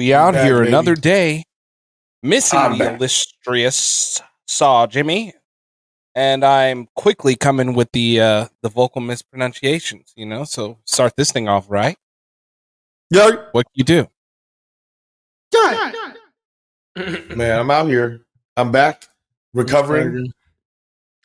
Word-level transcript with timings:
We 0.00 0.14
out 0.14 0.32
back, 0.32 0.46
here 0.46 0.60
baby. 0.60 0.68
another 0.68 0.94
day, 0.94 1.44
missing 2.22 2.58
I'm 2.58 2.78
the 2.78 2.84
back. 2.86 2.96
illustrious 2.96 4.22
Saw 4.46 4.86
Jimmy, 4.86 5.34
and 6.14 6.42
I'm 6.42 6.88
quickly 6.96 7.36
coming 7.36 7.74
with 7.74 7.92
the 7.92 8.18
uh 8.18 8.46
the 8.62 8.70
vocal 8.70 9.02
mispronunciations. 9.02 10.14
You 10.16 10.24
know, 10.24 10.44
so 10.44 10.78
start 10.86 11.16
this 11.16 11.32
thing 11.32 11.48
off 11.48 11.66
right. 11.68 11.98
Yeah, 13.10 13.28
What 13.52 13.66
you 13.74 13.84
do? 13.84 14.08
man, 17.36 17.60
I'm 17.60 17.70
out 17.70 17.88
here. 17.88 18.22
I'm 18.56 18.72
back, 18.72 19.06
recovering. 19.52 20.32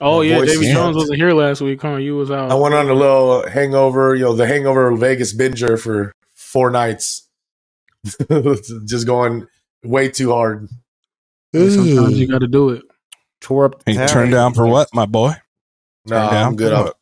Oh 0.02 0.18
My 0.18 0.23
yeah, 0.26 0.39
voice 0.39 0.52
Davy 0.52 0.73
Jones 0.73 0.98
wasn't 0.98 1.16
here 1.16 1.32
last 1.32 1.62
week, 1.62 1.82
huh? 1.82 1.96
You 1.96 2.18
was 2.18 2.30
out. 2.30 2.52
I 2.52 2.55
went 2.55 2.76
on 2.76 2.89
a 2.89 2.94
little 2.94 3.48
hangover, 3.48 4.16
you 4.16 4.26
know, 4.26 4.36
the 4.36 4.46
hangover 4.46 4.94
Vegas 4.98 5.34
binger 5.34 5.80
for 5.80 6.12
four 6.34 6.70
nights. 6.71 7.25
Just 8.86 9.06
going 9.08 9.48
way 9.84 10.10
too 10.10 10.32
hard. 10.32 10.68
Sometimes 11.54 12.20
you 12.20 12.28
got 12.28 12.39
to 12.39 12.48
do 12.48 12.70
it. 12.70 12.84
Tore 13.42 13.66
up 13.66 13.84
the 13.84 13.92
Hey, 13.92 13.98
town. 13.98 14.07
turn 14.07 14.29
down 14.32 14.54
for 14.54 14.66
what, 14.68 14.89
my 14.93 15.06
boy? 15.06 15.34
No, 16.06 16.20
Turn 16.20 16.32
down 16.32 16.48
I'm 16.48 16.56
good. 16.56 16.71
for 16.71 16.88
I'm, 16.88 16.93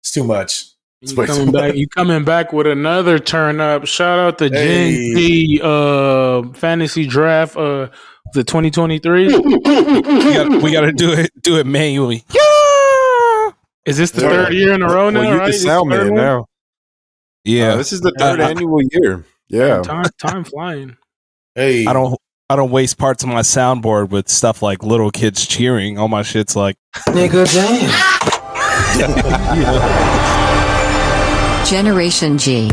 it's 0.00 0.12
too 0.12 0.24
much. 0.24 0.64
It's 1.00 1.12
You 1.12 1.18
way 1.18 1.26
too 1.26 1.32
coming 1.32 1.52
back? 1.52 1.68
much. 1.68 1.74
You 1.76 1.88
coming 1.88 2.24
back 2.24 2.52
with 2.52 2.66
another 2.66 3.18
turn 3.18 3.60
up? 3.60 3.86
Shout 3.86 4.18
out 4.18 4.38
to 4.38 4.48
Hey. 4.48 5.12
Gen 5.12 5.16
Z 5.16 5.60
uh, 5.62 6.42
fantasy 6.54 7.06
draft 7.06 7.56
uh, 7.56 7.88
the 8.34 8.44
2023. 8.44 9.26
We 10.62 10.72
got 10.72 10.82
to 10.82 10.92
do 10.92 11.12
it 11.12 11.30
do 11.42 11.58
it 11.58 11.66
manually. 11.66 12.24
Yeah. 12.32 13.50
Is 13.84 13.96
this 13.98 14.12
the 14.12 14.22
Yeah. 14.22 14.28
third 14.30 14.54
year 14.54 14.72
in 14.74 14.82
a 14.82 14.86
row 14.86 15.10
now? 15.10 15.20
Well, 15.20 15.32
you 15.32 15.38
right? 15.38 15.46
the 15.46 15.52
This 15.52 15.62
sound 15.64 15.90
the 15.90 15.96
man 16.04 16.14
now. 16.14 16.46
Yeah, 17.44 17.72
Uh, 17.72 17.76
this 17.76 17.92
is 17.92 18.00
the 18.00 18.12
third 18.18 18.40
Uh, 18.40 18.44
annual 18.48 18.80
year. 18.92 19.24
Yeah. 19.52 19.82
Time, 19.82 20.06
time 20.18 20.44
flying. 20.44 20.96
Hey, 21.54 21.84
I 21.86 21.92
don't 21.92 22.18
I 22.48 22.56
don't 22.56 22.70
waste 22.70 22.96
parts 22.96 23.22
of 23.22 23.28
my 23.28 23.42
soundboard 23.42 24.08
with 24.10 24.28
stuff 24.28 24.62
like 24.62 24.82
little 24.82 25.10
kids 25.10 25.46
cheering. 25.46 25.98
All 25.98 26.08
my 26.08 26.22
shit's 26.22 26.56
like 26.56 26.76
Generation 31.68 32.38
G. 32.38 32.70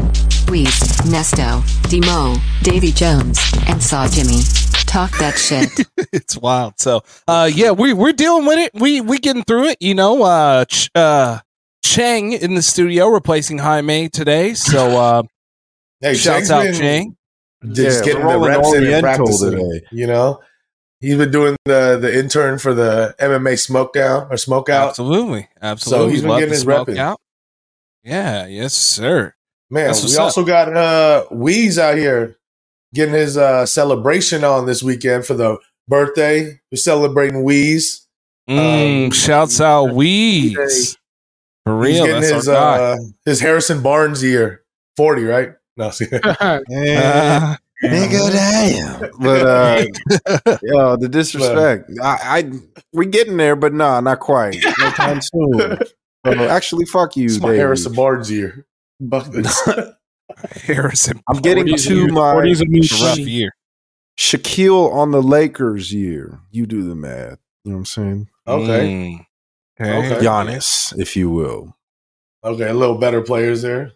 Weez, 0.48 0.80
Nesto, 1.04 1.62
Demo, 1.90 2.36
Davy 2.64 2.92
Jones, 2.92 3.40
and 3.68 3.84
Saw 3.84 4.08
Jimmy. 4.08 4.42
Talk 4.88 5.12
that 5.20 5.38
shit. 5.38 5.70
it's 6.14 6.38
wild. 6.38 6.80
So, 6.80 7.02
uh, 7.28 7.50
yeah, 7.54 7.72
we 7.72 7.94
we're 7.94 8.14
dealing 8.14 8.46
with 8.46 8.58
it. 8.58 8.72
We 8.74 9.02
we 9.02 9.20
getting 9.20 9.44
through 9.44 9.66
it. 9.66 9.78
You 9.82 9.96
know, 9.96 10.24
uh, 10.24 10.66
Ch- 10.66 10.90
uh, 10.96 11.40
Chang 11.84 12.32
in 12.32 12.56
the 12.56 12.62
studio 12.62 13.08
replacing 13.10 13.60
Jaime 13.60 14.10
today. 14.10 14.54
So, 14.54 14.98
uh, 14.98 15.24
hey, 16.02 16.14
shouts 16.16 16.50
out 16.52 16.74
Chang. 16.74 17.16
Just 17.72 18.06
Yeah, 18.06 18.14
getting 18.14 18.28
the 18.28 18.40
reps 18.40 18.74
in 18.74 18.86
and 18.88 19.04
practicing. 19.04 19.52
today. 19.52 19.82
You 19.92 20.08
know, 20.08 20.40
he's 21.02 21.18
been 21.18 21.32
doing 21.32 21.56
the 21.66 21.98
the 22.00 22.18
intern 22.18 22.58
for 22.58 22.74
the 22.74 23.16
MMA 23.20 23.60
smoke 23.60 23.94
down 23.94 24.28
or 24.32 24.38
smoke 24.38 24.70
out. 24.70 24.90
Absolutely, 24.90 25.48
absolutely. 25.62 26.06
So 26.08 26.10
he's 26.12 26.22
been 26.22 26.30
Love 26.30 26.40
getting 26.40 26.54
his 26.54 26.66
repping. 26.66 26.98
out. 26.98 27.20
Yeah, 28.04 28.46
yes, 28.48 28.74
sir. 28.74 29.34
Man, 29.70 29.94
we 30.04 30.16
up. 30.16 30.22
also 30.22 30.44
got 30.46 30.76
uh 30.76 31.26
out 31.30 31.98
here 31.98 32.38
getting 32.94 33.14
his 33.14 33.38
uh 33.38 33.66
celebration 33.66 34.44
on 34.44 34.66
this 34.66 34.82
weekend 34.82 35.26
for 35.26 35.34
the 35.34 35.58
birthday. 35.88 36.60
We're 36.72 36.78
celebrating 36.78 37.44
Weez. 37.44 38.06
Mm, 38.50 39.06
Um, 39.06 39.12
shouts 39.12 39.60
out 39.62 39.90
Weez. 39.90 40.96
For 41.66 41.86
He's 41.86 41.96
real, 41.98 42.06
getting 42.06 42.22
that's 42.22 42.34
his 42.34 42.48
our 42.48 42.78
guy. 42.78 42.84
uh 42.94 42.98
his 43.26 43.42
Harrison 43.42 43.84
Barnes 43.84 44.24
year. 44.24 44.64
40, 44.98 45.24
right? 45.26 45.50
No, 45.80 45.90
see. 45.92 46.06
Uh, 46.14 46.60
Nigga, 47.82 48.32
damn. 48.32 49.10
But 49.20 49.46
uh, 49.48 50.58
yo, 50.64 50.98
the 50.98 51.08
disrespect. 51.10 51.90
I, 52.04 52.18
I 52.22 52.52
we 52.92 53.06
getting 53.06 53.38
there, 53.38 53.56
but 53.56 53.74
nah, 53.74 54.02
not 54.02 54.20
quite. 54.20 54.58
No 54.80 54.90
time 54.92 55.22
soon. 55.22 55.78
So, 56.26 56.34
actually, 56.34 56.86
fuck 56.86 57.16
you, 57.16 57.26
it's 57.26 57.40
my 57.40 57.48
Davey. 57.48 57.60
Harrison 57.60 57.94
Barnes 57.94 58.30
year. 58.30 58.66
Fuck 59.10 59.28
this. 59.28 59.70
Harrison. 60.66 61.22
I'm 61.30 61.38
getting 61.42 61.68
40s 61.68 61.88
to 61.88 62.04
and- 62.04 62.14
my 62.14 62.34
40s 62.34 62.62
and 62.62 63.02
rough 63.02 63.18
year. 63.20 63.52
Shaquille 64.18 64.92
on 64.94 65.12
the 65.12 65.22
Lakers 65.24 65.94
year. 65.94 66.42
You 66.52 66.66
do 66.66 66.84
the 66.84 66.96
math. 66.96 67.40
You 67.64 67.72
know 67.72 67.78
what 67.78 67.80
I'm 67.80 67.86
saying? 67.86 68.28
Okay. 68.46 68.88
Mm. 68.88 69.26
Okay. 69.82 70.14
Okay. 70.16 70.26
Giannis, 70.26 70.94
if 71.00 71.16
you 71.16 71.30
will. 71.30 71.78
Okay, 72.44 72.68
a 72.68 72.74
little 72.74 72.98
better 72.98 73.22
players 73.22 73.62
there. 73.62 73.94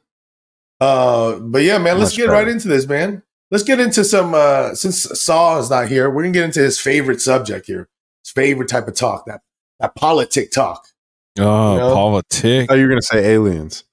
Uh, 0.83 1.39
but 1.39 1.63
yeah, 1.63 1.77
man, 1.77 1.97
let's 1.99 2.11
Much 2.11 2.17
get 2.17 2.23
better. 2.27 2.31
right 2.33 2.47
into 2.47 2.67
this, 2.67 2.87
man. 2.87 3.23
Let's 3.51 3.63
get 3.63 3.79
into 3.79 4.03
some. 4.03 4.33
Uh, 4.33 4.73
since 4.75 5.03
Saw 5.21 5.59
is 5.59 5.69
not 5.69 5.87
here, 5.87 6.09
we're 6.09 6.23
gonna 6.23 6.33
get 6.33 6.43
into 6.45 6.59
his 6.59 6.79
favorite 6.79 7.21
subject 7.21 7.67
here. 7.67 7.87
His 8.23 8.31
favorite 8.31 8.67
type 8.69 8.87
of 8.87 8.95
talk 8.95 9.25
that 9.27 9.41
that 9.79 9.95
politic 9.95 10.51
talk. 10.51 10.87
Oh, 11.39 11.73
You 11.73 11.79
know? 11.79 11.93
politics. 11.93 12.67
Oh, 12.69 12.75
you're 12.75 12.89
gonna 12.89 13.01
say 13.01 13.25
aliens? 13.33 13.83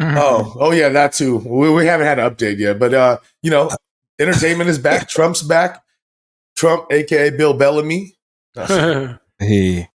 Oh, 0.00 0.56
oh 0.58 0.70
yeah, 0.72 0.88
that 0.90 1.12
too. 1.12 1.36
We, 1.38 1.70
we 1.72 1.86
haven't 1.86 2.06
had 2.06 2.18
an 2.18 2.30
update 2.30 2.58
yet, 2.58 2.78
but 2.78 2.94
uh, 2.94 3.18
you 3.42 3.50
know, 3.50 3.70
entertainment 4.18 4.70
is 4.70 4.78
back. 4.78 5.08
Trump's 5.10 5.42
back. 5.42 5.82
Trump, 6.56 6.86
aka 6.90 7.30
Bill 7.30 7.52
Bellamy. 7.54 8.14
Hey, 9.42 9.88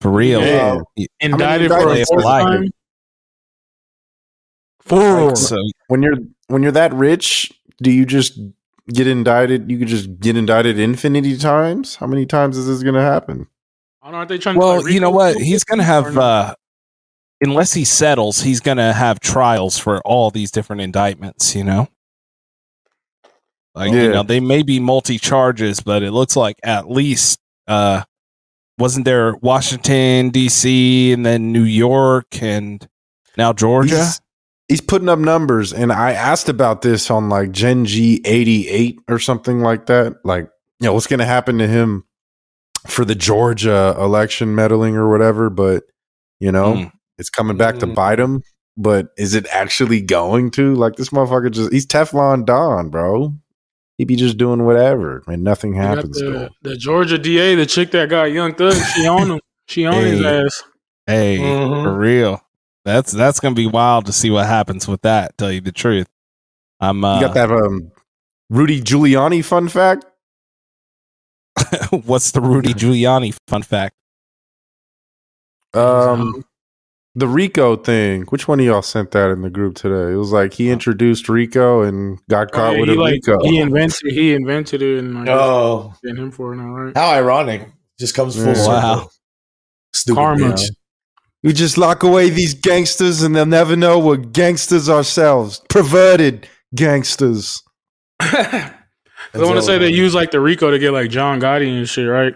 for 0.00 0.10
real. 0.10 0.40
Yeah. 0.40 0.78
Indicted 1.20 1.70
How 1.70 1.80
for 1.82 1.88
many 1.88 2.00
a 2.00 2.04
indictments 2.04 2.08
fourth 2.10 2.24
lie? 2.24 2.42
time. 2.42 2.70
Four. 4.80 5.36
So, 5.36 5.56
When 5.88 6.02
you're 6.02 6.18
when 6.46 6.62
you're 6.62 6.72
that 6.72 6.94
rich, 6.94 7.52
do 7.82 7.90
you 7.90 8.06
just 8.06 8.38
get 8.88 9.06
indicted? 9.06 9.70
You 9.70 9.78
could 9.78 9.88
just 9.88 10.20
get 10.20 10.36
indicted 10.36 10.78
infinity 10.78 11.36
times. 11.36 11.96
How 11.96 12.06
many 12.06 12.24
times 12.24 12.56
is 12.56 12.66
this 12.66 12.82
gonna 12.82 13.02
happen? 13.02 13.48
I 14.02 14.06
don't 14.06 14.12
know, 14.12 14.18
aren't 14.18 14.28
they 14.30 14.38
trying 14.38 14.54
to 14.54 14.58
well, 14.60 14.82
like, 14.82 14.92
you 14.92 15.00
know 15.00 15.10
what? 15.10 15.36
He's 15.36 15.64
going 15.64 15.80
to 15.80 15.84
have, 15.84 16.16
uh, 16.16 16.54
unless 17.42 17.74
he 17.74 17.84
settles, 17.84 18.40
he's 18.40 18.60
going 18.60 18.78
to 18.78 18.92
have 18.94 19.20
trials 19.20 19.76
for 19.76 20.00
all 20.00 20.30
these 20.30 20.50
different 20.50 20.80
indictments, 20.80 21.54
you 21.54 21.62
know? 21.64 21.88
Like, 23.74 23.92
you 23.92 24.08
know, 24.10 24.22
they 24.22 24.40
may 24.40 24.62
be 24.62 24.80
multi 24.80 25.18
charges, 25.18 25.80
but 25.80 26.02
it 26.02 26.12
looks 26.12 26.36
like 26.36 26.56
at 26.62 26.90
least, 26.90 27.38
uh, 27.66 28.04
wasn't 28.78 29.04
there 29.04 29.36
Washington, 29.36 30.30
D.C., 30.30 31.12
and 31.12 31.26
then 31.26 31.52
New 31.52 31.64
York, 31.64 32.42
and 32.42 32.88
now 33.36 33.52
Georgia? 33.52 33.96
He's, 33.96 34.20
he's 34.68 34.80
putting 34.80 35.08
up 35.08 35.18
numbers, 35.18 35.72
and 35.72 35.92
I 35.92 36.12
asked 36.12 36.48
about 36.48 36.82
this 36.82 37.10
on 37.10 37.28
like 37.28 37.50
Gen 37.52 37.84
G 37.84 38.20
eighty 38.24 38.68
eight 38.68 38.98
or 39.08 39.18
something 39.18 39.60
like 39.60 39.86
that. 39.86 40.16
Like, 40.24 40.48
you 40.80 40.86
know, 40.86 40.94
what's 40.94 41.06
gonna 41.06 41.24
happen 41.24 41.58
to 41.58 41.66
him 41.66 42.04
for 42.86 43.04
the 43.04 43.14
Georgia 43.14 43.94
election 43.98 44.54
meddling 44.54 44.96
or 44.96 45.10
whatever? 45.10 45.50
But 45.50 45.84
you 46.40 46.52
know, 46.52 46.74
Mm. 46.74 46.92
it's 47.18 47.30
coming 47.30 47.56
back 47.56 47.78
to 47.78 47.86
Mm. 47.86 47.94
bite 47.94 48.20
him. 48.20 48.42
But 48.80 49.08
is 49.18 49.34
it 49.34 49.44
actually 49.50 50.00
going 50.00 50.52
to? 50.52 50.72
Like, 50.76 50.94
this 50.94 51.08
motherfucker 51.08 51.50
just—he's 51.50 51.84
Teflon 51.84 52.44
Don, 52.46 52.90
bro. 52.90 53.34
He 53.96 54.04
be 54.04 54.14
just 54.14 54.38
doing 54.38 54.64
whatever, 54.64 55.24
and 55.26 55.42
nothing 55.42 55.74
happens 55.74 56.16
the, 56.20 56.48
the 56.62 56.76
Georgia 56.76 57.18
DA, 57.18 57.56
the 57.56 57.66
chick 57.66 57.90
that 57.90 58.08
got 58.08 58.30
Young 58.30 58.54
Thug, 58.54 58.74
she 58.94 59.04
on 59.08 59.32
him. 59.32 59.40
She 59.66 59.84
on 59.84 59.94
his 59.94 60.24
ass. 60.24 60.62
Hey, 61.08 61.38
Mhm. 61.38 61.82
for 61.82 61.98
real. 61.98 62.40
That's 62.88 63.12
that's 63.12 63.38
gonna 63.38 63.54
be 63.54 63.66
wild 63.66 64.06
to 64.06 64.12
see 64.14 64.30
what 64.30 64.46
happens 64.46 64.88
with 64.88 65.02
that. 65.02 65.36
Tell 65.36 65.52
you 65.52 65.60
the 65.60 65.72
truth, 65.72 66.06
I'm. 66.80 67.04
Uh, 67.04 67.20
You 67.20 67.26
got 67.26 67.34
that 67.34 67.52
um, 67.52 67.92
Rudy 68.48 68.80
Giuliani 68.80 69.44
fun 69.44 69.68
fact? 69.68 70.06
what's 72.06 72.30
the 72.30 72.40
Rudy 72.40 72.72
Giuliani 72.72 73.36
fun 73.46 73.62
fact? 73.62 73.94
Um, 75.74 76.44
the 77.14 77.26
Rico 77.28 77.76
thing. 77.76 78.22
Which 78.30 78.48
one 78.48 78.58
of 78.58 78.64
y'all 78.64 78.80
sent 78.80 79.10
that 79.10 79.30
in 79.32 79.42
the 79.42 79.50
group 79.50 79.74
today? 79.74 80.14
It 80.14 80.16
was 80.16 80.32
like 80.32 80.54
he 80.54 80.70
introduced 80.70 81.28
Rico 81.28 81.82
and 81.82 82.18
got 82.30 82.48
Oh, 82.52 82.56
caught 82.56 82.72
yeah, 82.72 82.80
with 82.80 82.88
he, 82.88 82.94
a 82.94 82.98
like, 82.98 83.12
Rico. 83.26 83.38
he 83.44 83.58
invented 83.58 84.12
he 84.12 84.32
invented 84.32 84.80
it 84.80 84.98
and 85.00 85.14
like 85.14 85.28
Oh, 85.28 85.92
getting 86.02 86.16
him 86.22 86.30
for 86.30 86.54
it 86.54 86.56
now, 86.56 86.68
right? 86.70 86.96
how 86.96 87.10
ironic! 87.10 87.68
Just 88.00 88.14
comes 88.14 88.34
full 88.34 88.46
Yeah. 88.46 88.54
circle. 88.54 88.72
Wow. 88.72 89.08
Stupid 89.92 90.16
Karma. 90.16 90.46
bitch. 90.54 90.70
We 91.42 91.52
just 91.52 91.78
lock 91.78 92.02
away 92.02 92.30
these 92.30 92.54
gangsters 92.54 93.22
and 93.22 93.34
they'll 93.34 93.46
never 93.46 93.76
know 93.76 93.98
we're 93.98 94.16
gangsters 94.16 94.88
ourselves. 94.88 95.60
Perverted 95.68 96.48
gangsters. 96.74 97.62
I 98.20 98.72
want 99.34 99.56
to 99.56 99.62
say 99.62 99.78
they 99.78 99.90
use 99.90 100.14
like 100.14 100.30
the 100.30 100.40
Rico 100.40 100.70
to 100.70 100.78
get 100.78 100.92
like 100.92 101.10
John 101.10 101.40
Gotti 101.40 101.76
and 101.78 101.88
shit, 101.88 102.08
right? 102.08 102.34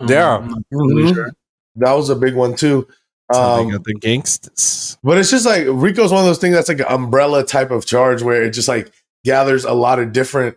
Um, 0.00 0.08
Yeah. 0.08 0.36
I'm 0.38 0.48
not 0.48 0.62
really 0.70 1.02
Mhm. 1.10 1.14
sure. 1.14 1.32
That 1.76 1.92
was 1.92 2.08
a 2.10 2.16
big 2.16 2.34
one 2.34 2.54
too. 2.54 2.86
Um, 3.34 3.70
got 3.70 3.84
the 3.84 3.94
gangsters. 3.94 4.96
But 5.02 5.18
it's 5.18 5.30
just 5.30 5.46
like 5.46 5.66
Rico's 5.68 6.12
one 6.12 6.20
of 6.20 6.26
those 6.26 6.38
things 6.38 6.54
that's 6.54 6.68
like 6.68 6.80
an 6.80 6.86
umbrella 6.88 7.44
type 7.44 7.70
of 7.70 7.84
charge 7.86 8.22
where 8.22 8.42
it 8.42 8.50
just 8.50 8.68
like 8.68 8.92
gathers 9.24 9.64
a 9.64 9.72
lot 9.72 9.98
of 9.98 10.12
different 10.12 10.56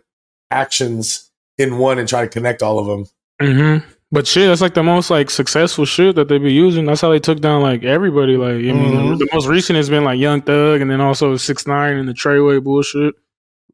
actions 0.50 1.30
in 1.56 1.78
one 1.78 1.98
and 1.98 2.08
try 2.08 2.22
to 2.22 2.28
connect 2.28 2.62
all 2.62 2.78
of 2.78 2.86
them. 2.86 3.06
Mm-hmm. 3.42 3.88
But 4.10 4.26
shit, 4.26 4.48
that's 4.48 4.62
like 4.62 4.72
the 4.74 4.82
most 4.82 5.10
like 5.10 5.28
successful 5.28 5.84
shit 5.84 6.16
that 6.16 6.28
they 6.28 6.38
be 6.38 6.52
using. 6.52 6.86
That's 6.86 7.00
how 7.02 7.10
they 7.10 7.18
took 7.18 7.40
down 7.40 7.60
like 7.62 7.84
everybody. 7.84 8.36
Like 8.38 8.54
I 8.54 8.72
mean, 8.72 8.94
Mhm. 8.94 9.18
the 9.18 9.28
most 9.34 9.46
recent 9.46 9.76
has 9.76 9.90
been 9.90 10.04
like 10.04 10.18
Young 10.18 10.40
Thug, 10.40 10.80
and 10.80 10.90
then 10.90 11.00
also 11.02 11.36
Six 11.36 11.66
Nine 11.66 11.96
and 11.96 12.08
the 12.08 12.14
Treyway 12.14 12.62
bullshit. 12.62 13.14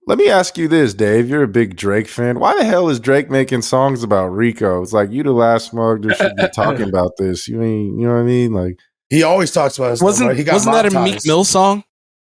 Let 0.07 0.19
me 0.19 0.29
ask 0.29 0.59
you 0.59 0.67
this, 0.69 0.93
Dave. 0.93 1.31
You're 1.31 1.45
a 1.45 1.49
big 1.49 1.77
Drake 1.77 2.09
fan. 2.09 2.39
Why 2.41 2.55
the 2.59 2.65
hell 2.65 2.89
is 2.91 2.99
Drake 3.01 3.31
making 3.31 3.63
songs 3.63 4.03
about 4.03 4.27
Rico? 4.27 4.83
It's 4.83 4.93
like 4.93 5.11
you 5.11 5.23
the 5.23 5.33
last 5.33 5.73
mug 5.73 6.03
that 6.03 6.17
should 6.17 6.37
be 6.37 6.49
talking 6.55 6.89
about 6.89 7.13
this. 7.17 7.47
You 7.49 7.57
mean 7.59 7.99
you 8.01 8.07
know 8.09 8.15
what 8.15 8.21
I 8.21 8.25
mean? 8.25 8.53
Like 8.53 8.77
He 9.11 9.23
always 9.23 9.53
talks 9.53 9.79
about 9.79 9.91
his 9.93 10.03
Wasn't 10.03 10.29
right? 10.29 10.37
He 10.37 10.43
got 10.43 10.55
wasn't 10.55 10.75
that 10.75 10.93
a 10.93 11.01
Meek. 11.01 11.21
Mill 11.25 11.45
song 11.45 11.85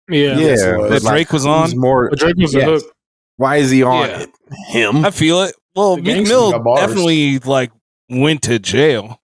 Yeah. 0.08 0.38
Yeah, 0.38 0.76
was. 0.76 0.90
that 0.90 1.02
like, 1.02 1.12
Drake 1.12 1.32
was 1.32 1.42
who's 1.42 1.72
on? 1.72 1.78
more. 1.80 2.08
But 2.08 2.20
Drake 2.20 2.36
was 2.38 2.52
the 2.52 2.60
Yes. 2.60 2.68
hook. 2.82 2.92
Why 3.36 3.56
is 3.56 3.70
he 3.70 3.82
on 3.82 4.08
Yeah. 4.08 4.20
it? 4.22 4.30
Him? 4.68 5.04
I 5.04 5.10
feel 5.10 5.42
it. 5.42 5.54
Well, 5.74 5.96
Meek 5.96 6.26
Mill 6.28 6.52
definitely 6.76 7.40
like 7.40 7.72
went 8.08 8.42
to 8.42 8.58
jail. 8.58 9.20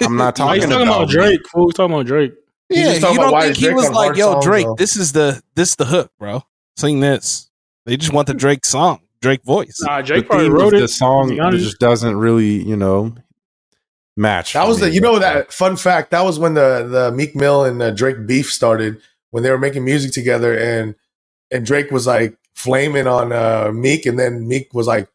I'm 0.00 0.16
not 0.16 0.36
talking 0.36 0.62
you 0.62 0.68
talking 0.68 0.86
about 0.86 1.02
about 1.04 1.10
Drake? 1.10 1.40
Fool, 1.48 1.66
we 1.66 1.72
talking 1.72 1.94
about 1.94 2.06
Drake. 2.06 2.32
He's 2.68 2.78
yeah, 2.78 2.84
just 2.98 3.12
you 3.12 3.18
don't 3.18 3.40
think 3.40 3.56
he 3.56 3.64
Drake 3.64 3.76
was 3.76 3.90
like, 3.90 4.16
"Yo, 4.16 4.32
songs, 4.32 4.44
Drake, 4.44 4.66
though?" 4.66 4.74
this 4.76 4.96
is 4.96 5.12
the 5.12 5.42
this 5.54 5.74
the 5.76 5.84
hook, 5.84 6.10
bro. 6.18 6.42
Sing 6.76 7.00
this." 7.00 7.50
They 7.84 7.96
just 7.96 8.12
want 8.12 8.28
the 8.28 8.34
Drake 8.34 8.64
song, 8.64 9.00
Drake 9.20 9.42
voice. 9.44 9.80
Nah, 9.82 9.98
The 9.98 10.06
Drake 10.06 10.26
probably 10.26 10.48
wrote 10.48 10.72
it. 10.74 10.80
the 10.80 10.88
song 10.88 11.28
to 11.28 11.34
be 11.34 11.40
honest. 11.40 11.64
just 11.64 11.78
doesn't 11.80 12.16
really, 12.16 12.62
you 12.62 12.76
know, 12.76 13.14
match. 14.16 14.52
That 14.52 14.62
for 14.62 14.68
was 14.68 14.80
the 14.80 14.90
you 14.90 15.00
know 15.00 15.18
that 15.18 15.52
fun 15.52 15.76
fact. 15.76 16.10
That 16.12 16.24
was 16.24 16.38
when 16.38 16.54
the 16.54 16.86
the 16.88 17.12
Meek 17.12 17.34
Mill 17.34 17.64
and 17.64 17.82
uh, 17.82 17.90
Drake 17.90 18.26
beef 18.26 18.50
started 18.52 19.00
when 19.32 19.42
they 19.42 19.50
were 19.50 19.58
making 19.58 19.84
music 19.84 20.12
together, 20.12 20.56
and 20.56 20.94
and 21.50 21.66
Drake 21.66 21.90
was 21.90 22.06
like 22.06 22.36
flaming 22.54 23.06
on 23.06 23.32
uh, 23.32 23.70
Meek, 23.74 24.06
and 24.06 24.18
then 24.18 24.46
Meek 24.46 24.72
was 24.72 24.86
like, 24.86 25.08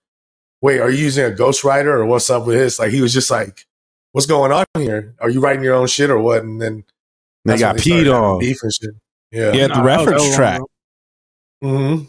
"Wait, 0.62 0.80
are 0.80 0.90
you 0.90 0.98
using 0.98 1.26
a 1.26 1.36
ghostwriter 1.36 1.86
or 1.88 2.06
what's 2.06 2.30
up 2.30 2.46
with 2.46 2.58
this?" 2.58 2.80
Like 2.80 2.92
he 2.92 3.02
was 3.02 3.14
just 3.14 3.30
like, 3.32 3.66
"What's 4.12 4.28
going 4.28 4.52
on 4.52 4.66
here? 4.76 5.16
Are 5.20 5.30
you 5.30 5.40
writing 5.40 5.64
your 5.64 5.76
own 5.76 5.88
shit 5.88 6.10
or 6.10 6.20
what?" 6.20 6.44
And 6.44 6.62
then 6.62 6.84
They 7.46 7.58
got 7.58 7.76
when 7.76 7.84
peed 7.84 7.98
having 8.06 8.14
on. 8.14 8.40
beef 8.40 8.58
and 8.64 8.74
shit. 8.74 8.90
Yeah. 9.32 9.52
Yeah, 9.52 9.52
the 9.52 9.58
that 9.58 9.68
was- 9.70 9.78
that 9.78 9.84
reference 9.84 10.24
was 10.24 10.36
track. 10.36 10.62
long 11.62 11.98
hmm 11.98 12.04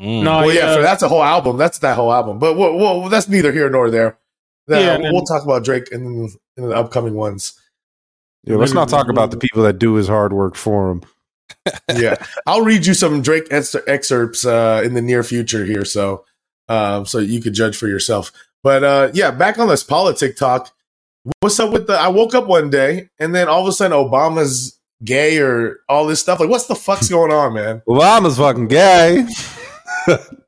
Mm. 0.00 0.22
No, 0.22 0.30
well, 0.42 0.46
yeah, 0.52 0.60
yeah, 0.60 0.76
for 0.76 0.82
that's 0.82 1.02
a 1.02 1.08
whole 1.08 1.24
album. 1.24 1.56
That's 1.56 1.80
that 1.80 1.96
whole 1.96 2.12
album. 2.12 2.38
But 2.38 2.56
well, 2.56 2.76
well 2.76 3.08
that's 3.08 3.28
neither 3.28 3.50
here 3.50 3.68
nor 3.68 3.90
there. 3.90 4.16
That- 4.68 4.80
Yeah, 4.80 4.94
and 4.94 5.04
then- 5.04 5.12
we'll 5.12 5.24
talk 5.24 5.42
about 5.42 5.64
Drake 5.64 5.88
in, 5.90 6.28
in 6.56 6.68
the 6.68 6.76
upcoming 6.76 7.14
ones. 7.14 7.58
Yeah, 8.44 8.54
let's 8.56 8.72
not 8.72 8.88
talk 8.88 9.08
about 9.08 9.32
the 9.32 9.36
people 9.38 9.64
that 9.64 9.80
do 9.80 9.94
his 9.94 10.06
hard 10.06 10.32
work 10.32 10.54
for 10.54 10.90
him. 10.92 11.02
yeah, 11.96 12.14
I'll 12.46 12.62
read 12.62 12.86
you 12.86 12.94
some 12.94 13.22
Drake 13.22 13.48
ex- 13.50 13.74
excerpts 13.88 14.44
uh, 14.46 14.82
in 14.84 14.94
the 14.94 15.02
near 15.02 15.24
future 15.24 15.64
here, 15.64 15.84
so 15.84 16.24
um, 16.68 17.06
so 17.06 17.18
you 17.18 17.40
could 17.40 17.54
judge 17.54 17.76
for 17.76 17.88
yourself. 17.88 18.32
But 18.62 18.84
uh, 18.84 19.10
yeah, 19.14 19.30
back 19.30 19.58
on 19.58 19.68
this 19.68 19.84
politic 19.84 20.36
talk. 20.36 20.72
What's 21.40 21.58
up 21.60 21.72
with 21.72 21.86
the? 21.86 21.94
I 21.94 22.08
woke 22.08 22.34
up 22.34 22.46
one 22.46 22.70
day 22.70 23.10
and 23.18 23.34
then 23.34 23.48
all 23.48 23.62
of 23.62 23.68
a 23.68 23.72
sudden 23.72 23.96
Obama's 23.96 24.78
gay 25.04 25.38
or 25.38 25.80
all 25.88 26.06
this 26.06 26.20
stuff. 26.20 26.40
Like, 26.40 26.48
what's 26.48 26.66
the 26.66 26.74
fuck's 26.74 27.08
going 27.10 27.32
on, 27.32 27.54
man? 27.54 27.82
Obama's 27.88 28.38
fucking 28.38 28.68
gay. 28.68 29.26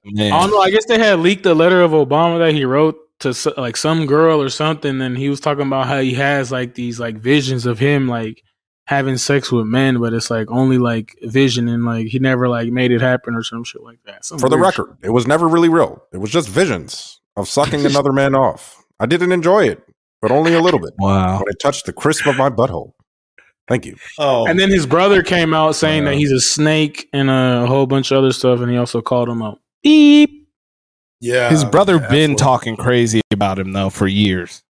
Man. 0.05 0.33
I 0.33 0.41
don't 0.41 0.51
know. 0.51 0.61
I 0.61 0.71
guess 0.71 0.87
they 0.87 0.99
had 0.99 1.19
leaked 1.19 1.45
a 1.45 1.55
letter 1.55 1.83
of 1.83 1.91
Obama 1.91 2.39
that 2.39 2.55
he 2.55 2.65
wrote 2.65 2.97
to 3.21 3.35
like 3.59 3.77
some 3.77 4.07
girl 4.07 4.41
or 4.41 4.49
something, 4.49 5.01
and 5.03 5.17
he 5.17 5.29
was 5.29 5.41
talking 5.41 5.67
about 5.67 5.87
how 5.87 6.01
he 6.01 6.15
has 6.15 6.51
like 6.51 6.75
these 6.75 6.99
like 6.99 7.19
visions 7.19 7.67
of 7.67 7.79
him 7.79 8.09
like 8.09 8.43
having 8.91 9.17
sex 9.17 9.53
with 9.53 9.67
men, 9.67 10.01
but 10.01 10.13
it's 10.13 10.31
like 10.33 10.51
only 10.51 10.77
like 10.77 11.17
vision, 11.23 11.69
and 11.69 11.85
like 11.85 12.09
he 12.09 12.19
never 12.19 12.49
like 12.49 12.73
made 12.73 12.91
it 12.91 13.01
happen 13.01 13.37
or 13.37 13.43
some 13.45 13.63
shit 13.63 13.83
like 13.85 14.01
that. 14.05 14.25
Some 14.25 14.41
For 14.41 14.49
the 14.49 14.57
weird 14.57 14.77
record, 14.79 14.97
it 15.01 15.11
was 15.11 15.29
never 15.29 15.47
really 15.47 15.69
real. 15.69 16.03
It 16.13 16.19
was 16.19 16.31
just 16.31 16.49
visions 16.49 17.21
of 17.37 17.49
sucking 17.49 17.87
another 17.93 18.13
man 18.13 18.35
off. 18.35 18.85
I 18.99 19.07
didn't 19.07 19.31
enjoy 19.31 19.69
it, 19.69 19.81
but 20.21 20.33
only 20.33 20.55
a 20.55 20.61
little 20.61 20.81
bit. 20.81 20.91
wow. 20.99 21.39
When 21.39 21.49
it 21.49 21.61
touched 21.61 21.87
the 21.87 21.93
crisp 21.93 22.27
of 22.27 22.37
my 22.37 22.51
butthole. 22.51 22.93
Thank 23.69 23.87
you. 23.87 23.95
Oh, 24.19 24.49
And 24.49 24.59
then 24.59 24.69
his 24.71 24.85
brother 24.85 25.23
came 25.23 25.55
out 25.55 25.77
saying 25.77 26.03
Wow. 26.03 26.11
that 26.11 26.17
he's 26.17 26.33
a 26.33 26.41
snake 26.41 27.09
and 27.13 27.31
a 27.31 27.67
whole 27.69 27.87
bunch 27.87 28.11
of 28.11 28.19
other 28.19 28.33
stuff, 28.33 28.59
and 28.61 28.69
he 28.69 28.77
also 28.77 29.01
called 29.01 29.29
him 29.29 29.41
out. 29.43 29.61
Beep. 29.85 30.49
yeah, 31.21 31.49
His 31.51 31.65
brother 31.65 31.95
yeah, 31.97 32.09
been 32.09 32.35
talking 32.35 32.75
crazy 32.77 33.21
about 33.31 33.61
him 33.61 33.73
though 33.73 33.89
for 33.89 34.09
years, 34.09 34.65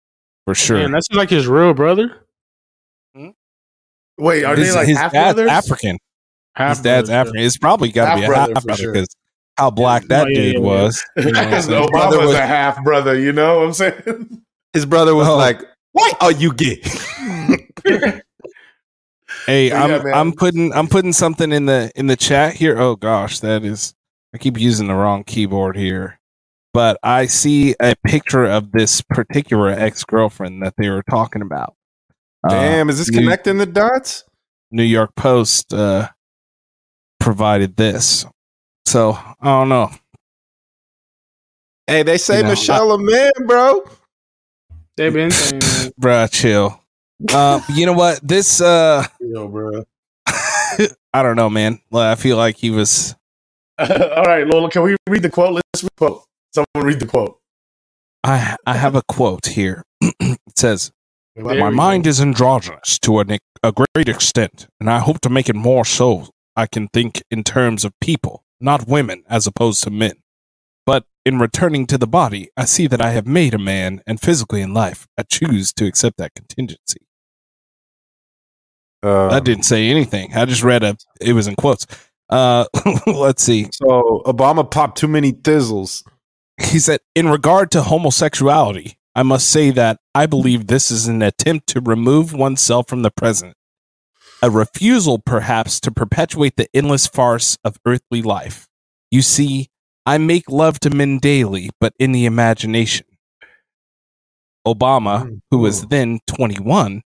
for 0.45 0.55
sure. 0.55 0.77
Man, 0.79 0.93
that's 0.93 1.11
like 1.13 1.31
his 1.31 1.47
real 1.47 1.73
brother. 1.73 2.27
Wait, 4.21 4.45
are 4.45 4.55
his, 4.57 4.69
they 4.71 4.75
like 4.79 4.89
his 4.89 4.99
half 4.99 5.13
dad's 5.13 5.35
brothers? 5.35 5.51
African. 5.51 5.99
Half 6.55 6.69
his 6.77 6.83
dad's 6.83 7.09
brother. 7.09 7.21
African. 7.21 7.43
It's 7.43 7.57
probably 7.59 7.91
got 7.93 8.15
to 8.15 8.21
be 8.21 8.27
a 8.27 8.35
Half-brother, 8.35 8.53
half 8.69 8.79
sure. 8.79 8.93
because 8.93 9.09
how 9.57 9.71
black 9.71 10.05
that 10.09 10.27
Oh, 10.27 10.29
yeah, 10.29 10.35
dude 10.37 10.55
yeah, 10.55 10.61
yeah. 10.61 10.65
was. 10.67 11.05
You 11.17 11.23
know 11.25 11.31
what 11.33 11.39
I'm 11.39 11.45
Because 11.51 11.65
saying? 11.67 11.83
Obama 11.89 11.91
brother 11.91 12.19
was 12.19 12.27
was- 12.29 12.37
a 12.37 12.47
half 12.47 12.85
brother. 12.85 13.19
You 13.19 13.33
know 13.33 13.59
what 13.59 13.67
I'm 13.67 13.73
saying? 13.73 14.43
His 14.73 14.87
brother 14.87 15.15
was 15.17 15.27
Oh. 15.29 15.37
like, 15.37 15.61
"What 15.93 16.17
are 16.23 16.31
you 16.33 16.53
gay? 16.55 16.81
Hey, 19.47 19.71
But 19.71 19.77
I'm 19.79 20.05
man. 20.05 20.15
I'm 20.15 20.33
putting 20.33 20.73
I'm 20.73 20.87
putting 20.89 21.13
something 21.13 21.53
in 21.53 21.67
the 21.67 21.91
in 21.95 22.07
the 22.09 22.17
chat 22.17 22.55
here. 22.55 22.79
Oh 22.79 22.97
gosh, 22.97 23.41
that 23.41 23.65
is 23.65 23.95
I 24.35 24.39
keep 24.39 24.59
using 24.59 24.89
the 24.89 24.95
wrong 24.95 25.25
keyboard 25.25 25.77
here. 25.77 26.19
But 26.73 26.99
I 27.03 27.27
see 27.27 27.75
a 27.81 27.95
picture 28.07 28.45
of 28.45 28.73
this 28.73 29.01
particular 29.03 29.71
ex 29.71 30.05
girlfriend 30.05 30.63
that 30.63 30.75
they 30.77 30.89
were 30.91 31.03
talking 31.09 31.43
about. 31.43 31.75
Uh, 32.45 32.49
Damn, 32.51 32.89
is 32.89 32.99
this 32.99 33.11
New- 33.11 33.19
connecting 33.19 33.59
the 33.59 33.67
dots? 33.67 34.25
New 34.71 34.85
York 34.85 35.15
Post 35.17 35.75
uh, 35.75 36.09
provided 37.19 37.77
this. 37.77 38.25
So 38.87 39.13
I 39.13 39.35
don't 39.45 39.69
know. 39.69 39.91
Hey, 41.87 42.03
they 42.03 42.19
say 42.19 42.39
You 42.39 42.43
know, 42.45 42.51
Michelle 42.51 42.93
a 42.93 42.99
man, 42.99 43.33
bro. 43.47 43.85
They've 44.97 45.13
been 45.13 45.31
saying 45.31 45.61
that. 45.61 45.93
Bruh, 46.01 46.31
chill. 46.31 46.81
Uh, 47.33 47.61
you 47.75 47.85
know 47.85 47.93
what? 47.93 48.21
This 48.23 48.61
uh 48.61 49.05
Yo, 49.21 49.49
bro. 49.49 49.85
I 50.27 51.23
don't 51.23 51.37
know, 51.37 51.51
man. 51.51 51.81
Well, 51.91 52.11
I 52.11 52.15
feel 52.15 52.37
like 52.37 52.57
he 52.57 52.71
was 52.71 53.15
All 53.79 53.87
right, 54.25 54.47
Lola, 54.47 54.71
can 54.71 54.83
we 54.83 54.97
read 55.09 55.23
the 55.23 55.31
quote? 55.31 55.55
Let's 55.55 55.83
read 55.83 55.91
the 55.97 56.07
quote. 56.07 56.25
Someone 56.55 56.87
read 56.87 57.01
the 57.01 57.07
quote. 57.07 57.39
I 58.25 58.57
I 58.67 58.75
have 58.75 58.95
a 58.95 59.03
quote 59.03 59.47
here. 59.47 59.85
it 60.01 60.39
says 60.57 60.93
There 61.37 61.45
My 61.45 61.71
mind 61.71 62.05
go. 62.05 62.11
is 62.11 62.21
androgynous 62.21 62.99
to 63.01 63.21
a, 63.21 63.39
a 63.63 63.73
great 63.73 64.09
extent, 64.09 64.67
and 64.81 64.91
I 64.91 64.99
hope 64.99 65.21
to 65.21 65.31
make 65.31 65.49
it 65.49 65.57
more 65.57 65.85
so. 65.85 66.29
I 66.57 66.67
can 66.67 66.89
think 66.89 67.23
in 67.31 67.45
terms 67.45 67.85
of 67.85 67.93
people, 68.01 68.45
not 68.61 68.89
women, 68.89 69.23
as 69.29 69.47
opposed 69.47 69.83
to 69.85 69.91
men. 69.91 70.15
But 70.85 71.05
in 71.25 71.39
returning 71.39 71.87
to 71.87 71.99
the 71.99 72.07
body, 72.07 72.51
I 72.57 72.65
see 72.65 72.87
that 72.89 73.01
I 73.01 73.11
have 73.11 73.27
made 73.27 73.55
a 73.55 73.59
man, 73.59 74.03
and 74.07 74.21
physically 74.21 74.61
in 74.61 74.75
life, 74.75 75.07
I 75.17 75.23
choose 75.23 75.73
to 75.75 75.87
accept 75.87 76.17
that 76.19 76.35
contingency. 76.35 77.01
Uh, 79.03 79.29
I 79.29 79.41
didn't 79.41 79.65
say 79.65 79.89
anything. 79.89 80.35
I 80.35 80.45
just 80.45 80.63
read 80.63 80.83
a. 80.83 80.97
It 81.21 81.33
was 81.33 81.47
in 81.47 81.57
quotes. 81.57 81.87
Uh, 82.29 82.67
let's 83.07 83.43
see. 83.43 83.69
So 83.73 84.23
Obama 84.27 84.69
popped 84.69 84.99
too 84.99 85.09
many 85.09 85.33
thizzles. 85.33 86.05
He 86.61 86.79
said, 86.79 87.01
in 87.15 87.29
regard 87.29 87.71
to 87.71 87.83
homosexuality, 87.83 88.99
I 89.15 89.23
must 89.23 89.49
say 89.49 89.71
that 89.73 89.99
I 90.15 90.27
believe 90.27 90.67
this 90.67 90.91
is 90.91 91.09
an 91.09 91.23
attempt 91.23 91.67
to 91.69 91.81
remove 91.81 92.33
oneself 92.33 92.89
from 92.89 93.03
the 93.03 93.11
present, 93.11 93.55
a 94.43 94.51
refusal 94.51 95.19
perhaps 95.19 95.81
to 95.81 95.91
perpetuate 95.91 96.57
the 96.57 96.69
endless 96.73 97.07
farce 97.07 97.59
of 97.65 97.79
earthly 97.85 98.23
life. 98.23 98.67
You 99.11 99.23
see, 99.23 99.69
I 100.07 100.19
make 100.19 100.49
love 100.49 100.79
to 100.81 100.91
men 100.91 101.19
daily, 101.19 101.71
but 101.81 101.93
in 101.99 102.13
the 102.13 102.25
imagination. 102.25 103.07
Obama, 104.67 105.25
mm, 105.25 105.41
who 105.51 105.59
was 105.59 105.87
then 105.87 106.21
21, 106.27 107.03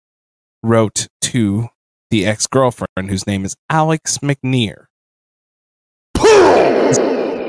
wrote 0.64 1.08
to 1.22 1.70
the 2.10 2.26
ex 2.26 2.48
girlfriend, 2.48 3.10
whose 3.10 3.28
name 3.28 3.44
is 3.44 3.56
Alex 3.70 4.20
McNear. 4.20 4.86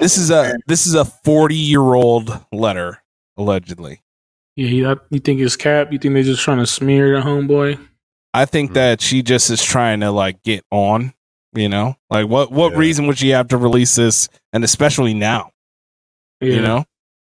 This 0.00 0.16
is 0.16 0.30
a 0.30 0.54
this 0.66 0.86
is 0.86 0.94
a 0.94 1.04
40 1.04 1.54
year 1.54 1.82
old 1.82 2.44
letter 2.52 3.02
allegedly. 3.36 4.00
Yeah, 4.60 4.68
you, 4.68 5.00
you 5.08 5.20
think 5.20 5.40
it's 5.40 5.56
cap? 5.56 5.90
You 5.90 5.98
think 5.98 6.12
they're 6.12 6.22
just 6.22 6.42
trying 6.42 6.58
to 6.58 6.66
smear 6.66 7.16
the 7.16 7.22
homeboy? 7.22 7.78
I 8.34 8.44
think 8.44 8.70
Hmm. 8.70 8.74
that 8.74 9.00
she 9.00 9.22
just 9.22 9.48
is 9.48 9.62
trying 9.64 10.00
to 10.00 10.10
like 10.10 10.42
get 10.42 10.66
on, 10.70 11.14
you 11.54 11.70
know? 11.70 11.96
Like 12.10 12.28
what 12.28 12.52
what 12.52 12.72
Yeah. 12.72 12.78
reason 12.78 13.06
would 13.06 13.16
she 13.16 13.30
have 13.30 13.48
to 13.48 13.56
release 13.56 13.94
this 13.94 14.28
and 14.52 14.62
especially 14.62 15.14
now, 15.14 15.52
Yeah, 16.42 16.52
you 16.56 16.60
know? 16.60 16.84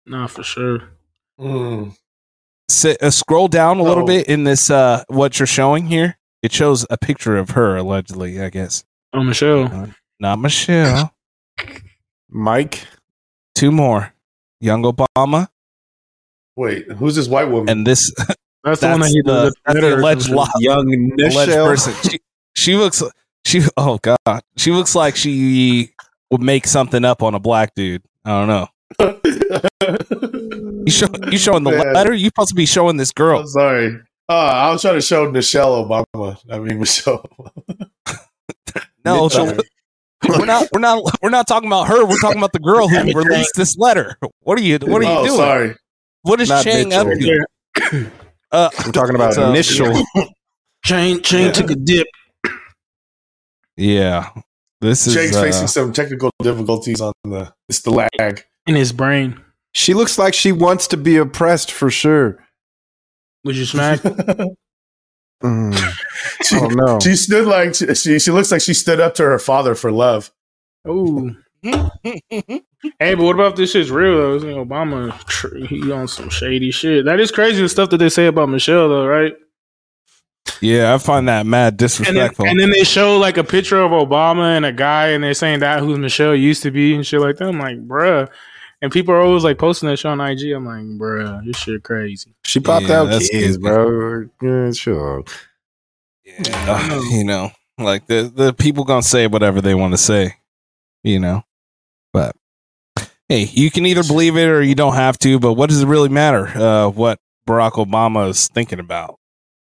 nah, 0.07 0.25
for 0.25 0.41
sure. 0.41 0.79
Mm. 1.39 1.95
Sit, 2.69 3.03
uh, 3.03 3.11
scroll 3.11 3.47
down 3.47 3.77
a 3.79 3.83
little 3.83 4.03
Oh. 4.03 4.07
bit 4.07 4.25
in 4.27 4.43
this 4.43 4.71
uh 4.71 5.03
what 5.07 5.37
you're 5.39 5.45
showing 5.45 5.85
here. 5.85 6.17
It 6.41 6.51
shows 6.51 6.87
a 6.89 6.97
picture 6.97 7.37
of 7.37 7.51
her 7.51 7.77
allegedly, 7.77 8.41
I 8.41 8.49
guess. 8.49 8.83
Oh, 9.13 9.23
Michelle. 9.23 9.89
Not 10.19 10.39
Michelle. 10.39 11.13
Mike. 12.29 12.87
Two 13.53 13.71
more. 13.71 14.13
Young 14.59 14.81
Obama 14.83 15.49
Wait, 16.55 16.91
who's 16.91 17.15
this 17.15 17.27
white 17.27 17.49
woman? 17.49 17.69
and 17.69 17.87
this 17.87 18.13
That's, 18.63 18.81
the 18.81 18.89
one 18.89 18.99
that 18.99 19.05
that's 19.05 19.13
he 19.13 19.21
the, 19.21 19.43
did. 19.45 19.53
that's 19.65 19.79
the 19.79 19.95
alleged 19.95 20.29
lie. 20.29 20.51
Young 20.59 21.11
alleged 21.19 21.51
person. 21.51 21.93
She, 22.09 22.19
she 22.53 22.75
looks 22.75 23.01
she 23.45 23.61
oh 23.77 23.97
god. 24.01 24.41
She 24.57 24.71
looks 24.71 24.93
like 24.95 25.15
she 25.15 25.93
would 26.29 26.41
make 26.41 26.67
something 26.67 27.03
up 27.03 27.23
on 27.23 27.33
a 27.33 27.39
black 27.39 27.73
dude. 27.75 28.03
I 28.25 28.45
don't 28.45 28.47
know. 28.47 28.67
You 30.83 30.91
show 30.91 31.07
you 31.31 31.37
showing 31.37 31.63
the 31.63 31.71
Man. 31.71 31.93
letter? 31.93 32.13
You 32.13 32.25
supposed 32.27 32.49
to 32.49 32.55
be 32.55 32.65
showing 32.65 32.97
this 32.97 33.11
girl. 33.11 33.41
I'm 33.41 33.47
sorry. 33.47 33.99
Uh, 34.27 34.33
I 34.33 34.71
was 34.71 34.81
trying 34.81 34.95
to 34.95 35.01
show 35.01 35.29
Michelle 35.29 35.85
Obama. 35.85 36.37
I 36.49 36.57
mean 36.59 36.79
Michelle. 36.79 37.23
No, 39.03 39.29
so 39.29 39.57
we're 40.27 40.45
not 40.45 40.67
we're 40.71 40.79
not 40.79 41.03
we're 41.21 41.29
not 41.29 41.47
talking 41.47 41.67
about 41.67 41.87
her. 41.87 42.05
We're 42.05 42.19
talking 42.19 42.37
about 42.37 42.53
the 42.53 42.59
girl 42.59 42.87
who 42.87 43.01
released 43.13 43.55
this 43.55 43.77
letter. 43.77 44.15
What 44.41 44.59
are 44.59 44.61
you 44.61 44.77
what 44.81 45.01
are 45.01 45.05
you 45.05 45.09
oh, 45.09 45.25
doing? 45.25 45.37
sorry. 45.37 45.75
What 46.23 46.41
is 46.41 46.49
Not 46.49 46.63
Chang 46.63 46.93
up 46.93 47.07
Mitchell. 47.07 47.45
to? 47.75 48.11
Uh, 48.53 48.69
We're 48.85 48.91
talking 48.91 49.15
about 49.15 49.33
So- 49.33 49.49
initial. 49.49 49.93
Chain 50.83 51.21
Chain 51.21 51.53
took 51.53 51.71
a 51.71 51.75
dip. 51.75 52.05
yeah, 53.77 54.29
this 54.81 55.07
is 55.07 55.13
Jake's 55.13 55.35
uh, 55.37 55.41
facing 55.41 55.67
some 55.67 55.93
technical 55.93 56.31
difficulties 56.43 56.99
on 56.99 57.13
the. 57.23 57.53
It's 57.69 57.79
the 57.81 57.91
lag. 57.91 58.43
in 58.67 58.75
his 58.75 58.91
brain. 58.91 59.39
She 59.73 59.93
looks 59.93 60.17
like 60.17 60.33
she 60.33 60.51
wants 60.51 60.87
to 60.87 60.97
be 60.97 61.15
oppressed 61.15 61.71
for 61.71 61.89
sure. 61.89 62.43
Would 63.45 63.55
you 63.55 63.65
smack? 63.65 64.01
Mm, 65.43 65.75
she, 66.43 66.55
I 66.55 66.67
don't 66.67 67.01
she 67.01 67.15
stood 67.15 67.47
like 67.47 67.73
she. 67.73 68.19
She 68.19 68.29
looks 68.29 68.51
like 68.51 68.61
she 68.61 68.75
stood 68.75 68.99
up 68.99 69.15
to 69.15 69.23
her 69.23 69.39
father 69.39 69.73
for 69.73 69.91
love. 69.91 70.29
Ooh. 70.87 71.35
Hey, 71.63 73.13
but 73.13 73.19
what 73.19 73.35
about 73.35 73.51
if 73.51 73.55
this 73.57 73.71
shit's 73.71 73.91
real 73.91 74.17
though? 74.17 74.39
This 74.39 74.43
nigga 74.43 74.65
Obama, 74.67 75.67
he 75.67 75.91
on 75.91 76.07
some 76.07 76.29
shady 76.29 76.71
shit. 76.71 77.05
That 77.05 77.19
is 77.19 77.31
crazy 77.31 77.61
the 77.61 77.69
stuff 77.69 77.89
that 77.91 77.97
they 77.97 78.09
say 78.09 78.25
about 78.27 78.49
Michelle 78.49 78.89
though, 78.89 79.05
right? 79.05 79.33
yeah, 80.59 80.93
I 80.93 80.97
find 80.97 81.27
that 81.27 81.45
mad 81.45 81.73
And 81.73 81.77
then, 81.77 81.77
disrespectful. 81.77 82.45
and 82.47 82.59
then 82.59 82.69
they 82.71 82.83
show 82.83 83.17
like 83.17 83.37
a 83.37 83.43
picture 83.43 83.79
of 83.79 83.91
Obama 83.91 84.55
and 84.57 84.65
a 84.65 84.71
guy, 84.71 85.09
and 85.09 85.23
they're 85.23 85.33
saying 85.35 85.59
that 85.59 85.79
who's 85.79 85.99
Michelle 85.99 86.35
used 86.35 86.63
to 86.63 86.71
be 86.71 86.95
and 86.95 87.05
shit 87.05 87.19
like 87.21 87.37
that. 87.37 87.47
I'm 87.49 87.59
like, 87.59 87.77
bruh. 87.87 88.27
And 88.81 88.91
people 88.91 89.13
are 89.13 89.21
always 89.21 89.43
like 89.43 89.59
posting 89.59 89.87
that 89.89 89.97
shit 89.97 90.09
on 90.09 90.19
IG. 90.19 90.51
I'm 90.51 90.65
like, 90.65 90.83
bruh, 90.99 91.45
this 91.45 91.57
shit 91.57 91.83
crazy. 91.83 92.33
She 92.43 92.59
popped 92.59 92.87
Yeah, 92.87 93.01
out 93.01 93.05
that's 93.11 93.29
kids, 93.29 93.57
bro. 93.59 94.27
Yeah, 94.41 94.71
sure. 94.71 95.23
Yeah, 96.25 96.99
you 97.11 97.23
know, 97.23 97.51
like 97.77 98.07
the 98.07 98.31
the 98.33 98.53
people 98.53 98.83
gonna 98.83 99.03
say 99.03 99.27
whatever 99.27 99.61
they 99.61 99.75
want 99.75 99.93
to 99.93 99.97
say, 99.99 100.33
you 101.03 101.19
know. 101.19 101.43
But 102.13 102.35
hey, 103.29 103.43
you 103.51 103.71
can 103.71 103.85
either 103.85 104.03
believe 104.03 104.37
it 104.37 104.47
or 104.47 104.61
you 104.61 104.75
don't 104.75 104.95
have 104.95 105.17
to. 105.19 105.39
But 105.39 105.53
what 105.53 105.69
does 105.69 105.81
it 105.81 105.87
really 105.87 106.09
matter? 106.09 106.47
Uh, 106.47 106.89
what 106.89 107.19
Barack 107.47 107.73
Obama 107.73 108.29
is 108.29 108.47
thinking 108.49 108.79
about? 108.79 109.17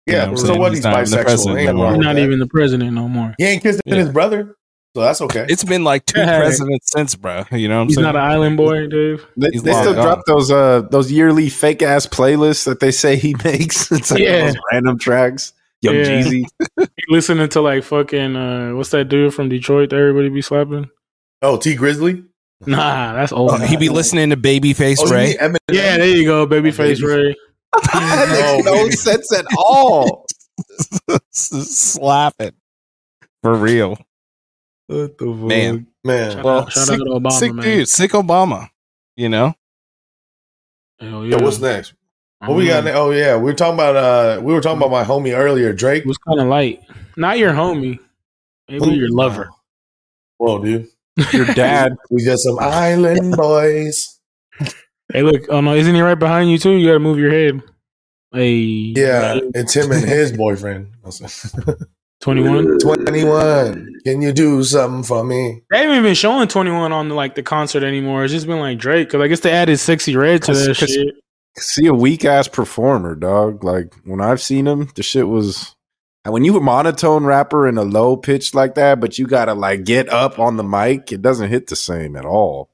You 0.05 0.13
know 0.13 0.19
Yeah. 0.19 0.29
what 0.29 0.39
so 0.39 0.55
what? 0.57 0.69
He's 0.71 0.79
He's 0.79 0.83
not 0.85 0.93
even 1.01 1.11
the 1.11 1.17
bisexual. 1.17 1.23
president 1.23 1.57
Ain't 1.59 1.77
nothing 1.77 1.95
He's 1.95 2.03
not 2.05 2.17
even 2.17 2.39
the 2.39 2.47
president 2.47 2.93
no 2.93 3.07
more. 3.07 3.35
He 3.37 3.45
ain't 3.45 3.61
kissing 3.61 3.81
Yeah. 3.85 3.95
his 3.95 4.09
brother, 4.09 4.55
so 4.95 5.01
that's 5.03 5.21
okay. 5.21 5.45
It's 5.49 5.63
been 5.63 5.83
like 5.83 6.05
two 6.05 6.19
Hey. 6.23 6.39
presidents 6.39 6.89
since, 6.91 7.15
bro. 7.15 7.43
You 7.51 7.67
know 7.67 7.75
what 7.75 7.81
I'm 7.81 7.87
He's 7.87 7.95
saying? 7.97 8.05
not 8.05 8.15
an 8.15 8.21
island 8.23 8.57
boy, 8.57 8.87
Dave. 8.87 9.25
They, 9.37 9.49
they 9.51 9.57
still 9.73 9.93
gone. 9.93 10.05
drop 10.05 10.21
those 10.25 10.49
uh 10.51 10.81
those 10.89 11.11
yearly 11.11 11.49
fake 11.49 11.81
ass 11.83 12.07
playlists 12.07 12.65
that 12.65 12.79
they 12.79 12.91
say 12.91 13.17
he 13.17 13.35
makes. 13.43 13.91
It's 13.91 14.09
like 14.11 14.21
Yeah. 14.21 14.45
those 14.47 14.55
random 14.71 14.97
tracks. 14.97 15.53
Young 15.81 15.95
Yeah. 15.95 16.03
Jeezy. 16.23 16.43
He 16.79 17.03
listening 17.09 17.49
to 17.49 17.61
like 17.61 17.83
fucking 17.83 18.35
uh, 18.35 18.71
what's 18.71 18.89
that 18.91 19.09
dude 19.09 19.33
from 19.33 19.49
Detroit 19.49 19.89
that 19.91 19.97
everybody 19.97 20.29
be 20.29 20.41
slapping? 20.41 20.89
Oh, 21.41 21.57
Tee 21.57 21.75
Grizzley. 21.75 22.25
Nah, 22.65 23.13
that's 23.13 23.31
old. 23.31 23.51
Oh, 23.51 23.57
he 23.57 23.77
be 23.77 23.89
listening 23.89 24.31
to 24.31 24.37
Babyface 24.37 24.97
Oh, 24.99 25.05
you 25.07 25.13
Ray. 25.13 25.33
Eminem? 25.35 25.57
Yeah, 25.71 25.97
there 25.97 26.07
you 26.07 26.25
go, 26.25 26.45
babyface 26.45 27.01
Ray. 27.01 27.35
that 27.93 28.53
makes 28.57 28.65
no 28.65 28.73
baby. 28.83 28.91
sense 28.91 29.33
at 29.33 29.45
all. 29.57 30.25
Slap 31.31 32.33
it 32.39 32.53
for 33.41 33.55
real, 33.55 33.97
What 34.87 35.17
the 35.17 35.25
fuck? 35.25 35.35
man. 35.35 35.87
man. 36.03 36.31
Shout 36.31 36.43
Well, 36.43 36.59
out, 36.59 36.71
shout 36.71 36.87
sick, 36.87 36.99
out 36.99 37.03
to 37.05 37.09
Obama, 37.11 37.31
sick 37.31 37.53
man. 37.53 37.63
dude, 37.65 37.87
sick 37.87 38.11
Obama. 38.11 38.69
You 39.15 39.29
know, 39.29 39.53
Hell 40.99 41.25
Yeah, 41.25 41.37
yeah. 41.37 41.43
what's 41.43 41.59
next? 41.59 41.93
I 42.41 42.47
What 42.49 42.57
we 42.57 42.67
got? 42.67 42.83
know. 42.85 42.91
Oh 42.93 43.11
yeah, 43.11 43.35
we 43.37 43.43
were 43.43 43.53
talking 43.53 43.73
about 43.75 43.95
uh, 43.95 44.41
we 44.41 44.53
were 44.53 44.61
talking 44.61 44.77
about 44.77 44.91
my 44.91 45.03
homie 45.03 45.37
earlier, 45.37 45.71
Drake. 45.73 46.03
It 46.03 46.07
was 46.07 46.17
kind 46.17 46.39
of 46.39 46.47
light. 46.47 46.81
Not 47.17 47.37
your 47.37 47.51
homie. 47.51 47.99
Maybe 48.69 48.83
Who? 48.85 48.91
your 48.91 49.09
lover. 49.09 49.49
Whoa, 50.37 50.63
dude, 50.63 50.87
Your 51.33 51.45
dad. 51.53 51.95
we 52.09 52.23
just 52.23 52.43
some 52.43 52.57
island 52.59 53.35
boys. 53.35 54.19
Hey, 55.11 55.23
look. 55.23 55.43
Oh 55.49 55.61
no, 55.61 55.73
isn't 55.75 55.93
he 55.95 56.01
right 56.01 56.17
behind 56.19 56.49
you 56.51 56.57
too? 56.57 56.71
You 56.71 56.87
got 56.87 56.93
to 56.93 56.99
move 56.99 57.17
your 57.19 57.31
head. 57.31 57.61
Hey, 58.31 58.53
Yeah, 58.95 59.39
it's 59.55 59.75
him 59.75 59.91
and 59.91 60.03
his 60.05 60.31
boyfriend. 60.31 60.91
twenty-one. 62.21 62.77
Twenty-one. 62.79 63.93
Can 64.05 64.21
you 64.21 64.31
do 64.31 64.63
something 64.63 65.03
for 65.03 65.23
me? 65.23 65.61
They 65.71 65.77
haven't 65.79 65.91
even 65.93 66.03
been 66.03 66.15
showing 66.15 66.47
twenty-one 66.47 66.91
on 66.91 67.09
like 67.09 67.35
the 67.35 67.43
concert 67.43 67.83
anymore. 67.83 68.23
It's 68.23 68.33
just 68.33 68.47
been 68.47 68.59
like 68.59 68.77
Drake. 68.77 69.07
Because 69.07 69.21
I 69.21 69.27
guess 69.27 69.39
they 69.39 69.51
added 69.51 69.77
sexy 69.79 70.15
red 70.15 70.41
to 70.43 70.47
'Cause- 70.51 70.65
that 70.67 70.77
'cause- 70.77 70.89
shit. 70.89 71.15
See 71.57 71.87
a 71.87 71.93
weak 71.93 72.23
ass 72.25 72.47
performer, 72.47 73.15
dog. 73.15 73.63
Like 73.63 73.93
when 74.05 74.21
I've 74.21 74.41
seen 74.41 74.67
him, 74.67 74.89
the 74.95 75.03
shit 75.03 75.27
was. 75.27 75.75
And 76.25 76.33
when 76.33 76.43
you 76.43 76.55
a 76.57 76.61
monotone 76.61 77.23
rapper 77.25 77.67
in 77.67 77.77
a 77.77 77.83
low 77.83 78.17
pitch 78.17 78.53
like 78.53 78.75
that, 78.75 78.99
but 78.99 79.17
you 79.17 79.25
gotta 79.25 79.53
like 79.53 79.85
get 79.85 80.09
up 80.09 80.37
on 80.39 80.57
the 80.57 80.63
mic, 80.63 81.11
it 81.11 81.21
doesn't 81.21 81.49
hit 81.49 81.67
the 81.67 81.75
same 81.75 82.15
at 82.15 82.25
all. 82.25 82.69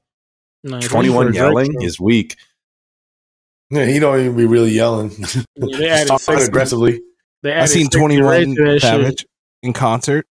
Like, 0.64 0.82
Twenty 0.84 1.10
one 1.10 1.26
for 1.26 1.32
Drake, 1.32 1.42
yelling 1.42 1.82
is 1.82 2.00
weak. 2.00 2.36
Yeah, 3.70 3.84
he 3.86 3.98
don't 4.00 4.18
even 4.20 4.36
be 4.36 4.46
really 4.46 4.70
yelling. 4.72 5.10
Yeah, 5.56 5.78
they 5.78 5.88
added 5.88 6.08
Talking 6.08 6.40
aggressively. 6.42 7.00
They 7.42 7.52
I 7.52 7.58
added 7.58 7.68
seen 7.68 7.88
Twenty 7.88 8.20
One 8.20 8.24
Twenty 8.34 8.38
red 8.38 8.46
One 8.48 8.56
to 8.56 8.62
that 8.64 8.72
shit. 8.72 8.82
Savage 8.82 9.26
in 9.62 9.72
concert 9.72 10.26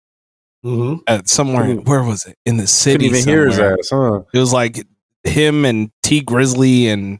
hmm 0.64 0.96
at 1.08 1.28
somewhere. 1.30 1.66
Couldn't- 1.66 1.86
Where 1.88 2.04
was 2.04 2.26
it? 2.26 2.38
In 2.46 2.58
the 2.58 2.64
Couldn't 2.64 2.68
city. 2.68 3.06
even 3.06 3.24
hear 3.28 3.46
his 3.48 3.60
ass, 3.60 3.90
huh? 3.92 4.22
It 4.34 4.40
was 4.40 4.54
like 4.54 4.86
him 5.24 5.66
and 5.66 5.92
Tee 6.04 6.22
Grizzley 6.24 6.86
and 6.86 7.20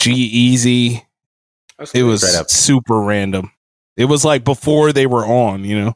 G-Eazy. 0.00 1.02
It 1.94 2.02
was 2.02 2.22
Straight 2.22 2.40
up. 2.40 2.50
super 2.50 3.00
random. 3.00 3.52
It 3.98 4.06
was 4.06 4.24
like 4.24 4.44
before 4.44 4.92
they 4.92 5.06
were 5.06 5.26
on, 5.26 5.64
you 5.64 5.78
know. 5.78 5.94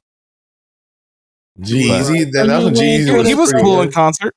Jeezy, 1.60 2.30
that, 2.32 2.46
that 2.48 2.62
was 2.64 2.78
He 2.80 2.98
Jeezy. 2.98 3.16
was- 3.16 3.28
he 3.28 3.34
was 3.34 3.52
cool 3.52 3.76
good. 3.76 3.86
in 3.86 3.92
concert. 3.92 4.34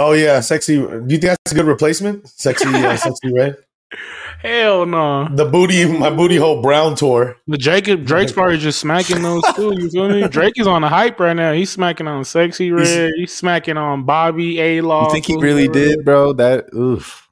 Oh 0.00 0.12
yeah, 0.12 0.40
sexy. 0.40 0.76
Do 0.76 0.82
you 1.08 1.18
think 1.18 1.22
that's 1.22 1.52
a 1.52 1.54
good 1.54 1.66
replacement? 1.66 2.28
Sexy, 2.28 2.68
uh, 2.68 2.96
sexy 2.96 3.32
red. 3.32 3.56
Hell 4.40 4.86
no. 4.86 5.26
The 5.34 5.46
booty, 5.46 5.86
my 5.98 6.10
booty 6.10 6.36
hole 6.36 6.62
brown 6.62 6.94
tour. 6.94 7.36
But 7.48 7.58
Drake, 7.58 7.86
Drake's 8.04 8.30
probably 8.30 8.58
just 8.58 8.78
smacking 8.78 9.22
those 9.22 9.42
too. 9.56 9.74
You 9.76 9.90
feel 9.90 10.08
me? 10.08 10.28
Drake 10.28 10.52
is 10.56 10.68
on 10.68 10.82
the 10.82 10.88
hype 10.88 11.18
right 11.18 11.34
now. 11.34 11.52
He's 11.52 11.70
smacking 11.70 12.06
on 12.06 12.24
Sexy 12.24 12.70
Red. 12.70 13.10
He's 13.16 13.34
smacking 13.34 13.76
on 13.76 14.04
Bobbi 14.06 14.54
Althoff. 14.56 15.06
You 15.06 15.10
think 15.12 15.26
he 15.26 15.36
really 15.36 15.66
did, 15.66 16.04
bro? 16.04 16.32
That 16.34 16.72
oof, 16.74 17.27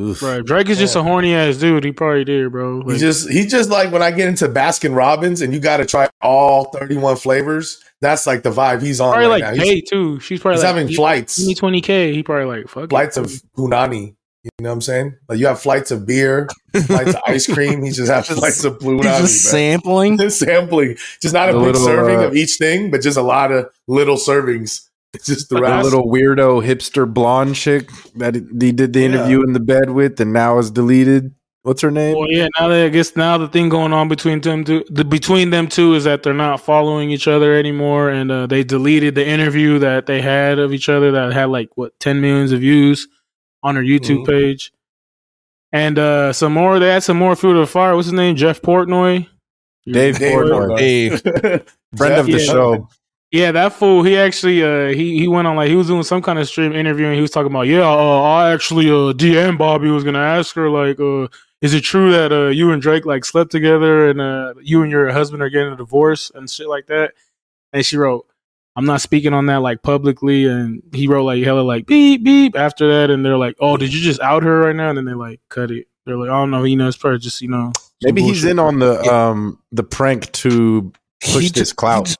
oof. 0.00 0.20
Bro, 0.20 0.42
Drake 0.42 0.68
is 0.68 0.78
just 0.78 0.96
a 0.96 1.02
horny 1.02 1.34
ass 1.34 1.56
dude. 1.56 1.84
He 1.84 1.92
probably 1.92 2.24
did, 2.24 2.50
bro. 2.52 2.82
He 2.88 2.98
just, 2.98 3.30
he 3.30 3.46
just 3.46 3.70
like 3.70 3.92
when 3.92 4.02
I 4.02 4.10
get 4.10 4.28
into 4.28 4.48
Baskin 4.48 4.94
Robbins 4.96 5.40
and 5.42 5.52
you 5.52 5.60
got 5.60 5.78
to 5.78 5.86
try 5.86 6.08
all 6.20 6.64
thirty-one 6.66 7.16
flavors. 7.16 7.82
That's 8.00 8.26
like 8.26 8.42
the 8.42 8.50
vibe 8.50 8.82
he's 8.82 9.00
on 9.00 9.12
probably 9.12 9.28
right 9.28 9.42
like 9.42 9.56
now. 9.56 9.62
K 9.62 9.74
He's, 9.76 9.88
too. 9.88 10.18
She's 10.20 10.40
probably 10.40 10.56
he's 10.56 10.64
like, 10.64 10.74
having 10.74 10.86
give 10.88 10.96
flights, 10.96 11.54
twenty 11.54 11.80
K. 11.80 12.12
He 12.12 12.22
probably 12.22 12.56
like 12.58 12.68
fuck. 12.68 12.84
it. 12.84 12.90
flights 12.90 13.16
of 13.16 13.26
punani. 13.56 14.16
You 14.44 14.50
know 14.58 14.70
what 14.70 14.74
I'm 14.74 14.80
saying? 14.80 15.14
Like 15.28 15.38
you 15.38 15.46
have 15.46 15.60
flights 15.60 15.92
of 15.92 16.04
beer, 16.04 16.48
flights 16.86 17.10
of 17.14 17.20
ice 17.28 17.46
cream. 17.46 17.84
He 17.84 17.92
just 17.92 18.10
has 18.10 18.26
Just- 18.26 18.40
flights 18.40 18.64
of 18.64 18.76
punani. 18.80 19.04
He's 19.20 19.30
just 19.30 19.42
sampling. 19.44 20.18
Just 20.18 20.40
sampling, 20.40 20.96
just 21.20 21.32
not 21.32 21.48
a 21.48 21.52
The 21.52 21.58
big 21.60 21.66
little, 21.66 21.86
serving 21.86 22.18
uh, 22.18 22.22
of 22.26 22.34
each 22.34 22.56
thing, 22.56 22.90
but 22.90 23.02
just 23.02 23.16
a 23.16 23.22
lot 23.22 23.52
of 23.52 23.68
little 23.86 24.16
servings. 24.16 24.88
It's 25.14 25.26
just 25.26 25.50
the 25.50 25.56
the 25.60 25.82
little 25.82 26.06
weirdo 26.06 26.64
hipster 26.64 27.12
blonde 27.12 27.54
chick 27.54 27.90
that 28.16 28.34
he 28.34 28.72
did 28.72 28.92
the 28.94 29.00
Yeah. 29.00 29.06
interview 29.06 29.42
in 29.42 29.52
the 29.52 29.60
bed 29.60 29.90
with, 29.90 30.18
and 30.20 30.32
now 30.32 30.58
is 30.58 30.70
deleted. 30.70 31.34
What's 31.64 31.82
her 31.82 31.90
name? 31.92 32.16
Well, 32.16 32.30
yeah. 32.30 32.48
Now 32.58 32.68
that 32.68 32.86
I 32.86 32.88
guess 32.88 33.14
now 33.14 33.38
the 33.38 33.46
thing 33.46 33.68
going 33.68 33.92
on 33.92 34.08
between 34.08 34.40
them 34.40 34.64
two, 34.64 34.82
the 34.90 35.04
between 35.04 35.50
them 35.50 35.68
two 35.68 35.94
is 35.94 36.04
that 36.04 36.22
they're 36.22 36.32
not 36.34 36.60
following 36.60 37.10
each 37.10 37.28
other 37.28 37.54
anymore, 37.54 38.08
and 38.08 38.32
uh, 38.32 38.46
they 38.46 38.64
deleted 38.64 39.14
the 39.14 39.24
interview 39.26 39.78
that 39.80 40.06
they 40.06 40.20
had 40.22 40.58
of 40.58 40.72
each 40.72 40.88
other 40.88 41.12
that 41.12 41.32
had 41.32 41.50
like 41.50 41.68
what 41.76 41.92
ten 42.00 42.20
millions 42.20 42.50
of 42.50 42.60
views 42.60 43.06
on 43.62 43.76
her 43.76 43.82
YouTube 43.82 44.24
Mhm. 44.24 44.26
page. 44.26 44.72
And 45.74 45.98
uh, 45.98 46.32
some 46.32 46.52
more, 46.52 46.78
they 46.78 46.88
had 46.92 47.02
some 47.02 47.16
more 47.16 47.36
food 47.36 47.54
to 47.54 47.60
the 47.60 47.66
fire. 47.66 47.94
What's 47.94 48.06
his 48.06 48.12
name? 48.12 48.34
Jeff 48.36 48.60
Portnoy. 48.60 49.26
Dave 49.86 50.18
Dave 50.18 50.32
Portnoy, 50.36 50.50
Portnoy. 50.68 50.78
Dave. 50.78 51.22
friend 51.96 52.14
of 52.14 52.26
the 52.26 52.32
Yeah. 52.32 52.38
show. 52.38 52.88
Yeah, 53.32 53.50
that 53.52 53.72
fool. 53.72 54.02
He 54.02 54.16
actually, 54.18 54.62
uh, 54.62 54.88
he 54.94 55.18
he 55.18 55.26
went 55.26 55.48
on 55.48 55.56
like 55.56 55.68
he 55.70 55.74
was 55.74 55.86
doing 55.86 56.02
some 56.02 56.20
kind 56.20 56.38
of 56.38 56.46
stream 56.46 56.72
interview, 56.74 57.06
and 57.06 57.14
he 57.14 57.22
was 57.22 57.30
talking 57.30 57.50
about, 57.50 57.62
yeah, 57.62 57.80
uh, 57.80 58.20
I 58.22 58.52
actually 58.52 58.88
uh 58.90 59.12
DM 59.14 59.56
Bobbi 59.56 59.92
was 59.92 60.04
gonna 60.04 60.18
ask 60.18 60.54
her 60.54 60.68
like, 60.68 61.00
uh, 61.00 61.28
is 61.62 61.72
it 61.72 61.80
true 61.80 62.12
that 62.12 62.30
uh 62.30 62.48
you 62.48 62.72
and 62.72 62.82
Drake 62.82 63.06
like 63.06 63.24
slept 63.24 63.50
together 63.50 64.10
and 64.10 64.20
uh 64.20 64.52
you 64.60 64.82
and 64.82 64.90
your 64.92 65.10
husband 65.10 65.42
are 65.42 65.48
getting 65.48 65.72
a 65.72 65.76
divorce 65.76 66.30
and 66.34 66.48
shit 66.48 66.68
like 66.68 66.86
that? 66.88 67.12
And 67.72 67.86
she 67.86 67.96
wrote, 67.96 68.26
I'm 68.76 68.84
not 68.84 69.00
speaking 69.00 69.32
on 69.32 69.46
that 69.46 69.62
like 69.62 69.82
publicly, 69.82 70.44
and 70.46 70.82
he 70.92 71.06
wrote 71.08 71.24
like 71.24 71.42
hella 71.42 71.60
like 71.62 71.86
beep 71.86 72.22
beep 72.22 72.54
after 72.54 72.86
that, 73.00 73.08
and 73.10 73.24
they're 73.24 73.38
like, 73.38 73.56
oh, 73.60 73.78
did 73.78 73.94
you 73.94 74.02
just 74.02 74.20
out 74.20 74.42
her 74.42 74.58
right 74.60 74.76
now? 74.76 74.90
And 74.90 74.98
then 74.98 75.06
they 75.06 75.14
like 75.14 75.40
cut 75.48 75.70
it. 75.70 75.86
They're 76.04 76.18
like, 76.18 76.28
I 76.28 76.32
don't 76.34 76.50
know, 76.50 76.64
you 76.64 76.76
know, 76.76 76.86
it's 76.86 76.98
probably 76.98 77.18
just 77.20 77.40
you 77.40 77.48
know, 77.48 77.72
Maybe 78.02 78.20
he's 78.20 78.42
bullshit. 78.42 78.50
in 78.50 78.58
on 78.58 78.78
the 78.78 79.00
um 79.10 79.58
the 79.72 79.84
prank 79.84 80.30
to 80.32 80.92
push 81.22 81.32
He 81.34 81.40
this 81.48 81.52
just- 81.52 81.76
clout. 81.76 82.14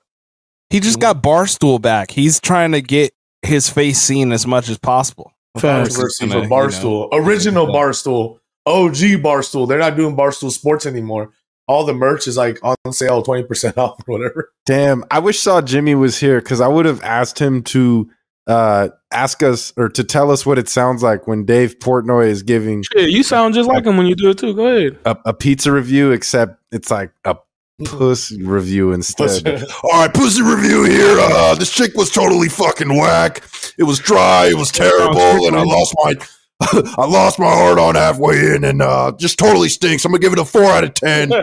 He 0.72 0.80
just, 0.80 0.98
got 0.98 1.22
Barstool 1.22 1.80
back. 1.80 2.10
He's 2.10 2.40
trying 2.40 2.72
to 2.72 2.80
get 2.80 3.12
his 3.42 3.68
face 3.68 4.00
seen 4.00 4.32
as 4.32 4.46
much 4.46 4.68
as 4.68 4.78
possible. 4.78 5.32
Facts. 5.58 5.90
Controversy 5.90 6.26
Gonna, 6.26 6.40
for 6.40 6.44
you 6.44 6.50
Barstool, 6.50 7.10
know, 7.12 7.18
original 7.18 7.66
yeah. 7.66 7.74
Barstool, 7.74 8.38
OG 8.66 8.96
Barstool. 9.22 9.68
They're 9.68 9.78
not 9.78 9.96
doing 9.96 10.16
Barstool 10.16 10.50
Sports 10.50 10.86
anymore. 10.86 11.30
all 11.68 11.84
the 11.84 11.92
merch 11.92 12.26
is 12.26 12.36
like 12.36 12.58
on 12.62 12.76
sale, 12.92 13.22
twenty 13.22 13.42
percent 13.42 13.76
off 13.78 14.00
or 14.08 14.18
whatever. 14.18 14.50
Damn, 14.64 15.04
I 15.10 15.18
wish 15.18 15.40
Saw 15.40 15.60
Jimmy 15.60 15.94
was 15.94 16.18
here 16.18 16.40
because 16.40 16.60
I 16.60 16.68
would 16.68 16.86
have 16.86 17.02
asked 17.02 17.38
him 17.38 17.62
to 17.64 18.10
uh, 18.46 18.88
ask 19.12 19.42
us 19.42 19.72
or 19.76 19.88
to 19.90 20.02
tell 20.02 20.30
us 20.30 20.46
what 20.46 20.58
it 20.58 20.68
sounds 20.68 21.02
like 21.02 21.26
when 21.26 21.44
Dave 21.44 21.78
Portnoy 21.80 22.28
is 22.28 22.42
giving 22.42 22.82
Shit, 22.82 23.10
you 23.10 23.22
sound 23.22 23.54
just 23.54 23.68
like 23.68 23.84
him 23.84 23.96
when 23.96 24.06
you 24.06 24.14
do 24.16 24.30
it 24.30 24.38
too. 24.38 24.54
Go 24.54 24.66
ahead. 24.66 24.98
a, 25.04 25.16
a 25.26 25.34
pizza 25.34 25.70
review, 25.70 26.12
except 26.12 26.60
it's 26.72 26.90
like 26.90 27.12
a 27.24 27.36
puss 27.84 28.32
review 28.32 28.92
instead. 28.92 29.46
All 29.82 29.90
right, 29.92 30.12
pussy 30.12 30.42
review 30.42 30.84
here. 30.84 31.16
Uh, 31.18 31.54
this 31.54 31.72
chick 31.72 31.94
was 31.94 32.10
totally 32.10 32.48
fucking 32.48 32.88
whack. 32.96 33.42
It 33.78 33.84
was 33.84 33.98
dry. 33.98 34.46
It 34.46 34.56
was 34.56 34.70
terrible, 34.70 35.46
and 35.46 35.56
I 35.56 35.62
lost 35.62 35.94
my. 36.04 36.14
I 36.96 37.06
lost 37.06 37.38
my 37.40 37.50
heart 37.52 37.78
on 37.78 37.96
halfway 37.96 38.54
in, 38.54 38.62
and 38.64 38.82
uh, 38.82 39.12
just 39.18 39.38
totally 39.38 39.68
stinks. 39.68 40.04
I'm 40.04 40.12
gonna 40.12 40.20
give 40.20 40.32
it 40.32 40.38
a 40.38 40.44
four 40.44 40.64
out 40.64 40.84
of 40.84 40.94
ten. 40.94 41.32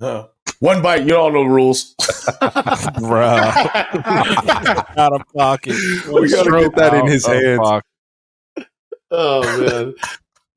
Uh, 0.00 0.26
One 0.60 0.80
bite, 0.80 1.02
you 1.02 1.08
don't 1.08 1.32
know 1.32 1.42
the 1.42 1.50
rules. 1.50 1.96
bro. 3.00 3.26
Out 4.96 5.12
of 5.12 5.22
pocket. 5.36 5.74
we 6.12 6.30
gotta 6.30 6.52
get 6.52 6.76
that 6.76 6.94
in 6.94 7.08
his 7.08 7.26
hands. 7.26 7.58
pocket. 7.58 8.68
oh 9.10 9.60
man. 9.60 9.94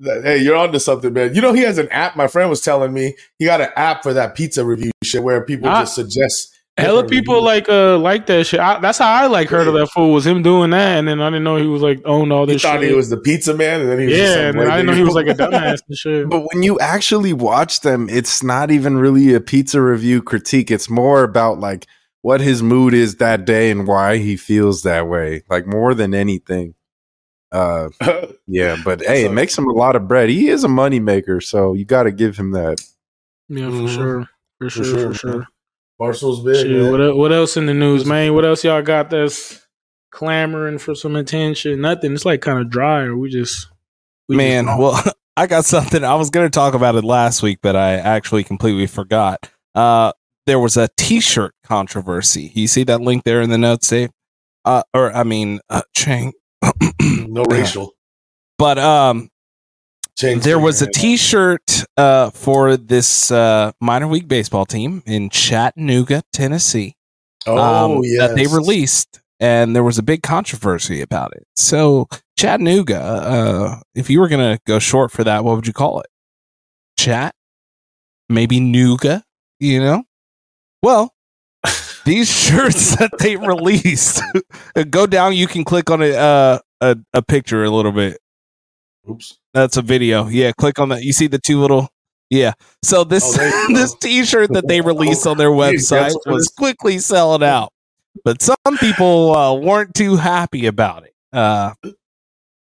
That- 0.01 0.23
Hey, 0.23 0.37
you're 0.39 0.55
onto 0.55 0.79
something, 0.79 1.13
man. 1.13 1.33
You 1.35 1.41
know 1.41 1.53
he 1.53 1.61
has 1.61 1.77
an 1.77 1.87
app. 1.89 2.15
My 2.15 2.27
friend 2.27 2.49
was 2.49 2.61
telling 2.61 2.93
me 2.93 3.15
he 3.39 3.45
got 3.45 3.61
an 3.61 3.69
app 3.75 4.03
for 4.03 4.13
that 4.13 4.35
pizza 4.35 4.65
review 4.65 4.91
shit 5.03 5.23
where 5.23 5.41
people 5.45 5.69
Ah. 5.69 5.81
just 5.81 5.95
suggest. 5.95 6.49
Hella 6.77 7.03
different 7.03 7.09
people 7.11 7.35
reviews. 7.35 7.45
like 7.45 7.69
uh 7.69 7.97
like 7.97 8.25
that 8.27 8.45
shit. 8.47 8.59
I, 8.59 8.79
that's 8.79 8.97
how 8.97 9.11
I 9.11 9.27
like 9.27 9.49
heard 9.49 9.67
of 9.67 9.73
that 9.73 9.87
fool 9.87 10.13
was 10.13 10.25
him 10.25 10.41
doing 10.41 10.69
that, 10.71 10.97
and 10.99 11.07
then 11.07 11.21
I 11.21 11.27
didn't 11.29 11.43
know 11.43 11.57
he 11.57 11.67
was 11.67 11.81
like 11.81 12.01
owned 12.05 12.31
all 12.31 12.47
He 12.47 12.53
this 12.53 12.61
thought 12.61 12.79
shit. 12.79 12.89
he 12.89 12.95
was 12.95 13.09
the 13.09 13.17
pizza 13.17 13.53
man, 13.53 13.81
and 13.81 13.89
then 13.91 13.99
he 13.99 14.05
was 14.07 14.17
yeah, 14.17 14.33
some 14.35 14.45
and 14.45 14.59
then 14.61 14.71
I 14.71 14.77
didn't 14.77 14.87
know 14.87 14.95
he 14.95 15.03
was 15.03 15.13
like 15.13 15.27
a 15.27 15.33
dumbass 15.35 15.79
and 15.87 15.97
shit. 15.97 16.29
But 16.29 16.47
when 16.51 16.63
you 16.63 16.79
actually 16.79 17.33
watch 17.33 17.81
them, 17.81 18.07
it's 18.09 18.41
not 18.41 18.71
even 18.71 18.97
really 18.97 19.33
a 19.33 19.41
pizza 19.41 19.81
review 19.81 20.21
critique. 20.23 20.71
It's 20.71 20.89
more 20.89 21.23
about 21.23 21.59
like 21.59 21.85
what 22.21 22.39
his 22.39 22.63
mood 22.63 22.93
is 22.93 23.17
that 23.17 23.45
day 23.45 23.69
and 23.69 23.85
why 23.85 24.17
he 24.17 24.37
feels 24.37 24.83
that 24.83 25.07
way. 25.09 25.43
Like 25.49 25.67
more 25.67 25.93
than 25.93 26.13
anything. 26.15 26.73
Uh 27.51 27.89
yeah, 28.47 28.77
but 28.83 29.01
hey, 29.01 29.25
it 29.25 29.31
makes 29.33 29.57
him 29.57 29.67
a 29.67 29.73
lot 29.73 29.95
of 29.95 30.07
bread. 30.07 30.29
He 30.29 30.47
is 30.49 30.63
a 30.63 30.67
money 30.69 30.99
maker, 30.99 31.41
so 31.41 31.73
you 31.73 31.83
got 31.85 32.03
to 32.03 32.11
give 32.11 32.37
him 32.37 32.51
that. 32.51 32.81
Yeah, 33.49 33.65
for 33.69 33.71
Mhm. 33.75 33.93
sure, 33.95 34.29
for 34.59 34.69
sure, 34.69 34.83
sure, 34.85 35.07
for 35.09 35.13
sure. 35.13 35.47
Barstool's 35.99 36.43
big. 36.43 36.55
Shit, 36.55 36.71
man. 36.71 36.91
what 36.91 37.17
what 37.17 37.31
else 37.33 37.57
in 37.57 37.65
the 37.65 37.73
news, 37.73 38.05
man? 38.05 38.33
What 38.33 38.45
else 38.45 38.63
y'all 38.63 38.81
got 38.81 39.09
that's 39.09 39.65
clamoring 40.11 40.77
for 40.77 40.95
some 40.95 41.15
attention? 41.15 41.81
Nothing. 41.81 42.13
It's 42.13 42.25
like 42.25 42.41
kind 42.41 42.59
of 42.59 42.69
dry, 42.69 43.01
or 43.03 43.17
we 43.17 43.29
just 43.29 43.67
we 44.29 44.35
Man, 44.37 44.65
just- 44.65 44.79
well, 44.79 45.03
I 45.37 45.47
got 45.47 45.65
something. 45.65 46.03
I 46.03 46.15
was 46.15 46.29
going 46.29 46.45
to 46.45 46.49
talk 46.49 46.73
about 46.73 46.95
it 46.95 47.03
last 47.03 47.41
week, 47.43 47.59
but 47.61 47.75
I 47.75 47.93
actually 47.95 48.43
completely 48.43 48.87
forgot. 48.87 49.49
Uh, 49.75 50.11
there 50.45 50.59
was 50.59 50.75
a 50.77 50.89
T-shirt 50.97 51.53
controversy. 51.63 52.51
You 52.55 52.67
see 52.67 52.83
that 52.85 52.99
link 53.01 53.23
there 53.23 53.41
in 53.41 53.49
the 53.49 53.57
notes, 53.57 53.87
Dave? 53.89 54.09
Uh, 54.65 54.83
or 54.93 55.13
I 55.15 55.23
mean, 55.23 55.59
uh, 55.69 55.81
Chang. 55.95 56.33
no 57.01 57.43
racial. 57.43 57.93
But 58.57 58.77
um, 58.77 59.29
Change 60.17 60.43
there 60.43 60.59
was 60.59 60.81
a. 60.81 60.91
T-shirt 60.91 61.83
uh 61.97 62.29
for 62.29 62.77
this 62.77 63.31
uh 63.31 63.71
minor 63.81 64.07
league 64.07 64.27
baseball 64.27 64.65
team 64.65 65.01
in 65.05 65.29
Chattanooga, 65.29 66.23
Tennessee. 66.31 66.95
Oh 67.47 67.57
um, 67.57 68.01
yeah, 68.03 68.27
that 68.27 68.35
they 68.35 68.45
released, 68.45 69.19
and 69.39 69.75
there 69.75 69.83
was 69.83 69.97
a 69.97 70.03
big 70.03 70.21
controversy 70.21 71.01
about 71.01 71.33
it. 71.33 71.47
So 71.55 72.07
Chattanooga, 72.37 72.99
uh, 72.99 73.79
if 73.95 74.09
you 74.09 74.19
were 74.19 74.27
gonna 74.27 74.59
go 74.67 74.79
short 74.79 75.11
for 75.11 75.23
that, 75.23 75.43
what 75.43 75.55
would 75.55 75.67
you 75.67 75.73
call 75.73 76.01
it? 76.01 76.07
Chat, 76.97 77.33
maybe 78.29 78.59
Nuga, 78.59 79.23
you 79.59 79.79
know? 79.79 80.03
Well, 80.83 81.13
these 82.11 82.29
shirts 82.45 82.95
that 82.97 83.11
they 83.19 83.37
released, 83.37 84.21
go 84.89 85.07
down. 85.07 85.33
You 85.33 85.47
can 85.47 85.63
click 85.63 85.89
on 85.89 86.01
a 86.01 86.11
uh, 86.11 86.59
a 86.81 86.97
a 87.13 87.21
picture 87.21 87.63
a 87.63 87.69
little 87.69 87.93
bit. 87.93 88.17
Oops. 89.09 89.37
That's 89.53 89.77
a 89.77 89.81
video. 89.81 90.27
Yeah, 90.27 90.51
click 90.51 90.77
on 90.79 90.89
that. 90.89 91.03
You 91.03 91.13
see 91.13 91.27
the 91.27 91.39
two 91.39 91.59
little. 91.61 91.87
Yeah. 92.29 92.53
So 92.83 93.03
this 93.03 93.23
Oh, 93.25 93.37
there 93.37 93.47
you 93.49 93.67
go. 93.75 93.81
this 93.81 93.95
T-shirt 93.95 94.53
that 94.53 94.67
they 94.67 94.81
released 94.81 95.25
on 95.27 95.37
their 95.37 95.49
website 95.49 96.13
was 96.25 96.47
quickly 96.57 96.97
selling 96.99 97.43
out, 97.43 97.71
but 98.23 98.41
some 98.41 98.55
people 98.79 99.35
uh, 99.35 99.53
weren't 99.53 99.93
too 99.93 100.15
happy 100.17 100.65
about 100.67 101.03
it. 101.03 101.13
Uh, 101.33 101.73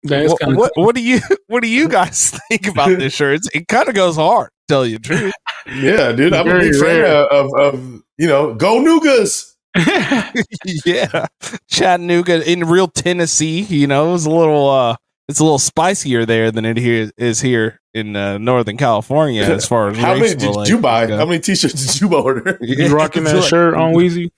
that's 0.03 0.31
what, 0.31 0.39
kind 0.39 0.55
what 0.57 0.71
what 0.75 0.95
do 0.95 1.01
you 1.03 1.19
what 1.47 1.61
do 1.61 1.67
you 1.67 1.87
guys 1.89 2.31
think 2.49 2.67
about 2.67 2.97
this 2.97 3.13
shirt? 3.13 3.35
It's- 3.35 3.49
It 3.61 3.67
kind 3.67 3.89
of 3.89 3.95
goes 3.95 4.15
hard. 4.15 4.49
Tell 4.67 4.85
you 4.85 4.97
the 4.99 5.03
truth. 5.03 5.33
Yeah, 5.67 6.11
dude, 6.13 6.33
I'm 6.33 6.47
a 6.47 6.51
Very 6.51 6.71
big 6.71 6.79
fan 6.79 7.03
of, 7.05 7.27
of, 7.31 7.59
of 7.59 8.01
you 8.19 8.27
know, 8.27 8.53
go 8.53 8.79
Nugas. 8.79 9.55
yeah, 10.85 11.25
Chattanooga 11.67 12.47
in 12.49 12.65
real 12.65 12.87
Tennessee. 12.87 13.61
You 13.61 13.87
know, 13.87 14.09
it 14.09 14.11
was 14.13 14.25
a 14.25 14.29
little. 14.31 14.69
uh 14.69 14.95
It's 15.27 15.39
a 15.39 15.43
little 15.43 15.59
spicier 15.59 16.25
there 16.25 16.51
than 16.51 16.65
it 16.65 16.75
here 16.77 17.11
is 17.17 17.39
here 17.41 17.79
in 17.93 18.15
uh, 18.15 18.37
Northern 18.39 18.77
California 18.77 19.43
as 19.43 19.65
far 19.67 19.89
as 19.89 19.97
How 19.99 20.09
many 20.13 20.21
race 20.21 20.35
did 20.35 20.67
you 20.67 20.79
buy? 20.79 21.05
go. 21.07 21.17
How 21.17 21.25
many 21.25 21.39
T-shirts 21.39 21.73
did 21.93 22.01
you 22.01 22.15
order? 22.15 22.57
you 22.61 22.87
rocking 22.95 23.23
that 23.25 23.35
like- 23.35 23.47
shirt 23.49 23.73
on 23.75 23.93
Wheezy? 23.93 24.31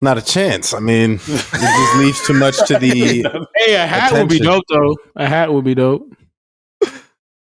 Not 0.00 0.18
a 0.18 0.22
chance. 0.22 0.74
I 0.74 0.80
mean, 0.80 1.14
it 1.14 1.18
just 1.20 1.96
leaves 1.96 2.26
too 2.26 2.34
much 2.34 2.56
to 2.66 2.78
the 2.78 2.88
Hey, 3.56 3.74
a 3.74 3.86
hat 3.86 4.12
would 4.12 4.28
be 4.28 4.40
dope 4.40 4.64
though. 4.68 4.96
A 5.16 5.26
hat 5.26 5.52
would 5.52 5.64
be 5.64 5.74
dope. 5.76 6.08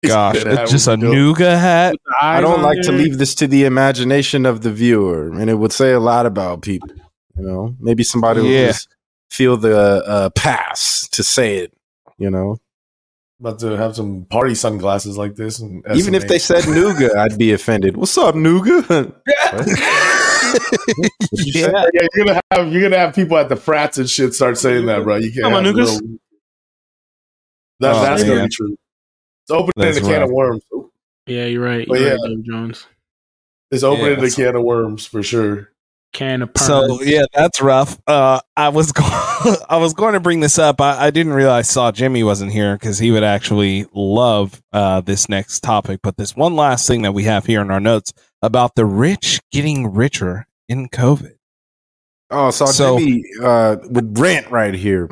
Gosh, 0.05 0.37
it's 0.45 0.71
just 0.71 0.87
a 0.87 0.91
would. 0.91 0.99
Nougat 1.01 1.59
hat. 1.59 1.95
I 2.21 2.39
don't 2.39 2.61
like 2.61 2.81
to 2.83 2.91
leave 2.91 3.17
this 3.17 3.33
to 3.35 3.47
the 3.47 3.65
imagination 3.65 4.45
of 4.45 4.61
the 4.61 4.71
viewer, 4.71 5.27
and 5.29 5.49
it 5.49 5.55
would 5.55 5.71
say 5.73 5.91
a 5.91 5.99
lot 5.99 6.25
about 6.25 6.61
people. 6.61 6.89
You 7.35 7.43
know, 7.45 7.75
maybe 7.79 8.03
somebody 8.03 8.41
will 8.41 8.47
Yeah. 8.49 8.67
just 8.67 8.87
feel 9.29 9.57
the 9.57 9.77
uh, 10.05 10.29
pass 10.31 11.07
to 11.11 11.23
say 11.23 11.57
it. 11.57 11.73
You 12.19 12.29
know, 12.31 12.57
About 13.39 13.59
to 13.59 13.75
have 13.77 13.95
some 13.95 14.25
party 14.25 14.55
sunglasses 14.55 15.17
like 15.17 15.35
this. 15.35 15.59
And 15.59 15.83
even 15.95 16.15
if 16.15 16.27
they 16.27 16.39
said 16.39 16.67
nougat, 16.67 17.15
I'd 17.15 17.37
be 17.37 17.51
offended. 17.53 17.97
What's 17.97 18.17
up, 18.17 18.33
nougat? 18.35 18.87
yeah. 21.33 21.85
yeah, 21.93 22.07
you're 22.15 22.25
gonna 22.25 22.41
have 22.51 22.71
you're 22.71 22.81
gonna 22.81 22.97
have 22.97 23.13
people 23.15 23.37
at 23.37 23.49
the 23.49 23.55
frats 23.55 23.97
and 23.97 24.09
shit 24.09 24.33
start 24.33 24.57
saying 24.57 24.85
that, 24.87 25.03
bro. 25.03 25.17
You 25.17 25.31
can't. 25.31 25.43
Come 25.43 25.53
on, 25.53 25.65
have 25.65 25.75
Nugas. 25.75 25.99
real- 26.01 26.19
That, 27.79 27.95
Oh, 27.95 28.01
that's 28.01 28.23
gonna 28.23 28.43
be 28.43 28.49
true. 28.49 28.75
It's 29.47 29.51
opening 29.53 29.73
That's 29.77 29.97
a 29.97 30.01
can 30.01 30.11
rough. 30.21 30.23
of 30.23 30.31
worms. 30.31 30.63
Yeah, 31.25 31.45
you're 31.45 31.63
right. 31.63 31.87
You're 31.87 31.97
yeah. 31.97 32.09
right, 32.11 32.19
Dave 32.25 32.43
Jones. 32.43 32.85
It's 33.71 33.83
opening 33.83 34.19
Yeah. 34.19 34.25
a 34.25 34.29
can 34.31 34.55
of 34.57 34.63
worms 34.63 35.05
for 35.05 35.23
sure. 35.23 35.71
Can 36.11 36.41
of 36.41 36.53
perm. 36.53 36.65
So 36.67 37.01
yeah, 37.01 37.23
that's 37.33 37.61
rough. 37.61 37.97
Uh, 38.07 38.39
I 38.57 38.69
was 38.69 38.91
go- 38.91 39.03
I 39.69 39.77
was 39.77 39.93
going 39.93 40.13
to 40.15 40.19
bring 40.19 40.41
this 40.41 40.59
up. 40.59 40.81
I, 40.81 41.07
I 41.07 41.11
didn't 41.11 41.31
realize 41.33 41.69
saw 41.69 41.91
Jimmy 41.93 42.23
wasn't 42.23 42.51
here 42.51 42.75
because 42.75 42.99
he 42.99 43.11
would 43.11 43.23
actually 43.23 43.85
love 43.93 44.61
uh, 44.73 44.99
this 45.01 45.29
next 45.29 45.61
topic. 45.61 46.01
But 46.03 46.17
this 46.17 46.35
one 46.35 46.55
last 46.55 46.85
thing 46.87 47.03
that 47.03 47.13
we 47.13 47.23
have 47.23 47.45
here 47.45 47.61
in 47.61 47.71
our 47.71 47.79
notes 47.79 48.11
about 48.41 48.75
the 48.75 48.85
rich 48.85 49.39
getting 49.51 49.93
richer 49.93 50.45
in 50.67 50.89
COVID. 50.89 51.35
Oh, 52.31 52.51
so, 52.51 52.65
So- 52.65 52.99
Jimmy 52.99 53.23
uh, 53.41 53.77
would 53.83 54.17
rant 54.19 54.49
right 54.51 54.73
here. 54.73 55.09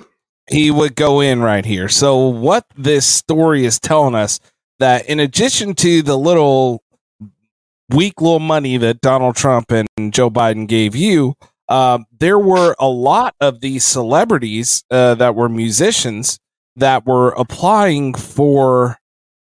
He 0.50 0.72
would 0.72 0.96
go 0.96 1.22
in 1.22 1.42
right 1.42 1.66
here. 1.66 1.90
So 1.90 2.28
what 2.28 2.66
this 2.76 3.06
story 3.06 3.66
is 3.66 3.80
telling 3.80 4.16
us 4.16 4.40
that 4.80 5.08
in 5.08 5.20
addition 5.20 5.74
to 5.76 6.02
the 6.02 6.18
little 6.18 6.84
weak 7.90 8.20
little 8.22 8.40
money 8.40 8.78
that 8.78 9.02
Donald 9.02 9.36
Trump 9.36 9.72
and 9.72 9.88
Joe 10.14 10.30
Biden 10.30 10.68
gave 10.68 10.96
you, 10.96 11.36
um, 11.70 12.06
there 12.20 12.40
were 12.40 12.76
a 12.80 12.88
lot 12.88 13.36
of 13.42 13.62
these 13.62 13.84
celebrities 13.84 14.84
uh, 14.92 15.16
that 15.16 15.36
were 15.36 15.50
musicians 15.50 16.40
that 16.76 17.06
were 17.06 17.30
applying 17.32 18.14
for 18.14 18.98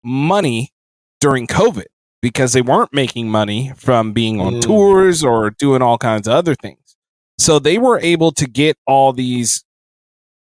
money 0.03 0.71
during 1.19 1.47
COVID 1.47 1.85
because 2.21 2.53
they 2.53 2.61
weren't 2.61 2.93
making 2.93 3.29
money 3.29 3.71
from 3.75 4.11
being 4.13 4.39
on 4.39 4.55
Mm. 4.55 4.61
tours 4.61 5.23
or 5.23 5.49
doing 5.51 5.81
all 5.81 5.97
kinds 5.97 6.27
of 6.27 6.33
other 6.33 6.53
things. 6.55 6.77
So 7.39 7.57
they 7.57 7.77
were 7.79 7.99
able 8.01 8.31
to 8.33 8.47
get 8.47 8.77
all 8.85 9.13
these 9.13 9.63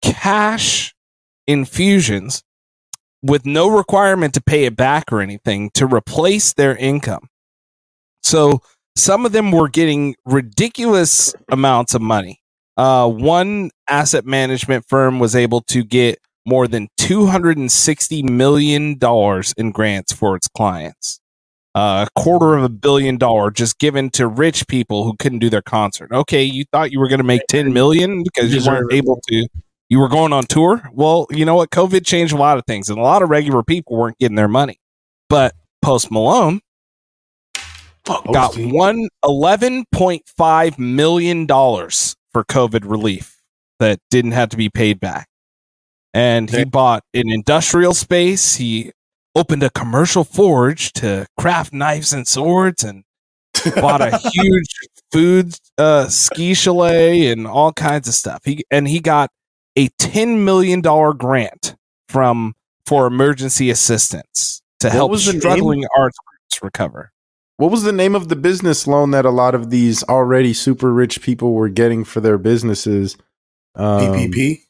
cash 0.01 0.93
infusions 1.47 2.43
with 3.23 3.45
no 3.45 3.67
requirement 3.67 4.33
to 4.33 4.41
pay 4.41 4.65
it 4.65 4.75
back 4.75 5.11
or 5.11 5.21
anything 5.21 5.69
to 5.73 5.85
replace 5.85 6.53
their 6.53 6.75
income. 6.75 7.27
So 8.23 8.61
some 8.95 9.25
of 9.25 9.31
them 9.31 9.51
were 9.51 9.69
getting 9.69 10.15
ridiculous 10.25 11.33
amounts 11.49 11.93
of 11.93 12.01
money. 12.01 12.41
Uh, 12.77 13.07
one 13.07 13.69
asset 13.89 14.25
management 14.25 14.85
firm 14.87 15.19
was 15.19 15.35
able 15.35 15.61
to 15.61 15.83
get 15.83 16.19
more 16.45 16.67
than 16.67 16.87
$260 16.99 18.29
million 18.29 18.97
in 19.57 19.71
grants 19.71 20.13
for 20.13 20.35
its 20.35 20.47
clients. 20.47 21.19
Uh, 21.73 22.05
a 22.05 22.19
quarter 22.19 22.57
of 22.57 22.63
a 22.63 22.69
billion 22.69 23.17
dollar 23.17 23.49
just 23.49 23.79
given 23.79 24.09
to 24.09 24.27
rich 24.27 24.67
people 24.67 25.05
who 25.05 25.15
couldn't 25.17 25.39
do 25.39 25.49
their 25.49 25.61
concert. 25.61 26.11
Okay, 26.11 26.43
you 26.43 26.65
thought 26.71 26.91
you 26.91 26.99
were 26.99 27.07
going 27.07 27.19
to 27.19 27.23
make 27.23 27.43
10 27.47 27.71
million 27.71 28.23
because 28.23 28.53
you 28.53 28.61
weren't 28.69 28.91
able 28.91 29.21
to 29.29 29.47
you 29.91 29.99
were 29.99 30.07
going 30.07 30.31
on 30.31 30.45
tour. 30.45 30.89
Well, 30.93 31.27
you 31.31 31.43
know 31.43 31.55
what? 31.55 31.69
COVID 31.69 32.05
changed 32.05 32.31
a 32.31 32.37
lot 32.37 32.57
of 32.57 32.65
things, 32.65 32.89
and 32.89 32.97
a 32.97 33.01
lot 33.01 33.21
of 33.21 33.29
regular 33.29 33.61
people 33.61 33.97
weren't 33.97 34.17
getting 34.19 34.37
their 34.37 34.47
money. 34.47 34.79
But 35.27 35.53
Post 35.81 36.09
Malone 36.09 36.61
got 38.05 38.55
one 38.55 39.09
eleven 39.21 39.83
point 39.91 40.23
five 40.37 40.79
million 40.79 41.45
dollars 41.45 42.15
for 42.31 42.45
COVID 42.45 42.89
relief 42.89 43.41
that 43.79 43.99
didn't 44.09 44.31
have 44.31 44.47
to 44.49 44.57
be 44.57 44.69
paid 44.69 45.01
back. 45.01 45.27
And 46.13 46.49
he 46.49 46.63
bought 46.63 47.03
an 47.13 47.29
industrial 47.29 47.93
space. 47.93 48.55
He 48.55 48.93
opened 49.35 49.63
a 49.63 49.69
commercial 49.69 50.23
forge 50.23 50.93
to 50.93 51.27
craft 51.37 51.73
knives 51.73 52.13
and 52.13 52.25
swords 52.25 52.85
and 52.85 53.03
bought 53.75 53.99
a 53.99 54.17
huge 54.33 54.69
food 55.11 55.53
uh, 55.77 56.07
ski 56.07 56.53
chalet 56.53 57.27
and 57.27 57.45
all 57.45 57.73
kinds 57.73 58.07
of 58.07 58.13
stuff. 58.13 58.39
He 58.45 58.63
and 58.71 58.87
he 58.87 59.01
got 59.01 59.29
a 59.75 59.87
ten 59.99 60.43
million 60.45 60.81
dollar 60.81 61.13
grant 61.13 61.75
from 62.09 62.53
for 62.85 63.07
emergency 63.07 63.69
assistance 63.69 64.61
to 64.79 64.87
What 64.87 64.93
help 64.93 65.11
was 65.11 65.25
the 65.25 65.33
name? 65.33 65.41
struggling 65.41 65.85
arts 65.97 66.17
groups 66.25 66.63
recover. 66.63 67.11
What 67.57 67.71
was 67.71 67.83
the 67.83 67.91
name 67.91 68.15
of 68.15 68.27
the 68.29 68.35
business 68.35 68.87
loan 68.87 69.11
that 69.11 69.23
a 69.25 69.29
lot 69.29 69.53
of 69.53 69.69
these 69.69 70.03
already 70.05 70.53
super 70.53 70.91
rich 70.91 71.21
people 71.21 71.53
were 71.53 71.69
getting 71.69 72.03
for 72.03 72.19
their 72.19 72.37
businesses? 72.39 73.17
Um, 73.75 74.01
PPP. 74.01 74.61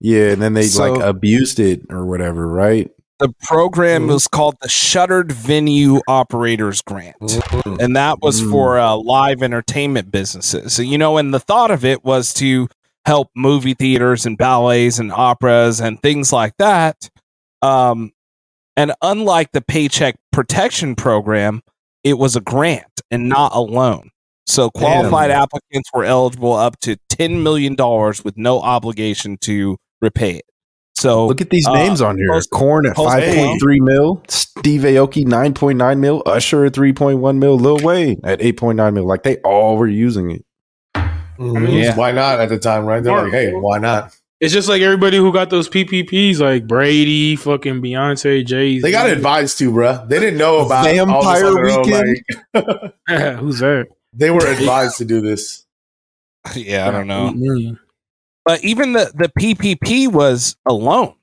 Yeah, 0.00 0.30
and 0.32 0.42
then 0.42 0.52
they 0.54 0.66
So- 0.66 0.92
like 0.92 1.02
abused 1.02 1.58
it 1.58 1.82
or 1.88 2.04
whatever, 2.04 2.46
right? 2.46 2.90
The 3.20 3.32
program 3.44 4.02
Mhm. 4.06 4.08
was 4.08 4.28
called 4.28 4.56
the 4.60 4.68
Shuttered 4.68 5.32
Venue 5.32 6.00
Operators 6.08 6.82
Grant. 6.82 7.16
Mm. 7.20 7.78
and 7.80 7.96
that 7.96 8.18
was 8.20 8.42
Mm. 8.42 8.50
for 8.50 8.78
uh, 8.78 8.96
live 8.96 9.42
entertainment 9.42 10.10
businesses. 10.10 10.74
So, 10.74 10.82
you 10.82 10.98
know, 10.98 11.16
and 11.16 11.32
the 11.32 11.40
thought 11.40 11.70
of 11.70 11.84
it 11.84 12.04
was 12.04 12.34
to 12.34 12.68
help 13.06 13.28
movie 13.36 13.74
theaters 13.74 14.26
and 14.26 14.38
ballets 14.38 14.98
and 14.98 15.12
operas 15.12 15.80
and 15.80 16.00
things 16.00 16.32
like 16.32 16.54
that. 16.58 17.08
Um, 17.62 18.12
and 18.76 18.92
unlike 19.02 19.52
the 19.52 19.60
Paycheck 19.60 20.16
Protection 20.32 20.94
Program, 20.94 21.62
it 22.02 22.18
was 22.18 22.36
a 22.36 22.40
grant 22.40 23.00
and 23.10 23.28
not 23.28 23.52
a 23.54 23.60
loan. 23.60 24.10
So 24.46 24.70
qualified 24.70 25.30
applicants 25.30 25.88
were 25.94 26.04
eligible 26.04 26.52
up 26.52 26.78
to 26.80 26.96
ten 27.08 27.42
million 27.42 27.74
dollars 27.74 28.22
with 28.24 28.36
no 28.36 28.60
obligation 28.60 29.38
to 29.42 29.78
repay 30.02 30.36
it. 30.36 30.44
So 30.96 31.26
Look 31.26 31.40
at 31.40 31.50
these 31.50 31.66
uh, 31.66 31.72
names 31.72 32.00
on 32.00 32.18
here: 32.18 32.28
Post- 32.28 32.50
Korn 32.50 32.86
at 32.86 32.96
five 32.96 33.34
point 33.34 33.60
three 33.60 33.80
mil, 33.80 34.22
Steve 34.28 34.82
Aoki 34.82 35.26
nine 35.26 35.54
point 35.54 35.78
nine 35.78 36.00
mil, 36.00 36.22
Usher 36.26 36.66
at 36.66 36.74
three 36.74 36.92
point 36.92 37.18
one 37.18 37.38
mil, 37.38 37.56
Lil 37.56 37.78
Wayne 37.78 38.20
at 38.22 38.42
eight 38.42 38.56
point 38.58 38.76
nine 38.76 38.94
mil. 38.94 39.06
Like 39.06 39.22
they 39.22 39.38
all 39.38 39.76
were 39.76 39.88
using 39.88 40.30
it. 40.30 40.44
Mhm. 41.38 41.82
Yeah. 41.82 41.96
Why 41.96 42.12
not 42.12 42.40
at 42.40 42.48
the 42.48 42.58
time, 42.58 42.84
right? 42.86 43.02
They're 43.02 43.16
like, 43.22 43.32
hey, 43.32 43.52
why 43.52 43.78
not? 43.78 44.16
It's 44.40 44.52
just 44.52 44.68
like 44.68 44.82
everybody 44.82 45.16
who 45.16 45.32
got 45.32 45.48
those 45.50 45.68
PPPs, 45.68 46.38
like 46.40 46.66
Brady, 46.66 47.36
fucking 47.36 47.80
Beyonce, 47.80 48.44
Jay. 48.44 48.78
They 48.78 48.90
got 48.90 49.08
advised 49.08 49.58
to, 49.58 49.70
bruh. 49.70 50.06
They 50.08 50.18
didn't 50.20 50.38
know 50.38 50.58
about 50.66 50.78
all 50.78 50.84
this 50.84 50.96
Vampire 50.96 51.46
on 51.46 51.54
their 51.54 51.70
own, 51.70 51.82
Weekend? 51.86 52.92
like- 53.08 53.38
Who's 53.38 53.58
that? 53.60 53.86
they 54.12 54.30
were 54.30 54.46
advised 54.46 54.98
to 54.98 55.04
do 55.04 55.20
this. 55.20 55.64
yeah, 56.54 56.86
I 56.86 56.90
don't 56.90 57.06
know. 57.06 57.28
Eight 57.28 57.36
million. 57.36 57.78
but 58.44 58.62
even 58.62 58.92
the 58.92 59.10
the 59.14 59.30
PPP 59.38 60.12
was 60.12 60.56
a 60.66 60.72
loan. 60.74 61.14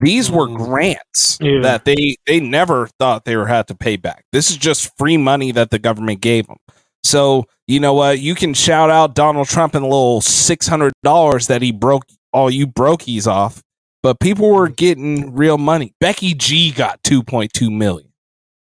These 0.00 0.30
were 0.30 0.48
Mm. 0.48 0.56
grants 0.58 1.38
Yeah. 1.40 1.60
that 1.62 1.84
they 1.84 2.16
they 2.26 2.40
never 2.40 2.88
thought 2.98 3.24
they 3.24 3.36
were 3.36 3.46
had 3.46 3.68
to 3.68 3.74
pay 3.74 3.96
back. 3.96 4.24
This 4.32 4.50
is 4.50 4.56
just 4.56 4.96
free 4.98 5.16
money 5.16 5.52
that 5.52 5.70
the 5.70 5.78
government 5.78 6.20
gave 6.20 6.46
them. 6.48 6.58
So 7.04 7.44
you 7.66 7.80
know 7.80 7.94
what? 7.94 8.18
You 8.20 8.34
can 8.34 8.54
shout 8.54 8.90
out 8.90 9.14
Donald 9.14 9.48
Trump 9.48 9.74
and 9.74 9.84
the 9.84 9.88
little 9.88 10.20
six 10.20 10.66
hundred 10.66 10.92
dollars 11.02 11.46
that 11.46 11.62
he 11.62 11.72
broke 11.72 12.04
all 12.32 12.50
you 12.50 12.66
brokies 12.66 13.26
off, 13.26 13.62
but 14.02 14.20
people 14.20 14.50
were 14.50 14.68
getting 14.68 15.34
real 15.34 15.56
money. 15.56 15.94
Becky 16.00 16.34
G 16.34 16.72
got 16.72 17.02
two 17.02 17.22
point 17.22 17.52
two 17.52 17.70
million. 17.70 18.12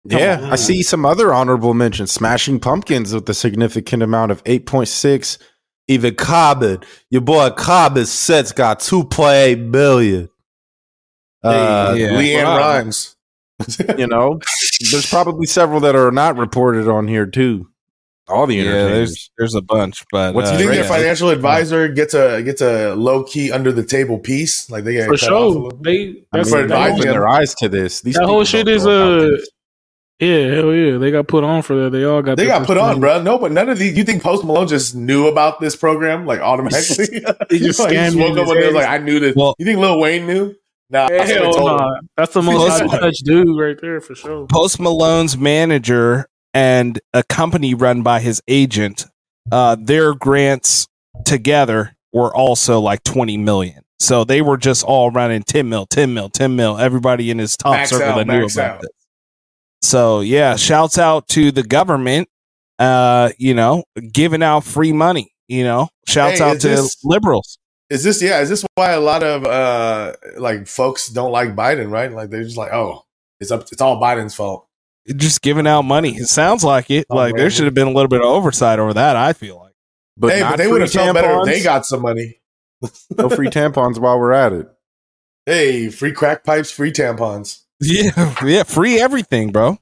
Come 0.09 0.19
yeah, 0.19 0.39
on. 0.41 0.51
I 0.51 0.55
see 0.55 0.83
some 0.83 1.05
other 1.05 1.33
honorable 1.33 1.73
mentions. 1.73 2.11
Smashing 2.11 2.59
Pumpkins 2.59 3.13
with 3.13 3.27
a 3.29 3.33
significant 3.33 4.03
amount 4.03 4.31
of 4.31 4.41
eight 4.45 4.65
point 4.65 4.87
six. 4.87 5.37
Even 5.89 6.15
Cobbin, 6.15 6.81
your 7.09 7.21
boy 7.21 7.49
Cobbin 7.49 8.05
sets 8.05 8.53
got 8.53 8.79
two 8.79 9.03
point 9.03 9.35
eight 9.35 9.71
billion. 9.71 10.29
Uh, 11.43 11.93
hey, 11.93 12.01
yeah. 12.01 12.09
LeAnn 12.11 12.43
Wow. 12.45 12.57
Rimes. 12.57 13.15
you 13.97 14.07
know, 14.07 14.39
there's 14.91 15.09
probably 15.09 15.45
several 15.45 15.81
that 15.81 15.95
are 15.95 16.11
not 16.11 16.37
reported 16.37 16.87
on 16.87 17.07
here 17.07 17.25
too. 17.25 17.69
All 18.29 18.47
the 18.47 18.55
Yeah, 18.55 18.71
there's 18.85 19.29
there's 19.37 19.53
a 19.53 19.61
bunch, 19.61 20.03
but 20.11 20.33
What's 20.33 20.49
uh, 20.49 20.53
you 20.53 20.57
think 20.59 20.69
great. 20.69 20.75
their 20.77 20.87
financial 20.87 21.29
advisor 21.29 21.87
gets 21.89 22.13
a 22.13 22.41
gets 22.41 22.61
a 22.61 22.95
low 22.95 23.23
key 23.23 23.51
under 23.51 23.71
the 23.71 23.83
table 23.83 24.17
piece? 24.17 24.69
Like 24.69 24.85
they 24.85 24.93
get 24.93 25.07
For 25.07 25.17
cut 25.17 25.23
off 25.33 25.53
sure. 25.53 25.61
little? 25.61 25.79
They 25.81 26.23
I 26.31 26.37
that's 26.37 26.49
for 26.49 26.59
mean, 26.59 26.67
they 26.67 26.73
advising 26.75 26.99
open 26.99 27.11
their 27.11 27.27
eyes 27.27 27.53
to 27.55 27.67
this. 27.67 27.99
These 28.01 28.15
That 28.15 28.25
whole 28.25 28.45
shit 28.45 28.67
is, 28.69 28.85
a. 28.85 29.33
uh, 29.33 29.37
yeah, 30.19 30.55
hell 30.55 30.73
yeah. 30.73 30.97
They 30.99 31.11
got 31.11 31.27
put 31.27 31.43
on 31.43 31.63
for 31.63 31.75
that. 31.83 31.89
They 31.89 32.05
all 32.05 32.21
got 32.21 32.37
They 32.37 32.45
got 32.45 32.65
put 32.65 32.77
on, 32.77 33.01
bro. 33.01 33.21
No, 33.21 33.37
but 33.37 33.51
none 33.51 33.67
of 33.67 33.77
these. 33.77 33.97
You 33.97 34.05
think 34.05 34.23
Post 34.23 34.45
Malone 34.45 34.67
just 34.69 34.95
knew 34.95 35.27
about 35.27 35.59
this 35.59 35.75
program 35.75 36.25
like 36.25 36.39
automatically? 36.39 37.21
He 37.49 37.59
just 37.59 37.79
Like, 37.79 37.91
scammed 37.91 38.17
woke 38.19 38.31
up 38.37 38.37
his 38.37 38.47
one 38.47 38.57
day 38.57 38.65
was 38.67 38.75
like, 38.75 38.87
I 38.87 38.99
knew 38.99 39.19
this. 39.19 39.35
Well- 39.35 39.53
you 39.57 39.65
think 39.65 39.79
Lil 39.79 39.99
Wayne 39.99 40.25
knew? 40.27 40.55
Nah, 40.89 41.07
I 41.07 41.25
Hell 41.25 41.53
nah. 41.65 41.99
That's 42.15 42.33
the 42.33 42.41
most 42.43 42.79
high 42.79 42.85
touch 42.99 43.17
dude 43.23 43.57
right 43.59 43.79
there 43.81 43.99
for 43.99 44.13
sure. 44.15 44.45
Post 44.47 44.79
Malone's 44.79 45.35
manager 45.35 46.27
and 46.53 46.99
a 47.13 47.23
company 47.23 47.73
run 47.73 48.03
by 48.03 48.19
his 48.19 48.41
agent, 48.47 49.05
uh, 49.51 49.75
their 49.79 50.13
grants 50.13 50.87
together 51.25 51.95
were 52.11 52.33
also 52.35 52.79
like 52.79 53.03
20 53.03 53.37
million. 53.37 53.83
So 53.99 54.23
they 54.23 54.41
were 54.41 54.57
just 54.57 54.83
all 54.83 55.11
running 55.11 55.43
10 55.43 55.69
mil, 55.69 55.85
10 55.85 56.13
mil, 56.13 56.29
10 56.29 56.55
mil. 56.55 56.77
Everybody 56.77 57.31
in 57.31 57.39
his 57.39 57.55
top 57.55 57.73
Max 57.73 57.89
circle 57.89 58.07
out, 58.09 58.17
that 58.17 58.27
knew 58.27 58.45
about 58.45 58.57
out. 58.75 58.81
this. 58.81 58.89
So 59.81 60.21
yeah, 60.21 60.55
shouts 60.55 60.97
out 60.97 61.27
to 61.29 61.51
the 61.51 61.63
government, 61.63 62.27
uh, 62.79 63.29
you 63.37 63.53
know, 63.53 63.83
giving 64.11 64.43
out 64.43 64.63
free 64.63 64.91
money, 64.93 65.33
you 65.47 65.63
know, 65.63 65.89
shouts 66.07 66.39
Hey, 66.39 66.45
out 66.45 66.59
to 66.61 66.67
this- 66.69 66.97
liberals. 67.03 67.57
Is 67.89 68.03
this 68.03 68.21
yeah? 68.23 68.39
Is 68.39 68.49
this 68.49 68.65
why 68.75 68.91
a 68.93 68.99
lot 68.99 69.21
of 69.21 69.45
uh 69.45 70.13
like 70.37 70.65
folks 70.67 71.09
don't 71.09 71.31
like 71.31 71.49
Biden? 71.55 71.91
Right? 71.91 72.11
Like 72.11 72.29
they're 72.31 72.43
just 72.43 72.57
like, 72.57 72.73
oh, 72.73 73.03
it's 73.39 73.51
up. 73.51 73.67
It's 73.71 73.81
all 73.81 74.01
Biden's 74.01 74.33
fault. 74.33 74.67
Just 75.15 75.41
giving 75.41 75.67
out 75.67 75.81
money. 75.83 76.15
It 76.15 76.27
sounds 76.27 76.63
like 76.63 76.89
it. 76.89 77.05
Oh, 77.09 77.15
like 77.15 77.35
there 77.35 77.49
should 77.49 77.65
have 77.65 77.73
been 77.73 77.87
a 77.87 77.91
little 77.91 78.07
bit 78.07 78.21
of 78.21 78.27
oversight 78.27 78.79
over 78.79 78.93
that, 78.93 79.15
I 79.17 79.33
feel 79.33 79.57
like. 79.59 79.73
But 80.15 80.31
hey, 80.33 80.41
but 80.41 80.55
they 80.57 80.67
would 80.67 80.81
have 80.81 80.91
felt 80.91 81.13
better 81.13 81.39
if 81.39 81.45
they 81.45 81.61
got 81.63 81.85
some 81.85 82.01
money. 82.01 82.39
no 83.17 83.29
free 83.29 83.49
tampons 83.49 83.97
while 83.99 84.17
we're 84.19 84.31
at 84.33 84.53
it. 84.53 84.67
Hey, 85.45 85.89
free 85.89 86.13
crack 86.13 86.43
pipes, 86.45 86.71
free 86.71 86.91
tampons. 86.93 87.63
Yeah, 87.81 88.33
yeah, 88.45 88.63
free 88.63 88.99
everything, 89.01 89.51
bro. 89.51 89.77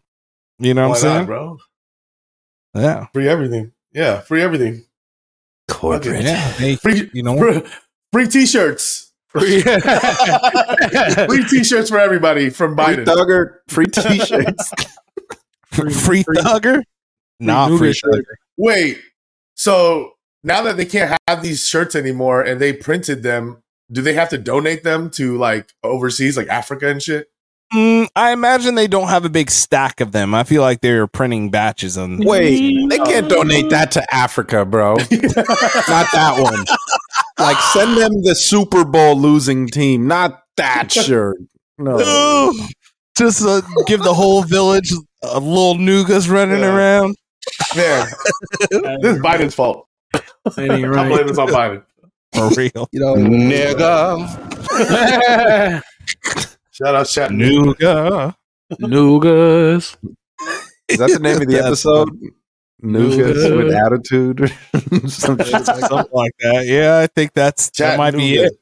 You 0.58 0.74
know 0.74 0.84
Why 0.84 0.88
what 0.90 0.98
I'm 0.98 1.02
saying? 1.02 1.26
bro? 1.28 1.58
Yeah, 2.74 3.08
Free 3.14 3.28
everything. 3.28 3.74
Yeah, 3.94 4.22
free 4.22 4.42
everything. 4.42 4.86
Corporate. 5.68 6.24
yeah. 6.24 6.36
Hey, 6.54 6.76
Free, 6.82 7.10
you 7.14 7.22
know, 7.24 7.38
free, 7.38 7.62
free 8.14 8.28
t-shirts. 8.28 9.12
free 9.30 9.62
t-shirts 11.50 11.90
for 11.90 12.00
everybody 12.00 12.50
from 12.50 12.76
Free 12.76 12.84
Biden. 12.86 13.06
thugger, 13.06 13.56
free 13.68 13.86
t-shirts. 13.88 14.72
Free, 15.72 16.24
free 16.24 16.24
thugger, 16.24 16.84
not 17.40 17.70
free 17.70 17.90
nougat 17.90 17.96
shirt. 17.96 18.14
thugger. 18.14 18.36
Wait, 18.58 19.00
so 19.56 20.14
now 20.44 20.62
that 20.64 20.78
they 20.78 20.86
can't 20.86 21.18
have 21.28 21.42
these 21.44 21.66
shirts 21.66 21.96
anymore 21.96 22.42
and 22.42 22.60
they 22.60 22.74
printed 22.74 23.24
them, 23.24 23.64
do 23.92 24.02
they 24.02 24.14
have 24.14 24.30
to 24.30 24.38
donate 24.38 24.84
them 24.84 25.10
to 25.12 25.38
like 25.38 25.72
overseas, 25.84 26.38
like 26.38 26.48
Africa 26.48 26.88
and 26.88 27.02
shit? 27.02 27.28
Mm, 27.74 28.10
I 28.18 28.34
imagine 28.34 28.76
they 28.76 28.88
don't 28.88 29.08
have 29.08 29.24
a 29.24 29.30
big 29.30 29.50
stack 29.50 30.02
of 30.02 30.12
them. 30.12 30.36
I 30.36 30.44
feel 30.44 30.62
like 30.62 30.82
they're 30.82 31.08
printing 31.08 31.52
batches 31.52 31.96
of 31.96 32.10
them. 32.10 32.20
Wait, 32.20 32.90
they 32.90 32.98
can't 32.98 33.30
donate 33.30 33.70
that 33.70 33.92
to 33.92 34.14
Africa, 34.14 34.66
bro. 34.66 34.96
Not 34.96 35.08
that 35.14 36.38
one. 36.38 36.66
Like 37.40 37.58
send 37.74 37.98
them 37.98 38.12
the 38.24 38.36
Super 38.36 38.84
Bowl 38.84 39.16
losing 39.18 39.68
team, 39.68 40.08
not 40.08 40.44
that 40.58 40.92
shirt. 40.92 41.38
No. 41.78 42.54
Ugh. 43.20 43.26
Just 43.26 43.42
uh, 43.46 43.62
give 43.88 44.04
the 44.04 44.14
whole 44.14 44.44
village 44.44 44.92
a 45.24 45.40
little 45.40 45.76
nougats 45.76 46.30
running 46.30 46.60
Yeah. 46.60 46.76
around. 46.76 47.16
Man, 47.76 48.08
this 49.02 49.16
is 49.16 49.22
Biden's 49.22 49.56
fault. 49.56 49.88
That 50.14 50.24
ain't 50.60 50.72
I'm 50.72 50.86
right. 50.92 51.08
blaming 51.10 51.28
this 51.28 51.38
on 51.38 51.48
Biden. 51.50 51.84
For 52.34 52.50
real. 52.50 52.88
You 52.92 53.00
know, 53.00 53.16
nigga. 53.16 54.28
Shout 56.72 56.96
out 56.96 57.08
Chat 57.08 57.32
Nougat. 57.32 58.36
Nougas. 58.80 59.98
Is 60.88 60.98
that 60.98 61.10
the 61.12 61.20
name 61.20 61.42
of 61.42 61.48
the 61.48 61.60
episode? 61.60 62.10
Nougas 62.84 63.56
with 63.58 63.74
attitude. 63.74 64.42
or. 64.42 64.48
Something 65.10 65.52
like 66.14 66.32
that. 66.40 66.64
Yeah, 66.66 67.00
I 67.00 67.08
think 67.08 67.34
that's 67.34 67.68
that 67.72 67.74
Chat 67.74 67.98
might 67.98 68.16
be 68.16 68.36
it. 68.38 68.54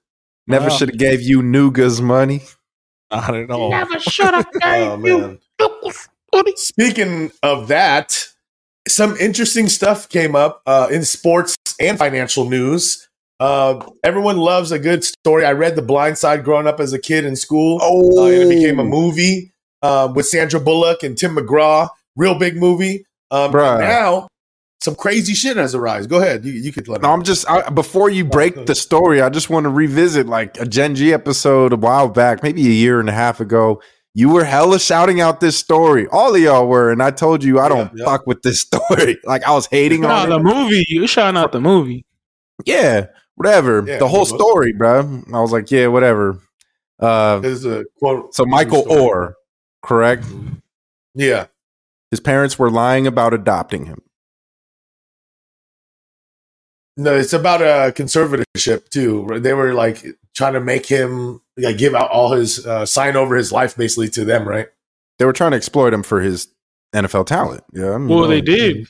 Never 0.48 0.70
Wow. 0.70 0.76
should 0.76 0.90
have 0.90 0.98
gave 0.98 1.22
you 1.22 1.42
Nougas 1.42 2.02
money. 2.02 2.42
Not 3.12 3.36
at 3.36 3.50
all. 3.52 3.72
Oh 4.64 4.98
man. 4.98 5.40
Speaking 6.58 7.32
of 7.44 7.68
that, 7.70 8.28
some 8.88 9.16
interesting 9.18 9.68
stuff 9.68 10.08
came 10.10 10.36
up 10.36 10.62
uh, 10.66 10.88
in 10.92 11.04
sports 11.04 11.56
and 11.80 11.98
financial 11.98 12.50
news. 12.50 13.08
Uh, 13.40 13.86
everyone 14.04 14.38
loves 14.38 14.72
a 14.72 14.80
good 14.80 15.04
story. 15.04 15.46
I 15.46 15.54
read 15.54 15.76
The 15.76 15.82
Blind 15.82 16.18
Side 16.18 16.44
growing 16.44 16.68
up 16.68 16.80
as 16.80 16.92
a 16.94 17.00
kid 17.00 17.26
in 17.26 17.36
school. 17.36 17.80
Oh, 17.82 18.24
Uh, 18.26 18.26
and 18.32 18.44
it 18.44 18.50
became 18.50 18.80
a 18.80 18.84
movie 18.84 19.52
uh, 19.82 20.12
with 20.14 20.28
Sandra 20.28 20.60
Bullock 20.60 21.04
and 21.04 21.18
Tim 21.18 21.36
McGraw. 21.36 21.90
Real 22.16 22.38
big 22.38 22.58
movie. 22.58 23.06
Um, 23.32 23.52
now 23.80 24.28
some 24.82 24.96
crazy 24.96 25.34
shit 25.34 25.58
has 25.58 25.76
arisen. 25.76 26.10
Go 26.10 26.18
ahead. 26.22 26.46
You, 26.46 26.54
you 26.54 26.72
could 26.72 26.88
let 26.88 27.02
me. 27.02 27.08
No, 27.08 27.14
I'm 27.14 27.24
just 27.24 27.50
I, 27.50 27.70
before 27.70 28.10
you 28.10 28.24
break 28.26 28.66
the 28.66 28.76
story. 28.76 29.22
I 29.22 29.30
just 29.30 29.50
want 29.50 29.66
to 29.66 29.70
revisit 29.70 30.26
like 30.28 30.60
a 30.60 30.66
Gen 30.66 30.96
G 30.96 31.14
episode 31.14 31.74
a 31.74 31.78
while 31.78 32.08
back, 32.10 32.44
maybe 32.44 32.66
a 32.68 32.72
year 32.72 33.00
and 33.00 33.10
a 33.10 33.14
half 33.14 33.40
ago. 33.40 33.82
You 34.16 34.30
were 34.30 34.44
hella 34.44 34.80
shouting 34.80 35.22
out 35.22 35.40
this 35.40 35.58
story. 35.58 36.08
All 36.08 36.34
of 36.34 36.42
y'all 36.42 36.68
were, 36.68 36.92
and 36.92 37.02
I 37.04 37.12
told 37.12 37.44
you 37.44 37.60
I 37.60 37.70
don't 37.70 37.92
Yeah, 37.96 38.04
yeah. 38.04 38.06
fuck 38.06 38.26
with 38.28 38.42
this 38.42 38.62
story. 38.68 39.18
like 39.26 39.44
I 39.44 39.52
was 39.52 39.68
hating 39.68 40.02
Nah, 40.02 40.24
on 40.24 40.30
the 40.30 40.38
it. 40.40 40.44
movie. 40.44 40.86
You 40.90 41.06
shouting 41.08 41.38
out 41.38 41.52
the 41.52 41.62
movie. 41.62 42.06
Yeah, 42.66 43.08
whatever. 43.36 43.84
Yeah, 43.88 44.00
the 44.00 44.08
whole 44.08 44.22
was. 44.22 44.30
story, 44.30 44.74
bro. 44.74 45.22
I 45.34 45.40
was 45.42 45.52
like, 45.52 45.70
yeah, 45.72 45.88
whatever. 45.88 46.42
Uh, 47.00 47.40
is 47.44 47.66
a 47.66 47.86
quote. 48.00 48.34
so 48.34 48.46
Michael 48.46 48.82
story. 48.84 49.00
Oher, 49.02 49.34
correct? 49.84 50.26
Yeah. 51.16 51.46
His 52.12 52.20
parents 52.20 52.58
were 52.60 52.70
lying 52.72 53.08
about 53.08 53.34
adopting 53.34 53.86
him. 53.86 54.02
No, 57.02 57.16
it's 57.16 57.32
about 57.34 57.62
a 57.62 57.94
conservatorship 57.94 58.90
too. 58.90 59.40
They 59.40 59.54
were 59.54 59.74
like 59.74 60.06
trying 60.36 60.54
to 60.54 60.60
make 60.60 60.86
him 60.86 61.42
like 61.58 61.78
give 61.78 61.96
out 61.96 62.10
all 62.12 62.34
his 62.34 62.66
uh, 62.66 62.86
sign 62.86 63.16
over 63.16 63.36
his 63.36 63.52
life 63.54 63.78
basically 63.78 64.10
to 64.10 64.26
them, 64.26 64.46
right? 64.48 64.68
They 65.18 65.26
were 65.26 65.32
trying 65.34 65.52
to 65.52 65.58
exploit 65.58 65.94
him 65.94 66.04
for 66.04 66.20
his 66.22 66.48
NFL 66.94 67.26
talent. 67.28 67.64
Yeah, 67.74 67.94
I 67.94 67.98
mean, 67.98 68.10
Well, 68.10 68.26
uh, 68.26 68.28
they 68.28 68.42
did. 68.42 68.88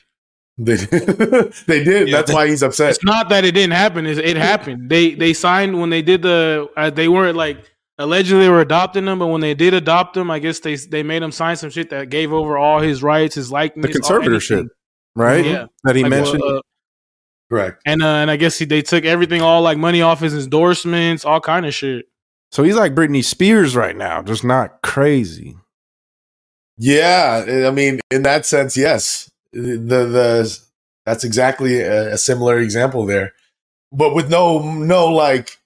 They 0.58 0.74
they 1.66 1.84
did. 1.84 2.08
Yeah, 2.08 2.16
That's 2.16 2.28
they- 2.30 2.34
why 2.34 2.48
he's 2.48 2.62
upset. 2.62 2.90
It's 2.90 3.04
not 3.04 3.28
that 3.28 3.44
it 3.44 3.52
didn't 3.52 3.74
happen. 3.74 4.06
It's, 4.06 4.18
it 4.18 4.36
happened. 4.36 4.90
They 4.90 5.14
they 5.14 5.32
signed 5.32 5.80
when 5.80 5.90
they 5.90 6.02
did 6.02 6.22
the. 6.22 6.68
Uh, 6.76 6.90
they 6.90 7.08
weren't 7.08 7.36
like 7.36 7.58
allegedly 7.98 8.42
they 8.44 8.50
were 8.50 8.60
adopting 8.60 9.04
them, 9.04 9.18
but 9.20 9.28
when 9.28 9.40
they 9.40 9.54
did 9.54 9.72
adopt 9.74 10.16
him, 10.16 10.30
I 10.30 10.38
guess 10.40 10.58
they 10.60 10.74
they 10.74 11.02
made 11.02 11.22
him 11.22 11.30
sign 11.32 11.56
some 11.56 11.70
shit 11.70 11.90
that 11.90 12.10
gave 12.10 12.32
over 12.32 12.58
all 12.58 12.80
his 12.80 13.02
rights, 13.02 13.36
his 13.36 13.52
likeness, 13.52 13.92
the 13.94 14.00
conservatorship, 14.00 14.66
right? 15.14 15.44
Yeah. 15.44 15.66
that 15.84 15.94
he 15.96 16.02
Like, 16.02 16.10
mentioned. 16.10 16.42
uh, 16.42 16.60
Correct. 17.50 17.82
and 17.84 18.02
uh, 18.02 18.06
and 18.06 18.30
I 18.30 18.36
guess 18.36 18.58
he, 18.58 18.64
they 18.64 18.80
took 18.82 19.04
everything, 19.04 19.42
all 19.42 19.60
like 19.62 19.76
money 19.76 20.02
off 20.02 20.20
his 20.20 20.34
endorsements, 20.34 21.24
all 21.24 21.40
kind 21.40 21.66
of 21.66 21.74
shit. 21.74 22.06
so 22.52 22.62
he's 22.62 22.76
like 22.76 22.94
Britney 22.94 23.24
Spears 23.24 23.74
right 23.76 23.96
now, 23.96 24.22
just 24.22 24.44
not 24.44 24.80
crazy. 24.82 25.56
Yeah, 26.78 27.66
I 27.66 27.70
mean, 27.70 28.00
in 28.10 28.22
that 28.22 28.46
sense, 28.46 28.76
yes. 28.76 29.30
The 29.52 29.76
the 30.06 30.58
that's 31.04 31.24
exactly 31.24 31.80
a, 31.80 32.14
a 32.14 32.18
similar 32.18 32.58
example 32.58 33.04
there, 33.04 33.32
but 33.92 34.14
with 34.14 34.30
no 34.30 34.60
no 34.60 35.08
like, 35.08 35.58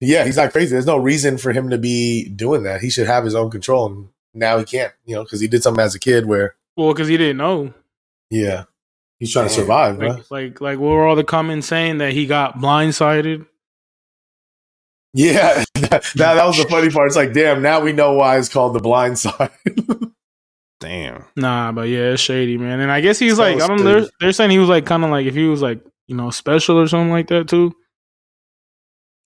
yeah, 0.00 0.24
he's 0.24 0.36
not 0.36 0.52
crazy. 0.52 0.70
There's 0.70 0.86
no 0.86 0.96
reason 0.96 1.36
for 1.38 1.52
him 1.52 1.70
to 1.70 1.78
be 1.78 2.28
doing 2.28 2.62
that. 2.62 2.80
He 2.80 2.88
should 2.88 3.06
have 3.08 3.24
his 3.24 3.34
own 3.34 3.50
control, 3.50 3.86
and 3.86 4.08
now 4.32 4.58
he 4.58 4.64
can't. 4.64 4.92
You 5.04 5.16
know, 5.16 5.24
because 5.24 5.40
he 5.40 5.48
did 5.48 5.62
something 5.62 5.84
as 5.84 5.94
a 5.94 5.98
kid 5.98 6.24
where, 6.26 6.54
Well, 6.76 6.92
because 6.94 7.08
he 7.08 7.16
didn't 7.16 7.38
know. 7.38 7.74
yeah, 8.30 8.64
he's 9.20 9.32
trying 9.32 9.46
to 9.46 9.54
survive. 9.54 9.98
Like, 9.98 10.08
Right? 10.12 10.30
like, 10.30 10.60
like, 10.60 10.78
what 10.80 10.88
were 10.90 11.06
all 11.06 11.14
the 11.16 11.22
comments 11.22 11.68
saying 11.68 11.98
that 11.98 12.12
he 12.12 12.26
got 12.26 12.58
blindsided? 12.58 13.46
Yeah, 15.14 15.64
that, 15.74 16.02
that 16.16 16.34
that 16.34 16.46
was 16.46 16.56
the 16.56 16.64
funny 16.68 16.90
part. 16.90 17.06
It's 17.06 17.16
like, 17.16 17.32
damn, 17.32 17.62
now 17.62 17.80
we 17.80 17.92
know 17.92 18.12
why 18.14 18.36
it's 18.38 18.48
called 18.48 18.74
the 18.74 18.80
blind 18.80 19.18
side. 19.18 19.50
Damn. 20.80 21.24
Nah, 21.36 21.72
but 21.72 21.88
yeah, 21.88 22.12
it's 22.12 22.22
shady, 22.22 22.56
man. 22.56 22.80
And 22.80 22.90
I 22.90 23.02
guess 23.02 23.18
he's 23.18 23.36
That 23.36 23.54
like, 23.54 23.62
I 23.62 23.66
don't 23.66 23.84
know. 23.84 24.00
They're, 24.00 24.10
they're 24.18 24.32
saying 24.32 24.50
he 24.50 24.58
was 24.58 24.70
like, 24.70 24.86
kind 24.86 25.04
of 25.04 25.10
like, 25.10 25.26
if 25.26 25.34
he 25.34 25.44
was 25.44 25.60
like, 25.60 25.78
you 26.06 26.16
know, 26.16 26.30
special 26.30 26.78
or 26.78 26.88
something 26.88 27.10
like 27.10 27.26
that 27.28 27.48
too. 27.48 27.74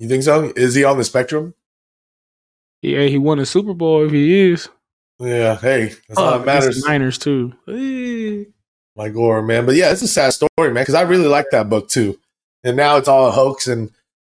you 0.00 0.08
think 0.08 0.24
so? 0.24 0.52
Is 0.56 0.74
he 0.74 0.82
on 0.82 0.98
the 0.98 1.04
spectrum? 1.04 1.54
Yeah, 2.82 3.04
he 3.04 3.18
won 3.18 3.38
a 3.38 3.46
Super 3.46 3.72
Bowl 3.72 4.04
if 4.04 4.10
he 4.10 4.50
is. 4.50 4.68
Yeah. 5.20 5.56
Hey, 5.56 5.92
that's 6.08 6.18
all 6.18 6.38
that 6.38 6.44
matters. 6.46 6.82
Niners 6.84 7.18
too. 7.18 7.52
Eh. 7.68 8.50
Mike 8.96 9.12
Gore, 9.14 9.42
man. 9.42 9.66
But 9.66 9.74
yeah, 9.76 9.90
it's 9.90 10.02
a 10.02 10.08
sad 10.08 10.32
story, 10.32 10.48
man, 10.58 10.74
because 10.74 10.94
I 10.94 11.02
really 11.02 11.26
like 11.28 11.46
that 11.50 11.68
book 11.68 11.88
too. 11.88 12.18
And 12.62 12.76
now 12.76 12.96
it's 12.96 13.08
all 13.08 13.26
a 13.28 13.30
hoax, 13.30 13.66
and 13.66 13.90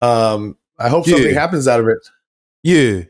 um, 0.00 0.56
I 0.78 0.88
hope 0.88 1.06
Yeah. 1.06 1.16
something 1.16 1.34
happens 1.34 1.68
out 1.68 1.80
of 1.80 1.88
it. 1.88 1.98
Yeah. 2.62 3.02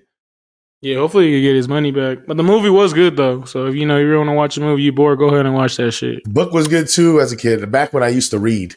Yeah, 0.80 0.96
hopefully 0.96 1.28
he 1.28 1.32
can 1.36 1.42
get 1.42 1.54
his 1.56 1.68
money 1.68 1.92
back. 1.92 2.26
But 2.26 2.36
the 2.36 2.42
movie 2.42 2.68
was 2.68 2.92
good 2.92 3.16
though. 3.16 3.44
So 3.44 3.66
if 3.66 3.74
you 3.74 3.86
know 3.86 3.96
you 3.96 4.04
really 4.06 4.18
want 4.18 4.28
to 4.28 4.34
watch 4.34 4.56
a 4.58 4.60
movie, 4.60 4.82
you 4.82 4.92
bored, 4.92 5.18
go 5.18 5.28
ahead 5.28 5.46
and 5.46 5.54
watch 5.54 5.76
that 5.78 5.92
shit. 5.92 6.22
Book 6.24 6.52
was 6.52 6.68
good 6.68 6.88
too 6.88 7.20
as 7.20 7.32
a 7.32 7.36
kid. 7.38 7.70
Back 7.72 7.94
when 7.94 8.02
I 8.02 8.08
used 8.08 8.30
to 8.32 8.38
read. 8.38 8.74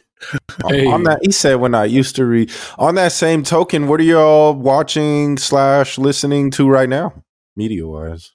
Hey. 0.68 0.86
On 0.86 1.02
that, 1.04 1.18
he 1.22 1.30
said 1.32 1.56
when 1.56 1.74
I 1.74 1.84
used 1.84 2.16
to 2.16 2.24
read. 2.24 2.50
On 2.78 2.94
that 2.94 3.12
same 3.12 3.42
token, 3.42 3.88
what 3.88 4.00
are 4.00 4.04
y'all 4.04 4.54
watching 4.54 5.36
slash 5.36 5.98
listening 5.98 6.50
to 6.52 6.66
right 6.68 6.88
now, 6.88 7.12
media 7.56 7.86
wise? 7.86 8.32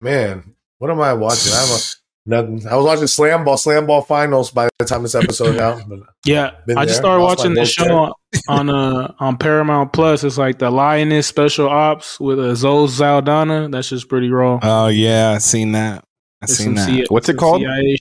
Man, 0.00 0.54
what 0.78 0.90
am 0.90 1.00
I 1.00 1.12
watching? 1.14 1.52
I 1.52 1.56
have 1.60 1.70
a 1.70 1.80
nothing. 2.26 2.66
I 2.66 2.76
was 2.76 2.84
watching 2.84 3.06
Slam 3.06 3.44
Ball, 3.44 3.56
Slam 3.56 3.86
Ball 3.86 4.02
Finals 4.02 4.50
by 4.50 4.68
the 4.78 4.84
time 4.84 5.02
this 5.02 5.14
episode 5.14 5.58
out. 5.58 5.82
Yeah, 6.24 6.52
Been 6.66 6.78
I 6.78 6.84
just 6.84 6.98
started 6.98 7.22
Lost 7.22 7.38
watching 7.38 7.54
my 7.54 7.60
this 7.60 7.72
show 7.72 7.96
on, 7.96 8.12
on 8.48 8.70
uh 8.70 9.14
on 9.18 9.36
Paramount 9.36 9.92
Plus. 9.92 10.24
It's 10.24 10.38
like 10.38 10.58
the 10.58 10.70
Lioness 10.70 11.26
Special 11.26 11.68
Ops 11.68 12.18
with 12.20 12.38
uh, 12.38 12.54
Zoe 12.54 12.88
Saldana. 12.88 13.68
That's 13.68 13.88
just 13.88 14.08
pretty 14.08 14.30
raw. 14.30 14.58
Oh 14.62 14.88
yeah, 14.88 15.30
I 15.32 15.38
seen 15.38 15.72
that. 15.72 16.04
I 16.42 16.46
There's 16.46 16.58
seen 16.58 16.74
that. 16.74 16.86
C- 16.88 17.06
What's 17.08 17.28
it 17.28 17.36
called? 17.36 17.60
CIA. 17.62 17.96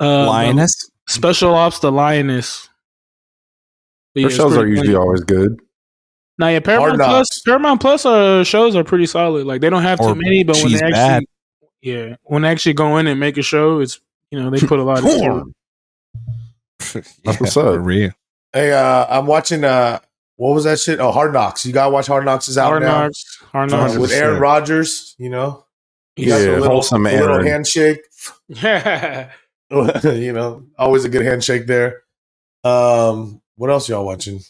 Uh, 0.00 0.26
Lioness. 0.26 0.72
the 1.06 1.12
Special 1.12 1.54
Ops, 1.54 1.80
the 1.80 1.92
Lioness. 1.92 2.68
But 4.14 4.20
yeah, 4.22 4.28
Their 4.28 4.36
shows 4.36 4.56
are 4.56 4.66
usually 4.66 4.88
funny. 4.88 4.98
always 4.98 5.20
good. 5.24 5.60
Now, 6.38 6.48
yeah, 6.48 6.60
Paramount 6.60 6.96
Plus, 6.98 7.40
Paramount 7.42 7.80
Plus 7.82 8.06
uh, 8.06 8.42
shows 8.44 8.74
are 8.74 8.82
pretty 8.82 9.04
solid. 9.06 9.46
Like 9.46 9.60
they 9.60 9.68
don't 9.68 9.82
have 9.82 10.00
Or 10.00 10.14
too 10.14 10.20
many, 10.20 10.42
but 10.42 10.56
when 10.56 10.72
they 10.72 10.78
actually, 10.78 10.90
Bad. 10.92 11.22
Yeah, 11.82 12.16
when 12.24 12.42
they 12.42 12.48
actually 12.48 12.74
go 12.74 12.96
in 12.98 13.06
and 13.06 13.18
make 13.20 13.36
a 13.38 13.42
show, 13.42 13.80
it's 13.80 14.00
you 14.30 14.40
know 14.42 14.50
they 14.50 14.60
put 14.60 14.78
a 14.78 14.82
lot 14.82 14.98
of. 14.98 15.04
it. 15.06 17.04
That's 17.24 17.40
what's 17.40 17.56
up. 17.56 17.78
real. 17.80 18.10
hey, 18.52 18.72
uh, 18.72 19.06
I'm 19.08 19.26
watching. 19.26 19.64
Uh, 19.64 19.98
what 20.36 20.54
was 20.54 20.64
that 20.64 20.80
shit? 20.80 21.00
Oh, 21.00 21.12
Hard 21.12 21.32
Knocks. 21.32 21.66
You 21.66 21.72
gotta 21.72 21.90
watch 21.90 22.06
Hard 22.06 22.24
Knocks. 22.24 22.48
Is 22.48 22.56
out 22.58 22.68
Hard 22.68 22.82
now 22.82 23.02
Knocks, 23.02 23.38
Hard 23.52 23.72
Uh, 23.72 23.76
Knocks. 23.86 23.98
with 23.98 24.10
Aaron 24.12 24.40
Rodgers. 24.40 25.14
You 25.18 25.28
know, 25.30 25.64
He 26.16 26.26
got 26.26 26.36
Yeah, 26.40 26.46
the 26.46 26.50
little, 26.52 26.66
wholesome 26.68 27.02
the 27.04 27.10
little 27.12 27.34
Aaron. 27.34 27.46
handshake. 27.46 28.00
Yeah, 28.48 29.30
you 29.70 30.32
know, 30.32 30.64
always 30.78 31.04
a 31.04 31.08
good 31.08 31.24
handshake 31.24 31.66
there. 31.66 32.02
Um, 32.64 33.40
what 33.56 33.70
else 33.70 33.88
y'all 33.88 34.04
watching? 34.06 34.40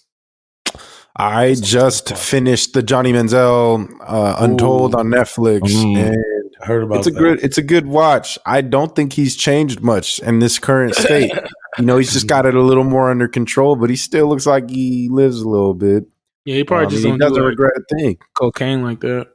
I 1.17 1.55
just 1.61 2.17
finished 2.17 2.73
the 2.73 2.83
Johnny 2.83 3.13
Manziel 3.13 3.89
uh, 4.01 4.37
Untold 4.39 4.95
Ooh. 4.95 4.99
on 4.99 5.07
Netflix, 5.09 5.63
Mm. 5.63 6.15
And 6.61 6.63
I 6.63 6.67
heard 6.67 6.83
about 6.83 6.97
it. 6.97 6.99
it's 6.99 7.07
a 7.09 7.11
that. 7.11 7.19
good 7.19 7.41
it's 7.45 7.59
a 7.59 7.63
good 7.63 7.87
watch. 7.87 8.39
I 8.47 8.61
don't 8.61 8.95
think 8.95 9.13
he's 9.13 9.37
changed 9.37 9.81
much 9.81 10.19
in 10.21 10.39
this 10.39 10.59
current 10.59 10.95
state. 10.95 11.33
you 11.79 11.85
know, 11.85 11.97
he's 11.99 12.13
just 12.13 12.27
got 12.27 12.47
it 12.47 12.55
a 12.55 12.63
little 12.63 12.85
more 12.85 13.11
under 13.11 13.29
control, 13.29 13.77
but 13.77 13.91
he 13.91 13.97
still 13.97 14.29
looks 14.29 14.47
like 14.47 14.69
he 14.71 15.09
lives 15.11 15.41
a 15.41 15.49
little 15.49 15.75
bit. 15.75 16.05
yeah, 16.45 16.57
he 16.57 16.65
probably 16.65 16.87
I 16.87 16.91
just 16.91 17.03
he 17.05 17.09
don't 17.11 17.19
do 17.19 17.25
doesn't 17.29 17.43
regret 17.43 17.73
a 17.77 17.95
thing. 17.97 18.19
cocaine 18.35 18.83
like 18.83 19.01
that. 19.01 19.29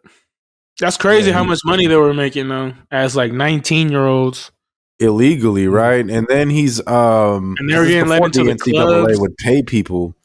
That's 0.79 0.97
crazy 0.97 1.29
Yeah, 1.29 1.37
how 1.37 1.43
much 1.45 1.59
money 1.63 1.87
they 1.87 1.95
were 1.95 2.13
making 2.13 2.49
though, 2.49 2.73
as 2.91 3.15
like 3.15 3.31
nineteen 3.31 3.89
year 3.89 4.05
olds. 4.05 4.51
illegally, 4.99 5.67
right? 5.67 6.09
And 6.09 6.27
then 6.27 6.49
he's 6.49 6.85
um 6.87 7.55
And 7.59 7.69
they 7.69 7.75
were 7.77 7.81
this 7.85 7.89
is 7.89 7.95
getting 7.95 8.09
let 8.09 8.23
into 8.23 8.43
the 8.43 8.51
NCAA 8.51 8.71
clubs. 9.05 9.19
would 9.19 9.37
pay 9.37 9.63
people. 9.63 10.15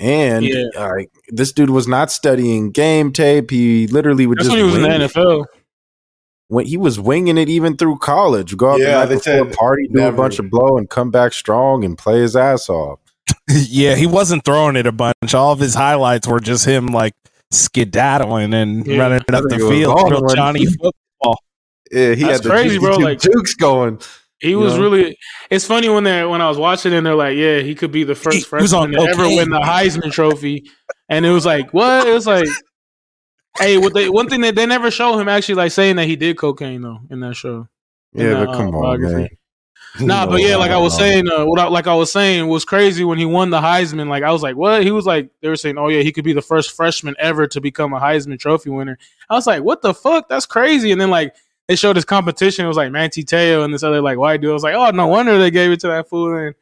And 0.00 0.44
Yeah. 0.44 0.64
like 0.76 1.10
this 1.28 1.52
dude 1.52 1.70
was 1.70 1.88
not 1.88 2.10
studying 2.12 2.70
game 2.70 3.12
tape. 3.12 3.50
He 3.50 3.86
literally 3.88 4.26
would 4.26 4.38
That's 4.38 4.48
just 4.48 4.56
when 4.56 4.64
he 4.64 4.72
was 4.72 4.84
in 4.84 5.00
the. 5.00 5.06
NFL. 5.08 5.44
When 6.48 6.64
he 6.66 6.76
was 6.78 6.98
winging 6.98 7.36
it 7.38 7.48
even 7.50 7.76
through 7.76 7.98
college. 7.98 8.56
Go 8.56 8.70
out 8.72 8.80
Yeah, 8.80 9.04
the 9.04 9.08
they 9.08 9.14
night 9.16 9.24
before 9.24 9.44
said 9.48 9.52
party, 9.56 9.86
do 9.88 9.94
never. 9.94 10.14
a 10.14 10.16
bunch 10.16 10.38
of 10.38 10.48
blow, 10.50 10.78
and 10.78 10.88
come 10.88 11.10
back 11.10 11.32
strong 11.34 11.84
and 11.84 11.96
play 11.96 12.20
his 12.20 12.34
ass 12.36 12.68
off. 12.70 13.00
yeah, 13.48 13.94
he 13.94 14.06
wasn't 14.06 14.44
throwing 14.44 14.74
it 14.76 14.86
a 14.86 14.92
bunch. 14.92 15.34
All 15.34 15.52
of 15.52 15.60
his 15.60 15.74
highlights 15.74 16.26
were 16.26 16.40
just 16.40 16.64
him 16.64 16.86
like 16.86 17.14
skedaddling 17.50 18.54
and 18.54 18.86
Yeah. 18.86 18.98
running 18.98 19.18
up 19.32 19.44
the 19.48 19.58
field. 19.58 19.94
balling 19.94 20.12
Real 20.12 20.26
Johnny 20.34 20.64
football. 20.80 21.38
Yeah, 21.90 22.14
he 22.14 22.22
That's 22.22 22.32
had 22.38 22.42
the 22.44 22.48
crazy, 22.50 22.78
bro, 22.78 22.96
like- 22.96 23.20
jukes 23.20 23.54
going. 23.54 24.00
He 24.40 24.54
was 24.54 24.74
know? 24.74 24.82
really. 24.82 25.18
It's 25.50 25.64
funny 25.66 25.88
when 25.88 26.04
they 26.04 26.24
when 26.24 26.40
I 26.40 26.48
was 26.48 26.58
watching 26.58 26.92
and 26.92 27.04
they're 27.04 27.16
like, 27.16 27.36
"Yeah, 27.36 27.58
he 27.58 27.74
could 27.74 27.90
be 27.90 28.04
the 28.04 28.14
first 28.14 28.36
He- 28.36 28.44
he 28.56 28.62
was 28.62 28.72
on 28.72 28.92
freshman 28.92 29.06
to 29.06 29.10
ever 29.24 29.28
win 29.36 29.50
the 29.50 29.58
Heisman 29.58 30.12
Trophy," 30.12 30.70
and 31.08 31.26
it 31.26 31.30
was 31.30 31.44
like, 31.44 31.74
"What?" 31.74 32.06
It 32.06 32.12
was 32.12 32.26
like, 32.26 32.46
"Hey, 33.58 33.78
what 33.78 33.94
they 33.94 34.08
one 34.08 34.28
thing 34.28 34.40
that 34.42 34.54
they 34.54 34.66
never 34.66 34.90
show 34.90 35.18
him 35.18 35.28
actually 35.28 35.56
like 35.56 35.72
saying 35.72 35.96
that 35.96 36.06
he 36.06 36.16
did 36.16 36.38
cocaine 36.38 36.82
though 36.82 37.00
in 37.10 37.20
that 37.20 37.34
show." 37.34 37.68
in 38.14 38.20
Yeah, 38.20 38.40
the, 38.40 38.46
but 38.46 38.56
come 38.56 38.74
uh, 38.74 38.78
on, 38.78 39.02
man. 39.02 39.28
Nah, 40.00 40.26
but 40.26 40.40
yeah, 40.40 40.56
like 40.56 40.70
I 40.70 40.76
was 40.76 40.96
saying, 40.96 41.28
uh, 41.28 41.44
what 41.46 41.58
I, 41.58 41.66
like 41.66 41.86
I 41.88 41.94
was 41.94 42.12
saying 42.12 42.46
was 42.46 42.64
crazy 42.64 43.02
when 43.02 43.18
he 43.18 43.24
won 43.24 43.50
the 43.50 43.60
Heisman. 43.60 44.08
Like 44.08 44.22
I 44.22 44.30
was 44.30 44.42
like, 44.42 44.54
what? 44.54 44.84
He 44.84 44.92
was 44.92 45.06
like, 45.06 45.30
they 45.40 45.48
were 45.48 45.56
saying, 45.56 45.76
oh 45.76 45.88
yeah, 45.88 46.02
he 46.02 46.12
could 46.12 46.24
be 46.24 46.32
the 46.32 46.42
first 46.42 46.72
freshman 46.72 47.16
ever 47.18 47.48
to 47.48 47.60
become 47.60 47.92
a 47.92 47.98
Heisman 47.98 48.38
Trophy 48.38 48.70
winner. 48.70 48.98
I 49.28 49.34
was 49.34 49.46
like, 49.46 49.64
what 49.64 49.82
the 49.82 49.94
fuck? 49.94 50.28
That's 50.28 50.46
crazy. 50.46 50.92
And 50.92 51.00
then 51.00 51.10
like 51.10 51.34
they 51.66 51.74
showed 51.74 51.96
his 51.96 52.04
competition. 52.04 52.64
It 52.64 52.68
was 52.68 52.76
like 52.76 52.92
Manti 52.92 53.24
Te'o 53.24 53.64
and 53.64 53.74
this 53.74 53.82
other 53.82 54.00
like 54.00 54.18
white 54.18 54.40
dude. 54.40 54.50
I 54.50 54.54
was 54.54 54.62
like, 54.62 54.74
oh, 54.74 54.90
no 54.90 55.08
wonder 55.08 55.38
they 55.38 55.50
gave 55.50 55.72
it 55.72 55.80
to 55.80 55.88
that 55.88 56.08
fool. 56.08 56.34
And 56.34 56.54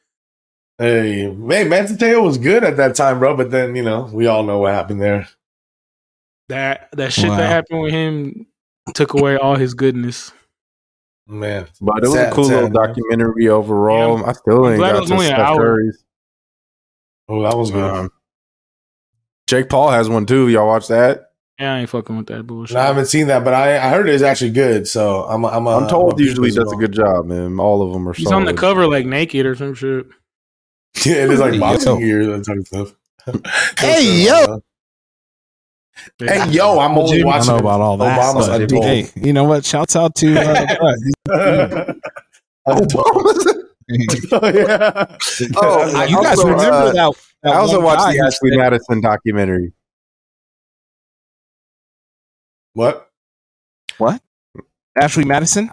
Hey, 0.78 1.28
man, 1.28 1.68
Manti 1.68 1.96
Te'o 1.96 2.22
was 2.22 2.38
good 2.38 2.64
at 2.64 2.76
that 2.76 2.94
time, 2.94 3.18
bro. 3.18 3.36
But 3.36 3.50
then 3.50 3.76
you 3.76 3.82
know, 3.82 4.08
we 4.12 4.26
all 4.28 4.44
know 4.44 4.60
what 4.60 4.72
happened 4.72 5.02
there. 5.02 5.28
That 6.48 6.88
that 6.92 7.12
shit 7.12 7.28
Wow. 7.28 7.36
that 7.36 7.46
happened 7.48 7.80
with 7.82 7.92
him 7.92 8.46
took 8.94 9.14
away 9.14 9.36
all 9.36 9.56
his 9.56 9.74
goodness. 9.74 10.32
Man, 11.28 11.66
But 11.80 11.98
it 12.04 12.08
was 12.08 12.12
Sad, 12.14 12.32
a 12.32 12.34
cool 12.34 12.44
sad, 12.44 12.54
little 12.54 12.70
man. 12.70 12.88
documentary 12.88 13.48
overall. 13.48 14.24
I 14.24 14.32
still 14.32 14.64
I'm 14.66 14.72
ain't 14.72 14.78
glad 14.78 14.90
it 14.90 14.92
got 14.92 15.00
was 15.00 15.08
to 15.10 15.14
only 15.14 15.26
an 15.26 15.34
Steph. 15.34 15.56
Curry's. 15.56 16.04
oh, 17.28 17.42
that 17.42 17.56
was 17.56 17.70
good. 17.72 17.82
Um, 17.90 18.10
Jake 19.48 19.68
Paul 19.68 19.90
has 19.90 20.08
one 20.08 20.24
too. 20.26 20.48
Y'all 20.48 20.66
watch 20.68 20.86
that? 20.88 21.32
Yeah, 21.58 21.74
I 21.74 21.78
ain't 21.80 21.88
fucking 21.88 22.16
with 22.16 22.26
that 22.26 22.46
bullshit. 22.46 22.74
No, 22.74 22.80
I 22.80 22.84
haven't 22.86 23.06
seen 23.06 23.28
that, 23.28 23.42
but 23.42 23.54
I, 23.54 23.76
I 23.76 23.90
heard 23.90 24.08
it's 24.08 24.22
actually 24.22 24.50
good. 24.50 24.86
So 24.86 25.24
I'm 25.24 25.44
I'm 25.44 25.66
uh, 25.66 25.78
I'm 25.80 25.88
told 25.88 26.12
I'm 26.14 26.20
a 26.20 26.22
usually 26.22 26.50
does 26.50 26.70
a 26.72 26.76
good 26.76 26.92
job, 26.92 27.26
man. 27.26 27.58
All 27.58 27.82
of 27.82 27.92
them 27.92 28.08
are. 28.08 28.12
He's 28.12 28.30
on 28.30 28.44
the 28.44 28.54
cover 28.54 28.86
like 28.86 29.06
naked 29.06 29.46
or 29.46 29.54
some 29.56 29.74
shit. 29.74 30.06
Yeah, 31.04 31.24
it 31.24 31.30
is 31.30 31.40
like 31.40 31.58
boxing 31.60 31.98
gear 32.00 32.32
and 32.32 32.44
type 32.44 32.56
of 32.58 32.66
stuff. 32.68 32.94
Hey, 33.78 34.24
yo. 34.24 34.62
Hey 36.18 36.50
yo, 36.50 36.78
I'm 36.78 36.96
only 36.98 37.18
I 37.18 37.18
don't 37.18 37.26
watching 37.26 37.52
know 37.52 37.58
about 37.58 37.80
all 37.80 37.96
that. 37.98 38.18
Obama's 38.18 38.48
but 38.48 38.62
untold. 38.62 38.84
hey, 38.84 39.10
you 39.16 39.32
know 39.32 39.44
what? 39.44 39.64
Shouts 39.64 39.96
out 39.96 40.14
to 40.16 40.38
uh, 40.38 40.74
oh 42.66 44.48
yeah. 44.48 45.16
Oh, 45.56 45.96
I 45.96 46.04
you 46.06 46.22
guys 46.22 46.38
remember 46.38 46.64
uh, 46.64 46.92
that? 46.92 47.14
that 47.42 47.54
I 47.54 47.56
also 47.56 47.80
watched 47.80 48.12
the 48.12 48.20
Ashley 48.24 48.50
said- 48.50 48.58
Madison 48.58 49.00
documentary. 49.00 49.72
What? 52.74 53.08
What? 53.98 54.20
Ashley 54.96 55.24
Madison. 55.24 55.70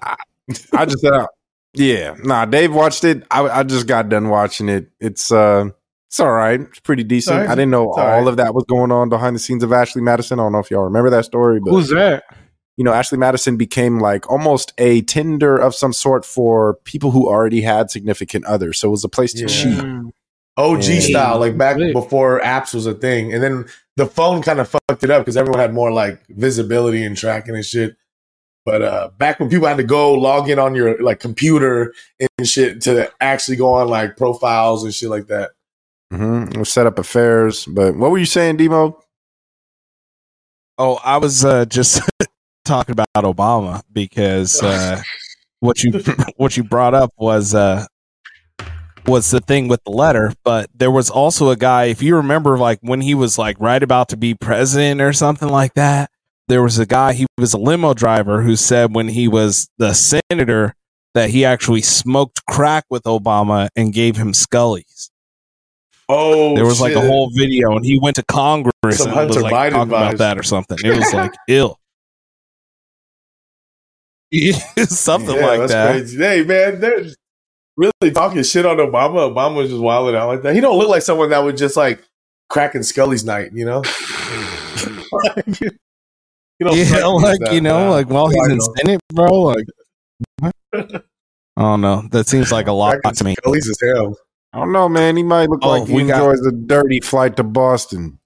I 0.74 0.86
just 0.86 1.04
uh, 1.04 1.28
yeah, 1.74 2.16
nah. 2.24 2.46
Dave 2.46 2.74
watched 2.74 3.04
it. 3.04 3.24
I, 3.32 3.50
I 3.50 3.64
just 3.64 3.88
got 3.88 4.10
done 4.10 4.30
watching 4.30 4.70
it. 4.70 4.90
It's 5.00 5.32
uh, 5.32 5.70
it's 6.14 6.20
all 6.20 6.32
right. 6.32 6.62
It's 6.62 6.80
pretty 6.80 7.04
decent. 7.04 7.34
Alright. 7.38 7.50
I 7.50 7.56
didn't 7.56 7.72
know 7.72 7.90
It's 7.90 7.98
all 7.98 8.28
of 8.28 8.38
that 8.38 8.54
was 8.54 8.66
going 8.66 8.92
on 8.92 9.10
behind 9.10 9.36
the 9.36 9.40
scenes 9.40 9.64
of 9.64 9.74
Ashley 9.74 10.04
Madison. 10.04 10.40
I 10.40 10.44
don't 10.44 10.52
know 10.52 10.60
if 10.60 10.70
y'all 10.70 10.84
remember 10.84 11.10
that 11.10 11.26
story, 11.26 11.60
but 11.60 11.72
Who's 11.72 11.90
that? 11.90 12.24
you 12.78 12.84
know, 12.84 12.94
Ashley 12.94 13.18
Madison 13.18 13.58
became 13.58 14.00
like 14.00 14.30
almost 14.30 14.74
a 14.78 15.02
Tinder 15.02 15.58
of 15.58 15.74
some 15.74 15.92
sort 15.92 16.24
for 16.24 16.76
people 16.84 17.10
who 17.10 17.28
already 17.28 17.62
had 17.62 17.90
significant 17.90 18.46
others. 18.46 18.80
So 18.80 18.90
it 18.90 18.92
was 18.92 19.04
a 19.04 19.10
place 19.10 19.34
to 19.34 19.40
Yeah. 19.40 19.48
cheat. 19.48 20.14
OG 20.56 20.84
Yeah. 20.84 21.00
style, 21.00 21.40
like 21.40 21.58
back 21.58 21.78
before 21.94 22.40
apps 22.42 22.76
was 22.76 22.86
a 22.86 22.94
thing, 22.94 23.34
and 23.34 23.42
then 23.42 23.66
the 23.98 24.06
phone 24.06 24.44
kind 24.44 24.60
of 24.60 24.70
fucked 24.70 25.04
it 25.04 25.10
up 25.10 25.22
because 25.24 25.36
everyone 25.36 25.60
had 25.60 25.74
more 25.74 25.92
like 25.92 26.20
visibility 26.30 27.04
and 27.04 27.18
tracking 27.18 27.56
and 27.56 27.66
shit. 27.66 27.96
But 28.68 28.84
uh 28.84 29.10
back 29.18 29.40
when 29.40 29.50
people 29.50 29.68
had 29.68 29.78
to 29.78 29.84
go 29.84 30.14
log 30.14 30.48
in 30.48 30.60
on 30.60 30.76
your 30.76 31.02
like 31.02 31.20
computer 31.20 31.92
and 32.38 32.48
shit 32.48 32.82
to 32.82 33.12
actually 33.20 33.58
go 33.58 33.74
on 33.74 33.88
like 33.88 34.16
profiles 34.16 34.84
and 34.84 34.94
shit 34.94 35.10
like 35.10 35.26
that. 35.30 35.54
Hmm 36.14 36.44
It 36.60 36.66
set 36.66 36.86
up 36.88 37.00
affairs. 37.00 37.66
But 37.66 37.96
what 37.96 38.12
were 38.12 38.18
you 38.18 38.26
saying, 38.26 38.58
Demo? 38.58 39.00
Oh, 40.78 41.00
I 41.04 41.18
was 41.18 41.46
uh, 41.46 41.66
just 41.66 42.02
talking 42.66 42.94
about 42.94 43.08
Obama 43.16 43.82
because 43.92 44.62
uh, 44.62 45.02
what 45.60 45.84
you 45.84 45.92
what 46.38 46.58
you 46.58 46.64
brought 46.64 46.94
up 46.94 47.12
was 47.18 47.54
uh, 47.54 47.86
was 49.06 49.32
the 49.32 49.40
thing 49.40 49.68
with 49.68 49.84
the 49.84 49.92
letter, 49.92 50.34
but 50.44 50.70
there 50.74 50.92
was 50.92 51.10
also 51.10 51.50
a 51.50 51.56
guy. 51.56 51.86
If 51.86 52.02
you 52.02 52.16
remember, 52.16 52.58
like 52.58 52.80
when 52.82 53.02
he 53.02 53.16
was 53.16 53.38
like 53.38 53.60
right 53.60 53.82
about 53.82 54.10
to 54.10 54.18
be 54.18 54.34
president 54.34 55.02
or 55.02 55.14
something 55.14 55.50
like 55.50 55.74
that, 55.76 56.10
there 56.48 56.64
was 56.64 56.80
a 56.80 56.86
guy. 56.86 57.14
He 57.14 57.26
was 57.38 57.54
a 57.54 57.58
limo 57.58 57.94
driver 57.94 58.42
who 58.42 58.56
said 58.56 58.96
when 58.96 59.10
he 59.10 59.28
was 59.28 59.70
the 59.78 59.94
senator 59.94 60.76
that 61.14 61.30
he 61.30 61.46
actually 61.46 61.82
smoked 61.82 62.46
crack 62.48 62.86
with 62.90 63.04
Obama 63.04 63.70
and 63.76 63.94
gave 63.94 64.18
him 64.18 64.34
Scully's. 64.34 65.12
Oh, 66.10 66.56
There 66.56 66.66
was 66.66 66.82
like 66.82 66.94
a 66.96 67.02
whole 67.02 67.30
video, 67.34 67.76
and 67.76 67.86
he 67.86 68.00
went 68.00 68.16
to 68.18 68.24
Congress 68.26 68.74
Some 68.98 69.18
and 69.18 69.30
was 69.30 69.42
like 69.42 69.54
Biden 69.54 69.72
talking 69.72 69.90
about 69.90 70.18
that 70.18 70.38
or 70.38 70.44
something. 70.44 70.78
It 70.84 70.98
was 70.98 71.14
like 71.14 71.32
ill, 71.48 71.80
something 74.90 75.36
Yeah, 75.36 75.46
like 75.46 75.68
that. 75.70 75.92
Crazy. 75.92 76.18
Hey 76.18 76.44
man, 76.44 76.80
they're 76.80 77.06
really 77.78 78.12
talking 78.14 78.44
shit 78.44 78.66
on 78.66 78.78
Obama. 78.78 79.34
Obama 79.34 79.56
was 79.58 79.70
just 79.70 79.82
wilding 79.82 80.16
out 80.16 80.28
like 80.28 80.42
that. 80.42 80.56
He 80.56 80.62
don't 80.62 80.78
look 80.78 80.90
like 80.90 81.04
someone 81.04 81.30
that 81.30 81.44
would 81.44 81.58
just 81.58 81.78
like 81.78 82.04
cracking 82.50 82.84
Scully's 82.84 83.24
night, 83.24 83.52
you 83.54 83.66
know? 83.66 83.84
you 85.48 85.70
don't 86.60 86.78
Yeah, 86.78 86.86
strike 86.86 87.04
me 87.04 87.16
as 87.18 87.40
like 87.40 87.52
you 87.52 87.62
know, 87.62 87.92
like 87.92 88.10
while 88.10 88.28
he's 88.28 88.48
in 88.50 88.58
know. 88.58 88.74
Senate, 88.78 89.00
bro. 89.14 89.28
Like, 89.42 89.66
I 91.56 91.62
don't 91.62 91.82
know. 91.82 92.04
That 92.12 92.28
seems 92.28 92.52
like 92.52 92.68
a 92.68 92.72
lot 92.72 93.00
Cracking 93.02 93.16
to 93.18 93.24
me. 93.24 93.36
Scully's 93.36 93.70
as 93.70 93.78
hell. 93.96 94.18
I 94.54 94.60
don't 94.60 94.72
know, 94.72 94.88
man. 94.88 95.18
He 95.18 95.24
might 95.24 95.50
look 95.50 95.62
Oh, 95.64 95.70
like 95.70 95.88
he 95.88 95.96
we 95.96 96.06
got- 96.06 96.22
enjoys 96.22 96.46
a 96.46 96.52
dirty 96.52 97.00
flight 97.00 97.36
to 97.38 97.44
Boston. 97.44 98.20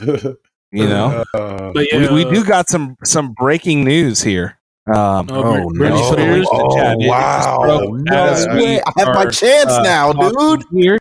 You 0.00 0.36
know, 0.72 1.24
Uh, 1.34 1.72
But 1.72 1.92
yeah, 1.92 2.12
we, 2.12 2.24
we 2.24 2.30
do 2.32 2.44
got 2.44 2.68
some 2.68 2.96
some 3.04 3.32
breaking 3.32 3.84
news 3.84 4.22
here. 4.22 4.58
Um, 4.86 5.28
Oh, 5.30 5.42
Oh, 5.64 5.66
Britney 5.70 5.90
no. 5.90 6.12
Spears. 6.12 6.46
Oh, 6.52 6.76
Chat, 6.76 6.96
it 7.00 7.08
wow. 7.08 7.88
No 7.92 8.24
as 8.28 8.46
we 8.48 8.54
way. 8.54 8.80
I 8.82 8.92
have 8.98 9.14
my 9.14 9.26
chance 9.26 9.70
uh, 9.70 9.82
now, 9.82 10.12
dude. 10.12 10.62
Here, 10.72 10.98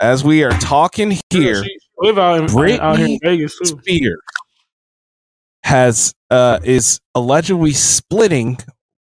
as 0.00 0.22
we 0.24 0.44
are 0.44 0.52
talking 0.52 1.18
here, 1.30 1.64
She 1.64 1.76
live 1.98 2.18
out 2.18 2.38
in, 2.40 2.46
Britney 2.46 2.78
out 2.78 2.98
here 2.98 3.06
in 3.08 3.18
Vegas 3.22 3.58
too. 3.58 3.76
Spears 3.82 4.20
has 5.64 6.14
uh 6.30 6.60
is 6.62 7.00
allegedly 7.14 7.72
splitting 7.72 8.58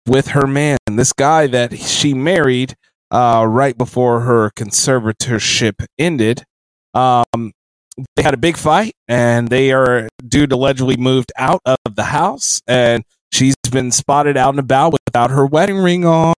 with 0.06 0.28
her 0.28 0.46
man, 0.46 0.76
this 0.90 1.12
guy 1.12 1.46
that 1.46 1.78
she 1.78 2.12
married 2.14 2.74
uh 3.10 3.44
right 3.48 3.76
before 3.78 4.20
her 4.20 4.50
conservatorship 4.56 5.84
ended. 5.98 6.44
Um 6.94 7.52
they 8.16 8.22
had 8.22 8.34
a 8.34 8.38
big 8.38 8.56
fight 8.56 8.92
and 9.08 9.48
they 9.48 9.72
are 9.72 10.08
dude 10.26 10.52
allegedly 10.52 10.96
moved 10.96 11.32
out 11.36 11.60
of 11.64 11.78
the 11.96 12.04
house 12.04 12.60
and 12.68 13.02
she's 13.32 13.54
been 13.72 13.90
spotted 13.90 14.36
out 14.36 14.50
and 14.50 14.60
about 14.60 14.92
without 15.06 15.30
her 15.30 15.44
wedding 15.46 15.78
ring 15.78 16.04
on. 16.04 16.34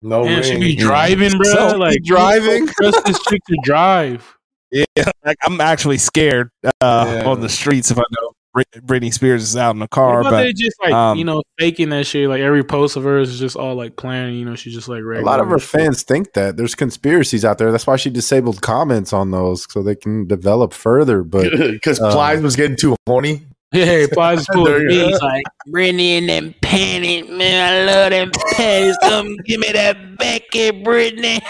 no 0.00 0.24
Man, 0.24 0.42
she 0.42 0.58
be 0.58 0.74
driving, 0.74 1.30
bro. 1.36 1.44
So, 1.70 1.76
like 1.76 2.02
driving? 2.02 2.66
Trust 2.80 3.04
this 3.04 3.22
chick 3.24 3.40
to 3.48 3.56
drive. 3.62 4.36
Yeah, 4.70 4.84
like 5.24 5.36
I'm 5.44 5.60
actually 5.60 5.98
scared 5.98 6.50
uh 6.64 6.70
Yeah. 7.22 7.28
on 7.30 7.40
the 7.40 7.48
streets 7.48 7.90
if 7.90 7.98
I 7.98 8.02
know 8.10 8.23
Brit- 8.23 8.23
Britney 8.54 9.12
Spears 9.12 9.42
is 9.42 9.56
out 9.56 9.74
in 9.74 9.80
the 9.80 9.88
car, 9.88 10.22
but 10.22 10.30
they 10.42 10.52
just 10.52 10.76
like 10.80 10.92
um, 10.92 11.18
you 11.18 11.24
know 11.24 11.42
faking 11.58 11.88
that 11.90 12.06
shit? 12.06 12.28
Like 12.28 12.40
every 12.40 12.62
post 12.62 12.96
of 12.96 13.02
hers 13.02 13.30
is 13.30 13.38
just 13.40 13.56
all 13.56 13.74
like 13.74 13.96
planned. 13.96 14.38
You 14.38 14.44
know, 14.44 14.54
she's 14.54 14.74
just 14.74 14.88
like 14.88 15.00
A 15.00 15.20
lot 15.22 15.40
of 15.40 15.48
her 15.48 15.58
fans 15.58 16.02
think 16.04 16.34
that 16.34 16.56
there's 16.56 16.74
conspiracies 16.74 17.44
out 17.44 17.58
there. 17.58 17.72
That's 17.72 17.86
why 17.86 17.96
she 17.96 18.10
disabled 18.10 18.62
comments 18.62 19.12
on 19.12 19.32
those 19.32 19.66
so 19.70 19.82
they 19.82 19.96
can 19.96 20.26
develop 20.26 20.72
further. 20.72 21.22
But 21.24 21.50
Because 21.58 22.00
Um, 22.00 22.12
Plies 22.12 22.42
was 22.42 22.56
getting 22.56 22.76
too 22.76 22.96
horny. 23.06 23.46
Yeah, 23.72 24.06
Plies 24.12 24.46
full 24.52 24.66
There 24.66 24.86
of 24.86 24.92
you 24.92 25.18
Like 25.18 25.42
Brittany 25.66 26.18
and 26.18 26.28
them 26.28 26.54
panties, 26.62 27.28
man. 27.28 27.88
I 27.88 27.92
love 27.92 28.10
them 28.10 28.30
panties. 28.52 28.96
Come 29.02 29.36
give 29.38 29.58
me 29.58 29.72
that 29.72 30.16
Becky, 30.16 30.70
Britney. 30.70 31.40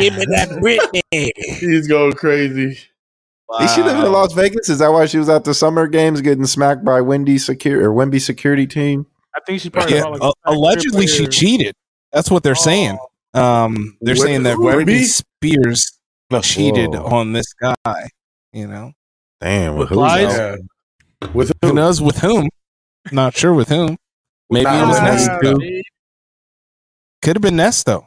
give 0.00 0.16
me 0.16 0.24
that 0.34 0.58
Brittany. 0.60 1.32
He's 1.36 1.86
going 1.86 2.14
crazy. 2.14 2.80
Is 3.60 3.74
she 3.74 3.82
living 3.82 4.04
in 4.04 4.12
Las 4.12 4.32
Vegas? 4.34 4.68
Is 4.68 4.78
that 4.78 4.92
why 4.92 5.06
she 5.06 5.18
was 5.18 5.28
at 5.28 5.44
the 5.44 5.54
summer 5.54 5.86
games 5.86 6.20
getting 6.20 6.46
smacked 6.46 6.84
by 6.84 7.00
Wendy 7.00 7.38
secure 7.38 7.90
or 7.90 7.94
Wemby 7.94 8.20
security 8.20 8.66
team? 8.66 9.06
I 9.34 9.40
think 9.46 9.60
she 9.60 9.70
probably 9.70 9.96
yeah, 9.96 10.04
like, 10.04 10.20
uh, 10.22 10.32
allegedly 10.46 11.06
she 11.06 11.26
cheated. 11.26 11.74
That's 12.12 12.30
what 12.30 12.42
they're 12.42 12.54
saying. 12.54 12.98
Um, 13.34 13.96
they're 14.00 14.14
With 14.14 14.22
saying 14.22 14.42
that 14.44 14.56
Wemby? 14.56 14.84
Britney 14.84 15.04
Spears 15.04 15.98
cheated 16.42 16.90
Whoa. 16.90 17.04
on 17.04 17.32
this 17.32 17.52
guy. 17.54 18.10
You 18.52 18.66
know, 18.66 18.92
Damn, 19.40 19.76
With 19.76 19.90
who's 19.90 19.98
lies? 19.98 20.36
Yeah. 20.36 20.56
With 21.32 21.52
who 21.62 21.68
who? 21.68 21.74
knows 21.74 22.00
with 22.00 22.18
whom? 22.18 22.48
Not 23.12 23.34
sure 23.34 23.54
with 23.54 23.68
whom. 23.68 23.96
Maybe 24.50 24.66
it 24.66 24.86
was 24.86 25.00
Nah, 25.00 25.08
Nesto. 25.08 25.82
Could 27.22 27.36
have 27.36 27.42
been 27.42 27.56
Nesto. 27.56 28.06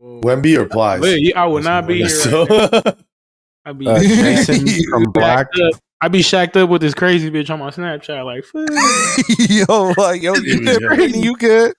Wemby 0.00 0.56
or 0.56 0.66
Plies? 0.66 1.02
I 1.34 1.46
would 1.46 1.64
not 1.64 1.86
be 1.86 2.04
here. 2.04 2.96
So- 3.66 3.70
I'd 3.70 3.78
be 3.78 3.86
Uh, 3.88 3.98
Jason 4.00 4.66
from 4.90 5.04
Black. 5.04 5.48
shacked 5.54 5.58
up. 5.74 5.80
I'd 6.00 6.12
be 6.12 6.22
shacked 6.22 6.56
up 6.58 6.68
with 6.68 6.82
this 6.82 6.92
crazy 6.92 7.30
bitch 7.30 7.48
on 7.50 7.58
my 7.60 7.70
Snapchat. 7.70 8.24
Like, 8.26 8.44
yo, 9.68 9.94
like, 9.96 10.20
yo, 10.22 10.34
you 10.34 10.60
good, 10.64 10.82
Yeah. 10.82 10.88
Britney? 10.88 11.24
You 11.24 11.36
good? 11.36 11.72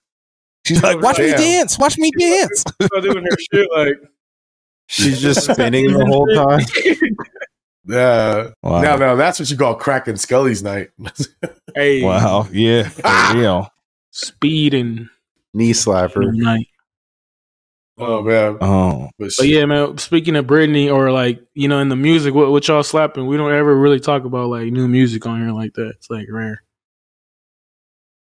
She's 0.64 0.82
like, 0.82 1.00
watch 1.00 1.18
me 1.18 1.30
dance. 1.30 1.78
Watch 1.78 1.96
me 1.96 2.10
dance. 2.18 2.64
Doing 3.00 3.22
her 3.24 3.36
shit. 3.52 3.68
Like, 3.76 3.94
She's 4.88 5.20
just 5.20 5.42
spinning 5.52 5.92
the 5.92 6.04
whole 6.06 6.26
time. 6.34 6.64
yeah. 7.84 8.50
Wow. 8.62 8.82
Now, 8.82 8.96
now 8.96 9.14
that's 9.14 9.38
what 9.38 9.48
you 9.50 9.56
call 9.56 9.76
cracking 9.76 10.16
Scully's 10.16 10.62
night. 10.62 10.90
hey, 11.76 12.02
Wow. 12.02 12.48
Yeah. 12.50 12.88
For 12.88 13.36
real. 13.38 13.70
speed 14.10 14.74
and 14.74 15.08
Knee 15.54 15.72
slapper. 15.72 16.32
night. 16.34 16.66
Oh 17.98 18.22
man. 18.22 18.58
Oh. 18.60 19.10
But, 19.18 19.30
But 19.38 19.48
yeah, 19.48 19.64
man. 19.64 19.98
Speaking 19.98 20.36
of 20.36 20.46
Britney, 20.46 20.92
or 20.92 21.10
like 21.12 21.42
you 21.54 21.68
know, 21.68 21.78
in 21.80 21.88
the 21.88 21.96
music, 21.96 22.34
what, 22.34 22.50
what 22.50 22.66
y'all 22.68 22.82
slapping? 22.82 23.26
We 23.26 23.36
don't 23.36 23.52
ever 23.52 23.74
really 23.74 24.00
talk 24.00 24.24
about 24.24 24.48
like 24.48 24.72
new 24.72 24.88
music 24.88 25.26
on 25.26 25.40
here 25.40 25.52
like 25.52 25.74
that. 25.74 25.90
It's 25.96 26.10
like 26.10 26.26
rare. 26.30 26.62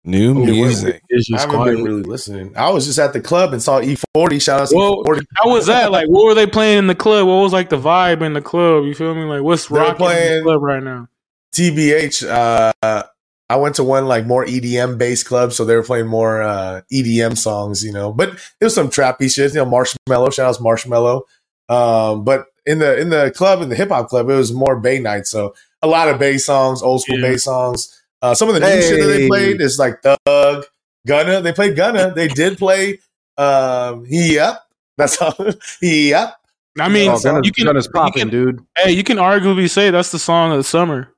New 0.04 0.32
music. 0.34 1.02
It's 1.10 1.30
I 1.32 1.40
haven't 1.40 1.56
quiet. 1.56 1.74
been 1.76 1.84
really 1.84 2.02
listening. 2.02 2.56
I 2.56 2.70
was 2.70 2.86
just 2.86 2.98
at 2.98 3.12
the 3.12 3.20
club 3.20 3.52
and 3.52 3.62
saw 3.62 3.80
E40. 3.80 4.40
Shout 4.40 4.60
out 4.60 4.68
to 4.70 4.76
Well, 4.76 5.04
E40. 5.04 5.22
How 5.36 5.50
was 5.50 5.66
that? 5.66 5.90
Like, 5.92 6.08
what 6.08 6.24
were 6.24 6.34
they 6.34 6.46
playing 6.46 6.78
in 6.78 6.86
the 6.86 6.94
club? 6.94 7.26
What 7.26 7.42
was 7.42 7.52
like 7.52 7.68
the 7.68 7.76
vibe 7.78 8.22
in 8.22 8.32
the 8.32 8.40
club? 8.40 8.84
You 8.84 8.94
feel 8.94 9.14
me? 9.14 9.24
Like, 9.24 9.42
what's 9.42 9.66
They 9.68 9.74
were 9.74 9.80
rocking 9.80 9.92
in 9.92 9.96
playing- 9.98 10.36
the 10.38 10.42
club 10.44 10.62
right 10.62 10.82
now? 10.82 11.08
TBH. 11.54 12.72
Uh, 12.82 13.02
I 13.50 13.56
went 13.56 13.76
to 13.76 13.84
one 13.84 14.06
like 14.06 14.26
more 14.26 14.44
EDM 14.44 14.98
based 14.98 15.26
club, 15.26 15.52
so 15.52 15.64
they 15.64 15.74
were 15.74 15.82
playing 15.82 16.06
more 16.06 16.42
uh, 16.42 16.82
EDM 16.92 17.36
songs, 17.38 17.82
you 17.82 17.92
know. 17.92 18.12
But 18.12 18.30
it 18.60 18.64
was 18.64 18.74
some 18.74 18.88
trappy 18.90 19.32
shit, 19.34 19.54
you 19.54 19.64
know. 19.64 19.66
Marshmello, 19.66 20.32
shout 20.32 20.50
out 20.50 20.56
to 20.56 20.62
Marshmello. 20.62 21.22
Um, 21.68 22.24
but 22.24 22.46
in 22.66 22.78
the 22.78 22.98
in 22.98 23.08
the 23.10 23.30
club, 23.34 23.62
in 23.62 23.68
the 23.70 23.74
hip 23.76 23.88
hop 23.88 24.08
club, 24.08 24.28
it 24.28 24.34
was 24.34 24.52
more 24.52 24.78
Bay 24.78 24.98
night, 25.00 25.26
so 25.26 25.54
a 25.82 25.86
lot 25.86 26.08
of 26.08 26.18
Bay 26.18 26.36
songs, 26.38 26.82
old 26.82 27.02
school 27.02 27.18
Yeah. 27.20 27.30
Bay 27.30 27.36
songs. 27.38 27.94
Uh, 28.20 28.34
some 28.34 28.48
of 28.48 28.54
the 28.54 28.60
new 28.60 28.82
shit 28.82 29.00
that 29.00 29.06
they 29.06 29.28
played 29.28 29.60
is 29.60 29.78
like 29.78 30.02
Thug, 30.02 30.66
Gunna. 31.06 31.40
They 31.40 31.52
played 31.52 31.76
Gunna. 31.76 32.12
They 32.14 32.28
did 32.28 32.58
play 32.58 32.98
um, 33.38 34.04
Yep. 34.08 34.60
That's 34.96 35.22
all. 35.22 35.34
yep. 35.82 36.34
I 36.80 36.88
mean, 36.88 37.10
oh, 37.10 37.18
Gunna's, 37.20 37.46
you 37.46 37.52
can, 37.52 37.64
Gunna's 37.64 37.86
you 37.86 37.92
popping, 37.92 38.20
can- 38.22 38.28
dude. 38.30 38.66
hey, 38.76 38.92
you 38.92 39.04
can 39.04 39.16
arguably 39.16 39.70
say 39.70 39.90
that's 39.90 40.10
the 40.10 40.18
song 40.18 40.50
of 40.50 40.58
the 40.58 40.64
summer. 40.64 41.14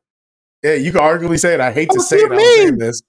Yeah, 0.62 0.74
you 0.74 0.92
can 0.92 1.00
arguably 1.00 1.38
say 1.40 1.54
it. 1.54 1.60
I 1.60 1.72
hate 1.72 1.90
to 1.90 1.98
What 1.98 2.06
say 2.06 2.16
it. 2.18 2.30
you 2.30 2.32
I'm 2.32 2.40
saying 2.40 2.78
this. 2.78 3.02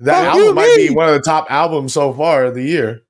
That 0.00 0.28
What 0.28 0.38
album 0.40 0.54
might 0.56 0.76
be 0.76 0.94
one 0.94 1.08
of 1.08 1.14
the 1.14 1.22
top 1.22 1.46
albums 1.50 1.92
so 1.94 2.12
far 2.12 2.44
of 2.44 2.54
the 2.54 2.62
year. 2.62 3.02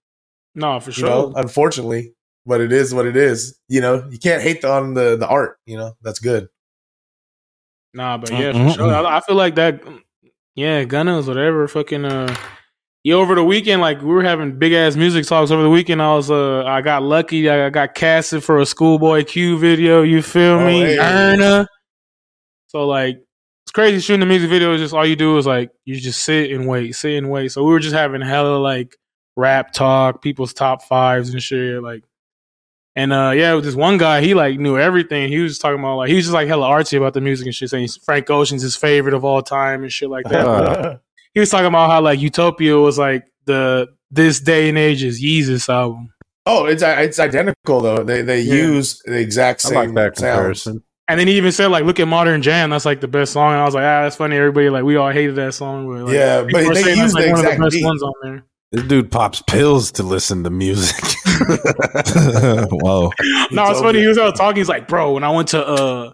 No, 0.54 0.78
for 0.80 0.90
You 0.90 0.94
sure. 0.94 1.08
know, 1.08 1.32
unfortunately, 1.36 2.14
but 2.46 2.60
it 2.60 2.72
is 2.72 2.94
what 2.94 3.06
it 3.06 3.16
is. 3.16 3.58
You 3.68 3.80
know, 3.80 4.06
you 4.10 4.18
can't 4.18 4.42
hate 4.42 4.64
on 4.64 4.94
the 4.94 5.16
the 5.16 5.26
art. 5.28 5.58
You 5.66 5.76
know, 5.78 5.92
that's 6.02 6.18
good. 6.20 6.48
Nah, 7.94 8.18
but 8.18 8.30
yeah, 8.30 8.52
Mm-mm-mm. 8.52 8.72
for 8.72 8.74
sure. 8.78 8.94
I, 8.94 9.16
I 9.18 9.20
feel 9.20 9.36
like 9.36 9.54
that. 9.56 9.82
Yeah, 10.54 10.84
Gunna's 10.84 11.26
whatever. 11.28 11.66
Fucking 11.68 12.04
uh, 12.04 12.34
yeah. 13.04 13.14
Over 13.14 13.34
the 13.34 13.44
weekend, 13.44 13.80
like 13.82 14.00
we 14.00 14.06
were 14.08 14.22
having 14.22 14.58
big 14.58 14.72
ass 14.72 14.96
music 14.96 15.26
talks 15.26 15.50
over 15.50 15.62
the 15.62 15.70
weekend. 15.70 16.00
I 16.02 16.14
was 16.14 16.30
uh, 16.30 16.64
I 16.64 16.82
got 16.82 17.02
lucky. 17.02 17.48
I 17.48 17.68
got 17.70 17.94
casted 17.94 18.42
for 18.44 18.58
a 18.60 18.66
Schoolboy 18.66 19.24
Q 19.24 19.58
video. 19.58 20.02
You 20.02 20.22
feel 20.22 20.58
Oh, 20.60 20.66
me? 20.66 20.80
hey. 20.80 20.98
Erna. 20.98 21.66
So 22.68 22.86
like, 22.86 23.16
it's 23.16 23.25
crazy 23.76 24.00
shooting 24.00 24.20
the 24.20 24.26
music 24.26 24.48
video. 24.48 24.72
Is 24.72 24.80
just 24.80 24.94
all 24.94 25.04
you 25.04 25.16
do 25.16 25.36
is 25.36 25.46
like 25.46 25.70
you 25.84 25.96
just 25.96 26.24
sit 26.24 26.50
and 26.50 26.66
wait, 26.66 26.96
sit 26.96 27.18
and 27.18 27.30
wait. 27.30 27.52
So 27.52 27.62
we 27.62 27.70
were 27.70 27.78
just 27.78 27.94
having 27.94 28.22
hella 28.22 28.56
like 28.56 28.96
rap 29.36 29.74
talk, 29.74 30.22
people's 30.22 30.54
top 30.54 30.82
fives 30.82 31.28
and 31.28 31.42
shit. 31.42 31.82
Like, 31.82 32.02
and 32.96 33.12
uh, 33.12 33.32
yeah, 33.36 33.52
with 33.52 33.64
this 33.64 33.74
one 33.74 33.98
guy, 33.98 34.22
he 34.22 34.32
like 34.32 34.58
knew 34.58 34.78
everything. 34.78 35.28
He 35.28 35.38
was 35.40 35.52
just 35.52 35.60
talking 35.60 35.78
about 35.78 35.96
like 35.98 36.08
he 36.08 36.14
was 36.14 36.24
just 36.24 36.32
like 36.32 36.48
hella 36.48 36.66
artsy 36.66 36.96
about 36.96 37.12
the 37.12 37.20
music 37.20 37.44
and 37.44 37.54
shit, 37.54 37.68
saying 37.68 37.88
Frank 38.02 38.30
Ocean's 38.30 38.62
his 38.62 38.76
favorite 38.76 39.12
of 39.14 39.26
all 39.26 39.42
time 39.42 39.82
and 39.82 39.92
shit 39.92 40.08
like 40.08 40.24
that. 40.30 40.46
Uh, 40.46 40.96
he 41.34 41.40
was 41.40 41.50
talking 41.50 41.66
about 41.66 41.90
how 41.90 42.00
like 42.00 42.18
Utopia 42.18 42.78
was 42.78 42.98
like 42.98 43.26
the 43.44 43.88
this 44.10 44.40
day 44.40 44.70
and 44.70 44.78
age's 44.78 45.22
Yeezus 45.22 45.68
album. 45.68 46.14
oh, 46.46 46.64
it's 46.64 46.82
it's 46.82 47.18
identical 47.18 47.82
though. 47.82 48.02
They 48.02 48.22
they 48.22 48.40
Yeah. 48.40 48.54
use 48.54 49.02
the 49.04 49.20
exact 49.20 49.66
I 49.66 49.68
same 49.68 49.94
like 49.94 50.14
that 50.14 50.16
sounds. 50.18 50.66
Comparison. 51.06 51.08
And 51.08 51.20
then 51.20 51.28
he 51.28 51.36
even 51.36 51.52
said 51.52 51.68
like, 51.68 51.84
"Look 51.84 52.00
at 52.00 52.08
Modern 52.08 52.42
Jam. 52.42 52.70
That's 52.70 52.84
like 52.84 53.00
the 53.00 53.08
best 53.08 53.32
song." 53.32 53.52
And 53.52 53.60
I 53.60 53.64
was 53.64 53.74
like, 53.74 53.82
"Ah, 53.84 54.02
that's 54.02 54.16
funny." 54.16 54.36
Everybody 54.36 54.70
like 54.70 54.84
we 54.84 54.96
all 54.96 55.10
hated 55.10 55.36
that 55.36 55.54
song. 55.54 55.86
But, 55.88 56.04
like, 56.06 56.14
Yeah, 56.14 56.42
but 56.42 56.52
they 56.74 56.82
saying 56.82 56.98
use 56.98 57.12
that's, 57.12 57.14
the 57.14 57.20
like, 57.20 57.30
one 57.30 57.38
of 57.40 57.44
exact 57.44 57.60
best 57.62 57.74
beat. 57.76 57.84
ones 57.84 58.02
on 58.02 58.12
there. 58.22 58.44
This 58.72 58.82
dude 58.84 59.10
pops 59.12 59.42
pills 59.42 59.92
to 59.92 60.02
listen 60.02 60.42
to 60.44 60.50
music. 60.50 60.96
Whoa. 62.70 63.10
No, 63.52 63.70
it's 63.70 63.80
funny. 63.80 64.00
He 64.00 64.06
was 64.06 64.18
out 64.18 64.36
talking. 64.36 64.56
He's 64.56 64.68
like, 64.68 64.88
"Bro, 64.88 65.12
when 65.12 65.24
I 65.24 65.30
went 65.30 65.48
to 65.48 65.64
uh 65.66 66.12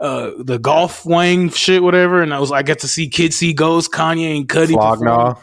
uh 0.00 0.30
the 0.38 0.58
golf 0.58 1.04
wang 1.04 1.50
shit, 1.50 1.82
whatever, 1.82 2.22
and 2.22 2.32
I 2.32 2.38
was 2.38 2.52
I 2.52 2.62
got 2.62 2.78
to 2.80 2.88
see 2.88 3.08
Kids 3.08 3.36
See 3.36 3.52
Ghost, 3.52 3.90
Kanye, 3.92 4.36
and 4.36 4.48
Cudi. 4.48 4.68
Flog 4.72 5.00
perform. 5.00 5.36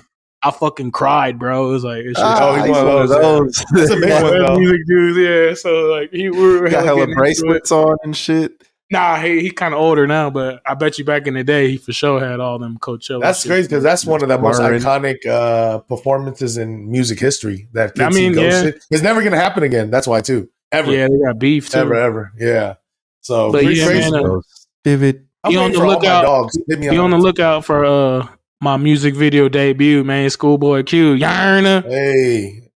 I 0.43 0.51
fucking 0.51 0.91
cried, 0.91 1.39
bro. 1.39 1.69
It 1.69 1.71
was 1.71 1.83
like, 1.83 2.03
it's 2.05 2.19
just, 2.19 2.41
Oh, 2.41 2.53
he's 2.53 2.69
one 2.69 2.87
of 2.87 3.09
those, 3.09 3.65
That's 3.73 3.89
a 3.89 3.95
big 3.95 4.11
one, 4.43 4.59
music 4.59 4.81
dudes, 4.87 5.17
yeah. 5.17 5.53
So 5.55 5.85
like 5.87 6.11
he 6.11 6.29
we 6.29 6.37
were 6.59 6.69
Got 6.69 6.85
hella 6.85 6.85
hella 6.85 6.99
getting 6.99 7.09
into 7.09 7.13
it. 7.13 7.17
bracelets 7.17 7.71
on 7.71 7.97
and 8.03 8.15
shit. 8.15 8.51
Nah, 8.91 9.17
he 9.19 9.41
he 9.41 9.49
kind 9.49 9.73
of 9.73 9.79
older 9.79 10.05
now, 10.05 10.29
but 10.29 10.61
I 10.65 10.75
bet 10.75 10.99
you 10.99 11.05
back 11.05 11.25
in 11.25 11.33
the 11.33 11.43
day 11.43 11.69
he 11.71 11.77
for 11.77 11.91
sure 11.91 12.19
had 12.19 12.39
all 12.39 12.59
them 12.59 12.77
Coachella. 12.77 13.21
That's 13.21 13.41
shit. 13.41 13.49
crazy 13.49 13.67
because 13.67 13.83
that's 13.83 14.05
one 14.05 14.21
of 14.21 14.29
the 14.29 14.37
most 14.37 14.59
Learn. 14.59 14.79
iconic 14.79 15.25
uh, 15.25 15.79
performances 15.79 16.57
in 16.57 16.91
music 16.91 17.19
history. 17.19 17.67
That 17.73 17.99
I 17.99 18.09
mean, 18.09 18.33
Ghost 18.33 18.43
yeah. 18.53 18.61
shit. 18.63 18.85
it's 18.91 19.01
never 19.01 19.23
gonna 19.23 19.37
happen 19.37 19.63
again. 19.63 19.89
That's 19.89 20.05
why 20.07 20.21
too. 20.21 20.49
Ever, 20.71 20.91
Yeah, 20.91 21.07
they 21.07 21.17
got 21.25 21.39
beef 21.39 21.69
too. 21.69 21.79
ever, 21.79 21.95
ever. 21.95 22.31
Yeah. 22.37 22.75
So, 23.21 23.51
But 23.51 23.63
yeah, 23.65 23.87
crazy. 23.87 24.11
man, 24.11 24.23
uh, 24.25 24.39
Vivid. 24.83 25.25
I'm 25.43 25.51
be 25.51 25.57
on 25.57 25.71
the 25.71 25.77
for 25.77 25.85
all 25.85 25.89
my 25.89 25.95
lookout- 25.95 26.21
dogs. 26.25 26.57
Hit 26.67 26.79
me 26.79 26.89
Be 26.89 26.97
up. 26.97 27.03
on 27.05 27.09
the 27.11 27.17
lookout 27.17 27.65
for 27.65 27.85
uh 27.85 28.27
my 28.61 28.77
music 28.77 29.15
video 29.15 29.49
debut, 29.49 30.03
man. 30.03 30.29
Schoolboy 30.29 30.83
Q, 30.83 31.15
Yarna. 31.15 31.83
Hey, 31.89 32.69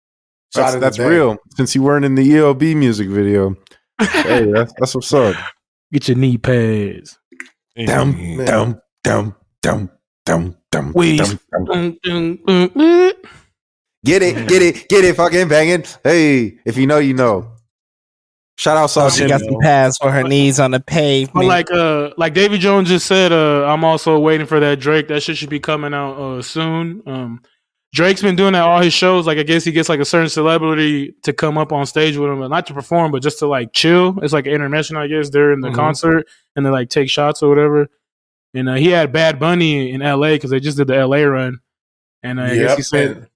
shot 0.55 0.71
That's, 0.71 0.77
that's 0.77 0.99
real. 1.01 1.37
Since 1.57 1.75
you 1.75 1.83
weren't 1.83 2.05
in 2.05 2.15
the 2.15 2.37
ELB 2.37 2.63
music 2.77 3.09
video. 3.09 3.57
Hey, 4.01 4.45
that's, 4.53 4.73
that's 4.79 4.95
what's 4.95 5.13
up. 5.15 5.35
Get 5.93 6.09
your 6.09 6.17
knee 6.17 6.39
pads. 6.39 7.19
Down, 7.87 8.13
Man. 8.37 8.47
down, 8.47 8.81
down, 9.05 9.35
down, 9.63 9.91
down, 10.25 10.57
down, 10.73 10.93
Wheeze. 10.93 11.37
down, 11.69 11.99
down. 12.03 13.13
Get 14.05 14.23
it, 14.23 14.49
get 14.49 14.63
it, 14.63 14.89
get 14.89 15.05
it, 15.05 15.17
fucking 15.17 15.49
banging. 15.49 15.85
Hey, 16.05 16.59
if 16.65 16.77
you 16.77 16.87
know, 16.87 16.99
you 16.99 17.15
know. 17.15 17.53
Shout 18.59 18.77
out 18.79 18.85
Oh, 18.85 18.87
Sauce 18.87 19.19
she 19.19 19.27
got 19.29 19.41
some 19.41 19.59
pads 19.61 19.99
for 20.01 20.11
her 20.11 20.23
knees 20.23 20.59
on 20.59 20.71
the 20.71 20.79
But 20.79 20.87
pavement. 20.87 21.47
like 21.47 21.71
uh 21.71 22.11
like 22.17 22.33
Davy 22.33 22.57
Jones 22.57 22.89
just 22.89 23.07
said, 23.07 23.31
uh 23.31 23.67
I'm 23.67 23.85
also 23.85 24.19
waiting 24.19 24.47
for 24.47 24.59
that 24.61 24.81
Drake. 24.81 25.09
That 25.09 25.23
shit 25.23 25.37
should 25.37 25.51
be 25.51 25.61
coming 25.61 25.93
out 25.93 26.15
uh 26.15 26.41
soon. 26.41 27.03
Um 27.07 27.43
Drake's 27.97 28.21
been 28.21 28.37
doing 28.37 28.53
that 28.53 28.63
all 28.63 28.81
his 28.83 28.93
shows. 28.93 29.27
Like 29.27 29.39
I 29.39 29.43
guess 29.43 29.65
he 29.65 29.73
gets 29.73 29.89
like 29.89 30.01
a 30.01 30.05
certain 30.05 30.29
celebrity 30.29 31.15
to 31.23 31.33
come 31.33 31.57
up 31.57 31.73
on 31.73 31.87
stage 31.87 32.17
with 32.19 32.31
him, 32.31 32.43
and 32.43 32.51
not 32.51 32.67
to 32.67 32.75
perform, 32.75 33.11
but 33.11 33.23
just 33.23 33.39
to 33.39 33.47
like 33.47 33.73
chill. 33.73 34.19
It's 34.23 34.35
like 34.35 34.47
an 34.47 34.53
intermission, 34.53 34.97
I 34.99 35.07
guess, 35.07 35.31
during 35.31 35.61
the 35.63 35.69
Mhm. 35.71 35.75
concert, 35.75 36.27
and 36.55 36.67
they 36.67 36.71
like 36.71 36.91
take 36.91 37.09
shots 37.09 37.43
or 37.43 37.49
whatever. 37.49 37.89
And 38.53 38.69
uh, 38.69 38.75
he 38.75 38.89
had 38.91 39.13
Bad 39.13 39.39
Bunny 39.39 39.91
in 39.91 40.03
L.A. 40.03 40.35
because 40.37 40.51
they 40.51 40.61
just 40.61 40.77
did 40.77 40.89
the 40.89 40.97
L.A. 40.97 41.25
run, 41.25 41.61
and 42.23 42.39
uh, 42.39 42.43
I 42.45 42.57
guess 42.57 42.77
he 42.77 42.83
said 42.83 43.29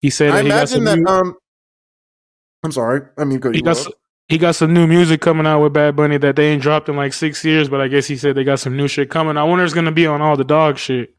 he 0.00 0.08
said 0.10 0.30
I 0.30 0.36
that 0.36 0.44
he 0.44 0.48
got 0.50 0.68
some 0.70 0.80
imagine 0.82 1.04
that. 1.04 1.10
new, 1.10 1.16
Um, 1.30 1.34
I'm 2.62 2.72
sorry. 2.72 3.02
I 3.18 3.24
mean, 3.24 3.38
go. 3.38 3.52
he 3.52 3.60
got 3.62 3.72
up? 3.72 3.86
s- 3.86 3.92
he 4.28 4.38
got 4.38 4.54
some 4.56 4.72
new 4.74 4.86
music 4.86 5.20
coming 5.20 5.46
out 5.46 5.60
with 5.62 5.72
Bad 5.72 5.94
Bunny 5.94 6.16
that 6.18 6.36
they 6.36 6.48
ain't 6.48 6.62
dropped 6.62 6.88
in 6.88 6.96
like 6.96 7.12
six 7.12 7.44
years, 7.44 7.68
but 7.68 7.80
I 7.80 7.88
guess 7.88 8.06
he 8.06 8.16
said 8.16 8.34
they 8.34 8.44
got 8.44 8.60
some 8.60 8.76
new 8.76 8.88
shit 8.88 9.08
coming. 9.10 9.36
I 9.36 9.44
wonder 9.44 9.62
if 9.62 9.68
it's 9.68 9.74
gonna 9.74 9.92
be 9.92 10.06
on 10.06 10.20
all 10.22 10.36
the 10.36 10.44
dog 10.44 10.78
shit. 10.78 11.14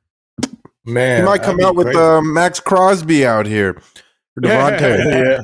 Man, 0.88 1.20
He 1.22 1.26
might 1.26 1.44
come 1.44 1.60
out 1.62 1.76
with 1.76 1.96
uh, 1.96 2.22
Maxx 2.22 2.60
Crosby 2.60 3.26
out 3.26 3.46
here. 3.46 3.72
Or 3.72 3.82
Devontae. 4.42 5.06
yeah. 5.06 5.42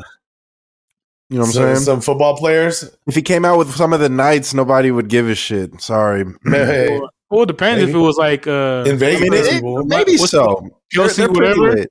You 1.30 1.40
know 1.40 1.42
what 1.42 1.48
I'm 1.48 1.52
some, 1.52 1.64
saying? 1.64 1.76
some 1.78 2.02
football 2.02 2.38
players. 2.38 2.90
if 3.08 3.16
he 3.16 3.22
came 3.22 3.44
out 3.44 3.58
with 3.58 3.76
some 3.76 3.92
of 3.94 4.00
the 4.00 4.10
Knights, 4.10 4.54
nobody 4.54 4.92
would 4.92 5.10
give 5.10 5.28
a 5.30 5.36
shit. 5.36 5.82
Sorry. 5.82 6.26
Hey, 6.46 6.90
Well, 7.00 7.10
well, 7.30 7.44
it 7.44 7.48
depends 7.48 7.82
if 7.84 7.90
it 7.90 7.98
was 7.98 8.18
like 8.18 8.46
uh, 8.48 8.84
in 8.86 8.96
I 9.04 9.20
mean, 9.20 9.34
it- 9.34 9.52
people. 9.52 9.84
maybe 9.86 10.18
what's 10.18 10.32
so. 10.32 10.70
Kelsey, 10.94 11.24
They're- 11.24 11.34
they're 11.34 11.58
whatever? 11.60 11.86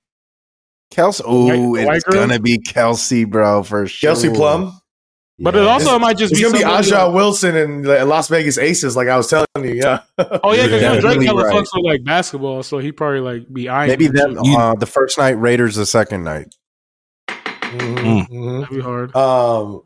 Kelsey. 0.93 1.25
Oh, 1.27 1.71
White- 1.71 1.87
white 1.87 1.97
it's 1.97 2.05
girl? 2.05 2.21
gonna 2.27 2.39
be 2.39 2.59
Kelsey, 2.59 3.25
bro, 3.25 3.63
for 3.65 3.87
sure. 3.87 4.09
Kelsey 4.11 4.29
Plum. 4.31 4.79
But 5.39 5.57
it 5.57 5.63
Yeah. 5.65 5.69
also 5.71 5.99
might 5.99 6.19
just 6.19 6.33
It's 6.33 6.41
be 6.41 6.45
gonna 6.45 6.55
be 6.59 6.61
somebody- 6.61 6.91
A'ja 6.91 7.13
Wilson 7.13 7.57
and 7.57 7.85
the 7.85 8.05
Las 8.05 8.29
Vegas 8.29 8.59
Aces, 8.59 8.95
like 8.97 9.09
I 9.09 9.17
was 9.17 9.29
telling 9.29 9.47
you. 9.57 9.75
Yeah. 9.75 10.01
Oh 10.19 10.53
yeah, 10.53 10.65
because 10.65 10.83
Yeah, 10.83 11.01
Drake 11.01 11.15
really 11.15 11.27
hella 11.27 11.45
right. 11.45 11.55
fucks 11.57 11.69
with 11.75 11.85
like 11.85 12.05
basketball, 12.05 12.63
so 12.63 12.79
he 12.79 12.93
probably 12.93 13.21
like 13.21 13.53
be 13.53 13.69
eyeing. 13.69 13.89
maybe 13.89 14.07
that 14.09 14.35
them 14.35 14.39
uh, 14.57 14.75
the 14.75 14.87
first 14.87 15.19
night, 15.19 15.31
Raiders 15.33 15.75
the 15.77 15.87
second 15.87 16.23
night. 16.25 16.55
Mhm, 17.29 18.29
mhm. 18.29 18.61
That'd 18.61 18.77
be 18.77 18.83
hard. 18.83 19.17
Um, 19.17 19.83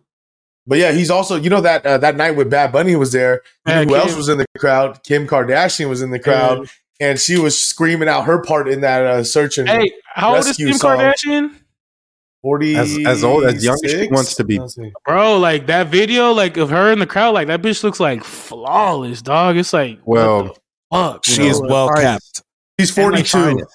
but 0.66 0.78
yeah, 0.78 0.92
he's 0.92 1.10
also 1.10 1.36
you 1.36 1.48
know 1.48 1.60
that 1.60 1.86
uh, 1.86 1.98
that 1.98 2.16
night 2.16 2.32
with 2.32 2.50
Bad 2.50 2.72
Bunny 2.72 2.96
was 2.96 3.12
there. 3.12 3.42
You 3.66 3.72
Yeah, 3.72 3.84
who 3.84 3.94
else 3.94 4.16
was 4.16 4.28
in 4.28 4.38
the 4.38 4.46
crowd? 4.58 5.02
Kim 5.04 5.26
Kardashian 5.28 5.88
was 5.88 6.02
in 6.02 6.10
the 6.10 6.18
crowd, 6.18 6.68
and 7.00 7.18
she 7.20 7.38
was 7.38 7.56
screaming 7.62 8.08
out 8.08 8.24
her 8.24 8.42
part 8.42 8.68
in 8.68 8.80
that 8.80 9.04
uh, 9.06 9.22
search 9.24 9.58
and 9.58 9.68
Hey, 9.68 9.92
how 10.14 10.34
old 10.34 10.44
is 10.46 10.56
Kim 10.56 10.72
song. 10.74 10.98
Kardashian? 10.98 11.50
Forty 12.46 12.76
As- 12.76 12.96
as 13.04 13.24
old- 13.24 13.44
as 13.44 13.64
young 13.64 13.76
as 13.84 13.90
she 13.90 14.06
wants 14.08 14.34
to 14.36 14.44
be. 14.44 14.60
Bro, 15.04 15.38
like 15.38 15.66
that 15.66 15.88
video, 15.88 16.30
like 16.32 16.56
of 16.56 16.70
her 16.70 16.92
in 16.92 17.00
the 17.00 17.06
crowd, 17.06 17.34
like 17.34 17.48
that 17.48 17.60
bitch 17.60 17.82
looks 17.82 17.98
like 17.98 18.22
flawless, 18.22 19.20
dog. 19.20 19.56
It's 19.56 19.72
like 19.72 19.98
Well, 20.04 20.44
what 20.44 20.54
the 20.92 20.96
fuck. 20.96 21.24
she 21.24 21.42
know? 21.42 21.48
is 21.48 21.60
well 21.60 21.88
kept. 21.94 22.42
She's 22.78 22.96
And, 22.96 23.12
like, 23.12 23.26
forty 23.26 23.56
two. 23.56 23.66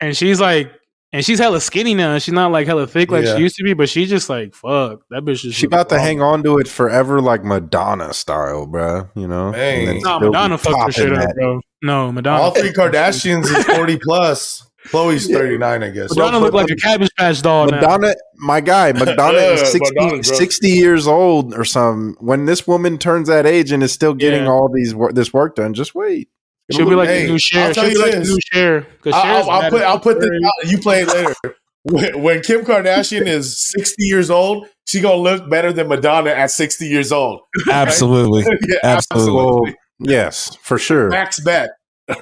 and 0.00 0.16
she's 0.16 0.40
like, 0.40 0.70
and 1.12 1.24
she's 1.24 1.40
hella 1.40 1.60
skinny 1.60 1.94
now. 1.94 2.16
She's 2.18 2.32
not 2.34 2.52
like 2.52 2.68
hella 2.68 2.86
thick 2.86 3.10
like 3.10 3.24
Yeah. 3.24 3.34
she 3.36 3.42
used 3.42 3.56
to 3.56 3.64
be, 3.64 3.72
but 3.74 3.88
she 3.88 4.06
just 4.06 4.30
like 4.30 4.54
fuck 4.54 5.00
that 5.10 5.24
bitch. 5.24 5.40
Just 5.42 5.58
she 5.58 5.66
about 5.66 5.88
to 5.88 5.98
hang 5.98 6.22
on 6.22 6.44
to 6.44 6.58
it 6.58 6.68
forever, 6.68 7.20
like 7.20 7.42
Madonna 7.44 8.12
style, 8.14 8.66
bro. 8.66 9.08
You 9.16 9.26
know, 9.26 9.50
Dang. 9.50 9.78
And 9.80 9.88
then 9.88 9.94
No, 9.96 10.00
still 10.02 10.20
be 10.20 10.26
Madonna 10.26 10.58
fucked 10.58 10.82
her 10.86 10.92
shit 10.92 11.12
up, 11.12 11.18
that. 11.18 11.34
bro. 11.34 11.60
No, 11.82 12.12
Madonna. 12.12 12.40
All 12.42 12.50
three 12.52 12.72
Kardashians 12.72 13.44
is 13.46 13.64
forty 13.64 13.98
plus. 13.98 14.69
Khloé's 14.88 15.26
thirty 15.26 15.58
nine, 15.58 15.82
I 15.82 15.90
guess. 15.90 16.14
Madonna 16.16 16.38
looked 16.38 16.54
like 16.54 16.70
a 16.70 16.76
Cabbage 16.76 17.10
Patch 17.16 17.42
doll 17.42 17.66
now. 17.66 17.76
Madonna, 17.80 18.14
my 18.36 18.60
guy, 18.60 18.92
Madonna 18.94 19.36
is 19.38 19.70
60, 19.70 20.22
60 20.22 20.68
years 20.68 21.06
old 21.06 21.54
or 21.54 21.64
something. 21.64 22.16
When 22.24 22.46
this 22.46 22.66
woman 22.66 22.96
turns 22.98 23.28
that 23.28 23.46
age 23.46 23.72
and 23.72 23.82
is 23.82 23.92
still 23.92 24.14
getting 24.14 24.44
Yeah. 24.44 24.50
all 24.50 24.70
these 24.72 24.94
this 25.12 25.32
work 25.32 25.56
done, 25.56 25.74
just 25.74 25.94
wait. 25.94 26.28
She'll 26.72 26.88
be 26.88 26.94
like 26.94 27.08
Hey, 27.08 27.22
the 27.26 27.32
new 27.32 27.38
Cher. 27.38 27.66
I'll 27.68 27.74
tell 27.74 27.84
She'll 27.84 27.92
be 27.94 27.98
like 28.00 28.12
the 28.12 28.20
new 28.20 28.38
Cher. 28.52 28.86
'Cause 29.02 29.12
I'll, 29.14 29.50
I'll, 29.50 29.50
I'll 29.64 29.70
put 29.70 29.82
I'll 29.82 30.00
put 30.00 30.20
this 30.20 30.30
out. 30.44 30.70
You 30.70 30.78
play 30.78 31.02
it 31.02 31.08
later. 31.08 31.34
When, 31.82 32.22
when 32.22 32.40
Kim 32.42 32.64
Kardashian 32.64 33.26
is 33.26 33.60
sixty 33.68 34.04
years 34.04 34.30
old, 34.30 34.68
she 34.86 35.00
gonna 35.00 35.16
look 35.16 35.48
better 35.50 35.72
than 35.72 35.88
Madonna 35.88 36.30
at 36.30 36.50
sixty 36.50 36.86
years 36.86 37.10
old. 37.12 37.40
Absolutely. 37.70 38.44
yeah, 38.68 38.78
Absolutely. 38.82 39.34
Well, 39.34 39.74
yes, 39.98 40.56
for 40.62 40.78
sure. 40.78 41.08
Max 41.08 41.40
bet. 41.40 41.70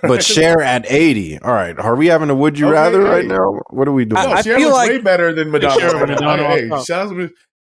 But 0.02 0.22
Cher 0.24 0.60
at 0.60 0.90
80. 0.90 1.38
All 1.40 1.52
right. 1.52 1.78
Are 1.78 1.96
we 1.96 2.06
having 2.06 2.30
a 2.30 2.34
would 2.34 2.58
you 2.58 2.66
Okay, 2.66 2.72
rather 2.74 3.00
right 3.02 3.22
hey. 3.22 3.28
now? 3.28 3.60
What 3.70 3.88
are 3.88 3.92
we 3.92 4.04
doing? 4.04 4.22
No, 4.22 4.30
I 4.30 4.42
Cher 4.42 4.56
feel 4.58 4.70
like- 4.70 4.88
way 4.90 4.98
better 4.98 5.32
than 5.32 5.50
Madonna. 5.50 5.80
Cher 5.80 6.06
Madonna 6.06 6.42
Hey, 6.48 6.68
shout 6.84 7.06
out 7.06 7.10
to 7.10 7.30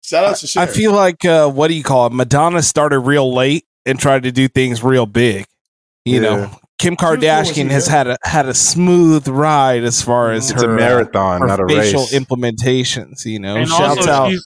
shout 0.03 0.25
out 0.25 0.37
to 0.37 0.47
Cher. 0.47 0.63
I 0.63 0.67
feel 0.67 0.93
like 0.93 1.25
uh, 1.25 1.51
what 1.51 1.69
do 1.69 1.75
you 1.75 1.83
call 1.83 2.07
it? 2.07 2.13
Madonna 2.13 2.63
started 2.63 3.01
real 3.01 3.33
late 3.33 3.65
and 3.87 3.99
tried 3.99 4.23
to 4.25 4.33
do 4.33 4.49
things 4.49 4.83
real 4.83 5.07
big. 5.07 5.47
You 6.05 6.15
Yeah. 6.15 6.21
know, 6.21 6.57
Kim 6.79 6.97
cool 6.97 7.11
when 7.11 7.21
she 7.21 7.27
Kardashian 7.27 7.71
has 7.71 7.87
had 7.89 8.07
a 8.07 8.17
had 8.25 8.47
a 8.47 8.55
smooth 8.55 9.29
ride 9.29 9.85
as 9.85 10.01
far 10.01 10.33
as 10.33 10.51
it's 10.51 10.63
her 10.63 10.71
a 10.71 10.73
uh, 10.73 10.77
marathon, 10.77 11.43
her 11.43 11.47
not 11.47 11.61
a 11.61 11.67
facial 11.69 12.01
race. 12.01 12.15
implementations. 12.15 13.25
You 13.27 13.39
know, 13.39 13.57
and 13.57 13.69
shouts 13.69 13.99
also, 13.99 14.11
out. 14.11 14.31
she's, 14.31 14.45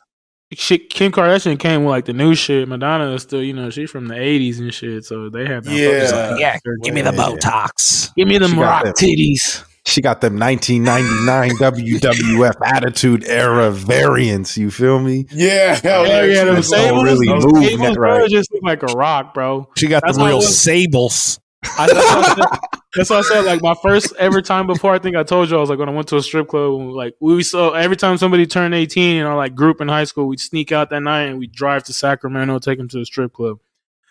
she, 0.54 0.78
Kim 0.78 1.12
Kardashian 1.12 1.58
came 1.58 1.84
with 1.84 1.90
like 1.90 2.04
the 2.06 2.12
new 2.12 2.34
shit. 2.34 2.68
Madonna 2.68 3.10
is 3.12 3.22
still, 3.22 3.42
you 3.42 3.52
know, 3.52 3.70
she's 3.70 3.90
from 3.90 4.08
the 4.08 4.14
'80s 4.14 4.58
and 4.58 4.72
shit, 4.72 5.04
so 5.04 5.28
they 5.28 5.46
have 5.46 5.64
that 5.64 5.72
Yeah. 5.74 6.10
fucking- 6.10 6.38
Yeah, 6.40 6.56
give 6.82 6.94
me 6.94 7.02
the 7.02 7.12
Yeah. 7.12 7.18
Botox. 7.28 8.14
Give 8.16 8.28
me 8.28 8.38
them 8.38 8.52
She 8.52 8.56
rock 8.58 8.84
that. 8.84 8.96
titties. 8.96 9.64
She 9.86 10.00
got 10.00 10.22
them 10.22 10.38
1999 10.38 11.50
WWF 11.58 12.54
Attitude 12.64 13.24
Era 13.26 13.70
variants. 13.70 14.56
You 14.56 14.70
feel 14.70 14.98
me? 14.98 15.26
yeah, 15.30 15.78
hell 15.82 16.06
Yeah, 16.06 16.22
yeah, 16.22 16.24
yeah, 16.24 16.32
she 16.40 16.44
them 16.46 16.54
don't 16.54 16.62
sables, 16.62 17.04
really 17.04 17.26
those 17.28 17.44
move 17.44 17.64
sables, 17.64 17.80
that 17.88 17.94
bro, 17.94 18.18
right. 18.20 18.30
just 18.30 18.50
look 18.52 18.62
like 18.62 18.82
a 18.82 18.86
rock, 18.96 19.34
bro. 19.34 19.68
She 19.76 19.86
got 19.88 20.02
That's 20.04 20.16
the 20.16 20.24
real 20.24 20.36
was- 20.36 20.58
sables. 20.58 21.38
I, 21.78 21.86
that's, 21.86 21.94
what 22.14 22.24
I 22.24 22.34
said, 22.34 22.58
that's 22.94 23.10
what 23.10 23.18
I 23.18 23.22
said. 23.22 23.44
Like 23.44 23.62
my 23.62 23.74
first 23.82 24.14
ever 24.18 24.40
time 24.42 24.66
before, 24.66 24.94
I 24.94 24.98
think 24.98 25.16
I 25.16 25.22
told 25.22 25.50
you 25.50 25.56
I 25.56 25.60
was 25.60 25.70
like 25.70 25.78
when 25.78 25.88
I 25.88 25.92
went 25.92 26.08
to 26.08 26.16
a 26.16 26.22
strip 26.22 26.48
club. 26.48 26.80
Like 26.80 27.14
we 27.20 27.42
saw 27.42 27.70
every 27.72 27.96
time 27.96 28.16
somebody 28.18 28.46
turned 28.46 28.74
eighteen 28.74 29.16
in 29.18 29.26
our 29.26 29.36
like 29.36 29.54
group 29.54 29.80
in 29.80 29.88
high 29.88 30.04
school, 30.04 30.26
we'd 30.28 30.40
sneak 30.40 30.72
out 30.72 30.90
that 30.90 31.00
night 31.00 31.24
and 31.24 31.38
we'd 31.38 31.52
drive 31.52 31.84
to 31.84 31.92
Sacramento, 31.92 32.58
take 32.58 32.78
them 32.78 32.88
to 32.88 32.98
the 32.98 33.06
strip 33.06 33.32
club. 33.32 33.58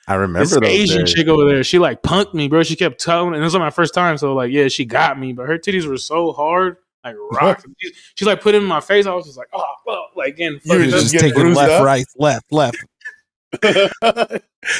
I 0.06 0.16
remember 0.16 0.40
This 0.40 0.52
those 0.52 0.64
Asian 0.64 1.06
days. 1.06 1.14
chick 1.14 1.28
over 1.28 1.46
there, 1.50 1.64
she 1.64 1.80
like 1.80 2.02
punked 2.02 2.34
me, 2.34 2.50
bro. 2.50 2.64
She 2.64 2.76
kept 2.76 3.00
telling, 3.00 3.34
and 3.36 3.44
this 3.44 3.54
was 3.54 3.60
my 3.60 3.70
first 3.70 3.94
time, 3.94 4.18
so 4.18 4.34
like, 4.34 4.52
yeah, 4.52 4.68
she 4.68 4.84
got 4.84 5.18
me, 5.18 5.32
but 5.32 5.48
her 5.48 5.58
titties 5.58 5.86
were 5.88 5.96
so 5.98 6.34
hard, 6.34 6.76
like 7.06 7.16
rocks. 7.32 7.64
She's, 7.80 7.92
she's 8.16 8.28
like 8.28 8.42
put 8.42 8.54
it 8.54 8.62
in 8.62 8.68
my 8.68 8.82
face. 8.82 9.06
I 9.06 9.14
was 9.14 9.26
just 9.26 9.38
like, 9.38 9.48
oh, 9.54 9.64
well, 9.86 10.08
like 10.18 10.36
getting 10.36 10.60
You 10.66 10.74
were 10.74 10.82
You're 10.82 10.92
just 10.92 11.14
just 11.14 11.24
taking 11.24 11.54
left, 11.54 11.72
up? 11.72 11.86
right, 11.86 12.06
left, 12.18 12.52
left. 12.52 12.78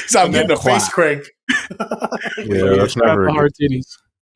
So 0.08 0.20
I'm 0.20 0.32
getting 0.32 0.52
a 0.52 0.56
Quack. 0.56 0.82
face 0.82 0.90
crank. 0.90 1.24
Yeah, 2.38 2.76
that's 2.78 2.94
Shout 2.94 3.04
out 3.04 3.08
never 3.10 3.28
to 3.28 3.34
hard 3.34 3.52
titties. 3.62 3.86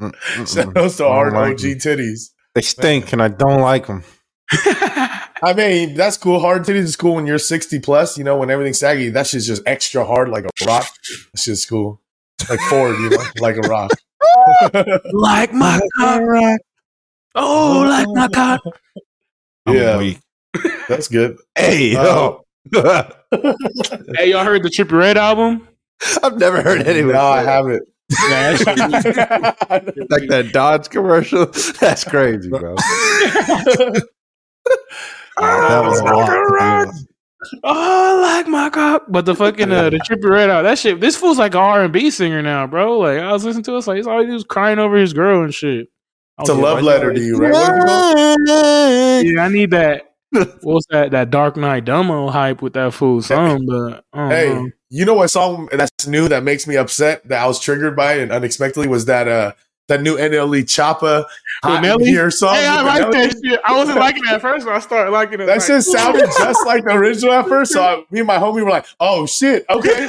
Mm, 0.02 0.12
mm, 0.14 0.54
Shout 0.54 0.74
mm. 0.74 0.78
out 0.86 0.92
to 0.92 1.08
hard 1.08 1.34
like 1.34 1.54
OG 1.54 1.60
them. 1.60 1.72
titties. 1.80 2.30
They 2.56 2.62
stink, 2.62 3.14
and 3.14 3.22
I 3.22 3.28
don't 3.30 3.62
like 3.62 3.88
them. 3.88 4.04
I 4.52 5.54
mean, 5.56 5.94
that's 5.96 6.18
cool. 6.18 6.40
Hard 6.40 6.64
titties 6.64 6.84
is 6.84 6.96
cool 6.96 7.16
when 7.16 7.28
you're 7.28 7.38
60 7.38 7.80
plus, 7.80 8.18
you 8.18 8.24
know, 8.24 8.38
when 8.38 8.50
everything's 8.50 8.80
saggy. 8.80 9.10
That 9.10 9.28
shit's 9.28 9.46
just 9.46 9.62
extra 9.66 10.04
hard 10.06 10.30
like 10.30 10.46
a 10.46 10.50
rock. 10.66 10.88
That 11.34 11.40
shit's 11.40 11.66
cool. 11.66 12.02
Like 12.50 12.60
Ford, 12.62 12.96
you 13.00 13.10
know, 13.10 13.24
like 13.40 13.58
a 13.58 13.62
rock. 13.62 13.92
like 15.14 15.54
my 15.54 15.80
cock. 15.98 16.60
Oh, 17.36 17.86
like 17.88 18.08
my 18.10 18.28
cock. 18.30 18.62
I'm 19.68 19.76
Yeah. 19.76 20.14
That's 20.90 21.08
good. 21.08 21.38
Hey, 21.56 21.96
Uh, 21.96 22.04
yo. 22.04 22.44
Hey, 24.16 24.32
y'all 24.32 24.46
heard 24.46 24.64
the 24.64 24.70
Trippie 24.70 24.98
Redd 24.98 25.18
album? 25.18 25.68
I've 26.24 26.38
never 26.38 26.62
heard 26.62 26.88
anyone. 26.88 27.14
No, 27.14 27.22
I 27.22 27.40
say 27.40 27.46
that. 27.46 27.52
haven't. 27.52 27.84
Yeah, 28.30 28.52
like 30.10 30.28
that 30.30 30.52
Dodge 30.54 30.90
commercial. 30.90 31.46
That's 31.80 32.04
crazy, 32.06 32.50
bro. 32.50 32.76
that 32.76 34.04
was 35.38 36.00
a 36.00 36.04
lot. 36.04 36.86
to 36.86 36.92
do. 36.94 37.60
oh, 37.64 38.20
like 38.22 38.48
my 38.48 38.70
cock. 38.70 39.04
But 39.10 39.26
the 39.26 39.36
fucking 39.36 39.72
uh, 39.72 39.90
the 39.90 39.98
Trippie 39.98 40.30
Redd 40.30 40.50
album, 40.50 40.66
that 40.66 40.78
shit. 40.78 41.02
This 41.02 41.18
fool's 41.18 41.38
like 41.38 41.54
an 41.54 41.60
R 41.60 41.84
and 41.84 41.92
B 41.92 42.10
singer 42.10 42.42
now, 42.42 42.66
bro. 42.66 43.00
Like 43.00 43.20
I 43.20 43.32
was 43.34 43.44
listening 43.44 43.64
to 43.66 43.76
it, 43.76 43.88
like 43.88 44.00
it's 44.00 44.08
all 44.08 44.24
he 44.26 44.32
was 44.32 44.46
crying 44.46 44.80
over 44.80 44.96
his 44.96 45.12
girl 45.14 45.44
and 45.44 45.54
shit. 45.54 45.88
It's 46.40 46.50
a 46.50 46.54
love 46.54 46.84
letter 46.84 47.14
to 47.14 47.20
you, 47.20 47.38
right? 47.38 47.52
What 47.52 48.40
is? 48.50 49.32
Yeah, 49.32 49.44
I 49.44 49.50
need 49.50 49.72
that. 49.72 50.14
What's 50.62 50.86
that? 50.90 51.12
That 51.12 51.30
Dark 51.32 51.58
Knight 51.58 51.86
Dummo 51.86 52.30
hype 52.32 52.62
with 52.62 52.74
that 52.74 52.94
fool 52.94 53.22
song, 53.22 53.66
but 53.66 54.04
Hey, 54.14 54.54
know. 54.54 54.70
you 54.90 55.06
know 55.06 55.14
what 55.16 55.30
song 55.30 55.70
that's 55.72 56.08
new 56.08 56.28
that 56.28 56.44
makes 56.44 56.68
me 56.68 56.76
upset 56.76 57.28
that 57.28 57.42
I 57.44 57.48
was 57.48 57.60
triggered 57.60 57.96
by 57.96 58.14
it 58.14 58.22
and 58.24 58.32
unexpectedly 58.32 58.88
was 58.88 59.06
that 59.06 59.28
uh 59.28 59.54
that 59.88 60.02
new 60.02 60.18
NLE 60.18 60.64
Choppa 60.64 61.26
Hot 61.64 61.84
in? 61.84 62.00
Here 62.02 62.30
song. 62.30 62.54
Hey, 62.56 62.68
I 62.68 62.82
like 62.82 63.12
that 63.12 63.36
shit. 63.44 63.60
I 63.66 63.76
wasn't 63.76 63.98
liking 64.00 64.24
it 64.26 64.32
at 64.34 64.42
first, 64.42 64.66
but 64.66 64.76
I 64.76 64.80
started 64.80 65.12
liking 65.12 65.36
it. 65.42 65.46
That 65.48 65.58
like, 65.58 65.62
shit 65.66 65.82
sounded 65.84 66.22
just 66.38 66.66
like 66.66 66.84
the 66.84 66.92
original 66.94 67.34
at 67.34 67.48
first. 67.48 67.72
So 67.74 67.82
I, 67.82 68.04
me 68.12 68.20
and 68.20 68.28
my 68.28 68.38
homie 68.38 68.64
were 68.64 68.70
like, 68.70 68.86
"Oh 69.00 69.26
shit, 69.26 69.66
okay." 69.70 70.08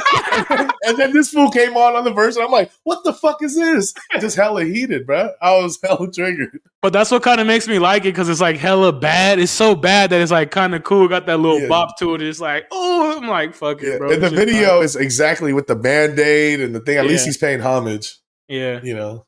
and 0.85 0.97
then 0.99 1.12
this 1.12 1.31
fool 1.31 1.51
came 1.51 1.76
on 1.76 1.97
on 1.97 2.05
the 2.05 2.12
verse, 2.12 2.37
and 2.37 2.45
I'm 2.45 2.51
like, 2.51 2.70
"What 2.85 3.03
the 3.05 3.12
fuck 3.14 3.43
is 3.43 3.55
this?" 3.57 3.95
Just 4.20 4.37
hella 4.37 4.64
heated, 4.64 5.07
bro. 5.07 5.31
I 5.41 5.57
was 5.59 5.79
hella 5.83 6.11
triggered. 6.12 6.61
But 6.83 6.93
that's 6.93 7.11
what 7.11 7.22
kind 7.22 7.41
of 7.41 7.47
makes 7.47 7.66
me 7.66 7.79
like 7.79 8.03
it 8.03 8.12
because 8.12 8.29
it's 8.29 8.41
like 8.41 8.57
hella 8.57 8.93
bad. 8.93 9.39
It's 9.39 9.51
so 9.51 9.74
bad 9.74 10.11
that 10.11 10.20
it's 10.20 10.31
like 10.31 10.51
kind 10.51 10.74
of 10.74 10.85
cool. 10.85 11.09
Got 11.09 11.26
that 11.26 11.39
little 11.41 11.61
Yeah. 11.61 11.68
bop 11.68 11.99
to 11.99 12.14
it. 12.14 12.22
It's 12.22 12.41
like, 12.41 12.66
oh, 12.70 13.16
I'm 13.20 13.26
like, 13.29 13.55
fuck 13.55 13.83
it, 13.83 13.89
Yeah. 13.93 13.99
bro. 13.99 14.12
And 14.12 14.22
the 14.22 14.31
video 14.31 14.81
is 14.83 14.95
exactly 14.97 15.53
with 15.53 15.66
the 15.66 15.74
band 15.76 16.18
aid 16.18 16.61
and 16.61 16.74
the 16.74 16.81
thing. 16.81 16.99
At 16.99 17.07
least 17.07 17.24
he's 17.26 17.37
paying 17.39 17.61
homage. 17.61 18.18
yeah. 18.49 18.81
You 18.83 18.95
know. 18.95 19.24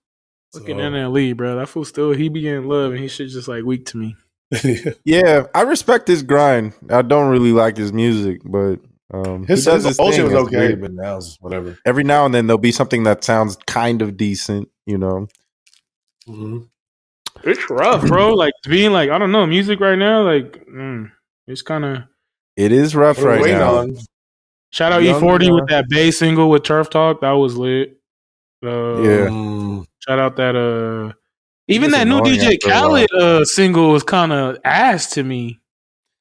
Look 0.54 0.68
at 0.68 0.76
NLE, 0.76 1.36
bro. 1.36 1.56
That 1.56 1.68
fool 1.68 1.84
still 1.84 2.12
he 2.12 2.28
be 2.28 2.48
in 2.48 2.64
love 2.68 2.92
and 2.92 3.00
he 3.00 3.08
shit 3.08 3.28
just 3.30 3.48
like 3.48 3.64
weak 3.64 3.86
to 3.86 3.96
me. 3.98 4.16
Yeah, 5.04 5.44
I 5.54 5.62
respect 5.62 6.08
his 6.08 6.22
grind. 6.24 6.72
I 6.90 7.02
don't 7.02 7.30
really 7.30 7.52
like 7.52 7.76
his 7.76 7.92
music, 7.92 8.40
but 8.44 8.80
um, 9.14 9.46
His, 9.46 9.64
he 9.64 9.70
does 9.70 9.82
his 9.84 9.90
his 9.92 9.98
old 10.00 10.10
thing. 10.14 10.22
shit 10.22 10.32
was 10.32 10.46
okay, 10.46 10.56
weird. 10.58 10.80
but 10.80 10.92
now 10.92 11.18
it's 11.18 11.36
whatever. 11.40 11.78
Every 11.86 12.02
now 12.04 12.24
and 12.26 12.34
then 12.34 12.46
there'll 12.48 12.58
be 12.58 12.72
something 12.72 13.04
that 13.04 13.22
sounds 13.22 13.56
kind 13.66 14.02
of 14.02 14.16
decent, 14.16 14.68
you 14.86 14.98
know. 14.98 15.28
Mhm. 16.28 16.68
It's 17.44 17.70
rough, 17.70 18.06
bro. 18.06 18.34
Like 18.34 18.54
being 18.68 18.92
like 18.92 19.10
I 19.10 19.18
don't 19.18 19.32
know 19.32 19.46
music 19.46 19.78
right 19.80 19.96
now. 19.98 20.22
Like 20.24 20.66
mm, 20.66 21.10
it's 21.46 21.62
kind 21.62 21.84
of 21.84 21.98
It 22.56 22.72
is 22.72 22.96
rough 22.96 23.18
What 23.18 23.26
are 23.28 23.42
we 23.42 23.52
right 23.52 23.58
now. 23.58 23.76
on? 23.76 23.96
shout 24.72 24.92
out 24.92 25.02
Young, 25.04 25.20
E40 25.20 25.50
uh, 25.50 25.54
with 25.54 25.68
that 25.68 25.84
bass 25.88 26.18
single 26.18 26.50
with 26.50 26.64
Turf 26.64 26.90
Talk. 26.90 27.20
That 27.20 27.32
was 27.32 27.56
lit. 27.56 27.99
Uh, 28.62 29.02
Yeah. 29.02 29.82
Shout 30.06 30.18
out 30.18 30.36
that 30.36 30.56
uh 30.56 31.12
even 31.68 31.90
that 31.92 32.06
new 32.06 32.20
DJ 32.20 32.54
after. 32.54 32.68
Khaled 32.70 33.12
uh 33.12 33.44
single 33.44 33.90
was 33.90 34.02
kind 34.02 34.32
of 34.32 34.58
ass 34.64 35.10
to 35.10 35.22
me. 35.22 35.60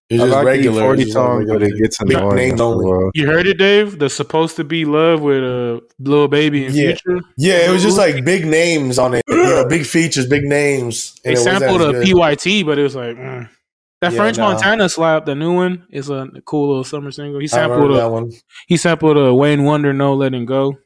It's 0.10 0.20
just 0.24 0.34
like 0.34 0.46
regular. 0.46 0.82
40 0.82 1.04
just 1.04 1.14
song, 1.14 1.46
but 1.48 1.62
it 1.62 1.78
gets 1.78 2.00
annoying. 2.00 2.36
names 2.36 2.54
after 2.54 2.64
a 2.64 2.66
only. 2.68 2.86
while. 2.86 3.12
You 3.14 3.28
heard 3.28 3.46
it, 3.46 3.60
Dave? 3.60 4.00
The 4.00 4.10
supposed 4.10 4.56
to 4.56 4.64
be 4.64 4.84
love 4.84 5.22
with 5.22 5.44
uh 5.44 5.82
little 6.00 6.28
Baby 6.28 6.66
and 6.66 6.74
Yeah. 6.76 6.96
Future. 6.96 7.20
Yeah, 7.38 7.70
it 7.70 7.72
was 7.72 7.84
just 7.84 7.98
like 7.98 8.26
big 8.26 8.46
names 8.46 8.98
on 8.98 9.14
it. 9.14 9.24
You 9.28 9.36
know, 9.36 9.68
big 9.68 9.86
features, 9.86 10.26
big 10.28 10.44
names. 10.44 11.14
They 11.24 11.32
and 11.32 11.38
it 11.38 11.42
wasn't 11.42 11.60
sampled 11.60 11.82
as 11.82 11.88
a 11.90 12.06
good. 12.06 12.16
PYT, 12.16 12.66
but 12.66 12.80
it 12.80 12.84
was 12.84 12.96
like 12.96 13.18
mm. 13.18 13.50
that 14.02 14.12
Yeah, 14.14 14.18
French 14.18 14.38
nah. 14.38 14.52
Montana 14.54 14.90
slap. 14.90 15.26
The 15.26 15.36
new 15.36 15.54
one 15.54 15.86
is 15.92 16.10
a 16.10 16.28
cool 16.46 16.70
little 16.70 16.84
summer 16.84 17.12
single. 17.12 17.40
He 17.40 17.48
I 17.54 17.62
remember 17.64 17.76
sampled 17.84 18.00
that 18.00 18.12
one. 18.12 18.32
he 18.68 18.78
sampled 18.78 19.18
a 19.18 19.34
Wayne 19.34 19.64
Wonder 19.64 19.94
No 19.94 20.16
Letting 20.16 20.46
Go. 20.46 20.78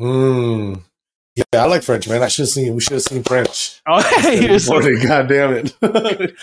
Mm. 0.00 0.82
Yeah, 1.36 1.44
I 1.54 1.66
like 1.66 1.82
French, 1.82 2.08
man. 2.08 2.22
I 2.22 2.28
should 2.28 2.42
have 2.42 2.48
seen. 2.50 2.74
We 2.74 2.80
should 2.80 2.94
have 2.94 3.02
seen 3.02 3.22
French. 3.22 3.80
Oh, 3.86 4.02
hey, 4.20 4.38
it's 4.54 4.66
so- 4.66 4.80
God 4.80 5.28
damn 5.28 5.52
it! 5.54 5.74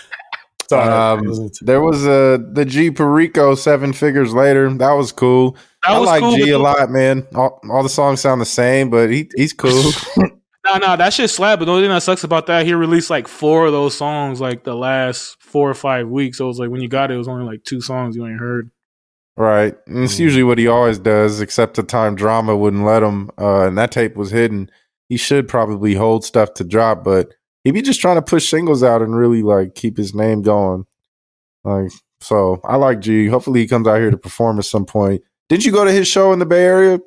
Sorry. 0.68 1.18
Um, 1.18 1.50
There 1.62 1.80
was 1.80 2.06
uh, 2.06 2.38
the 2.52 2.64
G 2.66 2.90
Perico 2.90 3.54
seven 3.54 3.92
figures 3.94 4.34
later. 4.34 4.70
That 4.74 4.92
was 4.92 5.12
cool. 5.12 5.52
that 5.82 5.92
I 5.92 5.98
was 5.98 6.06
like 6.06 6.20
cool, 6.20 6.36
G 6.36 6.50
a 6.50 6.58
but- 6.58 6.62
lot, 6.62 6.90
man. 6.90 7.26
All, 7.34 7.60
all 7.70 7.82
the 7.82 7.88
songs 7.88 8.20
sound 8.20 8.40
the 8.40 8.46
same, 8.46 8.90
but 8.90 9.10
he 9.10 9.30
he's 9.36 9.52
cool. 9.52 9.92
Nah, 10.64 10.76
nah, 10.76 10.96
that 10.96 11.14
shit 11.14 11.30
slap. 11.30 11.60
But 11.60 11.64
the 11.64 11.70
only 11.70 11.84
thing 11.84 11.90
that 11.92 12.02
sucks 12.02 12.24
about 12.24 12.46
that, 12.48 12.66
he 12.66 12.74
released 12.74 13.08
like 13.08 13.26
four 13.26 13.64
of 13.66 13.72
those 13.72 13.96
songs 13.96 14.38
like 14.38 14.64
the 14.64 14.74
last 14.74 15.36
four 15.40 15.70
or 15.70 15.74
five 15.74 16.08
weeks. 16.08 16.36
So 16.38 16.44
it 16.44 16.48
was 16.48 16.58
like 16.58 16.68
when 16.68 16.82
you 16.82 16.88
got 16.90 17.10
it, 17.10 17.14
it 17.14 17.16
was 17.16 17.28
only 17.28 17.46
like 17.46 17.64
two 17.64 17.80
songs 17.80 18.16
you 18.16 18.26
ain't 18.26 18.38
heard. 18.40 18.70
Right. 19.38 19.76
And 19.86 20.02
it's 20.02 20.16
Mm. 20.16 20.20
usually 20.20 20.42
what 20.42 20.58
he 20.58 20.66
always 20.66 20.98
does, 20.98 21.40
except 21.40 21.76
the 21.76 21.84
time 21.84 22.16
drama 22.16 22.56
wouldn't 22.56 22.84
let 22.84 23.04
him. 23.04 23.30
Uh, 23.38 23.66
and 23.68 23.78
that 23.78 23.92
tape 23.92 24.16
was 24.16 24.32
hidden. 24.32 24.68
He 25.08 25.16
should 25.16 25.46
probably 25.46 25.94
hold 25.94 26.24
stuff 26.24 26.54
to 26.54 26.64
drop, 26.64 27.04
but 27.04 27.32
he'd 27.62 27.70
be 27.70 27.80
just 27.80 28.00
trying 28.00 28.16
to 28.16 28.22
push 28.22 28.48
singles 28.50 28.82
out 28.82 29.00
and 29.00 29.14
really 29.16 29.42
like 29.42 29.76
keep 29.76 29.96
his 29.96 30.12
name 30.12 30.42
going. 30.42 30.86
Like, 31.62 31.92
so 32.20 32.60
I 32.64 32.74
like 32.76 32.98
G. 33.00 33.28
Hopefully 33.28 33.60
he 33.60 33.68
comes 33.68 33.86
out 33.86 34.00
here 34.00 34.10
to 34.10 34.16
perform 34.18 34.58
at 34.58 34.64
some 34.64 34.84
point. 34.84 35.22
Didn't 35.48 35.64
you 35.64 35.70
go 35.72 35.84
to 35.84 35.92
his 35.92 36.08
show 36.08 36.32
in 36.32 36.40
the 36.40 36.46
Bay 36.46 36.64
Area? 36.64 36.98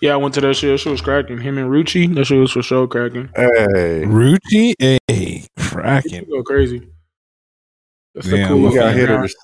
Yeah, 0.00 0.14
I 0.14 0.16
went 0.16 0.32
to 0.34 0.40
that 0.40 0.54
show. 0.54 0.68
That 0.70 0.78
shit 0.78 0.90
was 0.92 1.00
cracking. 1.02 1.38
Him 1.40 1.58
and 1.58 1.68
Rucci, 1.70 2.14
that 2.14 2.24
show 2.24 2.38
was 2.40 2.52
for 2.52 2.62
sure 2.62 2.86
cracking. 2.88 3.28
Hey, 3.36 4.02
Rucci, 4.06 4.72
hey, 5.08 5.46
cracking. 5.58 6.24
go 6.30 6.42
crazy. 6.42 6.88
That's 8.14 8.28
the 8.30 8.36
Damn, 8.38 8.48
cool 8.48 8.68
we 8.70 8.74
got 8.74 8.94
hitters. 8.94 9.34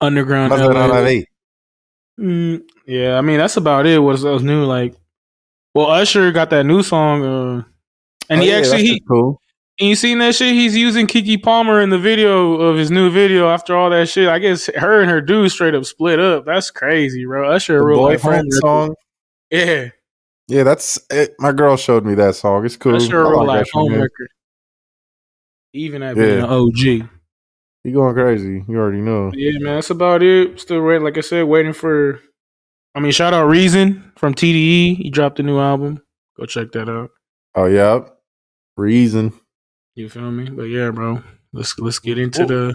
Underground 0.00 0.50
Nothing 0.50 0.76
on 0.76 0.90
LA. 0.90 1.20
Mm, 2.20 2.62
yeah, 2.86 3.16
I 3.18 3.20
mean 3.22 3.38
that's 3.38 3.56
about 3.56 3.86
it. 3.86 3.98
What's 3.98 4.24
else 4.24 4.42
new? 4.42 4.64
Like, 4.64 4.94
well, 5.74 5.86
Usher 5.90 6.30
got 6.32 6.50
that 6.50 6.64
new 6.64 6.82
song, 6.82 7.24
uh, 7.24 7.64
and 8.30 8.40
Oh, 8.40 8.42
he 8.44 8.50
yeah, 8.50 8.58
actually 8.58 8.82
he 8.84 9.00
cool. 9.08 9.40
and 9.80 9.88
you 9.88 9.96
seen 9.96 10.18
that 10.18 10.34
shit? 10.36 10.52
He's 10.52 10.76
using 10.76 11.06
Keke 11.08 11.42
Palmer 11.42 11.80
in 11.80 11.90
the 11.90 11.98
video 11.98 12.52
of 12.60 12.76
his 12.76 12.90
new 12.90 13.10
video. 13.10 13.48
After 13.48 13.76
all 13.76 13.90
that 13.90 14.08
shit, 14.08 14.28
I 14.28 14.38
guess 14.38 14.66
her 14.76 15.00
and 15.00 15.10
her 15.10 15.20
dude 15.20 15.50
straight 15.50 15.74
up 15.74 15.84
split 15.84 16.20
up. 16.20 16.44
That's 16.44 16.70
crazy, 16.70 17.24
bro. 17.24 17.50
Usher, 17.50 17.76
a 17.76 17.80
The 17.80 17.84
real 17.86 18.02
life 18.02 18.22
boyfriend 18.22 18.48
homewrecker. 18.52 18.60
song. 18.60 18.94
Yeah, 19.50 19.88
Yeah, 20.48 20.62
that's 20.62 21.00
it. 21.10 21.34
My 21.40 21.50
girl 21.52 21.76
showed 21.76 22.04
me 22.04 22.14
that 22.14 22.34
song. 22.36 22.64
It's 22.64 22.76
cool. 22.76 22.92
That's 22.92 23.08
your 23.08 23.22
real 23.28 23.38
like 23.38 23.46
life 23.48 23.66
that 23.66 23.70
home 23.72 23.94
record. 23.94 24.28
Even 25.72 26.02
at 26.04 26.14
being 26.14 26.28
Yeah. 26.38 26.44
an 26.44 26.50
OG. 26.50 27.08
You 27.84 27.92
going 27.92 28.14
crazy? 28.14 28.64
You 28.66 28.76
already 28.78 29.02
know. 29.02 29.30
Yeah, 29.34 29.58
man, 29.60 29.76
that's 29.76 29.90
about 29.90 30.22
it. 30.22 30.58
Still 30.58 30.80
waiting, 30.82 31.04
like 31.04 31.18
I 31.18 31.20
said, 31.20 31.42
waiting 31.44 31.74
for. 31.74 32.20
I 32.94 33.00
mean, 33.00 33.12
shout 33.12 33.34
out 33.34 33.44
Reason 33.46 34.12
from 34.16 34.34
TDE. 34.34 34.96
He 34.96 35.10
dropped 35.10 35.38
a 35.40 35.42
new 35.42 35.58
album. 35.58 36.00
Go 36.38 36.46
check 36.46 36.72
that 36.72 36.88
out. 36.88 37.10
Oh 37.54 37.66
yeah, 37.66 38.00
reason. 38.76 39.32
You 39.94 40.08
feel 40.08 40.30
me? 40.30 40.48
But 40.50 40.64
yeah, 40.64 40.90
bro, 40.90 41.22
let's 41.52 41.78
let's 41.78 41.98
get 41.98 42.18
into 42.18 42.46
the 42.46 42.74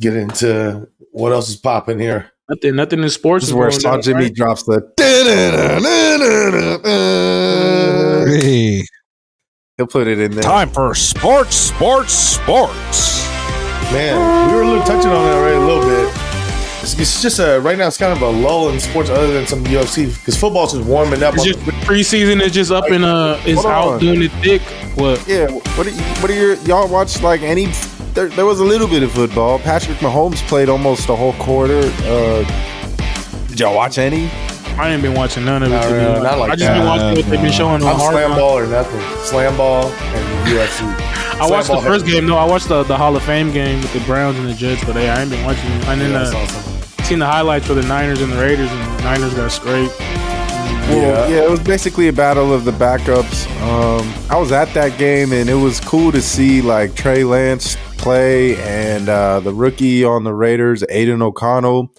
Get 0.00 0.14
into 0.14 0.88
what 1.10 1.32
else 1.32 1.48
is 1.48 1.56
popping 1.56 1.98
here. 1.98 2.30
nothing. 2.48 2.76
Nothing 2.76 3.02
in 3.02 3.10
sports 3.10 3.42
This 3.44 3.48
is 3.50 3.54
where 3.54 3.70
Saw 3.72 4.00
Jimmy 4.00 4.24
right? 4.26 4.34
drops 4.34 4.62
the. 4.64 4.82
Hey, 8.28 8.84
He'll 9.76 9.86
put 9.86 10.06
it 10.06 10.18
in 10.20 10.32
there. 10.32 10.42
time 10.42 10.68
for 10.70 10.94
sports, 10.94 11.56
sports, 11.56 12.12
sports. 12.12 13.17
Man, 13.92 14.48
we 14.50 14.54
were 14.54 14.62
a 14.62 14.66
little 14.66 14.84
touching 14.84 15.10
on 15.10 15.26
it 15.26 15.34
already 15.34 15.56
a 15.56 15.60
little 15.60 15.82
bit. 15.82 16.12
It's, 16.82 16.98
it's 16.98 17.22
just 17.22 17.38
a 17.38 17.58
right 17.60 17.78
now. 17.78 17.86
It's 17.86 17.96
kind 17.96 18.12
of 18.12 18.20
a 18.20 18.28
lull 18.28 18.68
in 18.68 18.78
sports, 18.78 19.08
other 19.08 19.32
than 19.32 19.46
some 19.46 19.64
UFC, 19.64 20.14
because 20.14 20.38
football's 20.38 20.74
just 20.74 20.86
warming 20.86 21.22
up. 21.22 21.34
It's 21.34 21.44
just 21.44 21.64
the 21.64 21.72
preseason 21.72 22.42
is 22.42 22.52
just 22.52 22.70
up 22.70 22.90
in 22.90 23.02
uh 23.02 23.42
is 23.46 23.64
out 23.64 23.94
on. 23.94 23.98
doing 23.98 24.22
it 24.22 24.32
thick. 24.42 24.60
What? 24.98 25.26
Yeah, 25.26 25.50
what 25.50 25.86
are, 25.86 25.90
what 26.20 26.30
are 26.30 26.34
your 26.34 26.54
y'all 26.64 26.86
watch 26.86 27.22
like 27.22 27.40
any? 27.40 27.66
There, 28.12 28.28
there 28.28 28.44
was 28.44 28.60
a 28.60 28.64
little 28.64 28.88
bit 28.88 29.02
of 29.02 29.12
football. 29.12 29.58
Patrick 29.58 29.98
Mahomes 29.98 30.46
played 30.48 30.68
almost 30.68 31.08
a 31.08 31.16
whole 31.16 31.34
quarter. 31.34 31.80
Uh, 32.02 32.44
did 33.48 33.60
y'all 33.60 33.74
watch 33.74 33.96
any? 33.96 34.28
I 34.78 34.90
ain't 34.90 35.02
been 35.02 35.14
watching 35.14 35.44
none 35.44 35.62
of 35.62 35.70
it. 35.70 35.74
Not 35.74 35.84
really, 35.90 36.20
not 36.22 36.38
like 36.38 36.50
I 36.52 36.56
just 36.56 36.68
that. 36.68 36.78
been 36.78 36.86
watching 36.86 37.08
what 37.16 37.30
they've 37.30 37.42
been 37.42 37.52
showing 37.52 37.82
on 37.82 37.88
I'm 37.88 37.96
Hard 37.96 38.12
slam 38.14 38.30
ball 38.38 38.58
or 38.58 38.66
nothing. 38.66 39.00
Slam 39.24 39.56
ball 39.56 39.86
and 39.86 40.48
UFC. 40.48 41.40
I 41.40 41.46
watched 41.48 41.68
the 41.68 41.80
first 41.80 42.06
game. 42.06 42.26
No, 42.26 42.36
I 42.36 42.44
watched 42.44 42.68
the, 42.68 42.82
the 42.84 42.96
Hall 42.96 43.14
of 43.16 43.22
Fame 43.24 43.50
game 43.52 43.80
with 43.80 43.92
the 43.92 44.00
Browns 44.00 44.38
and 44.38 44.48
the 44.48 44.54
Jets, 44.54 44.84
but 44.84 44.94
hey, 44.96 45.08
I 45.08 45.20
ain't 45.22 45.30
been 45.30 45.44
watching. 45.44 45.70
I 45.84 45.92
And 45.92 46.00
then 46.00 46.12
Yeah, 46.12 46.18
that's 46.24 46.34
uh, 46.34 46.38
awesome. 46.38 47.04
seen 47.04 47.18
the 47.18 47.26
highlights 47.26 47.66
for 47.66 47.74
the 47.74 47.82
Niners 47.82 48.20
and 48.20 48.32
the 48.32 48.36
Raiders, 48.40 48.70
and 48.70 48.98
the 48.98 49.02
Niners 49.04 49.34
got 49.34 49.50
scraped. 49.50 49.94
Well, 49.98 51.30
yeah. 51.30 51.44
it 51.44 51.50
was 51.50 51.60
basically 51.60 52.08
a 52.08 52.12
battle 52.12 52.52
of 52.52 52.64
the 52.64 52.70
backups. 52.72 53.46
Um, 53.60 54.12
I 54.30 54.38
was 54.38 54.52
at 54.52 54.72
that 54.74 54.98
game, 54.98 55.32
and 55.32 55.50
it 55.50 55.54
was 55.54 55.80
cool 55.80 56.12
to 56.12 56.22
see 56.22 56.62
like 56.62 56.94
Trey 56.94 57.24
Lance 57.24 57.76
play 57.98 58.56
and 58.62 59.08
uh, 59.08 59.40
the 59.40 59.52
rookie 59.52 60.04
on 60.04 60.24
the 60.24 60.32
Raiders, 60.32 60.82
Aidan 60.88 61.20
O'Connell. 61.20 61.92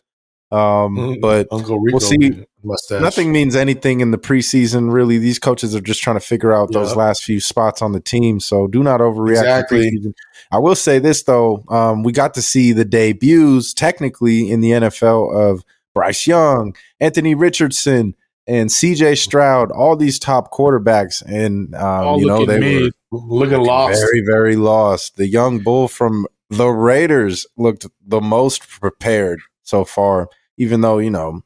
Um, 0.51 0.95
Mhm. 0.97 1.21
but 1.21 1.47
Uncle 1.51 1.80
Rico 1.80 1.97
we'll 1.97 1.99
see. 1.99 2.43
Mustache. 2.64 3.01
nothing 3.01 3.32
means 3.32 3.55
anything 3.55 4.01
in 4.01 4.12
the 4.12 4.18
preseason. 4.18 4.91
Really, 4.91 5.18
these 5.18 5.39
coaches 5.39 5.76
are 5.76 5.82
just 5.82 6.01
trying 6.01 6.16
to 6.16 6.26
figure 6.26 6.53
out 6.53 6.72
those 6.72 6.95
last 6.95 7.24
few 7.24 7.39
spots 7.39 7.82
on 7.82 7.91
the 7.91 7.99
team. 7.99 8.39
So 8.39 8.68
do 8.68 8.84
not 8.84 8.99
overreact. 8.99 9.39
Exactly. 9.39 10.14
I 10.51 10.57
will 10.60 10.76
say 10.76 10.99
this 10.99 11.24
though: 11.24 11.64
um, 11.70 12.03
we 12.03 12.12
got 12.12 12.34
to 12.36 12.41
see 12.41 12.72
the 12.72 12.86
debuts, 12.86 13.74
technically 13.74 14.49
in 14.49 14.62
the 14.62 14.72
NFL, 14.72 15.34
of 15.34 15.64
Bryce 15.93 16.28
Young, 16.28 16.76
Anthony 16.99 17.36
Richardson, 17.36 18.16
and 18.47 18.72
C.J. 18.72 19.16
Stroud. 19.16 19.72
All 19.72 19.95
these 19.95 20.20
top 20.20 20.51
quarterbacks, 20.51 21.22
and 21.26 21.74
um, 21.76 22.20
you 22.20 22.26
know 22.26 22.39
looking 22.39 22.47
they 22.47 22.82
mid. 22.82 22.93
looking 23.12 23.60
lost. 23.60 23.99
very, 23.99 24.24
very 24.26 24.55
lost. 24.55 25.18
The 25.18 25.28
young 25.28 25.60
bull 25.60 25.88
from 25.88 26.26
the 26.49 26.68
Raiders 26.68 27.45
looked 27.57 27.86
the 28.05 28.22
most 28.22 28.68
prepared 28.68 29.39
so 29.64 29.86
far, 29.86 30.30
even 30.57 30.82
though 30.82 30.97
you 30.97 31.12
know 31.12 31.43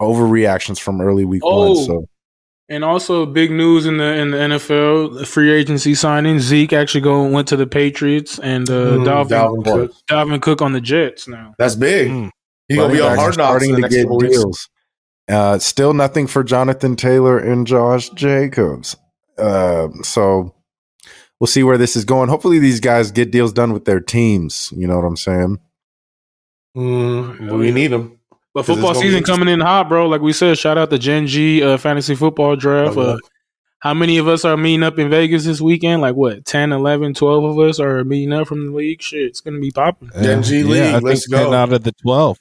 overreactions 0.00 0.78
from 0.80 1.00
early 1.00 1.24
week 1.24 1.42
Oh. 1.44 1.74
one. 1.74 1.84
So. 1.86 2.06
And 2.68 2.84
also 2.84 3.26
big 3.26 3.50
news 3.50 3.84
in 3.84 3.96
the 3.96 4.14
in 4.14 4.30
the 4.30 4.36
NFL, 4.38 5.18
the 5.18 5.26
free 5.26 5.50
agency 5.52 5.94
signing. 5.94 6.38
Zeke 6.38 6.72
actually 6.72 7.00
go 7.00 7.26
went 7.28 7.48
to 7.48 7.56
the 7.56 7.66
Patriots, 7.66 8.38
and 8.38 8.70
uh, 8.70 8.72
Mm, 8.98 9.04
Dalvin, 9.06 9.28
Dalvin 9.28 9.64
Cook. 9.64 9.90
Cook. 9.90 9.96
Dalvin 10.08 10.40
Cook 10.40 10.62
on 10.62 10.72
the 10.72 10.80
Jets 10.80 11.26
now. 11.26 11.52
That's 11.58 11.74
big. 11.74 12.08
Mm. 12.10 12.30
He's 12.68 12.76
gonna 12.78 12.92
be 12.92 13.00
Running 13.00 13.10
on 13.12 13.18
hard 13.18 13.34
are 13.34 13.36
knocks 13.38 13.64
in 13.66 13.72
the 13.72 13.78
next 13.80 13.96
couple 13.96 14.18
deals. 14.18 14.68
Uh, 15.28 15.58
still 15.58 15.92
nothing 15.94 16.28
for 16.28 16.44
Jonathan 16.44 16.94
Taylor 16.94 17.38
and 17.38 17.66
Josh 17.66 18.08
Jacobs. 18.10 18.96
Uh, 19.36 19.88
so 20.02 20.54
we'll 21.40 21.48
see 21.48 21.64
where 21.64 21.78
this 21.78 21.96
is 21.96 22.04
going. 22.04 22.28
Hopefully, 22.28 22.60
these 22.60 22.78
guys 22.78 23.10
get 23.10 23.32
deals 23.32 23.52
done 23.52 23.72
with 23.72 23.84
their 23.84 23.98
teams. 24.00 24.72
You 24.76 24.86
know 24.86 24.94
what 24.96 25.04
I'm 25.06 25.16
saying? 25.16 25.58
Mm, 26.76 27.58
we 27.58 27.72
need 27.72 27.90
him. 27.92 28.19
But 28.52 28.62
'Cause 28.66 28.70
it's 28.70 28.80
football 28.86 29.00
season 29.00 29.22
coming 29.22 29.48
in 29.48 29.60
hot, 29.60 29.88
bro. 29.88 30.08
Like 30.08 30.20
we 30.22 30.32
said, 30.32 30.58
shout 30.58 30.76
out 30.76 30.90
to 30.90 30.98
Gen 30.98 31.26
G 31.26 31.62
uh, 31.62 31.76
fantasy 31.76 32.14
football 32.14 32.56
draft. 32.56 32.96
Oh, 32.96 33.02
yeah. 33.02 33.08
Uh, 33.12 33.18
how 33.78 33.94
many 33.94 34.18
of 34.18 34.28
us 34.28 34.44
are 34.44 34.56
meeting 34.56 34.82
up 34.82 34.98
in 34.98 35.08
Vegas 35.08 35.44
this 35.44 35.60
weekend? 35.60 36.02
Like 36.02 36.14
what, 36.16 36.44
10, 36.44 36.72
11, 36.72 37.14
12 37.14 37.44
of 37.44 37.58
us 37.58 37.78
are 37.80 38.04
meeting 38.04 38.32
up 38.32 38.48
from 38.48 38.66
the 38.66 38.72
league? 38.76 39.00
Shit, 39.00 39.22
it's 39.22 39.40
gonna 39.40 39.58
be 39.60 39.70
popping. 39.70 40.10
Gen 40.22 40.42
G 40.42 40.62
League, 40.64 40.82
I 40.94 40.98
let's 40.98 41.26
think 41.28 41.40
10 41.40 41.50
go. 41.50 41.54
out 41.54 41.72
of 41.72 41.84
the 41.84 41.92
12. 42.02 42.38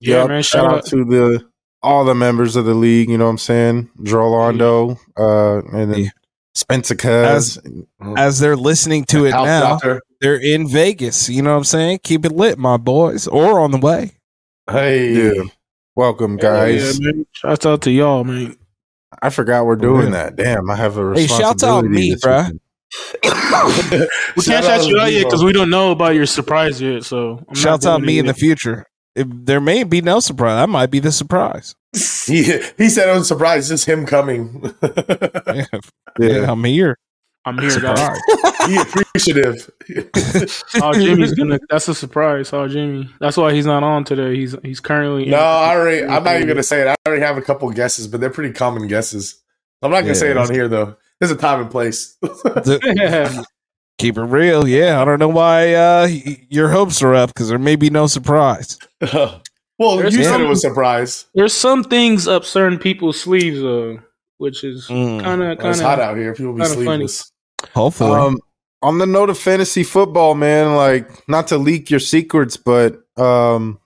Yeah, 0.00 0.16
Yep. 0.22 0.28
man. 0.28 0.42
Shout 0.42 0.62
Shout 0.62 0.70
out 0.72 0.78
out. 0.78 0.86
to 0.86 1.04
the 1.04 1.44
all 1.82 2.04
the 2.04 2.14
members 2.14 2.56
of 2.56 2.64
the 2.64 2.74
league. 2.74 3.08
You 3.08 3.16
know 3.18 3.24
what 3.26 3.30
I'm 3.30 3.38
saying? 3.38 3.88
Drolando, 4.02 4.98
uh, 5.16 5.58
and 5.76 5.92
then 5.92 6.00
Yeah. 6.04 6.08
Spencer 6.54 6.96
Cuz. 6.96 7.58
As 8.16 8.40
they're 8.40 8.56
listening 8.56 9.04
to 9.06 9.26
it 9.26 9.30
now, 9.30 9.60
doctor. 9.60 10.02
they're 10.20 10.34
in 10.42 10.68
Vegas. 10.68 11.28
You 11.28 11.40
know 11.42 11.52
what 11.52 11.58
I'm 11.58 11.64
saying? 11.64 12.00
Keep 12.02 12.24
it 12.26 12.32
lit, 12.32 12.58
my 12.58 12.76
boys, 12.76 13.28
or 13.28 13.60
on 13.60 13.70
the 13.70 13.78
way. 13.78 14.12
Hey, 14.70 15.12
Yeah. 15.12 15.44
Welcome, 15.96 16.36
guys. 16.36 17.00
Yeah, 17.00 17.12
man. 17.12 17.26
Shouts 17.32 17.66
out 17.66 17.82
to 17.82 17.90
y'all, 17.90 18.22
man. 18.22 18.56
I 19.20 19.30
forgot 19.30 19.66
we're 19.66 19.76
doing 19.76 20.12
that. 20.12 20.36
Damn, 20.36 20.70
I 20.70 20.76
have 20.76 20.96
a 20.96 21.14
Hey, 21.14 21.26
shouts 21.26 21.64
out 21.64 21.82
responsibility 21.84 21.88
me, 21.88 22.10
this 22.12 22.24
bruh. 22.24 22.44
weekend. 22.44 22.60
We 24.36 24.42
can't 24.44 24.64
out 24.64 24.80
shout 24.80 24.86
you 24.88 24.94
to 24.96 25.00
out 25.02 25.12
yet 25.12 25.24
because 25.24 25.42
we 25.42 25.52
don't 25.52 25.70
know 25.70 25.90
about 25.90 26.14
your 26.14 26.26
surprise 26.26 26.80
yet. 26.80 27.04
So 27.04 27.38
I'm 27.38 27.44
not 27.48 27.56
Shouts 27.56 27.86
out 27.86 27.96
doing 27.98 28.06
me 28.06 28.16
it 28.18 28.20
in 28.20 28.26
the 28.26 28.34
future. 28.34 28.86
If 29.16 29.26
there 29.30 29.60
may 29.60 29.82
be 29.82 30.00
no 30.00 30.20
surprise. 30.20 30.60
That 30.60 30.68
might 30.68 30.90
be 30.90 31.00
the 31.00 31.10
surprise. 31.10 31.74
he, 32.26 32.60
he 32.76 32.88
said, 32.88 33.08
"I'm 33.08 33.24
surprised. 33.24 33.72
It's 33.72 33.84
him 33.84 34.06
coming." 34.06 34.72
Yeah, 35.48 35.64
Yeah. 36.18 36.50
I'm 36.52 36.62
here. 36.64 36.96
I'm 37.48 37.58
here, 37.58 37.80
guys. 37.80 38.18
he 38.66 38.76
appreciative. 38.76 39.70
Oh, 40.82 40.92
Jimmy's 40.92 41.32
gonna. 41.34 41.58
That's 41.70 41.88
a 41.88 41.94
surprise. 41.94 42.52
Oh, 42.52 42.68
Jimmy. 42.68 43.08
That's 43.20 43.36
why 43.36 43.52
he's 43.54 43.64
not 43.66 43.82
on 43.82 44.04
today. 44.04 44.36
He's 44.36 44.54
he's 44.62 44.80
currently. 44.80 45.24
no, 45.26 45.38
I 45.38 45.74
already. 45.76 46.04
I'm 46.04 46.22
not 46.24 46.36
even 46.36 46.48
gonna 46.48 46.62
say 46.62 46.82
it. 46.82 46.86
I 46.88 46.94
already 47.06 47.22
have 47.24 47.38
a 47.38 47.42
couple 47.42 47.68
guesses, 47.70 48.06
but 48.06 48.20
they're 48.20 48.30
pretty 48.30 48.52
common 48.52 48.86
guesses. 48.86 49.42
I'm 49.82 49.90
not 49.90 50.00
gonna 50.00 50.08
Yeah. 50.08 50.14
say 50.14 50.30
it 50.30 50.36
on 50.36 50.52
here 50.52 50.68
though. 50.68 50.96
There's 51.20 51.30
a 51.32 51.36
time 51.36 51.60
and 51.62 51.70
place. 51.70 52.16
Yeah. 52.84 53.42
Keep 53.98 54.18
it 54.18 54.22
real. 54.22 54.68
Yeah, 54.68 55.00
I 55.02 55.04
don't 55.04 55.18
know 55.18 55.28
why 55.28 55.72
uh, 55.74 56.06
your 56.48 56.68
hopes 56.68 57.02
are 57.02 57.14
up 57.14 57.30
because 57.30 57.48
there 57.48 57.58
may 57.58 57.74
be 57.74 57.90
no 57.90 58.06
surprise. 58.06 58.78
well, 59.12 59.40
There's 59.96 60.14
you 60.14 60.22
said 60.22 60.32
some- 60.32 60.42
it 60.44 60.48
was 60.48 60.64
a 60.64 60.68
surprise. 60.68 61.26
There's 61.34 61.52
some 61.54 61.82
things 61.82 62.28
up 62.28 62.44
certain 62.44 62.78
people's 62.78 63.20
sleeves, 63.20 63.60
uh, 63.64 63.96
which 64.36 64.62
is 64.62 64.86
Mm. 64.88 65.20
kind 65.22 65.42
of 65.42 65.50
It's 65.52 65.62
kind 65.62 65.80
hot 65.80 65.98
out 66.00 66.16
here. 66.16 66.32
People 66.34 66.52
be 66.52 66.60
kinda 66.62 66.74
funny. 66.76 66.86
sleepless. 67.08 67.32
Hopefully. 67.74 68.12
Um, 68.12 68.38
on 68.82 68.98
the 68.98 69.06
note 69.06 69.30
of 69.30 69.38
fantasy 69.38 69.82
football, 69.82 70.34
man, 70.34 70.74
like 70.76 71.28
not 71.28 71.48
to 71.48 71.58
leak 71.58 71.90
your 71.90 72.00
secrets, 72.00 72.56
but 72.56 73.00
um, 73.16 73.80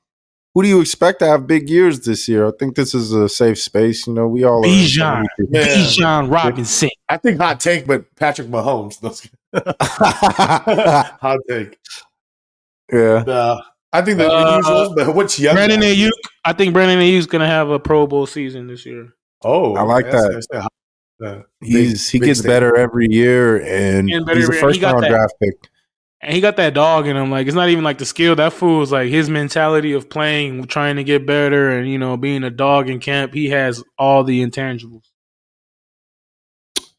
who 0.54 0.62
do 0.62 0.68
you 0.68 0.80
expect 0.82 1.20
to 1.20 1.26
have 1.26 1.46
big 1.46 1.70
years 1.70 2.00
this 2.00 2.28
year? 2.28 2.46
I 2.48 2.50
think 2.58 2.76
this 2.76 2.94
is 2.94 3.12
a 3.12 3.28
safe 3.28 3.58
space. 3.58 4.06
You 4.06 4.12
know, 4.12 4.28
we 4.28 4.44
all. 4.44 4.62
Bijan. 4.62 5.24
Yeah. 5.50 5.64
Bijan 5.66 6.30
Robinson. 6.30 6.90
I 7.08 7.16
think 7.16 7.40
hot 7.40 7.58
take, 7.60 7.86
but 7.86 8.04
Patrick 8.16 8.48
Mahomes. 8.48 8.96
hot 11.20 11.38
take. 11.48 11.78
yeah, 12.92 13.24
Uh, 13.26 13.60
I 13.94 14.02
think 14.02 14.18
the 14.18 14.30
Uh, 14.30 14.56
usual, 14.58 14.94
but 14.94 15.14
which 15.14 15.38
young? 15.38 15.54
Brandon 15.54 15.80
guy? 15.80 15.94
Aiyuk. 15.94 16.10
I 16.44 16.52
think 16.52 16.72
Brandon 16.72 16.98
Aiyuk's 16.98 17.26
gonna 17.26 17.46
have 17.46 17.70
a 17.70 17.78
Pro 17.78 18.06
Bowl 18.06 18.26
season 18.26 18.66
this 18.66 18.84
year. 18.86 19.14
Oh, 19.44 19.74
I 19.74 19.82
like 19.82 20.04
that's- 20.10 20.46
that. 20.50 20.68
That's 21.22 21.38
uh, 21.38 21.42
he's 21.60 22.08
he 22.08 22.18
gets 22.18 22.40
statement. 22.40 22.54
better 22.54 22.76
every 22.76 23.06
year, 23.10 23.62
and 23.62 24.08
Getting 24.08 24.24
better 24.24 24.38
he's 24.38 24.48
a 24.48 24.52
every 24.52 24.56
year. 24.56 24.60
He 24.60 24.68
first 24.68 24.80
got 24.80 24.92
round 24.92 25.04
that- 25.04 25.10
draft 25.10 25.34
pick. 25.40 25.54
And 26.24 26.32
he 26.32 26.40
got 26.40 26.54
that 26.56 26.72
dog 26.72 27.08
in 27.08 27.16
him. 27.16 27.32
Like 27.32 27.48
it's 27.48 27.56
not 27.56 27.68
even 27.68 27.82
like 27.82 27.98
the 27.98 28.04
skill. 28.06 28.36
That 28.36 28.52
fool 28.52 28.82
is 28.82 28.92
like 28.92 29.10
his 29.10 29.28
mentality 29.28 29.92
of 29.92 30.08
playing, 30.08 30.66
trying 30.68 30.94
to 30.94 31.02
get 31.02 31.26
better, 31.26 31.70
and 31.70 31.90
you 31.90 31.98
know, 31.98 32.16
being 32.16 32.44
a 32.44 32.50
dog 32.50 32.88
in 32.88 33.00
camp. 33.00 33.34
He 33.34 33.48
has 33.48 33.82
all 33.98 34.22
the 34.22 34.40
intangibles. 34.40 35.02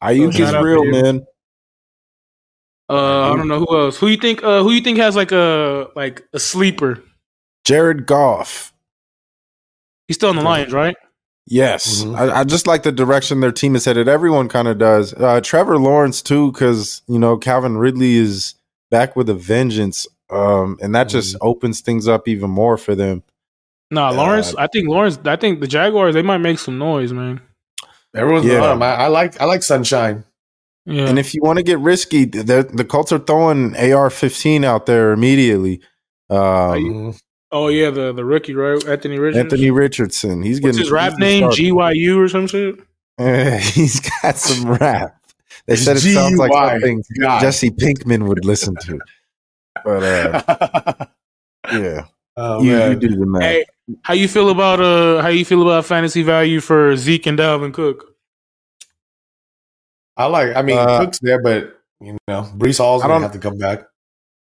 Aiyuk 0.02 0.34
shout 0.34 0.54
is 0.54 0.62
real, 0.62 0.84
man. 0.84 1.24
Uh, 2.90 3.32
I 3.32 3.36
don't 3.36 3.48
know 3.48 3.60
who 3.60 3.78
else. 3.78 3.96
Who 3.96 4.08
you 4.08 4.18
think? 4.18 4.42
Uh, 4.42 4.62
who 4.62 4.72
you 4.72 4.82
think 4.82 4.98
has 4.98 5.16
like 5.16 5.32
a 5.32 5.88
like 5.96 6.22
a 6.34 6.38
sleeper? 6.38 7.02
Jared 7.64 8.04
Goff. 8.04 8.74
He's 10.06 10.16
still 10.16 10.28
in 10.28 10.36
the 10.36 10.42
Lions, 10.42 10.70
right? 10.74 10.94
Yes, 11.46 12.02
Mhm. 12.02 12.16
I, 12.16 12.40
I 12.40 12.44
just 12.44 12.66
like 12.66 12.84
the 12.84 12.92
direction 12.92 13.40
their 13.40 13.52
team 13.52 13.76
is 13.76 13.84
headed. 13.84 14.08
Everyone 14.08 14.48
kind 14.48 14.66
of 14.66 14.78
does. 14.78 15.12
Uh, 15.12 15.40
Trevor 15.42 15.78
Lawrence 15.78 16.22
too, 16.22 16.50
because 16.52 17.02
you 17.06 17.18
know 17.18 17.36
Calvin 17.36 17.76
Ridley 17.76 18.16
is 18.16 18.54
back 18.90 19.14
with 19.14 19.28
a 19.28 19.34
vengeance, 19.34 20.06
um, 20.30 20.78
and 20.80 20.94
that 20.94 21.08
just 21.10 21.36
opens 21.42 21.80
things 21.82 22.08
up 22.08 22.28
even 22.28 22.48
more 22.50 22.78
for 22.78 22.94
them. 22.94 23.22
No, 23.90 24.06
Uh, 24.06 24.12
Lawrence. 24.14 24.54
I 24.56 24.66
think 24.68 24.88
Lawrence. 24.88 25.18
I 25.26 25.36
think 25.36 25.60
the 25.60 25.66
Jaguars. 25.66 26.14
They 26.14 26.22
might 26.22 26.38
make 26.38 26.58
some 26.58 26.78
noise, 26.78 27.12
man. 27.12 27.40
Everyone's 28.14 28.46
Yeah. 28.46 28.60
on 28.64 28.76
him. 28.76 28.82
I, 28.82 28.94
I 28.94 29.06
like 29.08 29.38
I 29.40 29.44
like 29.44 29.62
Sunshine. 29.62 30.24
Yeah. 30.86 31.08
And 31.08 31.18
if 31.18 31.34
you 31.34 31.40
want 31.42 31.58
to 31.58 31.62
get 31.62 31.78
risky, 31.78 32.24
the 32.24 32.68
the 32.72 32.84
Colts 32.84 33.12
are 33.12 33.18
throwing 33.18 33.74
AR-15 33.76 34.64
out 34.64 34.86
there 34.86 35.12
immediately. 35.12 35.80
Um. 36.30 37.14
Oh 37.54 37.68
yeah, 37.68 37.90
the 37.90 38.12
the 38.12 38.24
rookie 38.24 38.52
right, 38.52 38.84
Anthony 38.88 39.16
Richards. 39.20 39.38
Anthony 39.38 39.70
Richardson, 39.70 40.42
he's 40.42 40.56
What's 40.60 40.76
getting 40.76 40.80
his 40.80 40.90
rap 40.90 41.16
name? 41.18 41.44
GYU 41.44 42.18
or 42.18 42.28
some 42.28 42.48
shit. 42.48 42.80
he's 43.74 44.00
got 44.00 44.36
some 44.36 44.72
rap. 44.72 45.16
They 45.66 45.76
said 45.76 45.96
it 45.98 46.00
G 46.00 46.14
sounds 46.14 46.36
like 46.36 46.52
something 46.52 47.04
God. 47.20 47.40
Jesse 47.40 47.70
Pinkman 47.70 48.26
would 48.26 48.44
listen 48.44 48.74
to. 48.82 48.98
But 49.84 50.02
uh, 50.02 51.06
yeah, 51.72 52.06
oh, 52.36 52.60
you, 52.60 52.76
you 52.76 52.96
do 52.96 53.08
the 53.16 53.24
math. 53.24 53.42
Hey, 53.42 53.64
how 54.02 54.14
you 54.14 54.26
feel 54.26 54.50
about 54.50 54.80
uh 54.80 55.22
how 55.22 55.28
you 55.28 55.44
feel 55.44 55.62
about 55.62 55.84
fantasy 55.84 56.24
value 56.24 56.58
for 56.58 56.96
Zeke 56.96 57.26
and 57.26 57.38
Dalvin 57.38 57.72
Cook? 57.72 58.16
I 60.16 60.26
like. 60.26 60.56
I 60.56 60.62
mean, 60.62 60.76
Uh, 60.76 60.98
Cook's 61.04 61.20
there, 61.20 61.40
but 61.40 61.80
you 62.00 62.18
know, 62.26 62.50
Breece 62.56 62.78
Hall's 62.78 63.02
I 63.02 63.06
gonna 63.06 63.14
don't- 63.14 63.22
have 63.22 63.32
to 63.32 63.38
come 63.38 63.58
back. 63.58 63.84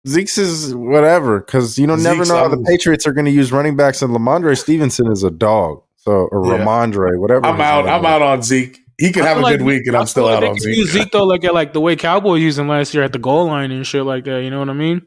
Zeke's 0.07 0.37
is 0.37 0.73
whatever 0.73 1.39
because 1.39 1.77
you 1.77 1.85
know 1.87 1.95
never 1.95 2.17
Zeke's 2.17 2.29
know 2.29 2.37
how 2.37 2.47
the 2.47 2.63
Patriots 2.63 3.05
are 3.05 3.13
going 3.13 3.25
to 3.25 3.31
use 3.31 3.51
running 3.51 3.75
backs, 3.75 4.01
and 4.01 4.13
Lamondre 4.15 4.57
Stevenson 4.57 5.11
is 5.11 5.23
a 5.23 5.31
dog. 5.31 5.81
So 5.97 6.11
or 6.31 6.45
Yeah. 6.45 6.59
Rhamondre, 6.63 7.19
whatever. 7.19 7.45
I'm 7.45 7.59
out. 7.59 7.87
I'm 7.87 8.05
out 8.05 8.21
on 8.21 8.41
Zeke. 8.41 8.79
He 8.97 9.11
could 9.11 9.23
have 9.25 9.37
a 9.37 9.41
feel 9.41 9.49
good 9.49 9.61
like- 9.61 9.67
week, 9.67 9.87
and 9.87 9.95
I 9.95 10.01
I'm 10.01 10.07
still 10.07 10.27
feel 10.27 10.35
out 10.35 10.41
like 10.43 10.49
on 10.51 10.55
they 10.55 10.59
could 10.65 10.75
use 10.77 10.91
Zeke. 10.91 11.03
Zeke 11.03 11.11
though, 11.11 11.25
like 11.25 11.43
at 11.43 11.53
like 11.53 11.73
the 11.73 11.81
way 11.81 11.95
Cowboys 11.95 12.41
used 12.41 12.57
him 12.59 12.67
last 12.69 12.93
year 12.93 13.03
at 13.03 13.11
the 13.13 13.19
goal 13.19 13.45
line 13.47 13.71
and 13.71 13.85
shit 13.85 14.03
like 14.05 14.23
that. 14.25 14.41
You 14.43 14.49
know 14.49 14.59
what 14.59 14.69
I 14.69 14.73
mean? 14.73 15.01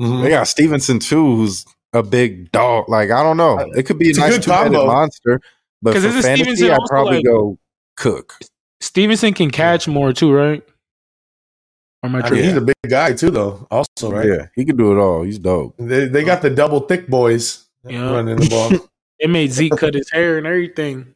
Mhm. 0.00 0.22
They 0.22 0.30
got 0.30 0.48
Stevenson 0.48 0.98
too, 0.98 1.36
who's 1.36 1.64
a 1.92 2.02
big 2.02 2.50
dog. 2.52 2.88
Like 2.88 3.10
I 3.10 3.22
don't 3.22 3.36
know, 3.36 3.58
it 3.76 3.84
could 3.84 3.98
be 3.98 4.06
a 4.06 4.10
It's 4.10 4.18
a 4.18 4.22
nice 4.22 4.32
good 4.34 4.42
two-headed 4.44 4.72
monster. 4.72 5.40
But 5.80 5.94
'Cause 5.94 6.02
for 6.02 6.08
isn't 6.10 6.22
fantasy, 6.22 6.70
I'd 6.70 6.78
probably 6.88 7.16
like- 7.16 7.24
go 7.24 7.58
Cook. 7.96 8.38
Stevenson 8.80 9.32
can 9.34 9.50
catch 9.50 9.86
more 9.86 10.12
too, 10.12 10.32
right? 10.32 10.62
Or 12.02 12.08
am 12.08 12.16
I 12.16 12.20
I 12.22 12.30
mean, 12.30 12.42
he's 12.44 12.56
a 12.56 12.60
big 12.60 12.74
guy 12.88 13.12
too, 13.12 13.30
though. 13.30 13.66
Also, 13.70 14.10
right? 14.10 14.26
Yeah, 14.26 14.46
he 14.54 14.64
can 14.64 14.76
do 14.76 14.92
it 14.92 14.98
all. 15.00 15.22
He's 15.22 15.38
dope. 15.38 15.74
They, 15.78 16.06
they 16.06 16.24
got 16.24 16.42
the 16.42 16.50
double 16.50 16.80
thick 16.80 17.06
boys 17.08 17.66
Yeah. 17.84 18.10
running 18.10 18.36
the 18.36 18.48
ball. 18.48 18.88
It 19.20 19.30
made 19.30 19.52
Zeke 19.52 19.76
cut 19.76 19.94
his 19.94 20.10
hair 20.10 20.36
and 20.36 20.48
everything. 20.48 21.14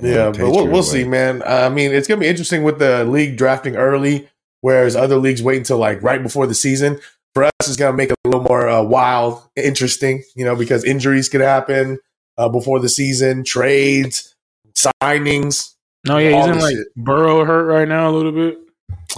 yeah, 0.00 0.30
but 0.30 0.38
we'll, 0.38 0.68
we'll 0.68 0.82
see, 0.84 1.02
man. 1.02 1.42
I 1.44 1.68
mean, 1.68 1.92
it's 1.92 2.06
gonna 2.06 2.20
be 2.20 2.28
interesting 2.28 2.62
with 2.62 2.78
the 2.78 3.04
league 3.04 3.36
drafting 3.36 3.74
early, 3.74 4.28
whereas 4.60 4.94
other 4.94 5.16
leagues 5.16 5.42
wait 5.42 5.56
until 5.58 5.78
like 5.78 6.00
right 6.04 6.22
before 6.22 6.46
the 6.46 6.54
season. 6.54 7.00
For 7.34 7.42
us, 7.42 7.52
it's 7.62 7.74
gonna 7.76 7.96
make 7.96 8.10
it 8.10 8.16
a 8.24 8.28
little 8.28 8.44
more 8.44 8.68
uh, 8.68 8.80
wild, 8.84 9.42
interesting, 9.56 10.22
you 10.36 10.44
know, 10.44 10.54
because 10.54 10.84
injuries 10.84 11.28
could 11.28 11.40
happen 11.40 11.98
uh, 12.38 12.48
before 12.48 12.78
the 12.78 12.88
season, 12.88 13.42
trades, 13.42 14.32
signings. 14.76 15.74
No, 16.06 16.18
yeah, 16.18 16.30
All 16.30 16.42
he's 16.42 16.46
in 16.46 16.54
this 16.54 16.62
like 16.62 16.76
shit. 16.76 16.94
Burrow 16.94 17.44
hurt 17.44 17.64
right 17.64 17.88
now 17.88 18.08
a 18.08 18.12
little 18.12 18.30
bit. 18.30 18.58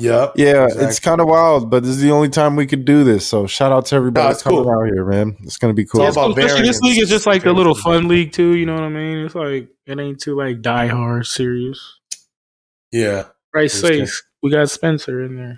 Yep. 0.00 0.32
Yeah, 0.36 0.64
Exactly. 0.64 0.84
it's 0.86 1.00
kind 1.00 1.20
of 1.20 1.28
wild, 1.28 1.70
but 1.70 1.82
this 1.82 1.90
is 1.96 2.00
the 2.02 2.10
only 2.10 2.28
time 2.28 2.56
we 2.56 2.66
could 2.66 2.84
do 2.84 3.04
this. 3.04 3.26
So 3.26 3.46
shout 3.46 3.72
out 3.72 3.86
to 3.86 3.96
everybody 3.96 4.26
No, 4.26 4.30
it's 4.32 4.42
coming 4.42 4.62
cool. 4.64 4.72
out 4.72 4.84
here, 4.86 5.04
man. 5.04 5.36
It's 5.42 5.56
gonna 5.58 5.72
be 5.74 5.84
cool. 5.84 6.02
It's 6.06 6.16
all 6.16 6.32
about 6.32 6.38
Especially 6.44 6.66
this 6.66 6.80
league 6.80 7.00
is 7.00 7.08
just 7.08 7.26
like 7.26 7.46
a 7.46 7.52
little 7.52 7.74
fun 7.74 8.08
league 8.08 8.32
too. 8.32 8.54
You 8.56 8.66
know 8.66 8.74
what 8.74 8.82
I 8.84 8.88
mean? 8.88 9.18
It's 9.18 9.34
like 9.34 9.68
it 9.86 9.98
ain't 9.98 10.20
too 10.20 10.36
like 10.36 10.60
die 10.62 10.86
hard 10.88 11.26
serious. 11.26 11.98
Yeah. 12.92 13.24
Right, 13.54 13.62
Understand. 13.74 14.08
safe. 14.08 14.22
We 14.42 14.50
got 14.50 14.68
Spencer 14.70 15.24
in 15.24 15.36
there. 15.36 15.56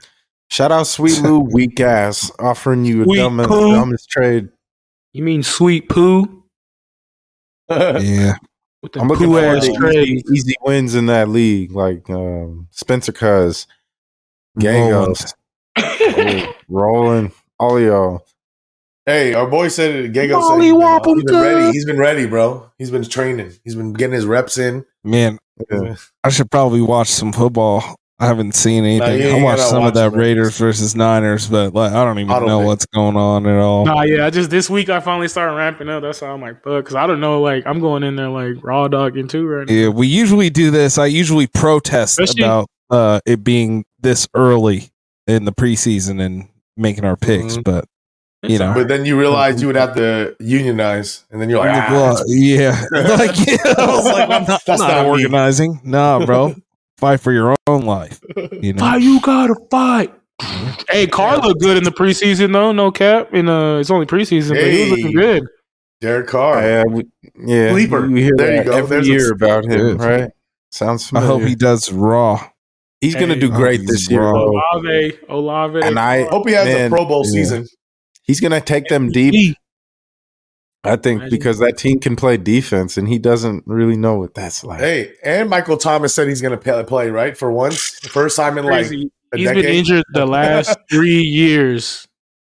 Shout 0.50 0.72
out 0.72 0.86
Sweet 0.86 1.20
Lou, 1.20 1.40
weak 1.52 1.78
ass, 1.80 2.30
offering 2.38 2.84
you 2.84 3.02
a 3.02 3.16
dumbest, 3.16 3.48
dumbest 3.50 4.08
trade. 4.10 4.48
You 5.12 5.22
mean 5.24 5.42
sweet 5.42 5.88
poo 5.88 6.44
Yeah. 7.70 8.34
with 8.82 8.92
the 8.92 9.00
I'm 9.00 9.08
looking 9.08 9.26
poo 9.26 9.34
forward 9.40 9.58
ass 9.58 9.66
to 9.66 9.72
trade? 9.74 10.08
easy, 10.08 10.24
easy 10.32 10.54
wins 10.62 10.94
in 10.94 11.06
that 11.06 11.28
league, 11.28 11.72
like 11.72 12.08
um, 12.08 12.68
Spencer 12.70 13.12
Cuz, 13.12 13.66
Rolling. 14.62 15.14
Gangos, 15.14 16.54
Rolling, 16.68 17.32
all 17.58 17.76
of 17.76 17.82
y'all. 17.82 18.24
Hey, 19.06 19.32
our 19.32 19.46
boy 19.48 19.68
said 19.68 19.94
it. 19.94 20.12
Gago 20.12 20.46
said 20.50 20.60
he's 20.60 20.70
been, 20.72 20.80
Whop 20.80 21.06
'em 21.06 21.14
he's 21.14 21.24
been 21.24 21.40
ready. 21.40 21.72
He's 21.72 21.84
been 21.86 21.98
ready, 21.98 22.26
bro. 22.26 22.70
He's 22.78 22.90
been 22.90 23.04
training. 23.04 23.52
He's 23.64 23.74
been 23.74 23.94
getting 23.94 24.14
his 24.14 24.26
reps 24.26 24.58
in. 24.58 24.84
Man, 25.02 25.38
Yeah. 25.70 25.94
I 26.24 26.28
should 26.28 26.50
probably 26.50 26.82
watch 26.82 27.08
some 27.08 27.32
football. 27.32 27.96
I 28.20 28.26
haven't 28.26 28.54
seen 28.56 28.84
anything. 28.84 29.22
you 29.22 29.28
I 29.38 29.42
watched 29.42 29.62
some 29.62 29.82
watch 29.82 29.88
of 29.90 29.94
that 29.94 30.06
it, 30.08 30.10
man. 30.10 30.18
Raiders 30.20 30.58
versus 30.58 30.94
Niners, 30.96 31.46
but 31.46 31.72
like 31.72 31.92
I 31.92 32.04
don't 32.04 32.18
even 32.18 32.30
I 32.32 32.40
don't 32.40 32.48
know 32.48 32.58
think- 32.58 32.66
what's 32.68 32.86
going 32.86 33.16
on 33.16 33.46
at 33.46 33.58
all. 33.58 33.86
Nah, 33.86 34.02
yeah, 34.02 34.26
I 34.26 34.30
just 34.30 34.50
this 34.50 34.68
week 34.68 34.88
I 34.90 34.98
finally 35.00 35.28
started 35.28 35.54
ramping 35.54 35.88
up. 35.88 36.02
That's 36.02 36.18
how 36.20 36.34
I'm 36.34 36.40
like, 36.42 36.62
fuck, 36.64 36.84
because 36.84 36.96
I 36.96 37.06
don't 37.06 37.20
know, 37.20 37.40
like 37.40 37.64
I'm 37.64 37.78
going 37.80 38.02
in 38.02 38.16
there 38.16 38.28
like 38.28 38.56
raw 38.62 38.88
dogging 38.88 39.28
too 39.28 39.46
right 39.46 39.66
now. 39.68 39.72
Yeah, 39.72 39.88
we 39.88 40.08
usually 40.08 40.50
do 40.50 40.70
this. 40.72 40.98
I 40.98 41.06
usually 41.06 41.46
protest 41.46 42.18
Especially- 42.18 42.42
about 42.42 42.68
uh, 42.90 43.20
it 43.24 43.42
being 43.44 43.84
this 44.00 44.28
early 44.34 44.90
in 45.26 45.44
the 45.44 45.52
preseason 45.52 46.20
and 46.20 46.48
making 46.76 47.04
our 47.04 47.16
picks, 47.16 47.56
Mhm. 47.56 47.64
but 47.64 47.84
It's 48.42 48.52
you 48.52 48.58
know. 48.58 48.72
But 48.74 48.88
then 48.88 49.04
you 49.04 49.18
realize 49.18 49.60
you 49.60 49.66
would 49.66 49.76
have 49.76 49.94
to 49.96 50.36
unionize, 50.38 51.24
and 51.30 51.40
then 51.40 51.50
you're 51.50 51.58
like, 51.58 51.70
ah, 51.74 51.88
well, 51.90 52.22
yeah, 52.28 52.80
like 52.92 53.36
yeah, 53.46 53.56
I 53.78 53.86
was 53.86 54.04
like, 54.04 54.30
I'm 54.30 54.44
not, 54.44 54.62
That's 54.64 54.80
not 54.80 54.88
not 54.88 55.02
me. 55.04 55.10
organizing. 55.10 55.80
Nah, 55.84 56.24
bro, 56.24 56.54
fight 56.98 57.20
for 57.20 57.32
your 57.32 57.56
own 57.66 57.82
life. 57.82 58.20
You 58.36 58.74
know, 58.74 58.82
Why 58.82 58.96
you 58.98 59.20
gotta 59.20 59.54
fight? 59.70 60.14
Hey, 60.88 61.08
Carr 61.08 61.38
looked 61.38 61.60
good 61.60 61.76
in 61.76 61.82
the 61.84 61.90
preseason 61.90 62.52
though. 62.52 62.70
No 62.70 62.92
cap. 62.92 63.34
In 63.34 63.48
uh, 63.48 63.78
it's 63.78 63.90
only 63.90 64.06
preseason, 64.06 64.50
but 64.50 64.70
he 64.70 64.80
was 64.82 64.90
looking 64.90 65.12
good. 65.12 65.42
Derek 66.00 66.28
Carr. 66.28 66.62
Yeah, 66.62 66.84
we, 66.88 67.04
yeah. 67.44 67.72
Sleeper. 67.72 68.06
You 68.06 68.16
hear 68.16 68.32
There 68.36 68.50
you 68.52 68.56
that 68.58 68.66
go. 68.66 68.76
every 68.76 68.88
There's 68.88 69.08
a 69.08 69.10
year 69.10 69.32
about 69.32 69.64
him, 69.64 69.98
right? 69.98 70.30
Sounds 70.70 71.10
I 71.12 71.20
hope 71.22 71.42
he 71.42 71.56
does 71.56 71.90
raw. 71.90 72.48
He's 73.00 73.14
gonna 73.14 73.36
do 73.38 73.50
oh, 73.52 73.56
great 73.56 73.86
this 73.86 74.10
year, 74.10 74.20
raw. 74.22 74.32
though. 74.32 74.60
Olave, 74.72 75.18
Olave, 75.28 75.80
And 75.84 75.98
I- 75.98 76.24
Hope 76.28 76.48
he 76.48 76.54
has 76.54 76.66
Man, 76.66 76.86
a 76.86 76.90
Pro 76.90 77.04
Bowl 77.06 77.22
yeah. 77.26 77.30
season. 77.32 77.66
He's 78.24 78.40
gonna 78.40 78.60
take 78.60 78.88
them 78.88 79.10
deep. 79.10 79.56
I 80.84 80.96
think 80.96 81.28
because 81.30 81.58
that 81.58 81.76
team 81.76 81.98
can 81.98 82.14
play 82.16 82.36
defense, 82.36 82.96
and 82.96 83.08
he 83.08 83.18
doesn't 83.18 83.64
really 83.66 83.96
know 83.96 84.14
what 84.18 84.34
that's 84.34 84.62
like. 84.64 84.80
Hey, 84.80 85.12
and 85.24 85.50
Michael 85.50 85.76
Thomas 85.76 86.14
said 86.14 86.28
he's 86.28 86.40
going 86.40 86.58
to 86.58 86.84
play 86.84 87.10
right 87.10 87.36
for 87.36 87.50
once, 87.50 87.98
first 88.08 88.36
time 88.36 88.56
in 88.58 88.64
like 88.64 88.86
crazy. 88.86 89.10
a 89.34 89.36
He's 89.36 89.46
decade. 89.48 89.64
been 89.64 89.74
injured 89.74 90.04
the 90.14 90.24
last 90.24 90.78
three 90.90 91.20
years. 91.20 92.06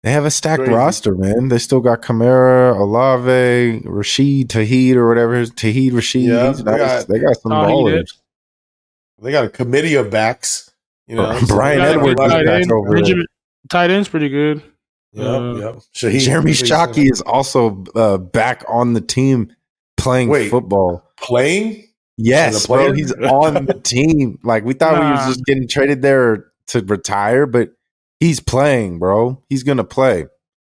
They 0.04 0.12
have 0.12 0.24
a 0.24 0.30
stacked 0.30 0.60
Crazy. 0.60 0.72
roster, 0.72 1.14
man. 1.16 1.48
They 1.48 1.58
still 1.58 1.80
got 1.80 2.00
Kamara, 2.00 2.78
Olave, 2.78 3.82
Rashid, 3.84 4.48
Tahid, 4.50 4.96
or 4.96 5.08
whatever. 5.08 5.44
Tahid 5.44 5.92
Rashid. 5.92 6.22
Yeah, 6.22 6.48
He's 6.48 6.58
they 6.62 6.76
got- 6.76 7.08
they 7.08 7.18
got 7.18 7.36
some 7.40 7.52
Oh, 7.52 7.66
ballers. 7.66 8.12
Did. 9.22 9.26
They 9.28 9.32
got 9.32 9.44
a 9.44 9.50
committee 9.50 9.94
of 9.94 10.10
backs. 10.10 10.70
You 11.06 11.16
know, 11.16 11.38
so 11.40 11.46
Brian 11.46 11.78
they 11.80 11.84
Edwards 11.92 12.14
good 12.14 12.26
is 12.26 12.32
tight 12.32 12.44
back 12.46 12.62
end, 12.62 12.72
over 12.72 12.88
there. 12.88 12.96
Benjamin, 12.98 13.26
tight 13.70 13.90
end's 13.90 14.08
pretty 14.08 14.28
good. 14.28 14.62
Yep, 15.12 15.26
Uh, 15.26 15.54
yep. 15.56 15.74
Shaheed, 15.94 16.20
Jeremy 16.20 16.52
Shaheed 16.52 16.94
Shockey 16.94 17.10
is 17.12 17.20
also 17.20 17.84
uh, 17.94 18.16
back 18.18 18.64
on 18.68 18.94
the 18.94 19.00
team 19.00 19.54
playing 19.96 20.28
Wait. 20.28 20.50
football. 20.50 21.04
playing. 21.18 21.84
Yes, 22.18 22.66
bro, 22.66 22.92
he's 22.92 23.12
on 23.12 23.66
the 23.66 23.74
team. 23.82 24.38
Like 24.44 24.64
we 24.64 24.74
thought 24.74 24.94
we 25.02 25.10
was 25.10 25.26
just 25.34 25.44
getting 25.44 25.66
traded 25.66 26.02
there 26.02 26.46
to 26.68 26.80
retire, 26.80 27.46
but 27.46 27.70
he's 28.20 28.38
playing, 28.38 28.98
bro. 28.98 29.42
He's 29.48 29.62
gonna 29.64 29.82
play. 29.84 30.26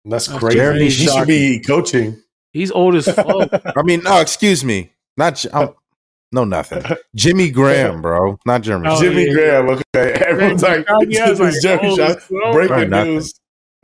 That's 0.05 0.27
That's 0.27 0.39
crazy. 0.39 0.57
Jeremy 0.59 0.85
he 0.85 0.91
should 0.91 1.09
Shockey. 1.09 1.27
be 1.27 1.61
coaching. 1.61 2.21
He's 2.53 2.71
old 2.71 2.95
as 2.95 3.07
fuck. 3.07 3.51
I 3.77 3.83
mean, 3.83 4.03
no, 4.05 4.21
excuse 4.21 4.65
me, 4.65 4.93
not 5.17 5.37
J- 5.37 5.51
I'm, 5.53 5.71
no 6.35 6.45
nothing. 6.45 6.83
Jimmy 7.15 7.51
Graham, 7.53 8.03
bro, 8.03 8.39
not 8.45 8.63
Jeremy. 8.63 8.89
Oh, 8.91 9.01
Jimmy 9.01 9.27
yeah. 9.27 9.33
Graham. 9.33 9.69
Okay, 9.69 10.13
everyone's 10.27 10.63
like, 10.63 10.85
Yeah, 11.09 11.31
it's 11.31 11.39
this 11.39 11.41
is 11.41 11.41
like, 11.41 11.63
Jeremy 11.63 11.89
old 11.91 11.99
Shockey. 11.99 12.53
Breaking 12.53 12.91
nothing. 12.91 13.15
news. 13.15 13.35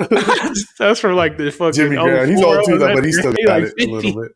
That's 0.78 1.01
for 1.01 1.14
like 1.14 1.36
the 1.36 1.51
fucking 1.51 1.72
Jimmy 1.74 1.96
Graham. 1.96 2.28
He's 2.28 2.40
04, 2.40 2.57
old 2.57 2.66
too, 2.66 2.78
though, 2.78 2.86
that 2.86 2.94
but 2.96 3.05
he 3.05 3.12
still 3.12 3.32
nigga, 3.32 3.46
got 3.46 3.62
like 3.62 3.72
it 3.76 3.88
a 3.88 3.92
little 3.92 4.22
bit. 4.22 4.32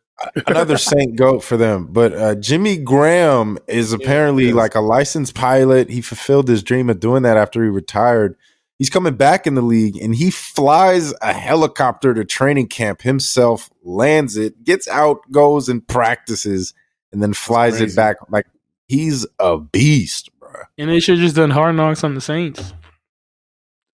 Another 0.47 0.77
Saint 0.77 1.17
goat 1.17 1.43
for 1.43 1.57
them, 1.57 1.87
but 1.91 2.13
uh, 2.13 2.35
Jimmy 2.35 2.77
Graham 2.77 3.57
is 3.67 3.91
apparently 3.91 4.45
yes. 4.45 4.55
like 4.55 4.75
a 4.75 4.79
licensed 4.79 5.35
pilot. 5.35 5.89
He 5.89 6.01
fulfilled 6.01 6.47
his 6.47 6.63
dream 6.63 6.89
of 6.89 7.01
doing 7.01 7.23
that 7.23 7.35
after 7.35 7.61
he 7.61 7.69
retired. 7.69 8.37
He's 8.77 8.89
coming 8.89 9.15
back 9.15 9.47
in 9.47 9.55
the 9.55 9.61
league 9.61 9.97
and 9.97 10.15
he 10.15 10.31
flies 10.31 11.13
a 11.21 11.33
helicopter 11.33 12.13
to 12.13 12.25
training 12.25 12.67
camp 12.67 13.01
himself, 13.01 13.69
lands 13.83 14.37
it, 14.37 14.63
gets 14.63 14.87
out, 14.87 15.19
goes 15.31 15.67
and 15.67 15.85
practices, 15.85 16.73
and 17.15 17.23
then 17.23 17.33
flies 17.33 17.79
it 17.79 17.95
back. 17.95 18.17
Like 18.29 18.45
he's 18.87 19.25
a 19.39 19.57
beast, 19.57 20.29
bro. 20.37 20.51
And 20.77 20.89
they 20.89 20.99
should 20.99 21.17
have 21.17 21.23
just 21.23 21.35
done 21.37 21.49
hard 21.49 21.75
knocks 21.75 22.03
on 22.03 22.13
the 22.13 22.19
Saints. 22.21 22.73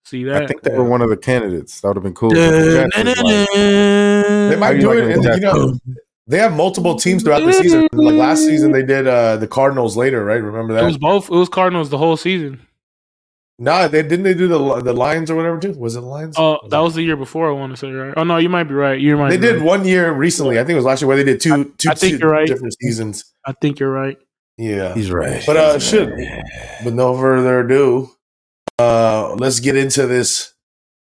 See 0.05 0.23
that? 0.25 0.43
I 0.43 0.47
think 0.47 0.63
they 0.63 0.75
were 0.75 0.83
one 0.83 1.01
of 1.03 1.09
the 1.09 1.15
candidates. 1.17 1.79
That 1.81 1.89
would 1.89 1.97
have 1.97 2.03
been 2.03 2.15
cool. 2.15 2.31
But 2.31 2.35
the 2.51 2.89
Jets 2.91 2.97
like- 2.97 3.15
They 3.53 4.49
They 4.49 4.55
might 4.59 4.75
you 4.75 4.81
do 4.81 4.87
like 4.89 4.97
it, 4.97 5.09
it 5.09 5.15
and 5.17 5.35
you 5.35 5.39
know, 5.39 5.79
they 6.27 6.39
have 6.39 6.53
multiple 6.53 6.95
teams 6.95 7.21
throughout 7.23 7.45
the 7.45 7.53
season. 7.53 7.87
Like 7.93 8.15
last 8.15 8.39
season, 8.43 8.71
they 8.71 8.83
did 8.83 9.07
uh, 9.07 9.37
the 9.37 9.47
Cardinals 9.47 9.95
later, 9.95 10.25
right? 10.25 10.41
Remember 10.41 10.73
that? 10.73 10.83
It 10.83 10.87
was 10.87 10.97
both. 10.97 11.29
It 11.29 11.35
was 11.35 11.47
Cardinals 11.47 11.91
the 11.91 11.97
whole 11.99 12.17
season. 12.17 12.59
No, 13.63 13.87
they 13.87 14.01
didn't. 14.01 14.23
They 14.23 14.33
do 14.33 14.47
the 14.47 14.81
the 14.81 14.91
Lions 14.91 15.29
or 15.29 15.35
whatever 15.35 15.59
too. 15.59 15.73
Was 15.73 15.95
it 15.95 16.01
the 16.01 16.07
Lions? 16.07 16.35
Oh, 16.35 16.57
that 16.69 16.79
was 16.79 16.95
the 16.95 17.03
year 17.03 17.15
before. 17.15 17.47
I 17.47 17.51
want 17.53 17.71
to 17.71 17.77
say 17.77 17.91
right. 17.91 18.11
Oh 18.17 18.23
no, 18.23 18.37
you 18.37 18.49
might 18.49 18.63
be 18.63 18.73
right. 18.73 18.99
You 18.99 19.15
might. 19.17 19.29
They 19.29 19.37
be 19.37 19.45
did 19.45 19.57
right. 19.57 19.65
one 19.65 19.85
year 19.85 20.11
recently. 20.11 20.57
I 20.59 20.63
think 20.63 20.71
it 20.71 20.75
was 20.77 20.85
last 20.85 20.99
year 21.01 21.07
where 21.07 21.15
they 21.17 21.23
did 21.23 21.39
two 21.39 21.65
two 21.77 21.91
I 21.91 21.93
think 21.93 22.15
se- 22.15 22.19
you're 22.19 22.31
right. 22.31 22.47
different 22.47 22.73
seasons. 22.81 23.23
I 23.45 23.51
think 23.61 23.79
you're 23.79 23.91
right. 23.91 24.17
Yeah. 24.57 24.95
He's 24.95 25.11
right. 25.11 25.43
But 25.45 25.57
uh, 25.57 25.73
He's 25.73 25.87
shit. 25.87 26.09
right. 26.09 26.43
With 26.83 26.95
no 26.95 27.15
further 27.15 27.59
ado, 27.59 28.09
uh, 28.79 29.35
let's 29.35 29.59
get 29.59 29.75
into 29.75 30.07
this 30.07 30.53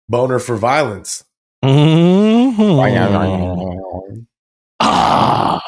boner 0.08 0.40
for 0.40 0.56
violence. 0.56 1.22
Mhm. 1.64 2.56
Ah, 4.80 5.62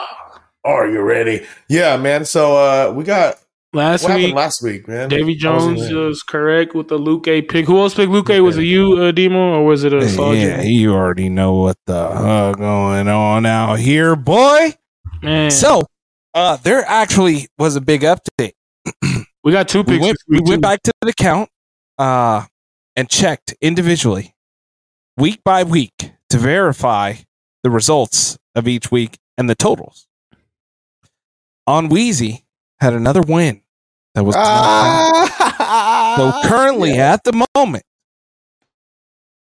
are 0.65 0.89
you 0.89 1.01
ready? 1.03 1.47
Yeah, 1.69 1.97
man. 1.97 2.25
So 2.25 2.57
uh, 2.57 2.93
we 2.93 3.05
got 3.05 3.37
Last 3.75 4.05
what 4.05 4.17
week, 4.17 4.35
last 4.35 4.63
week, 4.63 4.87
man. 4.87 5.09
Davy 5.09 5.39
I 5.43 5.51
wasn't 5.51 5.79
Jones 5.79 5.93
was 5.95 6.23
correct 6.23 6.75
with 6.75 6.89
the 6.89 6.99
Luque 6.99 7.49
pick. 7.49 7.65
Who 7.65 7.79
else 7.79 7.95
picked 7.95 8.13
Luque? 8.13 8.43
Was 8.43 8.59
it 8.59 8.65
you, 8.65 8.93
uh, 8.99 9.13
Demo, 9.13 9.55
or 9.55 9.65
was 9.65 9.83
it 9.85 9.95
a 9.95 10.07
Saul 10.11 10.35
yeah, 10.35 10.61
you 10.61 10.93
already 10.93 11.31
know 11.31 11.55
what 11.55 11.79
the 11.87 11.97
uh, 11.97 12.53
going 12.53 13.09
on 13.09 13.47
out 13.47 13.79
here, 13.79 14.15
boy. 14.15 14.75
Man, 15.23 15.51
So, 15.51 15.83
uh, 16.35 16.57
there 16.57 16.85
actually 16.87 17.49
was 17.57 17.75
a 17.77 17.81
big 17.81 18.03
update. 18.03 18.53
we 19.43 19.53
got 19.53 19.69
two 19.69 19.79
We 19.79 19.99
picks. 19.99 20.03
went, 20.03 20.19
we 20.29 20.41
went 20.43 20.61
back 20.61 20.83
to 20.83 20.93
the 21.01 21.15
count 21.15 21.49
uh, 21.97 22.45
and 22.95 23.09
checked 23.09 23.55
individually, 23.63 24.35
week 25.17 25.43
by 25.45 25.63
week, 25.63 26.13
to 26.29 26.37
verify 26.37 27.15
the 27.63 27.71
results 27.71 28.39
of 28.55 28.69
each 28.69 28.91
week 28.91 29.19
and 29.39 29.49
the 29.49 29.55
totals. 29.55 30.09
On 31.67 31.89
Wheezy 31.89 32.42
had 32.83 32.93
another 32.93 33.23
win. 33.23 33.63
That 34.15 34.25
was 34.25 34.37
Ah! 34.37 36.15
so 36.17 36.49
currently 36.49 36.93
at 36.99 37.25
the 37.25 37.47
moment, 37.57 37.85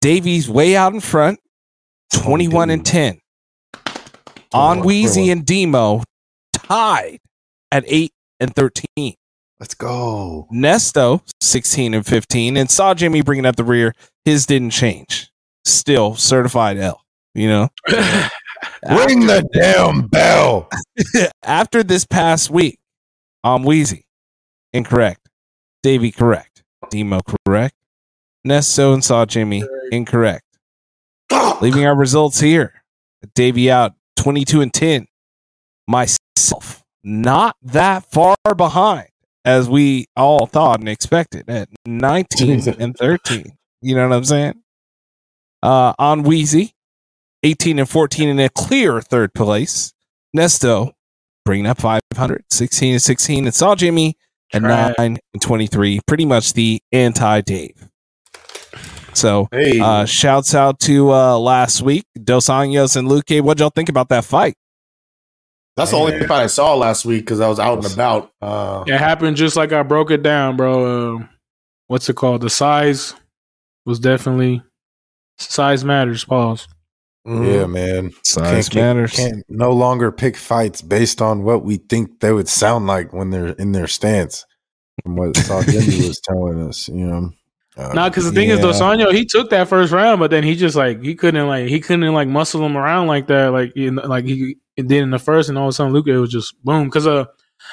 Davies 0.01 0.49
way 0.49 0.77
out 0.77 0.93
in 0.93 1.01
front, 1.01 1.41
twenty-one 2.13 2.69
and 2.71 2.85
ten. 2.85 3.19
On 4.53 4.79
21, 4.79 4.87
Wheezy 4.87 5.31
and 5.31 5.45
Demo 5.45 6.03
tied 6.53 7.19
at 7.73 7.85
eight 7.87 8.13
and 8.41 8.55
thirteen. 8.55 9.15
Let's 9.61 9.75
go. 9.75 10.47
Nesto, 10.53 11.21
16 11.41 11.93
and 11.93 12.07
15, 12.07 12.57
and 12.57 12.71
saw 12.71 12.95
Jimmy 12.95 13.23
bringing 13.23 13.45
up 13.45 13.57
the 13.57 13.65
rear. 13.65 13.93
His 14.25 14.47
didn't 14.47 14.71
change. 14.71 15.31
Still 15.65 16.15
certified 16.15 16.79
L, 16.79 17.03
you 17.35 17.49
know? 17.49 17.69
Ring 17.89 19.27
the 19.27 19.45
damn 19.53 20.07
bell. 20.07 20.69
After 21.43 21.83
this 21.83 22.07
past 22.07 22.51
week, 22.51 22.79
I'm 23.45 23.63
Wheezy. 23.63 24.07
Incorrect. 24.73 25.29
Davey, 25.83 26.11
correct. 26.11 26.63
Demo, 26.91 27.21
correct. 27.47 27.75
Nesto 28.47 28.95
and 28.95 29.05
saw 29.05 29.25
Jimmy, 29.27 29.65
incorrect. 29.91 30.45
Leaving 31.61 31.87
our 31.87 31.95
results 31.97 32.41
here. 32.41 32.83
Davey 33.35 33.71
out 33.71 33.95
22 34.17 34.61
and 34.61 34.73
10. 34.73 35.07
Myself, 35.87 36.83
not 37.03 37.57
that 37.63 38.05
far 38.11 38.37
behind 38.57 39.09
as 39.45 39.69
we 39.69 40.07
all 40.17 40.47
thought 40.47 40.81
and 40.81 40.89
expected 40.89 41.49
at 41.49 41.69
19 41.87 42.69
and 42.79 42.97
13. 42.97 43.57
You 43.81 43.95
know 43.95 44.09
what 44.09 44.17
I'm 44.17 44.25
saying? 44.25 44.63
Uh, 45.63 45.95
on 45.99 46.23
Wheezy, 46.23 46.73
18 47.43 47.79
and 47.79 47.89
14 47.89 48.29
in 48.29 48.39
a 48.41 48.49
clear 48.51 49.01
third 49.01 49.33
place. 49.33 49.93
Nesto 50.37 50.93
bringing 51.49 51.65
up 51.67 51.81
500, 51.81 52.45
16 52.51 52.93
and 52.93 53.01
16. 53.03 53.47
And 53.47 53.55
saw 53.55 53.75
Jimmy 53.75 54.19
at 54.53 54.61
Trash. 54.61 54.95
9 54.99 55.19
and 55.33 55.43
23. 55.43 56.01
Pretty 56.07 56.27
much 56.27 56.53
the 56.53 56.83
anti 56.93 57.41
Dave. 57.41 57.89
So, 59.15 59.49
Hey, 59.51 59.81
uh, 59.81 60.05
shouts 60.05 60.55
out 60.55 60.79
to 60.81 61.11
uh, 61.11 61.39
last 61.39 61.81
week, 61.81 62.05
Dos 62.23 62.49
Anjos 62.49 62.97
and 62.99 63.09
Luque. 63.09 63.41
What'd 63.41 63.61
y'all 63.61 63.71
think 63.71 63.89
about 63.89 64.11
that 64.11 64.27
fight? 64.27 64.57
that's 65.75 65.93
the 65.93 65.97
only 65.97 66.19
fight 66.27 66.43
I 66.43 66.47
saw 66.49 66.75
last 66.75 67.07
week 67.07 67.23
because 67.25 67.41
I 67.41 67.49
was 67.49 67.59
out 67.59 67.83
and 67.83 67.95
about. 67.95 68.31
Uh, 68.43 68.85
It 68.87 68.99
happened 68.99 69.39
just 69.39 69.57
like 69.57 69.73
I 69.73 69.83
broke 69.83 70.11
it 70.11 70.23
down, 70.23 70.57
bro. 70.59 71.17
Uh, 71.17 71.27
what's 71.87 72.11
it 72.11 72.17
called? 72.17 72.43
The 72.43 72.51
size 72.51 73.15
was 73.87 73.99
definitely 73.99 74.61
size 75.39 75.83
matters. 75.83 76.25
Pause. 76.25 76.69
Mhm. 77.29 77.55
Yeah, 77.55 77.67
man. 77.67 78.13
Size 78.25 78.69
can't, 78.69 78.97
matters. 78.97 79.13
Can't 79.13 79.45
no 79.49 79.73
longer 79.73 80.11
pick 80.11 80.37
fights 80.37 80.81
based 80.81 81.21
on 81.21 81.43
what 81.43 81.63
we 81.65 81.77
think 81.77 82.21
they 82.21 82.33
would 82.33 82.49
sound 82.49 82.87
like 82.87 83.13
when 83.13 83.31
they're 83.31 83.49
in 83.49 83.73
their 83.73 83.87
stance. 83.87 84.47
From 85.03 85.17
what 85.17 85.37
Saul 85.37 85.59
was 85.67 86.21
telling 86.25 86.67
us, 86.67 86.89
you 86.89 87.07
know. 87.07 87.31
Uh, 87.77 87.93
Nah, 87.93 88.09
because 88.09 88.25
the 88.25 88.33
thing 88.33 88.49
is, 88.49 88.59
yeah. 88.59 88.65
Dos 88.65 88.81
Anjos, 88.81 89.13
he 89.15 89.25
took 89.25 89.51
that 89.51 89.69
first 89.69 89.93
round, 89.93 90.19
but 90.19 90.31
then 90.31 90.43
he 90.43 90.57
just 90.57 90.75
like 90.75 91.01
he 91.03 91.15
couldn't 91.15 91.47
like 91.47 91.69
he 91.69 91.79
couldn't 91.79 92.13
like 92.13 92.27
muscle 92.27 92.65
him 92.65 92.77
around 92.77 93.07
like 93.07 93.29
that, 93.29 93.53
like 93.53 93.77
in, 93.77 93.97
like 93.97 94.25
he 94.25 94.57
did 94.77 94.91
in 94.91 95.11
the 95.11 95.19
first, 95.19 95.49
and 95.49 95.57
all 95.57 95.67
of 95.67 95.69
a 95.69 95.73
sudden 95.73 95.93
Luque 95.93 96.21
was 96.21 96.31
just 96.31 96.61
boom. 96.65 96.87
Because 96.87 97.07
uh, 97.07 97.27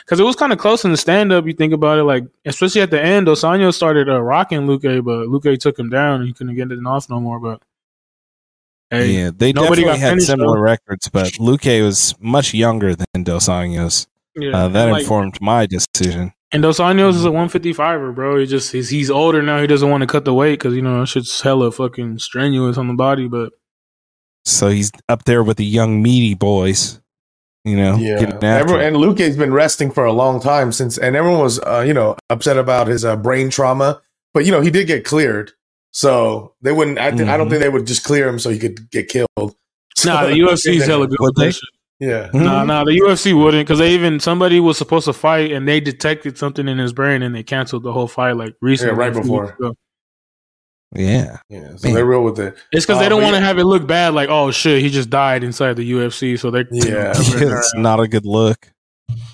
because 0.04 0.20
it 0.20 0.24
was 0.24 0.36
kind 0.36 0.54
of 0.54 0.60
close 0.60 0.86
in 0.86 0.92
the 0.92 0.98
stand 0.98 1.32
up. 1.32 1.48
You 1.48 1.54
think 1.54 1.74
about 1.74 1.98
it, 1.98 2.04
like 2.04 2.26
especially 2.46 2.82
at 2.82 2.92
the 2.92 3.02
end, 3.02 3.26
Dos 3.26 3.42
Anjos 3.42 3.74
started 3.74 4.08
uh, 4.10 4.22
rocking 4.22 4.68
Luque, 4.68 5.04
but 5.04 5.28
Luque 5.28 5.58
took 5.58 5.80
him 5.80 5.90
down, 5.90 6.20
and 6.20 6.28
he 6.28 6.34
couldn't 6.34 6.56
get 6.56 6.72
it 6.72 6.80
off 6.86 7.10
no 7.10 7.20
more. 7.20 7.40
But 7.40 7.64
hey, 8.96 9.12
yeah, 9.12 9.32
they 9.36 9.54
nobody 9.54 9.82
definitely 9.82 9.84
got 9.86 10.00
had 10.00 10.10
finished, 10.10 10.28
similar 10.28 10.58
though. 10.58 10.62
records, 10.62 11.10
but 11.10 11.28
Luque 11.34 11.84
was 11.84 12.16
much 12.20 12.54
younger 12.54 12.96
than 12.96 13.24
Dos 13.24 13.48
Anjos. 13.48 14.08
yeah, 14.36 14.56
Uh, 14.56 14.68
that 14.70 14.90
like, 14.92 15.02
informed 15.02 15.40
my 15.42 15.66
decision. 15.66 16.34
And 16.52 16.62
Dos 16.64 16.80
Anjos 16.80 17.16
is 17.16 17.26
a 17.26 17.30
155er, 17.30 18.14
bro. 18.16 18.40
He 18.40 18.46
just 18.46 18.72
he's, 18.72 18.90
he's 18.90 19.10
older 19.12 19.42
now. 19.42 19.60
He 19.60 19.68
doesn't 19.68 19.90
want 19.90 20.02
to 20.02 20.08
cut 20.08 20.26
the 20.26 20.34
weight 20.34 20.60
because 20.60 20.74
you 20.76 20.82
know 20.82 21.00
that 21.02 21.08
shit's 21.08 21.42
hella 21.42 21.72
fucking 21.72 22.20
strenuous 22.20 22.78
on 22.78 22.88
the 22.88 22.94
body. 22.94 23.28
But 23.28 23.52
So 24.46 24.70
he's 24.70 24.92
up 25.10 25.26
there 25.26 25.44
with 25.44 25.58
the 25.58 25.66
young 25.66 26.02
meaty 26.02 26.34
boys, 26.34 27.02
you 27.66 27.76
know, 27.76 27.98
Yeah, 27.98 28.38
Everyone, 28.42 28.82
and 28.84 28.96
Luque's 28.96 29.36
been 29.36 29.52
resting 29.54 29.92
for 29.92 30.06
a 30.06 30.14
long 30.14 30.40
time 30.40 30.72
since, 30.72 30.98
and 30.98 31.16
everyone 31.16 31.42
was, 31.42 31.60
uh, 31.60 31.84
you 31.86 31.94
know, 31.94 32.16
upset 32.30 32.58
about 32.58 32.88
his 32.88 33.04
uh, 33.04 33.16
brain 33.18 33.50
trauma. 33.50 34.02
But 34.34 34.46
you 34.46 34.52
know, 34.52 34.62
he 34.62 34.70
did 34.70 34.86
get 34.88 35.04
cleared, 35.04 35.52
so 35.96 36.54
they 36.62 36.74
wouldn't. 36.74 37.00
I, 37.00 37.12
th- 37.12 37.22
I 37.30 37.38
don't 37.38 37.48
Mhm. 37.48 37.52
think 37.52 37.62
they 37.64 37.70
would 37.70 37.88
just 37.88 38.04
clear 38.04 38.28
him 38.28 38.38
so 38.38 38.50
he 38.50 38.60
could 38.60 38.90
get 38.92 39.08
killed. 39.08 39.30
nah, 39.38 40.26
the 40.28 40.34
UFC's 40.34 40.86
hella 40.86 41.08
good. 41.08 41.18
Would 41.22 41.28
with 41.30 41.36
they? 41.38 41.46
that 41.48 41.54
shit. 41.54 41.70
Yeah, 42.02 42.30
Nah, 42.34 42.66
nah, 42.66 42.84
the 42.84 42.92
UFC 42.92 43.32
wouldn't 43.34 43.66
because 43.66 43.80
they 43.80 43.94
even 43.94 44.20
somebody 44.20 44.60
was 44.60 44.78
supposed 44.78 45.06
to 45.06 45.14
fight 45.14 45.54
and 45.54 45.66
they 45.66 45.80
detected 45.80 46.38
something 46.38 46.68
in 46.68 46.78
his 46.78 46.92
brain 46.92 47.22
and 47.22 47.34
they 47.34 47.42
canceled 47.42 47.84
the 47.84 47.94
whole 47.94 48.10
fight 48.10 48.36
like 48.36 48.54
recently. 48.62 48.96
right 48.96 49.14
before. 49.14 49.56
Yeah. 50.94 51.38
yeah. 51.50 51.76
So 51.78 51.88
Man. 51.88 51.94
they're 51.96 52.06
real 52.06 52.24
with 52.24 52.40
it. 52.40 52.56
It's 52.74 52.86
because 52.86 52.98
Uh, 52.98 53.04
they 53.04 53.10
don't 53.10 53.22
want 53.24 53.36
to 53.36 53.40
yeah. 53.42 53.48
have 53.48 53.58
it 53.60 53.64
look 53.66 53.88
bad, 53.88 54.14
like 54.14 54.30
oh 54.30 54.52
shit, 54.52 54.82
he 54.82 54.90
just 54.90 55.10
died 55.10 55.44
inside 55.44 55.78
the 55.78 55.90
UFC. 55.90 56.38
So 56.38 56.52
they're 56.52 56.68
Yeah. 56.72 57.12
it's 57.16 57.74
not 57.76 58.00
a 58.02 58.08
good 58.10 58.26
look 58.26 58.72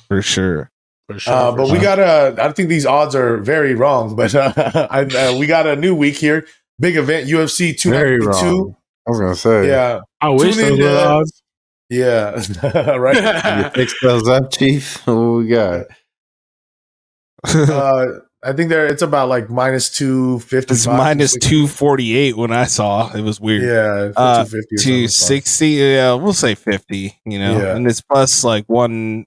for 0.07 0.22
sure. 0.22 0.71
For 1.14 1.20
sure. 1.20 1.34
Uh, 1.34 1.51
but 1.51 1.68
for 1.68 1.74
we 1.74 1.80
sure. 1.80 1.95
got 1.95 1.99
a. 1.99 2.36
I 2.43 2.51
think 2.51 2.70
these 2.70 2.86
odds 2.86 3.16
are 3.16 3.38
very 3.38 3.76
wrong. 3.76 4.16
But 4.22 4.36
uh, 4.36 4.88
I, 4.89 5.01
uh, 5.01 5.38
we 5.38 5.47
got 5.47 5.68
a 5.68 5.76
new 5.76 5.95
week 5.95 6.16
here. 6.16 6.45
Big 6.80 6.97
event, 6.97 7.28
UFC 7.28 7.78
two 7.78 7.91
ninety 7.91 8.26
two. 8.39 8.76
I 9.07 9.12
was 9.12 9.20
gonna 9.20 9.36
say. 9.36 9.68
Yeah. 9.68 10.01
I 10.20 10.30
wish 10.30 10.55
those 10.55 10.80
were 10.80 10.88
uh, 10.88 11.18
odds. 11.20 11.43
Yeah. 11.89 12.41
right. 12.97 13.74
fix 13.76 13.93
those 14.01 14.28
up, 14.28 14.51
Chief. 14.51 15.05
What 15.05 15.16
we 15.16 15.47
got? 15.47 15.88
uh, 17.43 18.05
I 18.43 18.53
think 18.53 18.70
there 18.70 18.88
it's 18.88 19.01
about 19.01 19.30
like 19.30 19.49
minus 19.49 19.89
two 19.89 20.39
fifty. 20.39 20.74
It's 20.74 20.88
minus 20.88 21.36
two 21.36 21.68
forty 21.68 22.16
eight 22.16 22.38
when 22.38 22.51
I 22.51 22.66
saw. 22.66 23.12
It 23.14 23.22
was 23.22 23.39
weird. 23.39 23.64
Yeah, 23.64 24.12
uh, 24.16 24.45
two 24.80 25.07
sixty. 25.07 25.70
Yeah, 25.70 26.14
we'll 26.14 26.34
say 26.34 26.55
fifty. 26.55 27.20
You 27.26 27.39
know, 27.39 27.57
yeah. 27.59 27.76
and 27.76 27.86
it's 27.88 28.01
plus 28.01 28.43
like 28.43 28.66
one 28.68 29.26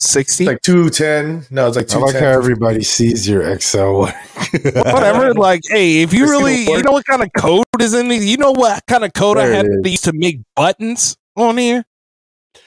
60 0.00 0.46
like 0.46 0.62
210 0.62 1.46
no 1.50 1.66
it's 1.66 1.76
like 1.76 1.88
210 1.88 1.98
I 1.98 2.04
like 2.04 2.14
how 2.22 2.38
everybody 2.38 2.82
sees 2.84 3.28
your 3.28 3.42
excel 3.50 4.06
whatever 4.62 5.34
like 5.34 5.62
hey 5.68 6.02
if 6.02 6.14
you 6.14 6.30
really 6.30 6.62
you 6.62 6.82
know 6.84 6.92
what 6.92 7.04
kind 7.04 7.22
of 7.22 7.30
code 7.36 7.64
is 7.80 7.94
in 7.94 8.08
these 8.08 8.24
you 8.24 8.36
know 8.36 8.52
what 8.52 8.86
kind 8.86 9.04
of 9.04 9.12
code 9.12 9.38
there 9.38 9.52
i 9.52 9.56
had 9.56 9.66
to 9.66 9.90
use 9.90 10.02
to 10.02 10.12
make 10.12 10.38
buttons 10.54 11.16
on 11.38 11.56
here? 11.56 11.84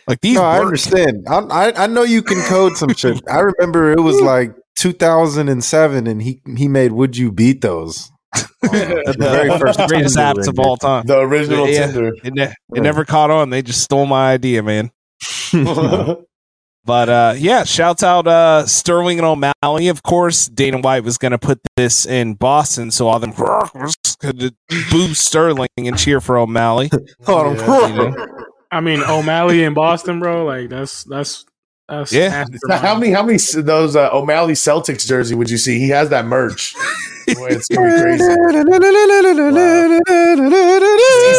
Like 0.08 0.22
these 0.22 0.36
no, 0.36 0.44
i 0.44 0.60
understand. 0.60 1.26
I 1.30 1.74
i 1.76 1.88
know 1.88 2.04
you 2.04 2.22
can 2.22 2.42
code 2.44 2.78
some 2.78 2.94
shit. 2.94 3.22
I 3.30 3.40
remember 3.40 3.92
it 3.92 4.00
was 4.00 4.20
like 4.22 4.56
2007 4.78 6.08
and 6.08 6.22
he 6.22 6.42
he 6.58 6.68
made 6.68 6.92
would 6.92 7.18
you 7.18 7.32
beat 7.32 7.62
those? 7.62 8.12
The 8.62 9.16
very 9.18 9.50
first 9.60 9.80
greatest 9.88 10.18
apps 10.18 10.48
of 10.48 10.60
all 10.60 10.78
time. 10.78 11.06
The 11.06 11.20
original 11.20 11.68
yeah, 11.68 11.88
Tinder. 11.88 12.14
It, 12.24 12.34
ne- 12.34 12.54
it 12.76 12.82
never 12.82 13.06
caught 13.06 13.32
on. 13.32 13.50
They 13.50 13.64
just 13.64 13.82
stole 13.82 14.06
my 14.06 14.32
idea 14.32 14.62
man. 14.64 14.92
But 16.84 17.10
uh, 17.10 17.34
yeah, 17.38 17.64
shouts 17.64 18.02
out 18.02 18.26
uh, 18.28 18.66
Sterling 18.66 19.20
and 19.20 19.26
O'Malley. 19.64 19.88
Of 19.88 20.02
course, 20.02 20.48
Dana 20.48 20.80
White 20.80 21.04
was 21.04 21.18
going 21.20 21.32
to 21.32 21.38
put 21.38 21.60
this 21.78 22.06
in 22.08 22.34
Boston, 22.34 22.90
so 22.90 23.08
all 23.08 23.20
them 23.20 23.34
could 24.20 24.56
boo 24.90 25.14
Sterling 25.14 25.68
and 25.78 25.98
cheer 25.98 26.20
for 26.20 26.38
O'Malley. 26.38 26.90
Yeah, 27.28 27.88
you 27.88 27.94
know. 27.96 28.28
I 28.72 28.80
mean 28.82 29.02
O'Malley 29.02 29.64
in 29.64 29.74
Boston, 29.74 30.20
bro. 30.20 30.46
Like 30.46 30.70
that's 30.70 31.04
that's 31.04 31.46
that's 31.88 32.12
Yeah. 32.12 32.46
how 32.70 32.98
many 32.98 33.12
how 33.12 33.22
many 33.24 33.36
s- 33.36 33.54
those 33.54 33.96
uh, 33.96 34.10
O'Malley 34.12 34.54
Celtics 34.54 35.06
jersey 35.08 35.36
would 35.36 35.50
you 35.52 35.58
see? 35.58 35.78
He 35.78 35.90
has 35.90 36.10
that 36.10 36.26
merch. 36.26 36.74
Boy, 37.28 37.48
it's 37.52 37.68
gonna 37.68 38.14
be 38.14 38.18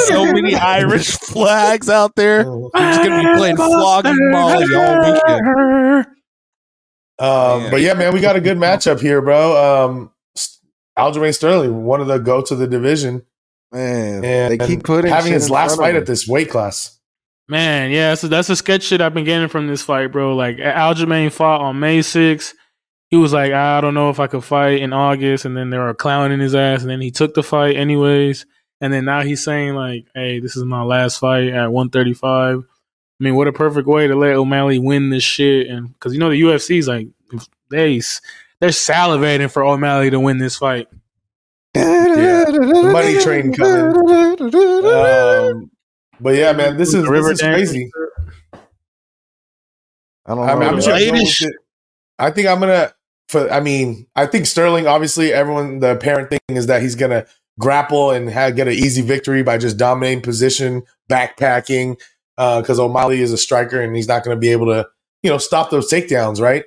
so 0.07 0.25
many 0.33 0.55
Irish 0.55 1.11
flags 1.19 1.89
out 1.89 2.15
there. 2.17 2.45
He's 2.45 2.99
going 2.99 3.11
to 3.11 3.33
be 3.33 3.37
playing 3.37 3.57
flogging 3.57 4.31
Molly 4.31 4.67
all 4.75 5.13
weekend. 5.13 6.07
Um, 7.19 7.63
Man. 7.63 7.71
but 7.71 7.81
yeah, 7.81 7.95
man, 7.95 8.13
we 8.15 8.21
got 8.21 8.37
a 8.37 8.41
good 8.41 8.59
matchup 8.59 9.01
here, 9.01 9.21
bro. 9.23 9.87
Um, 9.87 10.11
Aljamain 10.99 11.35
Sterling, 11.35 11.85
one 11.85 12.01
of 12.01 12.07
the 12.07 12.19
go 12.19 12.43
to 12.43 12.55
the 12.55 12.67
division, 12.67 13.23
Man, 13.71 14.25
and 14.25 14.53
they 14.53 14.67
keep 14.67 14.85
putting 14.85 15.11
having 15.11 15.33
his 15.33 15.49
last 15.51 15.77
fight 15.77 15.95
at 15.95 16.07
this 16.07 16.27
weight 16.27 16.51
class. 16.51 16.99
Man, 17.49 17.91
yeah, 17.91 18.15
so 18.15 18.29
that's 18.29 18.49
the 18.49 18.57
sketch 18.57 18.83
shit 18.85 19.01
I've 19.01 19.15
been 19.15 19.25
getting 19.25 19.49
from 19.49 19.67
this 19.67 19.83
fight, 19.83 20.13
bro. 20.13 20.35
Like 20.35 20.57
Aljamain 20.57 21.33
fought 21.33 21.61
on 21.61 21.81
May 21.81 22.01
6th. 22.01 22.55
He 23.13 23.19
was 23.19 23.35
like, 23.35 23.53
I 23.53 23.83
don't 23.83 23.93
know 23.93 24.09
if 24.09 24.19
I 24.19 24.27
could 24.27 24.43
fight 24.43 24.81
in 24.81 24.95
August, 24.95 25.45
and 25.45 25.55
then 25.55 25.69
they 25.69 25.77
were 25.77 25.93
clowning 25.93 26.33
in 26.33 26.41
his 26.41 26.55
ass, 26.55 26.81
and 26.81 26.89
then 26.89 27.03
he 27.03 27.11
took 27.11 27.35
the 27.35 27.43
fight 27.43 27.77
anyways. 27.77 28.47
And 28.81 28.91
then 28.91 29.05
now 29.05 29.21
he's 29.21 29.45
saying 29.45 29.75
like, 29.75 30.07
"Hey, 30.15 30.41
this 30.41 30.57
is 30.57 30.65
my 30.65 30.83
last 30.83 31.19
fight 31.19 31.49
at 31.49 31.71
135." 31.71 32.61
I 32.61 32.63
mean, 33.23 33.37
what 33.37 33.49
a 33.49 33.53
perfect 33.53 33.87
way 33.87 34.07
to 34.07 34.17
let 34.17 34.33
O'Malley 34.33 34.79
win 34.79 35.11
this 35.11 35.23
shit, 35.23 35.67
and 35.67 35.93
because 35.93 36.15
you 36.15 36.21
know 36.21 36.31
the 36.31 36.41
UFC's 36.41 36.89
like 36.89 37.09
they 37.69 38.01
they're 38.61 38.71
salivating 38.71 39.51
for 39.51 39.63
O'Malley 39.63 40.09
to 40.09 40.19
win 40.19 40.39
this 40.39 40.57
fight. 40.57 40.89
Yeah, 41.75 42.47
the 42.47 42.91
money 42.93 43.21
train 43.21 43.55
Um, 45.53 45.71
but 46.19 46.35
yeah, 46.35 46.53
man, 46.55 46.79
this 46.79 46.95
is, 46.95 47.07
River 47.07 47.29
this 47.29 47.43
is 47.43 47.47
crazy. 47.47 47.91
I 50.25 50.35
don't 50.35 50.39
know. 50.39 50.43
I 50.45 50.55
mean, 50.55 50.69
I'm 50.69 50.77
just 50.77 50.89
gonna 50.89 51.05
go 51.05 51.13
latest- 51.13 51.43
with 51.43 51.51
it. 51.51 51.57
I 52.19 52.31
think 52.31 52.49
I'm 52.49 52.61
gonna. 52.61 52.95
For 53.33 53.51
I 53.51 53.61
mean, 53.61 54.07
I 54.15 54.27
think 54.27 54.47
Sterling. 54.47 54.87
Obviously, 54.87 55.33
everyone. 55.33 55.81
The 55.81 55.93
apparent 55.93 56.31
thing 56.31 56.41
is 56.49 56.67
that 56.67 56.83
he's 56.83 56.95
gonna 56.95 57.27
grapple 57.59 58.11
and 58.11 58.29
have, 58.31 58.57
get 58.57 58.67
an 58.69 58.75
easy 58.75 59.03
victory 59.03 59.43
by 59.43 59.59
just 59.59 59.77
dominating 59.77 60.23
position, 60.23 60.83
backpacking. 61.11 61.99
Because 62.37 62.81
O'Malley 62.81 63.21
is 63.21 63.31
a 63.31 63.37
striker 63.39 63.81
and 63.81 63.95
he's 63.95 64.09
not 64.09 64.25
going 64.25 64.35
to 64.35 64.41
be 64.41 64.49
able 64.49 64.67
to, 64.67 64.89
you 65.23 65.31
know, 65.31 65.39
stop 65.39 65.71
those 65.71 65.89
takedowns, 65.89 66.41
right? 66.41 66.65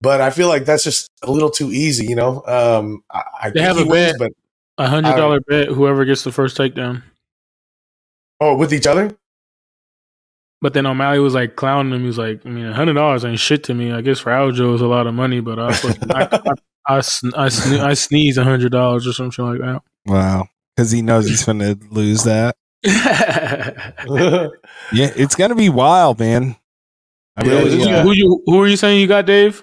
But 0.00 0.20
I 0.20 0.30
feel 0.30 0.48
like 0.48 0.64
that's 0.64 0.82
just 0.82 1.10
a 1.22 1.30
little 1.30 1.50
too 1.50 1.70
easy, 1.70 2.06
you 2.06 2.16
know. 2.16 2.42
Um, 2.46 3.04
I, 3.10 3.22
I 3.42 3.50
They 3.50 3.60
have 3.60 3.78
a 3.78 3.84
wins, 3.84 4.18
bet. 4.18 4.32
but 4.76 4.84
A 4.84 4.88
hundred 4.88 5.14
dollar 5.16 5.40
bet 5.40 5.68
whoever 5.68 6.04
gets 6.04 6.24
the 6.24 6.32
first 6.32 6.56
takedown. 6.56 7.02
oh, 8.40 8.56
with 8.56 8.72
each 8.72 8.86
other. 8.86 9.16
But 10.60 10.74
then 10.74 10.86
O'Malley 10.86 11.20
was 11.20 11.34
like 11.34 11.54
clowning 11.56 11.92
him. 11.92 12.00
He 12.00 12.06
was 12.06 12.18
like, 12.18 12.44
I 12.44 12.48
mean, 12.48 12.66
a 12.66 12.74
hundred 12.74 12.94
dollars 12.94 13.24
ain't 13.24 13.38
shit 13.38 13.62
to 13.64 13.74
me. 13.74 13.92
I 13.92 14.00
guess 14.00 14.18
for 14.18 14.30
Aljo 14.30 14.74
is 14.74 14.80
a 14.80 14.86
lot 14.88 15.06
of 15.06 15.14
money, 15.14 15.40
but 15.40 15.58
I 15.58 15.68
I, 15.68 16.38
I, 16.86 16.96
I, 16.96 17.00
sn- 17.00 17.34
I, 17.36 17.46
sne- 17.46 17.80
I 17.80 17.94
sneeze 17.94 18.36
a 18.38 18.44
hundred 18.44 18.72
dollars 18.72 19.06
or 19.06 19.12
something 19.12 19.44
like 19.44 19.60
that. 19.60 19.82
Wow. 20.06 20.48
Because 20.74 20.90
he 20.90 21.02
knows 21.02 21.28
he's 21.28 21.44
going 21.44 21.58
to 21.60 21.78
lose 21.90 22.24
that. 22.24 22.56
Yeah, 24.92 25.10
it's 25.16 25.34
going 25.34 25.50
to 25.50 25.54
be 25.56 25.68
wild, 25.68 26.18
man. 26.18 26.56
I 27.36 27.44
Yeah, 27.44 27.52
really, 27.58 27.92
uh, 27.92 28.02
who 28.02 28.12
you 28.12 28.42
who 28.46 28.62
are 28.62 28.66
you 28.66 28.76
saying 28.76 29.00
you 29.00 29.06
got, 29.06 29.26
Dave? 29.26 29.62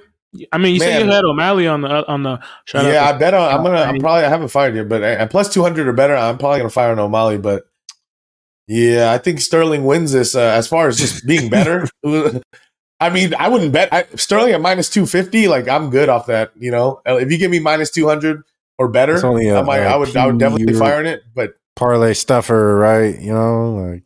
I 0.52 0.58
mean, 0.58 0.74
you 0.74 0.80
said 0.80 1.02
you 1.04 1.10
had 1.12 1.24
O'Malley 1.24 1.68
on 1.68 1.82
the 1.82 2.08
on 2.08 2.24
the. 2.24 2.40
Shout 2.66 2.86
yeah, 2.86 3.04
I 3.04 3.10
out 3.10 3.12
to- 3.14 3.20
bet 3.20 3.34
on, 3.34 3.54
I'm 3.54 3.64
gonna. 3.64 3.78
I'm 3.82 4.00
probably. 4.00 4.24
I 4.24 4.30
haven't 4.30 4.50
fired 4.50 4.76
yet, 4.76 4.88
but 4.90 5.02
at 5.04 5.30
plus 5.30 5.52
two 5.54 5.62
hundred 5.62 5.88
or 5.88 5.94
better, 5.94 6.16
I'm 6.16 6.38
probably 6.38 6.60
gonna 6.60 6.70
fire 6.70 6.92
on 6.92 7.00
O'Malley. 7.00 7.38
But 7.38 7.64
yeah, 8.68 9.12
I 9.12 9.18
think 9.18 9.40
Sterling 9.42 9.86
wins 9.86 10.12
this. 10.12 10.36
Uh, 10.36 10.42
as 10.42 10.68
far 10.68 10.88
as 10.88 10.98
just 10.98 11.26
being 11.28 11.50
better, 11.50 11.88
I 13.00 13.10
mean, 13.10 13.34
I 13.36 13.50
wouldn't 13.50 13.74
bet 13.74 13.90
I, 13.94 14.06
Sterling 14.16 14.54
at 14.54 14.62
minus 14.62 14.90
two 14.90 15.06
fifty. 15.06 15.48
Like 15.48 15.68
I'm 15.68 15.90
good 15.90 16.10
off 16.10 16.28
that. 16.28 16.52
You 16.58 16.72
know, 16.72 17.02
Uh, 17.08 17.18
if 17.18 17.32
you 17.32 17.38
give 17.38 17.52
me 17.52 17.60
minus 17.60 17.92
two 17.92 18.08
hundred 18.08 18.44
or 18.78 18.88
better, 18.88 19.24
only 19.26 19.50
a- 19.50 19.60
I 19.60 19.62
might. 19.64 19.80
a 19.80 19.86
I 19.88 19.96
would. 19.98 20.16
I 20.16 20.26
would 20.28 20.38
definitely 20.40 20.68
pure- 20.68 20.80
fire 20.80 20.98
on 21.00 21.06
it. 21.06 21.22
But 21.36 21.52
parlay 21.76 22.14
stuffer, 22.14 22.76
right? 22.78 23.20
You 23.20 23.34
know, 23.34 23.74
like 23.76 24.04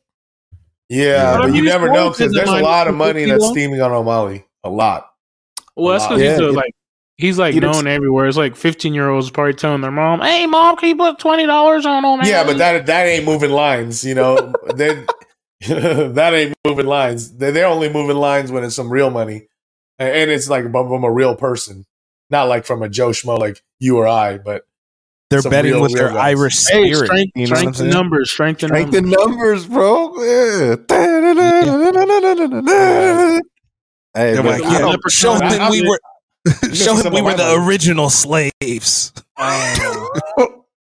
yeah, 0.90 1.38
But 1.38 1.48
but 1.48 1.54
you 1.56 1.62
never 1.64 1.92
know 1.92 2.10
because 2.10 2.34
there's 2.34 2.50
a 2.50 2.62
lot 2.62 2.88
of 2.88 2.96
money 2.96 3.26
that's 3.26 3.44
though. 3.46 3.52
steaming 3.52 3.82
on 3.82 3.92
O'Malley. 3.92 4.46
A 4.64 4.70
lot. 4.70 5.06
Well, 5.76 5.94
that's 5.94 6.06
because 6.08 6.22
Yeah, 6.22 6.32
he's 6.32 6.40
a, 6.40 6.50
it- 6.50 6.56
like 6.56 6.74
he's 7.20 7.38
like 7.38 7.54
it 7.54 7.60
known 7.60 7.86
everywhere. 7.86 8.28
It's 8.28 8.38
like 8.38 8.56
fifteen 8.56 8.94
year 8.94 9.10
olds 9.10 9.30
probably 9.30 9.54
telling 9.54 9.82
their 9.82 9.92
mom, 9.92 10.22
"Hey, 10.22 10.48
mom, 10.48 10.78
can 10.78 10.90
you 10.90 10.96
put 10.96 11.20
twenty 11.20 11.46
dollars 11.46 11.86
on 11.86 12.04
O'Malley?" 12.06 12.30
Yeah, 12.30 12.44
but 12.46 12.58
that 12.58 12.86
that 12.88 13.06
ain't 13.06 13.26
moving 13.26 13.52
lines, 13.52 14.04
you 14.04 14.16
know. 14.16 14.54
they 14.76 15.06
that 15.68 16.34
ain't 16.34 16.56
moving 16.66 16.86
lines. 16.88 17.32
They 17.38 17.52
they're 17.52 17.68
only 17.68 17.90
moving 17.92 18.16
lines 18.18 18.52
when 18.52 18.64
it's 18.64 18.76
some 18.76 18.90
real 18.90 19.10
money, 19.12 19.48
and, 20.00 20.10
and 20.10 20.32
it's 20.32 20.50
like 20.50 20.64
from, 20.64 20.88
from 20.88 21.04
a 21.04 21.12
real 21.12 21.36
person, 21.36 21.86
not 22.30 22.48
like 22.48 22.66
from 22.66 22.82
a 22.82 22.90
Joe 22.90 23.10
Schmo 23.10 23.38
like 23.38 23.62
you 23.80 23.98
or 23.98 24.08
I. 24.08 24.38
But 24.38 24.64
they're 25.30 25.42
betting 25.44 25.74
real- 25.74 25.82
with 25.82 25.94
their 25.94 26.06
real 26.08 26.16
guys. 26.16 26.24
Irish 26.40 26.66
hey, 26.70 26.92
spirit. 26.94 27.06
strength, 27.08 27.32
you 27.36 27.48
know 27.48 27.52
what 27.56 27.68
I'm 27.68 27.74
strength 27.74 27.94
numbers, 27.94 28.32
strength 28.32 28.64
in 28.64 28.70
strength 28.70 28.94
numbers. 28.94 29.12
in 29.14 29.20
numbers, 29.30 29.66
bro. 29.68 30.24
Yeah. 30.24 30.76
Hey, 34.16 34.36
but 34.38 34.46
like, 34.46 34.64
I 34.64 34.80
yo, 34.80 34.92
don't- 34.92 35.02
show 35.12 35.34
I- 35.34 35.40
them 35.54 35.62
I- 35.62 35.70
we 35.70 35.82
were, 35.88 36.00
can 36.00 36.09
show 36.74 36.96
him 36.96 37.14
we 37.14 37.22
were 37.22 37.34
the 37.36 37.44
money. 37.44 37.66
original 37.68 38.10
slaves. 38.10 39.14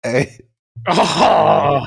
hey, 0.04 0.38
Oh, 0.88 1.86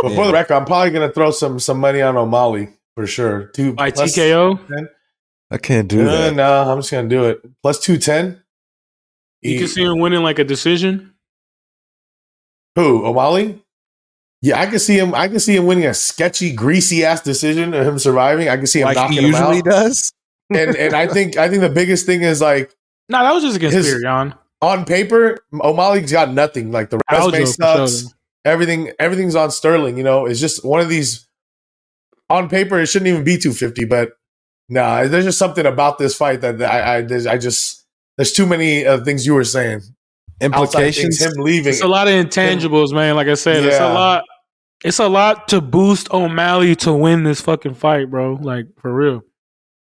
but 0.00 0.10
Yeah. 0.10 0.16
for 0.16 0.26
the 0.26 0.32
record, 0.32 0.54
I'm 0.54 0.64
probably 0.64 0.90
gonna 0.90 1.12
throw 1.12 1.30
some 1.30 1.58
some 1.60 1.78
money 1.78 2.00
on 2.00 2.16
O'Malley 2.16 2.68
for 2.96 3.06
sure. 3.06 3.44
Two 3.54 3.74
by 3.74 3.90
plus- 3.90 4.16
TKO. 4.16 4.58
I 5.50 5.58
can't 5.58 5.86
do 5.88 6.08
Uh, 6.08 6.10
that. 6.30 6.34
no, 6.34 6.70
I'm 6.70 6.78
just 6.78 6.90
gonna 6.90 7.08
do 7.08 7.24
it. 7.24 7.42
Plus 7.62 7.78
two 7.80 7.98
ten. 7.98 8.42
You 9.42 9.58
can 9.58 9.68
see 9.68 9.82
him 9.82 9.98
winning 9.98 10.22
like 10.22 10.38
a 10.38 10.44
decision. 10.44 11.14
Who 12.76 13.04
O'Malley? 13.04 13.60
Yeah, 14.40 14.60
I 14.60 14.66
can 14.66 14.78
see 14.78 14.98
him. 14.98 15.14
I 15.14 15.28
can 15.28 15.40
see 15.40 15.54
him 15.56 15.66
winning 15.66 15.86
a 15.86 15.94
sketchy, 15.94 16.52
greasy 16.52 17.04
ass 17.04 17.20
decision 17.22 17.74
of 17.74 17.86
him 17.86 17.98
surviving. 17.98 18.48
I 18.48 18.56
can 18.56 18.66
see 18.66 18.80
him 18.80 18.86
Like 18.86 18.96
knocking 18.96 19.18
he 19.18 19.26
usually 19.26 19.58
him 19.58 19.68
out. 19.68 19.72
does. 19.72 20.12
And 20.54 20.74
and 20.76 20.94
I 20.94 21.06
think 21.06 21.36
I 21.36 21.48
think 21.48 21.60
the 21.60 21.68
biggest 21.70 22.06
thing 22.06 22.22
is 22.22 22.40
like 22.40 22.72
No, 23.12 23.22
that 23.22 23.32
was 23.32 23.44
just 23.44 23.56
against 23.56 23.76
His- 23.76 23.94
Perion. 23.94 24.34
on 24.62 24.84
paper, 24.84 25.38
O'Malley's 25.52 26.10
got 26.10 26.32
nothing. 26.32 26.72
Like 26.72 26.90
the 26.90 27.00
resume 27.10 27.40
Aljo 27.40 27.46
for 27.46 27.88
sucks. 27.88 28.14
Everything 28.44 28.90
everything's 28.98 29.36
on 29.36 29.50
Sterling. 29.50 29.96
You 29.98 30.02
know, 30.04 30.26
it's 30.26 30.40
just 30.40 30.64
one 30.64 30.80
of 30.80 30.88
these. 30.88 31.28
On 32.30 32.48
paper, 32.48 32.80
it 32.80 32.86
shouldn't 32.86 33.08
even 33.08 33.24
be 33.24 33.36
two 33.36 33.52
fifty, 33.52 33.84
but 33.84 34.12
nah, 34.68 35.04
there's 35.06 35.26
just 35.26 35.38
something 35.38 35.66
about 35.66 35.98
this 35.98 36.16
fight 36.16 36.40
that 36.40 36.60
I 36.62 36.96
I, 36.96 37.32
I 37.34 37.38
just 37.38 37.84
there's 38.16 38.32
too 38.32 38.46
many 38.46 38.86
uh, 38.86 39.04
things 39.04 39.26
you 39.26 39.34
were 39.34 39.44
saying. 39.44 39.82
Implications. 40.40 41.18
things, 41.18 41.36
him 41.36 41.44
leaving. 41.44 41.72
It's 41.72 41.82
a 41.82 41.86
lot 41.88 42.08
of 42.08 42.14
intangibles, 42.14 42.92
man. 42.92 43.14
Like 43.14 43.28
I 43.28 43.34
said, 43.34 43.64
it's 43.64 43.78
a 43.78 43.92
lot. 43.92 44.24
It's 44.84 44.98
a 44.98 45.08
lot 45.08 45.48
to 45.48 45.60
boost 45.60 46.12
O'Malley 46.12 46.74
to 46.76 46.92
win 46.92 47.22
this 47.22 47.40
fucking 47.40 47.74
fight, 47.74 48.10
bro. 48.10 48.38
Like 48.40 48.66
for 48.78 48.92
real. 48.92 49.22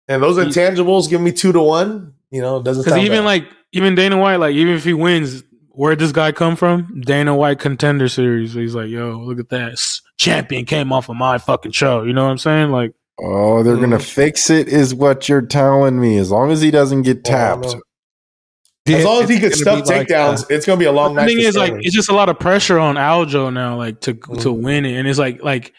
And 0.09 0.23
those 0.23 0.37
intangibles 0.37 1.09
give 1.09 1.21
me 1.21 1.33
two 1.33 1.53
to 1.53 1.63
one. 1.63 2.15
You 2.35 2.41
know, 2.43 2.57
it 2.57 2.65
doesn't 2.65 2.85
Because 2.85 2.99
even 2.99 3.19
bad. 3.21 3.25
like 3.27 3.47
even 3.73 3.95
Dana 3.95 4.17
White, 4.19 4.37
like 4.37 4.55
even 4.57 4.75
if 4.75 4.83
he 4.83 4.93
wins, 4.93 5.45
where'd 5.69 6.01
this 6.01 6.11
guy 6.11 6.33
come 6.33 6.57
from? 6.57 7.01
Dana 7.03 7.33
White 7.35 7.61
contender 7.61 8.09
series. 8.09 8.55
He's 8.55 8.75
like, 8.75 8.89
yo, 8.89 9.19
look 9.21 9.39
at 9.39 9.51
that 9.51 9.79
champion 10.19 10.65
came 10.65 10.93
off 10.93 11.09
of 11.09 11.15
my 11.17 11.39
fucking 11.39 11.71
show. 11.73 12.03
You 12.03 12.13
know 12.13 12.25
what 12.25 12.31
I'm 12.33 12.39
saying? 12.39 12.71
Like, 12.73 12.93
Oh, 13.23 13.63
they're 13.63 13.77
gonna 13.77 13.99
Mhm. 13.99 14.03
fix 14.03 14.51
it, 14.51 14.67
is 14.67 14.93
what 14.93 15.29
you're 15.29 15.43
telling 15.43 16.01
me. 16.01 16.19
As 16.19 16.33
long 16.33 16.51
as 16.51 16.61
he 16.61 16.73
doesn't 16.73 17.03
get 17.03 17.23
tapped. 17.25 17.63
don't 17.63 17.75
know. 17.75 18.97
as 18.99 19.05
long 19.05 19.23
as 19.23 19.29
he 19.29 19.37
It's 19.37 19.57
could 19.59 19.65
gonna 19.65 19.85
stuff 19.87 19.97
like, 19.97 20.09
takedowns, 20.09 20.43
uh, 20.43 20.47
it's 20.51 20.67
gonna 20.67 20.79
be 20.81 20.85
a 20.87 20.93
long 20.93 21.15
the 21.15 21.21
night. 21.23 21.29
thing 21.29 21.39
for 21.41 21.45
is, 21.47 21.57
like, 21.57 21.73
it's 21.79 21.95
just 21.95 22.09
a 22.11 22.15
lot 22.15 22.29
of 22.29 22.39
pressure 22.41 22.79
on 22.81 22.97
Aljo 22.97 23.53
now, 23.53 23.77
like 23.77 24.01
to 24.01 24.15
to 24.15 24.19
Mhm. 24.53 24.63
win 24.63 24.85
it, 24.85 24.97
and 24.99 25.07
it's 25.09 25.19
like 25.21 25.43
like 25.45 25.73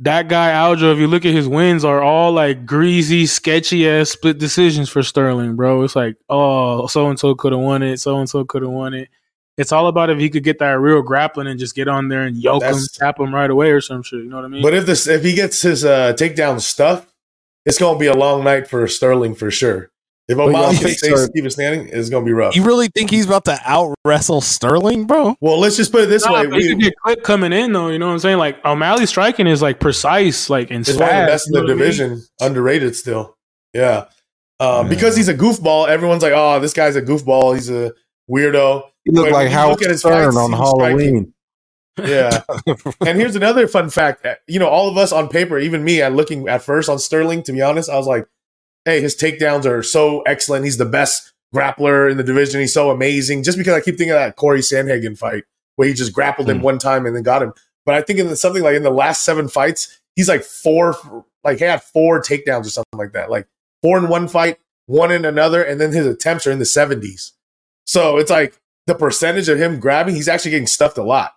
that 0.00 0.28
guy 0.28 0.50
Aljo. 0.50 0.92
If 0.92 0.98
you 0.98 1.06
look 1.06 1.24
at 1.24 1.34
his 1.34 1.48
wins, 1.48 1.84
are 1.84 2.02
all 2.02 2.32
like 2.32 2.66
greasy, 2.66 3.26
sketchy 3.26 3.88
ass 3.88 4.10
split 4.10 4.38
decisions 4.38 4.88
for 4.88 5.02
Sterling, 5.02 5.56
bro. 5.56 5.82
It's 5.82 5.96
like, 5.96 6.16
oh, 6.28 6.86
so 6.86 7.08
and 7.08 7.18
so 7.18 7.34
could 7.34 7.52
have 7.52 7.60
won 7.60 7.82
it, 7.82 7.98
so 7.98 8.18
and 8.18 8.28
so 8.28 8.44
could 8.44 8.62
have 8.62 8.70
won 8.70 8.94
it. 8.94 9.08
It's 9.56 9.72
all 9.72 9.86
about 9.86 10.10
if 10.10 10.18
he 10.18 10.28
could 10.28 10.44
get 10.44 10.58
that 10.58 10.78
real 10.78 11.00
grappling 11.00 11.46
and 11.46 11.58
just 11.58 11.74
get 11.74 11.88
on 11.88 12.08
there 12.08 12.24
and 12.24 12.36
yoke 12.36 12.62
him, 12.62 12.76
tap 12.92 13.18
him 13.18 13.34
right 13.34 13.48
away 13.50 13.70
or 13.70 13.80
some 13.80 14.02
shit. 14.02 14.22
You 14.22 14.28
know 14.28 14.36
what 14.36 14.44
I 14.44 14.48
mean? 14.48 14.62
But 14.62 14.74
if 14.74 14.84
this 14.84 15.06
if 15.06 15.22
he 15.22 15.34
gets 15.34 15.62
his 15.62 15.84
uh, 15.84 16.12
takedown 16.12 16.60
stuff, 16.60 17.06
it's 17.64 17.78
gonna 17.78 17.98
be 17.98 18.06
a 18.06 18.14
long 18.14 18.44
night 18.44 18.68
for 18.68 18.86
Sterling 18.86 19.34
for 19.34 19.50
sure. 19.50 19.90
If 20.28 20.36
Well, 20.38 20.48
O'Malley 20.48 20.64
y'all 20.64 20.74
can 20.74 20.84
think 20.88 20.98
stay 20.98 21.08
Ster- 21.14 21.50
standing, 21.50 21.88
it's 21.92 22.08
gonna 22.10 22.24
be 22.26 22.32
rough. 22.32 22.56
You 22.56 22.64
really 22.64 22.88
think 22.88 23.10
he's 23.10 23.26
about 23.26 23.44
to 23.44 23.58
out 23.64 23.94
wrestle 24.04 24.40
Sterling, 24.40 25.06
bro? 25.06 25.36
well, 25.40 25.58
let's 25.60 25.76
just 25.76 25.92
put 25.92 26.02
it 26.02 26.06
this 26.08 26.24
Nah, 26.24 26.32
way: 26.34 26.46
but 26.46 26.60
he 26.60 26.68
could 26.68 26.78
we, 26.78 26.82
get 26.84 26.94
clip 27.04 27.22
coming 27.22 27.52
in 27.52 27.72
though. 27.72 27.88
You 27.88 27.98
know 28.00 28.06
what 28.08 28.12
I'm 28.14 28.18
saying? 28.18 28.38
Like 28.38 28.64
O'Malley 28.64 29.06
striking 29.06 29.46
is 29.46 29.62
like 29.62 29.78
precise, 29.78 30.50
like 30.50 30.70
and 30.72 30.80
it's 30.80 30.98
one 30.98 31.02
of 31.02 31.08
the 31.08 31.12
fast, 31.12 31.28
best 31.30 31.46
in 31.48 31.52
the 31.52 31.58
know 31.60 31.62
what 31.64 31.70
I 31.70 31.74
mean? 31.74 31.78
division, 31.78 32.22
underrated 32.40 32.96
still. 32.96 33.36
Yeah, 33.72 34.06
um, 34.58 34.86
Yeah. 34.86 34.88
because 34.88 35.16
he's 35.16 35.28
a 35.28 35.34
goofball. 35.34 35.86
Everyone's 35.88 36.22
like, 36.24 36.32
"Oh, 36.34 36.58
this 36.58 36.72
guy's 36.72 36.96
a 36.96 37.02
goofball. 37.02 37.54
He's 37.54 37.70
a 37.70 37.92
weirdo." 38.28 38.82
He 39.04 39.12
looked 39.12 39.30
But 39.30 39.32
like 39.32 39.44
when 39.44 39.52
Howard 39.52 39.80
look 39.80 39.96
Stern 39.98 40.36
on 40.36 40.50
he 40.50 40.56
striking. 40.56 40.56
Halloween. 40.98 41.32
Yeah. 42.02 42.42
and 43.06 43.16
here's 43.18 43.36
another 43.36 43.68
fun 43.68 43.88
fact. 43.90 44.26
You 44.48 44.58
know, 44.58 44.66
all 44.68 44.88
of 44.90 44.96
us 44.98 45.12
on 45.12 45.28
paper, 45.28 45.56
even 45.58 45.84
me, 45.84 46.02
at 46.02 46.12
looking 46.12 46.48
at 46.48 46.62
first 46.62 46.88
on 46.88 46.98
Sterling, 46.98 47.42
to 47.44 47.52
be 47.52 47.62
honest, 47.62 47.88
I 47.88 47.96
was 47.96 48.06
like, 48.06 48.26
hey, 48.86 49.02
his 49.02 49.14
takedowns 49.14 49.66
are 49.66 49.82
so 49.82 50.22
excellent. 50.22 50.64
He's 50.64 50.78
the 50.78 50.86
best 50.86 51.32
grappler 51.54 52.10
in 52.10 52.16
the 52.16 52.22
division. 52.24 52.60
He's 52.60 52.72
so 52.72 52.90
amazing. 52.90 53.42
Just 53.42 53.58
because 53.58 53.74
I 53.74 53.80
keep 53.80 53.98
thinking 53.98 54.12
of 54.12 54.16
that 54.18 54.36
Cory 54.36 54.60
Sandhagen 54.60 55.18
fight 55.18 55.44
where 55.76 55.86
he 55.86 55.92
just 55.92 56.14
grappled 56.14 56.48
him 56.48 56.58
Hmm. 56.58 56.62
one 56.64 56.78
time 56.78 57.04
and 57.04 57.14
then 57.14 57.22
got 57.22 57.42
him. 57.42 57.52
But 57.84 57.96
I 57.96 58.00
think 58.00 58.18
in 58.18 58.28
the, 58.28 58.36
something 58.36 58.62
like 58.62 58.74
in 58.76 58.82
the 58.82 58.90
last 58.90 59.24
seven 59.24 59.48
fights, 59.48 60.00
he's 60.16 60.28
like 60.28 60.42
four, 60.42 61.24
like 61.44 61.58
he 61.58 61.64
had 61.64 61.82
four 61.82 62.20
takedowns 62.22 62.66
or 62.66 62.70
something 62.70 62.98
like 62.98 63.12
that. 63.12 63.30
Like 63.30 63.46
four 63.82 63.98
in 63.98 64.08
one 64.08 64.26
fight, 64.28 64.58
one 64.86 65.12
in 65.12 65.24
another, 65.24 65.62
and 65.62 65.80
then 65.80 65.92
his 65.92 66.06
attempts 66.06 66.46
are 66.46 66.50
in 66.50 66.58
the 66.58 66.64
70s. 66.64 67.32
So 67.86 68.16
it's 68.16 68.30
like 68.30 68.58
the 68.86 68.94
percentage 68.94 69.48
of 69.48 69.58
him 69.58 69.78
grabbing, 69.78 70.14
he's 70.14 70.28
actually 70.28 70.52
getting 70.52 70.66
stuffed 70.66 70.98
a 70.98 71.02
lot. 71.02 71.32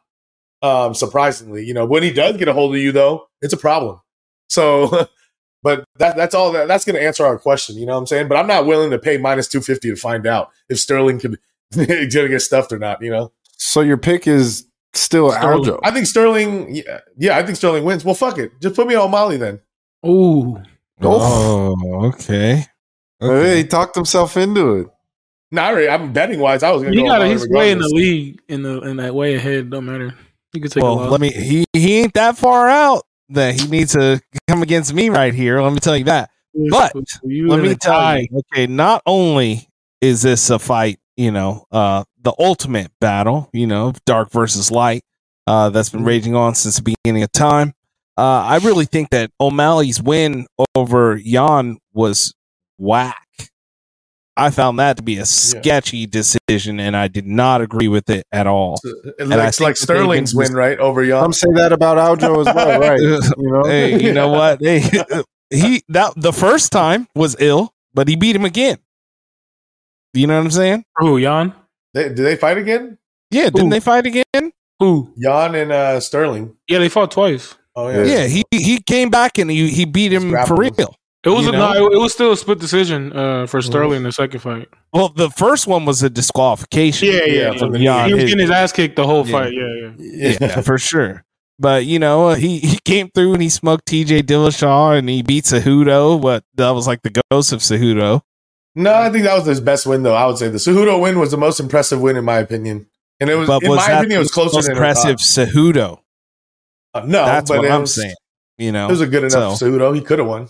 Um, 0.61 0.93
surprisingly, 0.93 1.63
you 1.65 1.73
know, 1.73 1.85
when 1.85 2.03
he 2.03 2.11
does 2.11 2.37
get 2.37 2.47
a 2.47 2.53
hold 2.53 2.75
of 2.75 2.81
you, 2.81 2.91
though, 2.91 3.27
it's 3.41 3.53
a 3.53 3.57
problem. 3.57 4.01
So, 4.49 5.07
but 5.63 5.83
that 5.97 6.15
that's 6.15 6.33
all 6.35 6.51
that, 6.53 6.67
that's 6.67 6.85
going 6.85 6.95
to 6.95 7.01
answer 7.05 7.25
our 7.25 7.37
question. 7.37 7.75
You 7.77 7.85
know 7.85 7.93
what 7.93 7.99
I'm 7.99 8.07
saying? 8.07 8.27
But 8.27 8.37
I'm 8.37 8.47
not 8.47 8.65
willing 8.65 8.91
to 8.91 8.99
pay 8.99 9.17
minus 9.17 9.47
250 9.47 9.89
to 9.89 9.95
find 9.95 10.25
out 10.27 10.49
if 10.69 10.79
Sterling 10.79 11.19
could 11.19 11.37
going 11.75 11.87
to 12.09 12.27
get 12.27 12.41
stuffed 12.41 12.71
or 12.71 12.79
not. 12.79 13.01
You 13.01 13.11
know, 13.11 13.31
So 13.57 13.81
your 13.81 13.97
pick 13.97 14.27
is 14.27 14.65
still 14.93 15.31
Sterling- 15.31 15.63
Aljo. 15.65 15.79
I 15.83 15.91
think 15.91 16.05
Sterling. 16.07 16.75
Yeah, 16.75 16.99
yeah, 17.17 17.37
I 17.37 17.43
think 17.43 17.57
Sterling 17.57 17.83
wins. 17.83 18.03
Well, 18.05 18.15
fuck 18.15 18.37
it, 18.37 18.51
just 18.61 18.75
put 18.75 18.87
me 18.87 18.95
on 18.95 19.11
Molly 19.11 19.37
then. 19.37 19.59
Ooh, 20.07 20.61
Oh, 21.01 21.75
okay. 22.07 22.65
Hey, 23.19 23.57
he 23.57 23.63
talked 23.65 23.95
himself 23.95 24.37
into 24.37 24.75
it. 24.75 24.87
No, 25.51 25.61
I 25.63 25.67
already, 25.71 25.89
I'm 25.89 26.13
betting 26.13 26.39
wise. 26.39 26.61
I 26.63 26.71
was 26.71 26.83
going 26.83 26.93
to 26.93 26.99
he 26.99 27.03
go. 27.03 27.09
got 27.09 27.21
O'Malley 27.21 27.31
he's 27.39 27.49
way 27.49 27.71
in 27.71 27.79
the 27.79 27.87
league 27.89 28.39
in 28.47 28.61
the 28.61 28.81
in 28.81 28.97
that 28.97 29.15
way 29.15 29.35
ahead. 29.35 29.69
Don't 29.71 29.85
matter. 29.85 30.13
He 30.53 30.59
can 30.59 30.69
take 30.69 30.83
a 30.83 30.85
Well, 30.85 31.09
let 31.09 31.19
me. 31.19 31.31
He 31.31 31.65
he 31.73 31.99
ain't 32.01 32.13
that 32.13 32.37
far 32.37 32.69
out 32.69 33.03
that 33.29 33.59
he 33.59 33.67
needs 33.67 33.93
to 33.93 34.21
come 34.47 34.61
against 34.61 34.93
me 34.93 35.09
right 35.09 35.33
here. 35.33 35.61
Let 35.61 35.73
me 35.73 35.79
tell 35.79 35.97
you 35.97 36.05
that. 36.05 36.29
but 36.71 36.93
You 37.23 37.47
Let 37.47 37.61
me 37.61 37.75
tell 37.75 38.19
you. 38.19 38.27
Okay, 38.53 38.67
not 38.67 39.01
only 39.05 39.67
is 40.01 40.21
this 40.21 40.49
a 40.49 40.59
fight, 40.59 40.99
you 41.17 41.31
know, 41.31 41.65
uh, 41.71 42.03
the 42.21 42.33
ultimate 42.39 42.91
battle, 42.99 43.49
you 43.53 43.67
know, 43.67 43.93
dark 44.05 44.31
versus 44.31 44.71
light, 44.71 45.03
uh, 45.47 45.69
that's 45.69 45.89
been 45.89 46.03
raging 46.05 46.35
on 46.35 46.55
since 46.55 46.77
the 46.77 46.95
beginning 47.03 47.23
of 47.23 47.31
time. 47.31 47.73
Uh, 48.17 48.43
I 48.43 48.57
really 48.57 48.85
think 48.85 49.11
that 49.11 49.31
O'Malley's 49.39 50.01
win 50.01 50.45
over 50.75 51.15
Yan 51.15 51.77
was 51.93 52.33
whack. 52.77 53.28
I 54.37 54.51
found 54.51 54.79
that 54.79 54.97
to 54.97 55.03
be 55.03 55.17
a 55.17 55.25
sketchy 55.25 56.05
decision, 56.05 56.79
and 56.79 56.95
I 56.95 57.07
did 57.09 57.25
not 57.25 57.61
agree 57.61 57.87
with 57.89 58.09
it 58.09 58.25
at 58.31 58.47
all. 58.47 58.79
It 58.83 59.15
I 59.19 59.23
looks 59.23 59.59
like 59.59 59.75
Sterling's 59.75 60.31
they've 60.31 60.47
win 60.49 60.53
right 60.53 60.79
over 60.79 61.03
Yan. 61.03 61.21
Some 61.21 61.33
say 61.33 61.47
that 61.55 61.73
about 61.73 61.97
Aljo 61.97 62.47
as 62.47 62.55
well, 62.55 62.79
right? 62.79 62.99
You 62.99 63.51
know, 63.51 63.63
hey, 63.65 64.01
you 64.01 64.13
know 64.13 64.29
what? 64.29 64.59
Hey, 64.61 64.79
he 65.49 65.83
that 65.89 66.13
the 66.15 66.31
first 66.31 66.71
time 66.71 67.07
was 67.15 67.35
ill, 67.39 67.73
but 67.93 68.07
he 68.07 68.15
beat 68.15 68.35
him 68.35 68.45
again. 68.45 68.77
You 70.13 70.27
know 70.27 70.37
what 70.37 70.45
I'm 70.45 70.51
saying? 70.51 70.85
Who 70.97 71.17
Yan? 71.17 71.53
They, 71.93 72.03
did 72.03 72.17
they 72.17 72.35
fight 72.35 72.57
again? 72.57 72.97
Yeah, 73.31 73.45
didn't 73.45 73.65
Who? 73.65 73.69
they 73.69 73.79
fight 73.79 74.05
again? 74.05 74.51
Who? 74.79 75.13
Yan 75.17 75.55
and 75.55 75.71
uh, 75.71 75.99
Sterling. 75.99 76.55
Yeah, 76.67 76.79
they 76.79 76.89
fought 76.89 77.11
twice. 77.11 77.55
Oh 77.75 77.89
Yeah. 77.89 78.03
Yeah, 78.03 78.27
he 78.27 78.43
he 78.51 78.81
came 78.81 79.09
back 79.09 79.37
and 79.37 79.49
he 79.51 79.69
he 79.69 79.85
beat 79.85 80.11
him 80.11 80.23
for 80.23 80.29
grappled 80.29 80.65
him. 80.65 80.73
real. 80.77 80.95
It 81.23 81.29
was 81.29 81.47
a, 81.47 81.51
know? 81.51 81.73
no, 81.73 81.87
it, 81.87 81.93
it 81.95 81.97
was 81.97 82.13
still 82.13 82.31
a 82.31 82.37
split 82.37 82.59
decision 82.59 83.11
uh, 83.11 83.45
for 83.45 83.61
Sterling 83.61 83.97
in 83.97 84.03
the 84.03 84.11
second 84.13 84.39
fight. 84.39 84.69
Well, 84.93 85.09
the 85.09 85.29
first 85.29 85.67
one 85.67 85.83
was 85.85 86.01
a 86.01 86.09
disqualification. 86.09 87.09
Yeah, 87.09 87.25
yeah, 87.25 87.57
from 87.57 87.73
the 87.73 87.79
he 87.79 88.13
was 88.13 88.23
getting 88.23 88.39
his 88.39 88.49
ass 88.49 88.71
kicked 88.71 88.95
the 88.95 89.05
whole 89.05 89.25
Yeah. 89.27 89.31
fight. 89.31 89.53
Yeah, 89.53 89.91
yeah. 89.97 90.37
yeah, 90.39 90.61
for 90.61 90.77
sure. 90.77 91.25
But 91.61 91.85
you 91.85 91.99
know, 91.99 92.29
he, 92.35 92.59
he 92.59 92.79
came 92.85 93.09
through 93.13 93.33
and 93.33 93.41
he 93.41 93.49
smoked 93.49 93.85
T.J. 93.85 94.23
Dillashaw 94.23 94.97
and 94.97 95.09
he 95.09 95.21
beat 95.21 95.43
Cejudo. 95.43 96.21
But 96.21 96.45
that 96.55 96.69
was 96.69 96.87
like 96.87 97.01
the 97.01 97.21
ghost 97.29 97.51
of 97.51 97.59
Cejudo. 97.59 98.21
No, 98.75 98.93
I 98.93 99.09
think 99.09 99.25
that 99.25 99.35
was 99.35 99.45
his 99.45 99.59
best 99.59 99.85
win, 99.85 100.03
though. 100.03 100.13
I 100.15 100.25
would 100.25 100.37
say 100.37 100.47
the 100.47 100.57
Cejudo 100.57 101.01
win 101.01 101.19
was 101.19 101.31
the 101.31 101.37
most 101.37 101.59
impressive 101.59 101.99
win, 101.99 102.15
in 102.15 102.23
my 102.23 102.37
opinion. 102.37 102.87
And 103.19 103.29
it 103.29 103.35
was, 103.35 103.47
But 103.49 103.63
in 103.63 103.69
was 103.71 103.79
my 103.79 103.91
opinion, 103.97 104.15
it 104.15 104.19
was 104.19 104.31
closer 104.31 104.55
most 104.55 104.67
than 104.67 104.77
impressive 104.77 105.17
Cejudo? 105.17 105.99
Uh, 106.93 107.01
no, 107.01 107.25
That's 107.25 107.49
but 107.49 107.57
what 107.57 107.65
it 107.65 107.71
I'm 107.71 107.81
was, 107.81 107.93
saying. 107.95 108.15
You 108.57 108.71
know, 108.71 108.87
It 108.87 108.91
was 108.91 109.01
a 109.01 109.07
good 109.07 109.25
enough 109.25 109.57
So- 109.57 109.65
Cejudo. 109.69 109.93
He 109.93 109.99
could 110.01 110.19
have 110.19 110.27
won. 110.29 110.47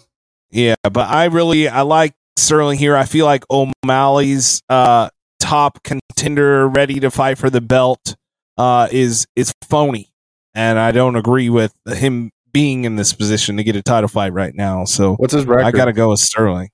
Yeah, 0.52 0.76
but 0.84 1.08
I 1.10 1.26
really 1.26 1.68
I 1.68 1.82
like 1.82 2.14
Sterling 2.38 2.78
here. 2.78 2.96
I 2.96 3.06
feel 3.06 3.26
like 3.26 3.44
O'Malley's 3.52 4.62
uh 4.70 5.10
top 5.40 5.84
contender 5.84 6.68
ready 6.68 7.00
to 7.00 7.12
fight 7.12 7.38
for 7.38 7.50
the 7.50 7.62
belt 7.62 8.16
uh 8.58 8.88
is 8.92 9.26
is 9.36 9.54
phony. 9.70 10.12
And 10.56 10.80
I 10.80 10.92
don't 10.92 11.16
agree 11.16 11.50
with 11.50 11.74
him 11.88 12.32
being 12.52 12.84
in 12.86 12.96
this 12.96 13.14
position 13.14 13.58
to 13.58 13.64
get 13.64 13.76
a 13.76 13.84
title 13.84 14.08
fight 14.08 14.34
right 14.34 14.54
now. 14.56 14.84
So 14.86 15.14
what's 15.16 15.34
his 15.34 15.46
record? 15.46 15.66
I 15.66 15.72
got 15.72 15.86
to 15.86 15.94
go 15.94 16.10
with 16.10 16.20
Sterling. 16.20 16.70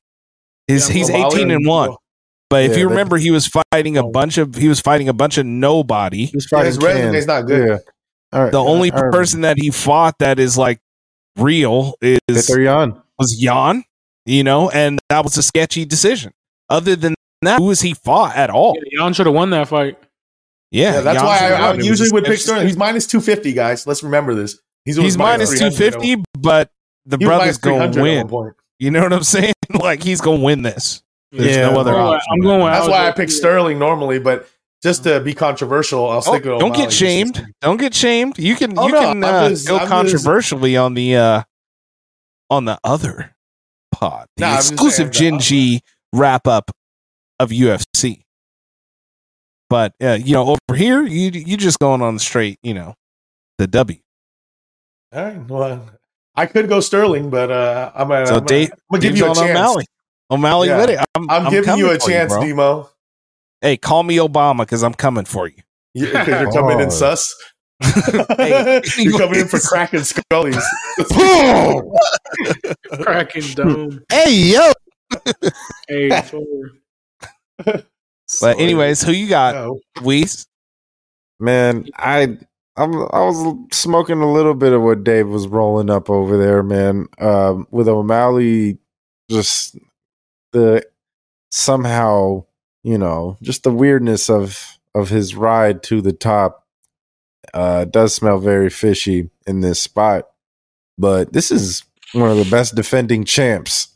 His, 0.67 0.87
Yeah, 0.87 0.93
he's 0.95 1.09
O'Malley 1.09 1.25
18 1.41 1.41
and 1.43 1.51
and- 1.51 1.67
1. 1.67 1.95
But 2.49 2.63
if 2.63 2.71
Yeah, 2.71 2.77
you 2.77 2.89
remember 2.89 3.17
he 3.17 3.31
was 3.31 3.47
fighting 3.71 3.97
a 3.97 4.03
bunch 4.07 4.37
of 4.37 4.55
he 4.55 4.67
was 4.69 4.79
fighting 4.79 5.09
a 5.09 5.13
bunch 5.13 5.37
of 5.37 5.45
nobody. 5.45 6.25
He's 6.27 6.47
Yeah, 6.51 6.57
fighting 6.59 6.65
his 6.67 6.77
resume's 6.77 7.11
cans. 7.15 7.27
not 7.27 7.41
good. 7.47 7.67
Yeah. 7.67 7.77
All 8.31 8.43
right. 8.43 8.51
The 8.51 8.59
only 8.63 8.91
I 8.93 9.01
person 9.11 9.41
that 9.41 9.57
he 9.59 9.71
fought 9.71 10.15
that 10.19 10.39
is 10.39 10.57
like 10.57 10.79
real 11.37 11.95
is 12.01 12.19
Peter 12.47 12.61
Yan. 12.61 13.01
Was 13.19 13.41
Yan, 13.41 13.83
you 14.25 14.43
know, 14.43 14.69
and 14.69 14.99
that 15.09 15.23
was 15.23 15.37
a 15.37 15.43
sketchy 15.43 15.85
decision. 15.85 16.33
Other 16.69 16.95
than 16.95 17.13
that, 17.41 17.59
who 17.59 17.69
has 17.69 17.81
he 17.81 17.93
fought 17.93 18.35
at 18.35 18.49
all? 18.49 18.75
Yeah, 18.91 19.03
Yan 19.03 19.13
should 19.13 19.25
have 19.25 19.35
won 19.35 19.51
that 19.51 19.67
fight. 19.67 19.97
Yeah, 20.71 20.95
Yeah, 20.95 21.01
that's 21.01 21.15
Yan 21.17 21.25
why 21.25 21.37
I, 21.37 21.47
I 21.51 21.61
won. 21.61 21.75
It 21.75 21.77
was 21.77 21.87
usually 21.87 22.09
would 22.11 22.25
pick 22.25 22.39
Sterling. 22.39 22.67
He's 22.67 22.75
minus 22.77 23.07
250, 23.07 23.53
guys. 23.53 23.87
Let's 23.87 24.03
remember 24.03 24.33
this. 24.35 24.59
He's, 24.83 24.97
He's 24.97 25.17
minus 25.17 25.57
two 25.57 25.71
fifty, 25.71 26.17
but 26.37 26.69
the 27.07 27.17
He 27.17 27.25
brother's 27.25 27.57
gonna 27.57 27.89
win. 28.01 28.29
You 28.77 28.91
know 28.91 29.01
what 29.01 29.13
I'm 29.13 29.23
saying? 29.23 29.53
like 29.79 30.03
he's 30.03 30.21
going 30.21 30.39
to 30.39 30.43
win 30.45 30.61
this. 30.61 31.01
There's 31.31 31.55
Yeah, 31.55 31.69
no 31.71 31.79
other 31.79 31.93
I'm 31.95 31.99
option. 32.07 32.27
I'm 32.33 32.41
going 32.41 32.65
That's 32.71 32.85
Aljo. 32.85 32.91
why 32.91 33.07
I 33.07 33.11
pick 33.11 33.31
Sterling 33.31 33.79
normally, 33.79 34.19
but 34.19 34.47
just 34.83 35.03
to 35.05 35.19
be 35.21 35.33
controversial, 35.33 36.07
I'll 36.07 36.17
Oh, 36.17 36.21
stick 36.21 36.43
with 36.43 36.59
don't 36.59 36.63
O'Malley. 36.63 36.83
get 36.83 36.93
shamed. 36.93 37.45
Don't 37.61 37.77
get 37.77 37.95
shamed. 37.95 38.37
You 38.37 38.55
can 38.55 38.77
Oh, 38.77 38.85
you 38.87 38.93
no, 38.93 38.99
can 39.01 39.23
uh, 39.23 39.49
just- 39.49 39.67
go 39.67 39.75
I'm 39.77 39.81
just- 39.81 39.89
controversially 39.91 40.77
on 40.77 40.93
the 40.93 41.15
uh 41.15 41.43
on 42.49 42.65
the 42.65 42.77
other 42.83 43.35
pod, 43.91 44.27
the 44.37 44.41
Nah, 44.45 44.55
exclusive 44.57 45.11
Gen 45.11 45.13
saying 45.13 45.37
that- 45.37 45.43
G 45.43 45.81
wrap 46.13 46.47
up 46.47 46.71
of 47.39 47.49
UFC. 47.49 48.21
But 49.69 49.93
uh, 50.01 50.17
you 50.21 50.33
know, 50.33 50.55
over 50.69 50.77
here, 50.77 51.01
you 51.03 51.31
you 51.31 51.57
just 51.57 51.79
going 51.79 52.01
on 52.01 52.13
the 52.13 52.19
straight, 52.19 52.59
you 52.61 52.73
know, 52.73 52.93
the 53.57 53.67
W. 53.67 53.99
All 55.13 55.23
right. 55.23 55.49
Well, 55.49 55.89
I 56.35 56.45
could 56.45 56.69
go 56.69 56.79
Sterling, 56.81 57.29
but 57.29 57.49
uh, 57.51 57.91
I'm 57.95 58.07
gonna, 58.09 58.27
So 58.27 58.35
I'm, 58.37 58.45
Dave, 58.45 58.69
gonna, 58.69 58.79
I'm 58.91 58.99
gonna 58.99 59.01
give 59.01 59.17
you 59.17 59.25
a 59.25 59.29
on 59.29 59.35
chance. 59.35 59.49
O'Malley. 59.49 59.85
O'Malley 60.29 60.67
Yeah. 60.67 60.77
with 60.81 60.89
it. 60.91 60.99
I'm, 61.15 61.29
I'm, 61.29 61.51
giving 61.51 61.77
you 61.77 61.89
a 61.89 61.99
for 61.99 62.09
chance, 62.09 62.31
bro. 62.33 62.41
Demo. 62.41 62.89
Hey, 63.61 63.77
call 63.77 64.03
me 64.03 64.17
Obama 64.17 64.59
because 64.59 64.83
I'm 64.83 64.93
coming 64.93 65.25
for 65.25 65.47
you. 65.47 65.55
Because 65.93 66.27
you're 66.27 66.51
coming 66.51 66.79
in 66.79 66.91
sus. 66.91 67.33
Hey, 67.81 68.81
you're 68.97 69.17
coming 69.17 69.41
in 69.41 69.47
for 69.47 69.59
cracking 69.67 70.01
scullies. 70.01 70.61
Cracking 73.01 73.41
dome. 73.55 74.03
Hey, 74.09 74.53
yo. 74.53 74.71
hey, 75.87 76.21
forward. 76.21 76.79
But 78.41 78.59
anyways, 78.59 79.01
who 79.03 79.11
you 79.11 79.29
got, 79.29 79.55
No. 79.55 79.79
Weez? 79.97 80.47
Man, 81.39 81.87
I 81.95 82.37
I'm, 82.77 82.93
I 82.93 83.19
was 83.25 83.55
smoking 83.71 84.21
a 84.21 84.31
little 84.31 84.53
bit 84.53 84.73
of 84.73 84.81
what 84.81 85.03
Dave 85.03 85.27
was 85.27 85.47
rolling 85.47 85.89
up 85.89 86.09
over 86.09 86.37
there, 86.37 86.63
man. 86.63 87.07
Um, 87.19 87.67
with 87.71 87.87
O'Malley, 87.87 88.77
just 89.29 89.77
the 90.51 90.85
somehow, 91.51 92.45
you 92.83 92.97
know, 92.97 93.37
just 93.41 93.63
the 93.63 93.71
weirdness 93.71 94.29
of 94.29 94.77
of 94.93 95.09
his 95.09 95.35
ride 95.35 95.83
to 95.83 96.01
the 96.01 96.13
top 96.13 96.64
uh, 97.55 97.85
does 97.85 98.13
smell 98.13 98.37
very 98.37 98.69
fishy 98.69 99.29
in 99.47 99.61
this 99.61 99.79
spot. 99.81 100.27
But 100.97 101.33
this 101.33 101.49
is 101.51 101.83
one 102.13 102.29
of 102.29 102.37
the 102.37 102.49
best 102.51 102.75
defending 102.75 103.23
champs, 103.25 103.87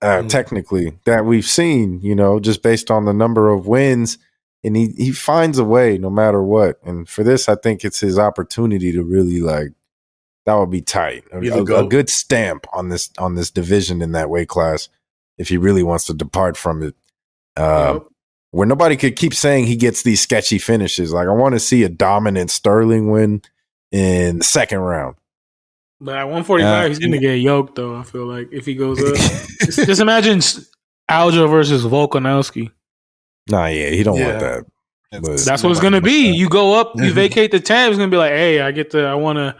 uh, 0.00 0.22
Mm. 0.22 0.28
technically, 0.30 0.98
that 1.04 1.26
we've 1.26 1.44
seen. 1.44 2.00
You 2.00 2.14
know, 2.14 2.40
just 2.40 2.62
based 2.62 2.90
on 2.90 3.04
the 3.04 3.12
number 3.12 3.50
of 3.50 3.66
wins 3.66 4.16
and 4.64 4.76
he 4.76 4.94
he 4.96 5.10
finds 5.12 5.58
a 5.58 5.64
way 5.64 5.98
no 5.98 6.08
matter 6.10 6.42
what. 6.42 6.78
And 6.84 7.08
for 7.08 7.22
this, 7.24 7.48
I 7.48 7.56
think 7.56 7.84
it's 7.84 8.00
his 8.00 8.18
opportunity 8.18 8.92
to 8.92 9.02
really 9.02 9.40
like 9.40 9.72
that 10.46 10.54
would 10.54 10.70
be 10.70 10.82
tight. 10.82 11.24
A, 11.32 11.40
a- 11.58 11.62
a 11.84 11.88
good 11.88 12.08
stamp 12.08 12.66
on 12.72 12.88
this 12.88 13.10
on 13.18 13.34
this 13.34 13.50
division 13.50 14.00
in 14.02 14.12
that 14.12 14.30
weight 14.30 14.48
class 14.48 14.88
if 15.38 15.48
he 15.48 15.56
really 15.56 15.82
wants 15.82 16.04
to 16.06 16.14
depart 16.14 16.56
from 16.56 16.82
it. 16.82 16.94
Uh, 17.56 17.94
Yep. 17.94 18.06
Where 18.52 18.66
nobody 18.68 18.96
could 18.96 19.16
keep 19.16 19.34
saying 19.34 19.64
he 19.66 19.76
gets 19.76 20.02
these 20.02 20.20
sketchy 20.20 20.58
finishes. 20.58 21.12
Like 21.12 21.26
I 21.26 21.32
want 21.32 21.54
to 21.54 21.58
see 21.58 21.82
a 21.82 21.88
dominant 21.88 22.50
Sterling 22.50 23.10
win 23.10 23.42
in 23.90 24.38
the 24.38 24.44
second 24.44 24.78
round. 24.80 25.16
But 26.00 26.16
at 26.16 26.24
145, 26.24 26.66
Uh, 26.84 26.88
he's 26.88 26.98
gonna 26.98 27.18
get 27.18 27.36
yoked 27.36 27.76
though. 27.76 27.96
I 27.96 28.02
feel 28.02 28.26
like 28.26 28.48
if 28.52 28.66
he 28.66 28.74
goes 28.74 29.02
up, 29.02 29.14
just, 29.64 29.86
just 29.86 30.00
imagine 30.00 30.38
s- 30.38 30.68
Aljo 31.10 31.48
versus 31.50 31.84
Volkanovski. 31.84 32.70
Nah, 33.48 33.66
yeah, 33.66 33.88
he 33.90 34.02
don't 34.02 34.16
Yeah. 34.18 34.26
want 34.28 34.40
that. 34.40 34.64
That's 35.44 35.62
what 35.62 35.70
it's 35.70 35.80
gonna 35.80 36.00
be. 36.00 36.30
You 36.32 36.48
go 36.48 36.74
up, 36.78 36.92
you 36.96 37.12
vacate 37.14 37.50
the 37.52 37.60
tab. 37.60 37.90
It's 37.90 37.98
gonna 37.98 38.10
be 38.10 38.16
like, 38.16 38.32
hey, 38.32 38.60
I 38.60 38.70
get 38.72 38.90
to, 38.90 39.04
I 39.06 39.14
want 39.14 39.36
to, 39.38 39.54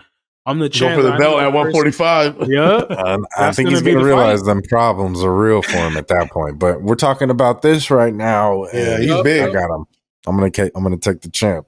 I'm 0.44 0.59
the 0.59 0.69
Go 0.69 0.73
champ. 0.73 0.97
for 0.97 1.02
the 1.02 1.12
I 1.12 1.19
belt 1.19 1.39
at 1.40 1.51
the 1.52 1.56
145. 1.56 2.48
Yeah, 2.48 2.60
Uh, 2.90 3.19
I 3.39 3.52
think 3.52 3.66
gonna 3.69 3.77
he's 3.77 3.82
going 3.82 3.98
to 3.98 4.05
realize 4.05 4.40
fight. 4.40 4.47
them 4.47 4.62
problems 4.62 5.23
are 5.23 5.32
real 5.32 5.62
for 5.62 5.77
him 5.77 5.97
at 5.97 6.09
that 6.09 6.31
point. 6.32 6.59
But 6.59 6.82
we're 6.82 6.97
talking 6.97 7.31
about 7.31 7.62
this 7.62 7.90
right 7.90 8.12
now. 8.12 8.64
Yeah, 8.73 8.98
he's 8.98 9.06
Yep. 9.09 9.24
big. 9.24 9.43
I 9.48 9.52
got 9.52 9.70
him. 9.74 9.85
I'm 10.27 10.36
gonna. 10.36 10.51
ca- 10.51 10.70
I'm 10.74 10.82
gonna 10.82 10.97
take 10.97 11.20
the 11.20 11.31
champ. 11.31 11.66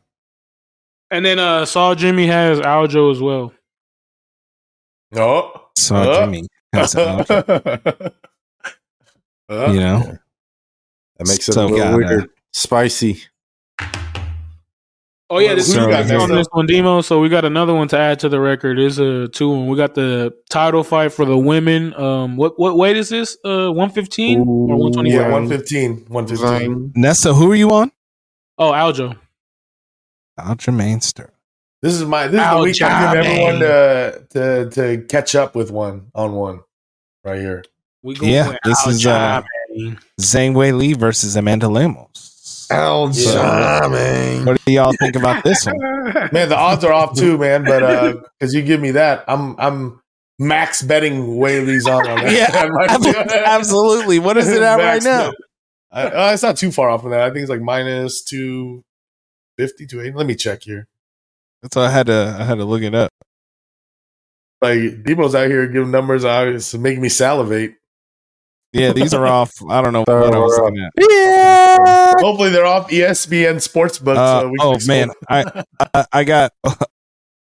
and 1.10 1.24
then 1.24 1.38
uh 1.38 1.64
Saw 1.64 1.94
Jimmy 1.94 2.26
has 2.26 2.58
Aljo 2.60 3.12
as 3.12 3.20
well. 3.20 3.52
No. 5.12 5.60
So 5.78 5.94
Uh. 5.96 6.20
Jimmy, 6.24 6.46
has 6.72 6.94
Aljo, 6.96 8.12
Uh, 9.48 9.70
you 9.72 9.80
know, 9.80 10.18
That 11.18 11.28
makes 11.28 11.48
it 11.48 11.52
So 11.52 11.66
a 11.66 11.66
little 11.66 11.78
gotta- 11.78 11.96
weird. 11.96 12.30
Spicy. 12.52 13.22
Oh 15.30 15.38
yeah, 15.38 15.54
this 15.54 15.72
Who 15.72 15.80
is 15.80 15.86
you 15.86 15.90
got 15.90 16.10
on 16.10 16.30
this 16.30 16.46
one, 16.50 16.66
Demo. 16.66 17.00
So 17.00 17.18
we 17.20 17.28
got 17.30 17.44
another 17.46 17.72
one 17.74 17.88
to 17.88 17.98
add 17.98 18.18
to 18.20 18.28
the 18.28 18.38
record. 18.38 18.78
Is 18.78 18.98
a 18.98 19.26
two 19.28 19.48
one. 19.48 19.66
We 19.68 19.76
got 19.76 19.94
the 19.94 20.34
title 20.50 20.84
fight 20.84 21.12
for 21.12 21.24
the 21.24 21.36
women. 21.36 21.94
Um, 21.94 22.36
what 22.36 22.58
what 22.58 22.76
weight 22.76 22.96
is 22.96 23.08
this? 23.08 23.36
Uh, 23.42 23.70
one 23.70 23.88
fifteen 23.90 24.40
or 24.40 24.76
one 24.76 24.92
twenty 24.92 25.10
Yeah, 25.10 25.30
115. 25.30 26.06
115. 26.08 26.92
Nessa, 26.94 27.32
who 27.32 27.50
are 27.50 27.54
you 27.54 27.70
on? 27.70 27.90
Oh, 28.58 28.72
Aljo. 28.72 29.16
Aljamain 30.38 31.02
Sterling. 31.02 31.30
This 31.80 31.94
is 31.94 32.04
my 32.04 32.26
this 32.28 32.40
is 32.42 32.50
the 32.50 32.62
week 32.62 32.82
I 32.82 33.14
give 33.14 33.24
everyone 33.26 33.60
to, 33.60 34.26
to 34.30 34.70
to 34.70 35.04
catch 35.06 35.34
up 35.34 35.54
with 35.54 35.70
one 35.70 36.10
on 36.14 36.34
one 36.34 36.60
right 37.24 37.40
here. 37.40 37.64
We 38.02 38.14
go 38.14 38.26
Yeah, 38.26 38.48
with 38.48 38.58
this 38.64 38.86
is, 38.86 39.06
uh, 39.06 39.42
Aljamain. 39.70 39.98
Zhang 40.20 40.54
Wei 40.54 40.72
Li 40.72 40.92
versus 40.92 41.36
Amanda 41.36 41.68
Lemos. 41.68 42.33
Oh, 42.70 43.08
man. 43.88 44.44
What 44.44 44.64
do 44.64 44.72
y'all 44.72 44.92
think 44.98 45.16
about 45.16 45.44
this 45.44 45.66
one? 45.66 45.78
Man, 46.32 46.48
the 46.48 46.56
odds 46.56 46.84
are 46.84 46.92
off 46.92 47.16
too, 47.16 47.38
man. 47.38 47.64
But 47.64 47.82
uh 47.82 48.14
because 48.38 48.54
you 48.54 48.62
give 48.62 48.80
me 48.80 48.92
that, 48.92 49.24
I'm 49.26 49.58
I'm 49.58 50.00
max 50.38 50.82
betting 50.82 51.36
Whaley's 51.38 51.86
on 51.86 52.06
on 52.08 52.24
that. 52.24 52.32
Yeah, 52.32 53.42
Absolutely. 53.46 54.18
What 54.18 54.36
is 54.36 54.48
it 54.48 54.62
at 54.62 54.76
right 54.76 55.02
now? 55.02 55.32
I, 55.90 56.02
uh, 56.02 56.32
it's 56.32 56.42
not 56.42 56.56
too 56.56 56.72
far 56.72 56.90
off 56.90 57.02
from 57.02 57.12
that. 57.12 57.20
I 57.20 57.28
think 57.28 57.42
it's 57.42 57.50
like 57.50 57.60
minus 57.60 58.22
two 58.22 58.84
fifty, 59.56 59.86
two 59.86 60.00
eighty. 60.00 60.12
Let 60.12 60.26
me 60.26 60.34
check 60.34 60.62
here. 60.62 60.88
That's 61.62 61.76
why 61.76 61.86
I 61.86 61.90
had 61.90 62.06
to 62.06 62.36
I 62.38 62.44
had 62.44 62.56
to 62.56 62.64
look 62.64 62.82
it 62.82 62.94
up. 62.94 63.10
Like 64.60 64.78
Debo's 65.04 65.34
out 65.34 65.48
here 65.48 65.66
giving 65.66 65.90
numbers 65.90 66.24
out. 66.24 66.48
It's 66.48 66.74
making 66.74 67.02
me 67.02 67.08
salivate. 67.08 67.76
Yeah, 68.72 68.92
these 68.92 69.14
are 69.14 69.24
off. 69.24 69.52
I 69.70 69.80
don't 69.80 69.92
know 69.92 70.00
what 70.00 70.34
I 70.34 70.38
was 70.38 70.58
looking 70.58 70.80
at. 70.80 70.90
Hopefully 72.20 72.50
they're 72.50 72.66
off 72.66 72.90
ESPN 72.90 73.56
Sportsbook. 73.56 74.16
Uh, 74.16 74.40
so 74.40 74.48
we 74.48 74.58
can 74.58 74.66
oh 74.66 74.74
expose- 74.74 74.88
man, 74.88 75.10
I, 75.28 75.64
I 75.94 76.06
I 76.12 76.24
got 76.24 76.52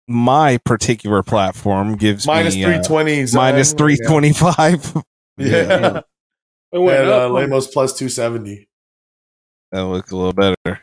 my 0.07 0.57
particular 0.65 1.23
platform 1.23 1.95
gives 1.95 2.27
minus 2.27 2.55
me 2.55 2.63
three 2.63 2.75
uh, 2.75 2.83
twenty. 2.83 3.25
minus 3.33 3.73
three 3.73 3.97
twenty 4.07 4.33
five. 4.33 4.93
Yeah. 5.35 6.01
It 6.71 6.77
went 6.77 7.01
and 7.01 7.09
uh, 7.09 7.25
up. 7.25 7.31
Lemos 7.31 7.67
plus 7.67 7.97
two 7.97 8.07
seventy. 8.07 8.67
That 9.71 9.81
looks 9.85 10.11
a 10.11 10.15
little 10.15 10.33
better. 10.33 10.81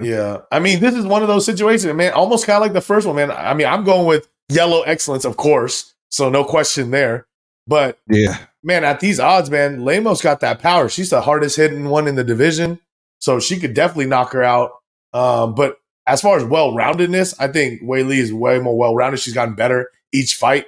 Yeah, 0.00 0.38
I 0.50 0.58
mean, 0.58 0.80
this 0.80 0.94
is 0.94 1.06
one 1.06 1.22
of 1.22 1.28
those 1.28 1.46
situations, 1.46 1.94
man. 1.94 2.12
Almost 2.12 2.46
kind 2.46 2.56
of 2.56 2.62
like 2.62 2.72
the 2.72 2.80
first 2.80 3.06
one, 3.06 3.14
man. 3.14 3.30
I 3.30 3.54
mean, 3.54 3.68
I'm 3.68 3.84
going 3.84 4.06
with 4.06 4.28
yellow 4.48 4.82
excellence, 4.82 5.24
of 5.24 5.36
course, 5.36 5.94
so 6.08 6.28
no 6.28 6.44
question 6.44 6.90
there. 6.90 7.28
But 7.66 7.98
Yeah, 8.08 8.38
man, 8.62 8.84
at 8.84 9.00
these 9.00 9.18
odds, 9.18 9.50
man, 9.50 9.84
Lemos 9.84 10.20
got 10.20 10.40
that 10.40 10.60
power. 10.60 10.88
She's 10.88 11.10
the 11.10 11.22
hardest 11.22 11.56
hitting 11.56 11.88
one 11.88 12.06
in 12.06 12.14
the 12.14 12.24
division, 12.24 12.80
so 13.18 13.40
she 13.40 13.58
could 13.58 13.74
definitely 13.74 14.06
knock 14.06 14.32
her 14.32 14.42
out. 14.42 14.72
Um, 15.12 15.54
but 15.54 15.78
as 16.06 16.20
far 16.20 16.36
as 16.36 16.44
well 16.44 16.72
roundedness, 16.72 17.34
I 17.38 17.48
think 17.48 17.82
Weili 17.82 18.18
is 18.18 18.32
way 18.32 18.58
more 18.58 18.76
well 18.76 18.94
rounded. 18.94 19.18
She's 19.20 19.34
gotten 19.34 19.54
better 19.54 19.90
each 20.12 20.34
fight. 20.34 20.66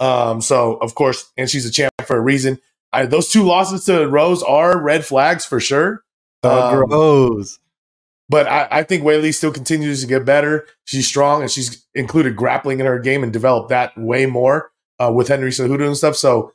Um, 0.00 0.40
so 0.40 0.74
of 0.76 0.94
course, 0.94 1.30
and 1.36 1.48
she's 1.48 1.66
a 1.66 1.70
champ 1.70 1.92
for 2.06 2.16
a 2.16 2.20
reason. 2.20 2.58
I, 2.92 3.06
those 3.06 3.28
two 3.28 3.44
losses 3.44 3.84
to 3.84 4.06
Rose 4.08 4.42
are 4.42 4.78
red 4.80 5.04
flags 5.04 5.44
for 5.44 5.60
sure. 5.60 6.02
Um, 6.42 6.90
Rose. 6.90 7.60
but 8.28 8.48
I, 8.48 8.66
I 8.70 8.82
think 8.82 9.04
Weili 9.04 9.32
still 9.32 9.52
continues 9.52 10.00
to 10.00 10.08
get 10.08 10.24
better. 10.24 10.66
She's 10.84 11.06
strong 11.06 11.42
and 11.42 11.50
she's 11.50 11.86
included 11.94 12.34
grappling 12.34 12.80
in 12.80 12.86
her 12.86 12.98
game 12.98 13.22
and 13.22 13.32
developed 13.32 13.68
that 13.68 13.96
way 13.96 14.26
more 14.26 14.71
uh, 15.02 15.12
with 15.12 15.28
Henry 15.28 15.50
Cejudo 15.50 15.86
and 15.86 15.96
stuff. 15.96 16.16
So, 16.16 16.52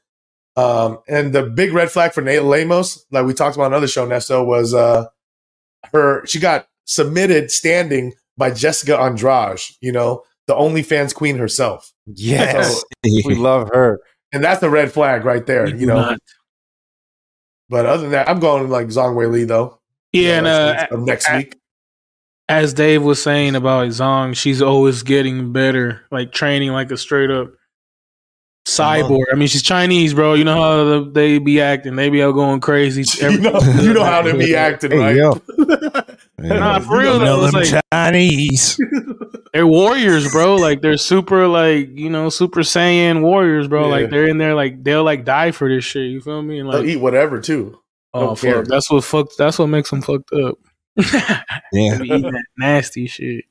um, 0.56 1.00
and 1.08 1.34
the 1.34 1.44
big 1.44 1.74
red 1.74 1.92
flag 1.92 2.14
for 2.14 2.22
Nate 2.22 2.44
Lemos, 2.44 3.06
like 3.12 3.26
we 3.26 3.34
talked 3.34 3.56
about 3.56 3.66
on 3.66 3.74
another 3.74 3.88
show, 3.88 4.08
Nesto, 4.08 4.46
was 4.46 4.74
uh, 4.74 5.06
her. 5.94 6.26
She 6.26 6.40
got 6.40 6.68
submitted 6.86 7.52
standing 7.52 8.14
by 8.38 8.52
Jessica 8.52 8.98
Andrade. 8.98 9.60
You 9.82 9.92
know, 9.92 10.24
the 10.48 10.54
OnlyFans 10.56 11.14
queen 11.14 11.38
herself, 11.38 11.92
Yes. 12.06 12.84
we 13.04 13.36
love 13.36 13.70
her. 13.74 14.00
and 14.32 14.44
that's 14.44 14.64
a 14.64 14.70
red 14.70 14.92
flag 14.92 15.26
right 15.26 15.46
there. 15.46 15.66
We 15.66 15.80
You 15.80 15.88
know, 15.88 15.96
not. 16.02 16.20
but 17.70 17.86
other 17.86 18.04
than 18.04 18.12
that, 18.12 18.30
I'm 18.30 18.40
going 18.40 18.70
like 18.70 18.88
Zhang 18.88 19.16
Weili 19.16 19.48
though. 19.48 19.80
Yeah, 20.14 20.38
and 20.38 20.48
uh, 20.48 20.88
of 20.92 21.02
next 21.02 21.30
I- 21.30 21.38
week. 21.38 21.58
as 22.50 22.74
Dave 22.74 23.04
was 23.04 23.22
saying 23.22 23.56
about 23.56 23.90
Zhang, 23.90 24.36
she's 24.36 24.62
always 24.62 25.04
getting 25.04 25.52
better, 25.52 26.02
like 26.12 26.32
training 26.32 26.72
like 26.72 26.90
a 26.92 26.98
straight 26.98 27.30
up 27.30 27.52
cyborg. 28.68 29.22
Uh-huh. 29.22 29.26
I 29.32 29.36
mean, 29.36 29.48
she's 29.48 29.62
Chinese, 29.64 30.14
bro. 30.14 30.34
You 30.34 30.44
know 30.44 30.56
how 30.62 31.04
they 31.06 31.40
be 31.40 31.62
acting; 31.62 31.96
they 31.96 32.10
be 32.10 32.22
out 32.22 32.34
going 32.34 32.60
crazy. 32.60 33.04
you 33.22 33.40
know, 33.40 33.60
you 33.82 33.94
know 33.94 34.04
how 34.04 34.22
they 34.22 34.34
be 34.34 34.56
acting, 34.56 34.92
Hey, 34.92 34.98
right? 34.98 35.16
yo. 35.16 35.42
Nah, 36.40 36.80
for 36.82 37.00
real 37.00 37.14
You 37.18 37.26
know 37.26 37.40
though, 37.50 37.58
it's 37.58 37.72
like- 37.74 37.84
Chinese. 37.92 38.80
they're 39.54 39.66
warriors, 39.66 40.32
bro. 40.32 40.56
Like 40.58 40.82
they're 40.82 40.96
super, 40.98 41.48
like 41.48 41.98
you 41.98 42.12
know, 42.12 42.30
super 42.30 42.60
Saiyan 42.62 43.22
warriors, 43.24 43.68
bro. 43.68 43.86
Yeah. 43.86 43.92
Like 43.92 44.10
they're 44.12 44.28
in 44.28 44.38
there, 44.38 44.54
like 44.54 44.84
they'll 44.84 45.04
like 45.04 45.26
die 45.26 45.50
for 45.50 45.68
this 45.68 45.84
shit. 45.84 46.12
You 46.12 46.22
feel 46.22 46.44
me? 46.44 46.60
And 46.60 46.72
They'll 46.72 46.86
eat 46.86 46.98
whatever 46.98 47.42
too. 47.42 47.80
oh 48.14 48.20
don't 48.28 48.40
care. 48.40 48.56
fuck, 48.58 48.66
that's 48.66 48.92
what 48.92 49.04
fucked. 49.04 49.34
That's 49.40 49.58
what 49.58 49.66
makes 49.68 49.90
them 49.90 50.04
fucked 50.04 50.32
up. 50.34 50.60
Yeah. 51.74 52.02
Eating 52.04 52.22
that 52.22 52.46
nasty 52.56 53.08
shit. 53.08 53.46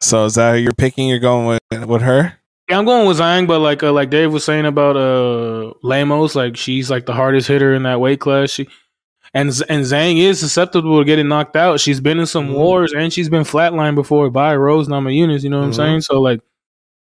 So 0.00 0.24
is 0.26 0.36
that 0.36 0.54
who 0.54 0.60
you're 0.60 0.72
picking? 0.74 1.08
You're 1.08 1.18
going 1.18 1.46
with 1.72 1.86
with 1.88 2.02
her? 2.02 2.37
Yeah, 2.68 2.78
I'm 2.78 2.84
going 2.84 3.06
with 3.08 3.18
Zhang, 3.18 3.46
but 3.46 3.60
like 3.60 3.82
uh, 3.82 3.92
like 3.92 4.10
Dave 4.10 4.32
was 4.32 4.44
saying 4.44 4.66
about 4.66 4.96
uh 4.96 5.72
Lemos, 5.82 6.34
like 6.34 6.56
she's 6.56 6.90
like 6.90 7.06
the 7.06 7.14
hardest 7.14 7.48
hitter 7.48 7.72
in 7.74 7.84
that 7.84 8.00
weight 8.00 8.20
class. 8.20 8.50
She 8.50 8.68
and 9.32 9.48
and 9.70 9.84
Zhang 9.84 10.18
is 10.18 10.38
susceptible 10.40 10.98
to 10.98 11.04
getting 11.04 11.28
knocked 11.28 11.56
out. 11.56 11.80
She's 11.80 12.00
been 12.00 12.18
in 12.18 12.26
some 12.26 12.48
Mhm. 12.48 12.54
wars 12.54 12.92
and 12.92 13.10
she's 13.12 13.28
been 13.30 13.44
flatlined 13.44 13.94
before 13.94 14.28
by 14.30 14.54
Rose 14.54 14.86
Namajunas. 14.88 15.42
You 15.44 15.50
know 15.50 15.58
what 15.60 15.64
I'm 15.66 15.70
Mhm. 15.72 15.76
saying? 15.76 16.00
So 16.02 16.20
like 16.20 16.40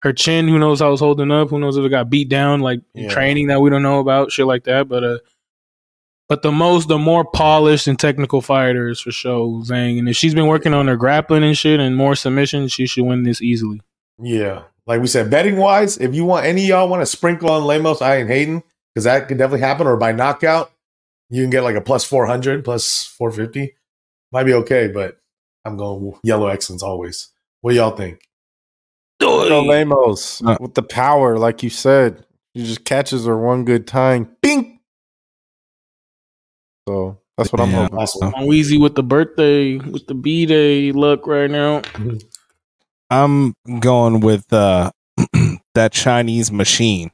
her 0.03 0.13
chin, 0.13 0.47
who 0.47 0.57
knows 0.57 0.79
how 0.79 0.91
it's 0.93 1.01
holding 1.01 1.31
up? 1.31 1.49
Who 1.49 1.59
knows 1.59 1.75
if 1.75 1.83
it 1.83 1.89
got 1.89 2.09
beat 2.09 2.29
down 2.29 2.61
like 2.61 2.79
Yeah. 2.93 3.09
training 3.09 3.47
that 3.47 3.59
we 3.61 3.69
don't 3.69 3.83
know 3.83 3.99
about, 3.99 4.31
shit 4.31 4.45
like 4.45 4.63
that. 4.65 4.87
But 4.87 5.03
uh, 5.03 5.17
but 6.29 6.43
the 6.43 6.51
most, 6.51 6.87
the 6.87 6.97
more 6.97 7.25
polished 7.25 7.87
and 7.87 7.97
technical 7.99 8.41
fighter 8.41 8.87
is 8.89 9.01
for 9.01 9.11
sure 9.11 9.63
Zhang. 9.63 9.99
And 9.99 10.07
if 10.07 10.15
she's 10.15 10.33
been 10.35 10.47
working 10.47 10.73
on 10.73 10.87
her 10.87 10.95
grappling 10.95 11.43
and 11.43 11.57
shit 11.57 11.79
and 11.81 11.95
more 11.97 12.15
submissions, 12.15 12.71
she 12.71 12.85
should 12.85 13.05
win 13.05 13.23
this 13.23 13.41
easily. 13.41 13.81
Yeah. 14.21 14.61
Like 14.87 15.01
we 15.01 15.07
said, 15.07 15.29
betting 15.29 15.57
wise, 15.57 15.97
if 15.97 16.15
you 16.15 16.23
want 16.25 16.45
any 16.45 16.63
of 16.63 16.67
y'all 16.69 16.89
want 16.89 17.01
to 17.01 17.05
sprinkle 17.05 17.51
on 17.51 17.65
Lemos, 17.65 18.01
I 18.01 18.17
ain't 18.17 18.29
hating 18.29 18.63
because 18.95 19.03
that 19.03 19.27
could 19.27 19.37
definitely 19.37 19.59
happen. 19.59 19.85
Or 19.85 19.97
by 19.97 20.13
knockout, 20.13 20.71
you 21.29 21.43
can 21.43 21.49
get 21.49 21.61
like 21.63 21.75
a 21.75 21.81
plus 21.81 22.05
400, 22.05 22.63
plus 22.63 23.05
450. 23.17 23.75
Might 24.31 24.45
be 24.45 24.53
okay, 24.53 24.87
but 24.87 25.17
I'm 25.65 25.75
going 25.75 26.13
yellow 26.23 26.47
excellence 26.47 26.83
always. 26.83 27.29
What 27.61 27.71
do 27.71 27.77
y'all 27.77 27.95
think? 27.95 28.21
No 29.21 29.61
Lemos 29.61 30.41
Uh. 30.45 30.57
with 30.61 30.73
the 30.75 30.83
power, 30.83 31.37
like 31.37 31.63
you 31.63 31.69
said. 31.69 32.25
He 32.53 32.65
just 32.65 32.85
catches 32.85 33.25
her 33.25 33.37
one 33.37 33.65
good 33.65 33.87
time. 33.87 34.35
Bing. 34.41 34.79
So 36.87 37.19
that's 37.37 37.51
what 37.51 37.59
I'm 37.61 37.71
Yeah. 37.71 37.83
hoping. 37.83 37.97
Awesome. 37.99 38.33
on 38.35 38.47
Weezy 38.47 38.81
with 38.81 38.95
the 38.95 39.03
birthday, 39.03 39.77
with 39.77 40.07
the 40.07 40.13
B 40.15 40.45
day 40.45 40.91
luck 40.93 41.27
right 41.27 41.51
now. 41.51 41.81
I'm 43.09 43.53
going 43.79 44.19
with 44.19 44.51
uh 44.51 44.91
that 45.75 45.91
Chinese 45.91 46.51
machine. 46.51 47.11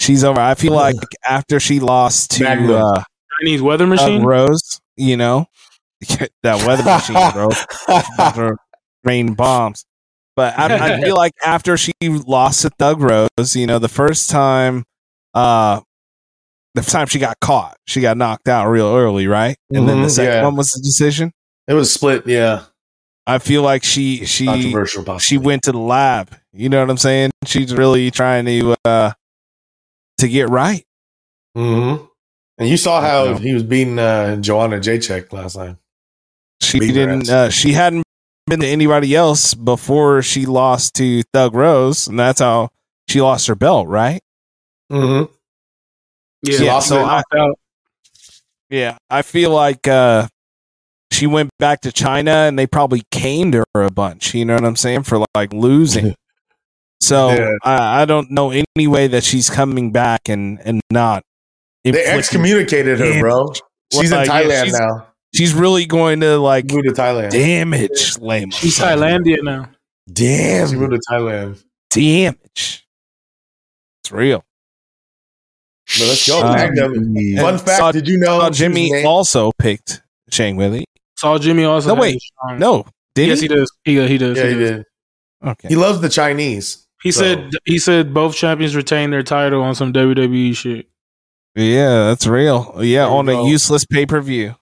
She's 0.00 0.24
over. 0.24 0.40
I 0.40 0.54
feel 0.54 0.72
like 0.72 0.96
after 1.24 1.60
she 1.60 1.80
lost 1.80 2.32
to 2.32 2.76
uh, 2.76 3.02
Chinese 3.40 3.62
weather 3.62 3.84
Doug 3.86 3.90
machine. 4.00 4.22
Rose, 4.24 4.80
you 4.96 5.16
know, 5.16 5.46
that 6.42 6.66
weather 6.66 6.82
machine, 6.82 7.30
bro, 7.32 7.48
About 8.18 8.58
rain 9.04 9.34
bombs. 9.34 9.84
But 10.36 10.58
I, 10.58 10.96
I 10.96 11.00
feel 11.04 11.14
like 11.14 11.32
after 11.44 11.76
she 11.76 11.92
lost 12.02 12.62
to 12.62 12.70
Thug 12.70 13.00
Rose, 13.00 13.54
you 13.54 13.66
know, 13.68 13.78
the 13.78 13.88
first 13.88 14.30
time, 14.30 14.84
uh, 15.32 15.80
the 16.74 16.82
time 16.82 17.06
she 17.06 17.20
got 17.20 17.38
caught, 17.40 17.76
she 17.86 18.00
got 18.00 18.16
knocked 18.16 18.48
out 18.48 18.66
real 18.68 18.88
early, 18.88 19.28
right? 19.28 19.56
And 19.70 19.88
then 19.88 20.02
the 20.02 20.08
Mhm, 20.08 20.10
second 20.10 20.32
yeah. 20.34 20.42
one 20.42 20.56
was 20.56 20.70
the 20.72 20.82
decision. 20.82 21.30
It 21.68 21.74
was 21.74 21.92
split. 21.92 22.26
Yeah. 22.26 22.64
I 23.26 23.38
feel 23.38 23.62
like 23.62 23.84
she 23.84 24.24
she 24.26 24.46
Controversial. 24.46 25.18
She 25.18 25.38
went 25.38 25.62
to 25.64 25.72
the 25.72 25.78
lab. 25.78 26.36
You 26.52 26.68
know 26.68 26.80
what 26.80 26.90
I'm 26.90 26.96
saying? 26.98 27.30
She's 27.46 27.74
really 27.74 28.10
trying 28.10 28.44
to 28.46 28.76
uh 28.84 29.12
to 30.18 30.28
get 30.28 30.48
right. 30.50 30.84
hmm 31.54 31.96
And 32.58 32.68
you 32.68 32.76
saw 32.76 33.00
how 33.00 33.34
he 33.36 33.52
was 33.54 33.62
beating 33.62 33.98
uh, 33.98 34.36
Joanna 34.36 34.76
Jędrzejczyk 34.78 35.32
last 35.32 35.54
time. 35.54 35.78
She 36.62 36.78
Beat 36.80 36.92
didn't 36.92 37.28
uh 37.28 37.50
she 37.50 37.72
hadn't 37.72 38.04
been 38.46 38.60
to 38.60 38.66
anybody 38.66 39.14
else 39.16 39.54
before 39.54 40.20
she 40.22 40.44
lost 40.46 40.94
to 40.96 41.22
Thug 41.32 41.54
Rose, 41.54 42.06
and 42.06 42.18
that's 42.18 42.40
how 42.40 42.68
she 43.08 43.20
lost 43.22 43.46
her 43.46 43.54
belt, 43.54 43.88
right? 43.88 44.20
Mm-hmm. 44.92 45.32
Yeah, 46.42 46.58
Yeah, 46.60 46.72
lost 46.74 46.88
so 46.88 47.00
I- 47.02 47.22
out. 47.34 47.58
Yeah. 48.70 48.96
I 49.08 49.22
feel 49.22 49.50
like 49.50 49.88
uh 49.88 50.28
she 51.14 51.26
went 51.26 51.50
back 51.58 51.80
to 51.82 51.92
China 51.92 52.30
and 52.32 52.58
they 52.58 52.66
probably 52.66 53.02
caned 53.10 53.54
her 53.54 53.64
a 53.74 53.90
bunch, 53.90 54.34
you 54.34 54.44
know 54.44 54.54
what 54.54 54.64
I'm 54.64 54.76
saying, 54.76 55.04
for 55.04 55.24
like 55.34 55.52
losing. 55.52 56.14
So 57.00 57.30
Yeah. 57.32 57.50
I, 57.62 58.02
I 58.02 58.04
don't 58.06 58.30
know 58.30 58.50
any 58.50 58.86
way 58.86 59.08
that 59.08 59.24
she's 59.24 59.50
coming 59.50 59.92
back 59.92 60.28
and 60.30 60.58
and 60.64 60.80
not 60.90 61.22
They 61.82 61.90
inflicting 61.90 62.18
excommunicated 62.18 62.98
her, 62.98 63.20
bro. 63.20 63.52
She's 63.92 64.10
in 64.10 64.16
Like, 64.16 64.28
yeah, 64.28 64.42
Thailand 64.42 64.64
she's- 64.64 64.78
now. 64.78 65.06
She's 65.34 65.52
really 65.52 65.84
going 65.84 66.20
to 66.20 66.38
like 66.38 66.70
Moved 66.70 66.86
to 66.86 66.92
Thailand. 66.92 67.30
damage 67.30 68.16
Lame. 68.20 68.50
She's 68.52 68.78
Thailandia 68.78 69.42
now. 69.42 69.68
Damn. 70.10 70.68
She 70.68 70.76
moved 70.76 70.92
to 70.92 71.00
Thailand. 71.10 71.62
Damage. 71.90 72.86
It's 74.02 74.12
real. 74.12 74.42
But 75.98 76.06
let's 76.08 76.26
go. 76.26 76.40
Um, 76.42 76.54
Magnum. 76.54 77.14
Fun 77.36 77.58
fact: 77.58 77.78
saw- 77.78 77.92
Did 77.92 78.08
you 78.08 78.16
know 78.18 78.48
Jimmy 78.50 79.04
also 79.04 79.50
picked 79.58 80.02
Zhang 80.30 80.54
Weili. 80.56 80.84
Saw 81.16 81.38
Jimmy 81.38 81.64
also. 81.64 81.88
No, 81.90 81.94
has 81.96 82.02
wait. 82.02 82.22
No, 82.58 82.84
did 83.14 83.28
yes, 83.28 83.40
he? 83.40 83.44
he 83.44 83.48
does. 83.54 83.72
He, 83.84 84.06
he 84.08 84.18
does. 84.18 84.36
Yeah, 84.36 84.46
he 84.48 84.54
does. 84.54 84.70
did. 84.70 84.84
Okay. 85.44 85.68
He 85.68 85.76
loves 85.76 86.00
the 86.00 86.08
Chinese. 86.08 86.86
He 87.02 87.12
So- 87.12 87.20
said 87.20 87.50
he 87.64 87.78
said 87.78 88.14
both 88.14 88.34
champions 88.34 88.74
retain 88.74 89.10
their 89.10 89.22
title 89.22 89.62
on 89.62 89.74
some 89.74 89.92
WWE 89.92 90.56
shit. 90.56 90.86
Yeah, 91.54 92.04
that's 92.06 92.26
real. 92.26 92.72
Yeah, 92.78 93.04
There 93.04 93.12
you 93.12 93.16
on 93.16 93.28
a 93.28 93.46
useless 93.46 93.84
pay 93.84 94.06
per 94.06 94.20
view. 94.20 94.56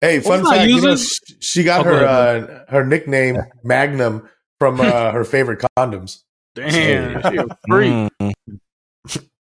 Hey, 0.00 0.20
fun 0.20 0.40
it's 0.40 0.50
fact: 0.50 0.68
you 0.70 0.80
know, 0.82 0.96
she 1.40 1.64
got 1.64 1.80
Oh, 1.80 1.84
go 1.84 1.96
her 1.98 2.06
uh, 2.06 2.64
her 2.68 2.84
nickname 2.84 3.38
Magnum 3.64 4.28
from 4.60 4.80
uh, 4.80 5.10
her 5.12 5.24
favorite 5.24 5.64
condoms. 5.76 6.22
Damn, 6.54 7.20
she 7.22 7.36
a 7.38 7.46
freak. 7.66 7.92
Mm. 8.20 8.32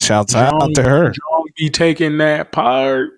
Shouts 0.00 0.32
John- 0.32 0.62
out 0.62 0.74
to 0.76 0.82
her. 0.82 1.10
John 1.10 1.42
be 1.56 1.68
taking 1.70 2.18
that 2.18 2.52
part. 2.52 3.10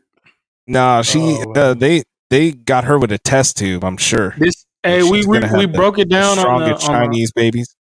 Nah, 0.66 1.02
she 1.02 1.18
Oh, 1.20 1.52
uh, 1.52 1.74
they 1.74 2.02
they 2.30 2.52
got 2.52 2.84
her 2.84 2.98
with 2.98 3.12
a 3.12 3.18
test 3.18 3.56
tube. 3.56 3.84
I'm 3.84 3.96
sure. 3.96 4.34
This 4.38 4.64
hey, 4.82 5.02
we 5.02 5.24
we, 5.26 5.40
we 5.56 5.66
broke 5.66 5.98
it 5.98 6.09
down 6.09 6.38
on 6.38 6.60
the, 6.60 6.76
Strongest 6.78 6.88
on 6.88 6.92
the- 6.92 6.98
Chinese 7.06 7.32
babies. 7.32 7.74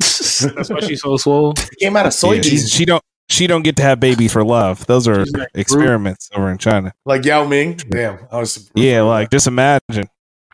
That's 0.00 0.70
why 0.70 0.80
she's 0.80 1.02
so 1.02 1.16
swole. 1.16 1.54
Came 1.80 1.96
out 1.96 2.06
of 2.06 2.34
Yeah, 2.34 2.42
she, 2.42 2.58
she 2.58 2.84
don't 2.84 3.02
she 3.28 3.46
don't 3.46 3.62
get 3.62 3.76
to 3.76 3.82
have 3.82 4.00
babies 4.00 4.32
for 4.32 4.44
love. 4.44 4.86
Those 4.86 5.08
are 5.08 5.18
like 5.24 5.32
Groot. 5.32 5.48
experiments 5.54 6.28
over 6.34 6.50
in 6.50 6.58
China. 6.58 6.92
like 7.06 7.24
Yao 7.24 7.44
Ming. 7.46 7.76
Damn, 7.76 8.18
I 8.30 8.38
was 8.38 8.70
Yeah, 8.74 9.02
like 9.02 9.30
just 9.30 9.46
imagine. 9.46 10.08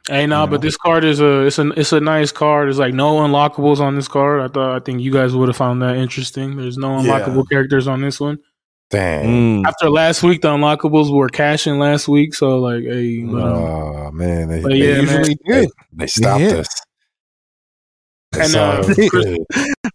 Hey, 0.08 0.26
nah, 0.26 0.46
but 0.46 0.52
know? 0.52 0.58
this 0.58 0.76
card 0.76 1.04
is 1.04 1.20
a 1.20 1.42
it's 1.46 1.58
a 1.58 1.68
it's 1.70 1.92
a 1.92 2.00
nice 2.00 2.32
card. 2.32 2.66
There's 2.66 2.78
like 2.78 2.94
no 2.94 3.16
unlockables 3.18 3.80
on 3.80 3.96
this 3.96 4.08
card. 4.08 4.40
I 4.40 4.48
thought 4.48 4.76
I 4.76 4.80
think 4.80 5.00
you 5.00 5.12
guys 5.12 5.34
would 5.34 5.48
have 5.48 5.56
found 5.56 5.82
that 5.82 5.96
interesting. 5.96 6.56
There's 6.56 6.78
no 6.78 7.00
Yeah. 7.00 7.20
unlockable 7.20 7.48
characters 7.48 7.86
on 7.88 8.00
this 8.00 8.18
one. 8.20 8.38
Dang. 8.90 9.62
Mm. 9.62 9.66
After 9.66 9.88
last 9.88 10.22
week, 10.24 10.42
the 10.42 10.48
unlockables 10.48 11.12
were 11.14 11.28
cashing 11.28 11.78
last 11.78 12.08
week, 12.08 12.34
so 12.34 12.58
like, 12.58 12.82
hey, 12.82 13.22
but, 13.22 13.40
um, 13.42 13.52
Oh 13.52 14.10
man, 14.12 14.48
they, 14.48 14.60
they, 14.60 14.74
yeah, 14.76 15.00
usually 15.00 15.38
they, 15.46 15.66
do. 15.66 15.72
they 15.92 16.06
stopped 16.08 16.42
Yeah. 16.42 16.50
us. 16.56 16.68
And, 18.32 18.54
uh, 18.54 18.82
So 18.82 18.94
Chris- 18.94 19.10
good. 19.10 19.38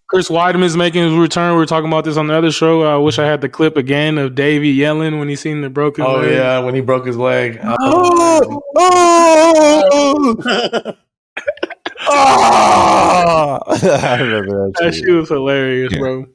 Chris 0.07 0.29
Weidman's 0.29 0.77
making 0.77 1.03
his 1.03 1.13
return. 1.13 1.51
We 1.53 1.57
were 1.57 1.65
talking 1.65 1.87
about 1.89 2.05
this 2.05 2.15
on 2.15 2.27
the 2.27 2.35
other 2.35 2.51
show. 2.51 2.83
I 2.83 2.95
wish 2.97 3.17
I 3.19 3.25
had 3.25 3.41
the 3.41 3.49
clip 3.49 3.75
again 3.75 4.17
of 4.17 4.33
Davey 4.35 4.69
yelling 4.69 5.19
when 5.19 5.27
he 5.27 5.35
seen 5.35 5.59
the 5.61 5.69
broken. 5.69 6.05
Oh 6.05 6.17
leg. 6.19 6.31
yeah, 6.33 6.59
when 6.59 6.73
he 6.75 6.81
broke 6.81 7.05
his 7.05 7.17
leg. 7.17 7.59
Oh, 7.77 8.75
oh, 8.77 10.93
Ah! 12.07 13.59
I 13.67 14.19
remember 14.21 14.67
that, 14.67 14.73
that 14.79 14.93
shit. 14.93 15.05
shit 15.05 15.15
was 15.15 15.29
hilarious, 15.29 15.91
Yeah. 15.93 15.99
bro. 15.99 16.25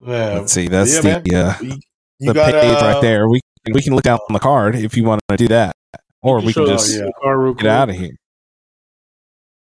Man. 0.00 0.38
Let's 0.38 0.52
see. 0.52 0.68
That's 0.68 0.94
Yeah, 0.94 1.20
the 1.20 1.34
uh, 1.34 1.54
You, 1.60 1.78
the 2.20 2.34
got 2.34 2.52
page 2.52 2.82
uh, 2.82 2.86
right 2.86 3.02
there. 3.02 3.28
We 3.28 3.40
we 3.72 3.82
can 3.82 3.94
look 3.94 4.04
down 4.04 4.18
on 4.28 4.32
the 4.32 4.38
card 4.38 4.76
if 4.76 4.96
you 4.96 5.04
want 5.04 5.20
to 5.28 5.36
do 5.36 5.48
that, 5.48 5.74
or 6.22 6.40
we 6.40 6.52
can 6.52 6.66
just 6.66 6.90
us 6.90 6.96
yeah. 6.96 7.04
the 7.04 7.12
card 7.22 7.38
real 7.38 7.54
get 7.54 7.66
out 7.66 7.90
of 7.90 7.96
here. 7.96 8.16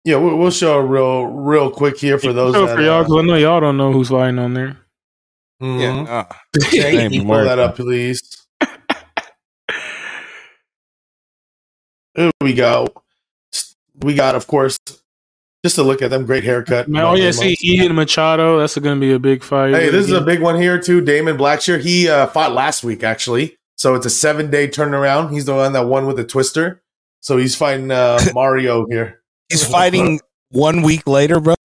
Yeah, 0.05 0.17
we'll, 0.17 0.37
we'll 0.37 0.51
show 0.51 0.79
real 0.79 1.27
real 1.27 1.71
quick 1.71 1.99
here 1.99 2.19
for 2.19 2.33
those 2.33 2.55
that, 2.55 2.75
for 2.75 2.81
y'all 2.81 3.01
uh, 3.01 3.03
because 3.03 3.19
I 3.19 3.23
know 3.23 3.37
y'all 3.37 3.61
don't 3.61 3.77
know 3.77 3.93
who's 3.93 4.09
fighting 4.09 4.39
on 4.39 4.55
there. 4.55 4.79
mhm. 5.63 6.09
uh, 6.09 6.25
Shane, 6.71 6.85
Ain't 6.85 6.99
can 6.99 7.13
you 7.13 7.21
pull 7.23 7.31
worth 7.31 7.47
that 7.47 7.59
up, 7.59 7.77
please? 7.77 8.47
Here 12.15 12.31
we 12.41 12.55
go. 12.55 12.89
We 14.01 14.15
got, 14.15 14.35
of 14.35 14.47
course, 14.47 14.79
just 15.65 15.77
to 15.77 15.83
look 15.83 16.03
at 16.03 16.11
them. 16.11 16.25
Great 16.27 16.45
haircut. 16.45 16.89
Man, 16.89 17.03
oh 17.05 17.15
yeah, 17.15 17.31
see 17.31 17.57
Ian 17.63 17.95
Machado. 17.95 18.59
That's 18.59 18.77
going 18.79 18.97
to 18.97 19.01
be 19.01 19.13
a 19.13 19.19
big 19.19 19.43
fight. 19.43 19.75
Hey, 19.75 19.91
this 19.91 20.07
is 20.07 20.13
a 20.13 20.21
big 20.21 20.41
one 20.41 20.61
here 20.61 20.81
too. 20.81 21.03
Da'Mon 21.03 21.37
Blackshear. 21.39 21.81
He 21.81 22.09
uh, 22.09 22.27
fought 22.29 22.53
last 22.53 22.83
week 22.85 23.03
actually, 23.05 23.57
so 23.77 23.95
it's 23.95 24.07
a 24.07 24.11
seven 24.11 24.51
day 24.51 24.69
turnaround. 24.69 25.31
He's 25.33 25.45
the 25.45 25.55
one 25.55 25.73
that 25.75 25.87
won 25.87 26.07
with 26.07 26.17
the 26.17 26.25
twister. 26.25 26.83
So 27.21 27.37
he's 27.37 27.55
fighting 27.55 27.91
uh, 27.91 28.19
Mario 28.35 28.87
here. 28.89 29.21
he's 29.51 29.67
fighting 29.67 30.21
one 30.51 30.83
week 30.83 31.07
later, 31.07 31.41
bro. 31.41 31.55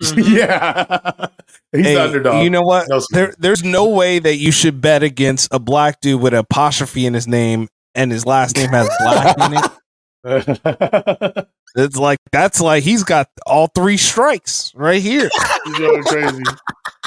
Mhm. 0.00 0.36
yeah, 0.36 1.26
he's 1.72 1.84
Hey, 1.86 1.96
underdog. 1.96 2.44
You 2.44 2.50
know 2.50 2.62
what? 2.62 2.88
No. 2.88 3.00
There, 3.10 3.34
there's 3.36 3.64
no 3.64 3.88
way 3.88 4.20
that 4.20 4.36
you 4.36 4.52
should 4.52 4.80
bet 4.80 5.02
against 5.02 5.48
a 5.52 5.58
black 5.58 6.00
dude 6.00 6.20
with 6.22 6.34
an 6.34 6.38
apostrophe 6.38 7.04
in 7.04 7.14
his 7.14 7.26
name 7.26 7.66
and 7.96 8.12
his 8.12 8.24
last 8.24 8.56
name 8.56 8.70
has 8.70 8.88
black 9.00 9.36
in 9.40 9.54
it. 9.58 9.64
It's 11.76 11.96
like 11.96 12.18
that's 12.32 12.60
like 12.62 12.82
he's 12.82 13.04
got 13.04 13.28
all 13.46 13.66
three 13.68 13.98
strikes 13.98 14.72
right 14.74 15.00
here. 15.02 15.28
he's 15.66 15.78
going 15.78 16.02
crazy. 16.02 16.42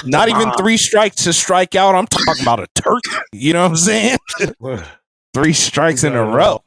Not 0.04 0.28
even 0.28 0.52
three 0.52 0.76
strikes 0.76 1.16
to 1.24 1.32
strike 1.32 1.74
out. 1.74 1.94
I'm 1.96 2.06
talking 2.06 2.42
about 2.42 2.60
a 2.60 2.68
turkey. 2.76 3.10
You 3.32 3.52
know 3.54 3.62
what 3.62 3.70
I'm 3.72 3.76
saying? 3.76 4.18
Three 5.34 5.52
strikes 5.52 6.04
in 6.04 6.14
a 6.14 6.24
row. 6.24 6.60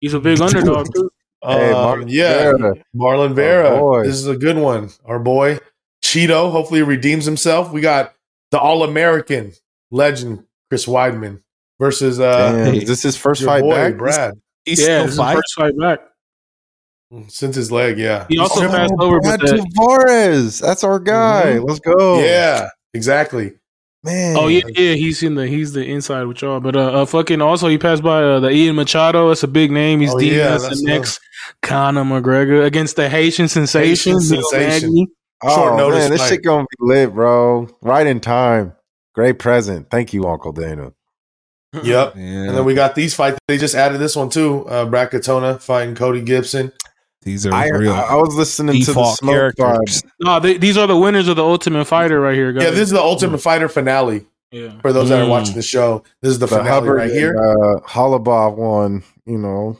He's 0.00 0.14
a 0.14 0.18
big 0.20 0.40
underdog 0.40 0.88
too. 0.94 1.10
Hey, 1.44 1.72
Um, 1.72 2.04
yeah, 2.08 2.52
Vera. 2.56 2.74
Marlon 2.96 3.34
Vera. 3.34 3.78
boy. 3.78 4.04
this 4.04 4.14
is 4.16 4.26
a 4.28 4.36
good 4.36 4.56
one. 4.56 4.90
Our 5.04 5.18
boy 5.18 5.58
Chito. 6.02 6.50
Hopefully, 6.50 6.80
he 6.80 6.84
redeems 6.84 7.24
himself. 7.26 7.70
We 7.70 7.80
got 7.80 8.14
the 8.50 8.58
All 8.58 8.82
American 8.82 9.52
legend 9.90 10.44
Chris 10.70 10.86
Weidman 10.86 11.42
versus 11.78 12.18
uh, 12.18 12.52
Damn, 12.52 12.74
Hey, 12.74 12.78
is 12.82 12.88
this 12.88 13.02
his 13.02 13.16
first 13.16 13.44
fight 13.44 13.62
boy 13.62 13.74
back? 13.90 13.96
Brad. 13.98 14.34
He's 14.64 14.80
yeah, 14.80 15.06
still 15.06 15.06
this 15.06 15.14
is 15.14 15.18
his 15.20 15.32
first 15.34 15.54
fight 15.56 15.78
back. 15.78 16.00
Since 17.28 17.56
his 17.56 17.70
leg, 17.70 17.98
yeah. 17.98 18.26
He 18.30 18.38
also 18.38 18.62
He's 18.62 18.70
passed 18.70 18.88
triple- 18.88 19.04
over, 19.04 19.20
Brad 19.20 19.40
but 19.40 19.50
the, 19.50 19.56
Tavares. 19.56 20.60
That's 20.62 20.82
our 20.82 20.98
guy. 20.98 21.56
Mhm. 21.58 21.68
Let's 21.68 21.80
go. 21.80 22.20
Yeah, 22.24 22.68
exactly. 22.94 23.52
man. 24.02 24.34
oh 24.38 24.48
yeah, 24.48 24.62
yeah, 24.68 24.94
he's 24.94 25.22
in 25.22 25.34
the 25.34 25.46
he's 25.46 25.72
the 25.74 25.84
inside 25.84 26.24
with 26.24 26.40
y'all. 26.40 26.58
But 26.60 26.74
uh, 26.74 27.02
uh 27.02 27.06
fucking 27.06 27.42
also 27.42 27.68
he 27.68 27.76
passed 27.76 28.02
by 28.02 28.22
uh, 28.22 28.40
the 28.40 28.50
Ian 28.50 28.76
Machado. 28.76 29.28
That's 29.28 29.42
a 29.42 29.48
big 29.48 29.70
name. 29.70 30.00
He's 30.00 30.14
Oh, 30.14 30.18
deemed 30.18 30.36
yeah, 30.36 30.54
as 30.54 30.62
that's 30.62 30.80
the 30.80 30.86
next 30.86 31.20
Conor 31.60 32.04
McGregor 32.04 32.64
against 32.64 32.96
the 32.96 33.10
Haitian 33.10 33.48
sensation. 33.48 34.14
Haitian 34.14 34.30
Neil 34.30 34.42
sensation. 34.48 34.88
Magny. 34.88 35.06
Oh 35.44 35.54
Short 35.56 35.76
notice 35.76 35.98
man, 35.98 36.10
this 36.12 36.20
fight. 36.22 36.28
shit 36.30 36.44
gonna 36.44 36.64
be 36.70 36.76
lit, 36.86 37.12
bro. 37.12 37.68
Right 37.82 38.06
in 38.06 38.20
time. 38.20 38.72
Great 39.14 39.38
present. 39.38 39.90
Thank 39.90 40.14
you, 40.14 40.24
Uncle 40.26 40.52
Dana. 40.52 40.92
Yep. 41.72 41.82
Yeah, 42.16 42.22
And 42.22 42.50
then 42.56 42.64
we 42.64 42.74
got 42.74 42.94
these 42.94 43.14
fights. 43.14 43.38
They 43.48 43.56
just 43.58 43.74
added 43.74 43.98
this 43.98 44.14
one 44.16 44.28
too. 44.28 44.66
Uh, 44.68 44.84
Brad 44.84 45.10
Katona 45.10 45.60
fighting 45.60 45.94
Cody 45.94 46.20
Gibson. 46.20 46.70
these 47.22 47.46
are 47.46 47.54
I, 47.54 47.68
real 47.68 47.92
I, 47.92 48.00
I 48.00 48.14
was 48.16 48.34
listening 48.34 48.80
to 48.82 48.92
the 48.92 49.14
smoke 49.14 49.18
vibe. 49.20 49.56
characters. 49.56 50.02
No, 50.20 50.38
they, 50.40 50.58
these 50.58 50.76
are 50.76 50.86
the 50.86 50.96
winners 50.98 51.28
of 51.28 51.36
the 51.36 51.44
Ultimate 51.44 51.84
Fighter 51.86 52.20
right 52.20 52.34
here, 52.34 52.52
guys. 52.52 52.64
Yeah, 52.64 52.70
this 52.70 52.80
is 52.80 52.90
the 52.90 53.00
Ultimate 53.00 53.38
Fighter 53.38 53.68
finale 53.70 54.26
yeah. 54.50 54.78
for 54.80 54.92
those 54.92 55.08
that 55.08 55.20
are 55.20 55.24
Mm. 55.24 55.30
watching 55.30 55.54
the 55.54 55.62
show. 55.62 56.04
This 56.20 56.32
is 56.32 56.38
the, 56.40 56.46
The 56.46 56.56
finale 56.56 56.68
Hubbard 56.70 56.96
right 56.98 57.10
here. 57.10 57.34
and, 57.36 57.38
uh, 57.84 57.86
Holobaugh 57.86 58.54
one. 58.56 59.02
You 59.24 59.38
know, 59.38 59.78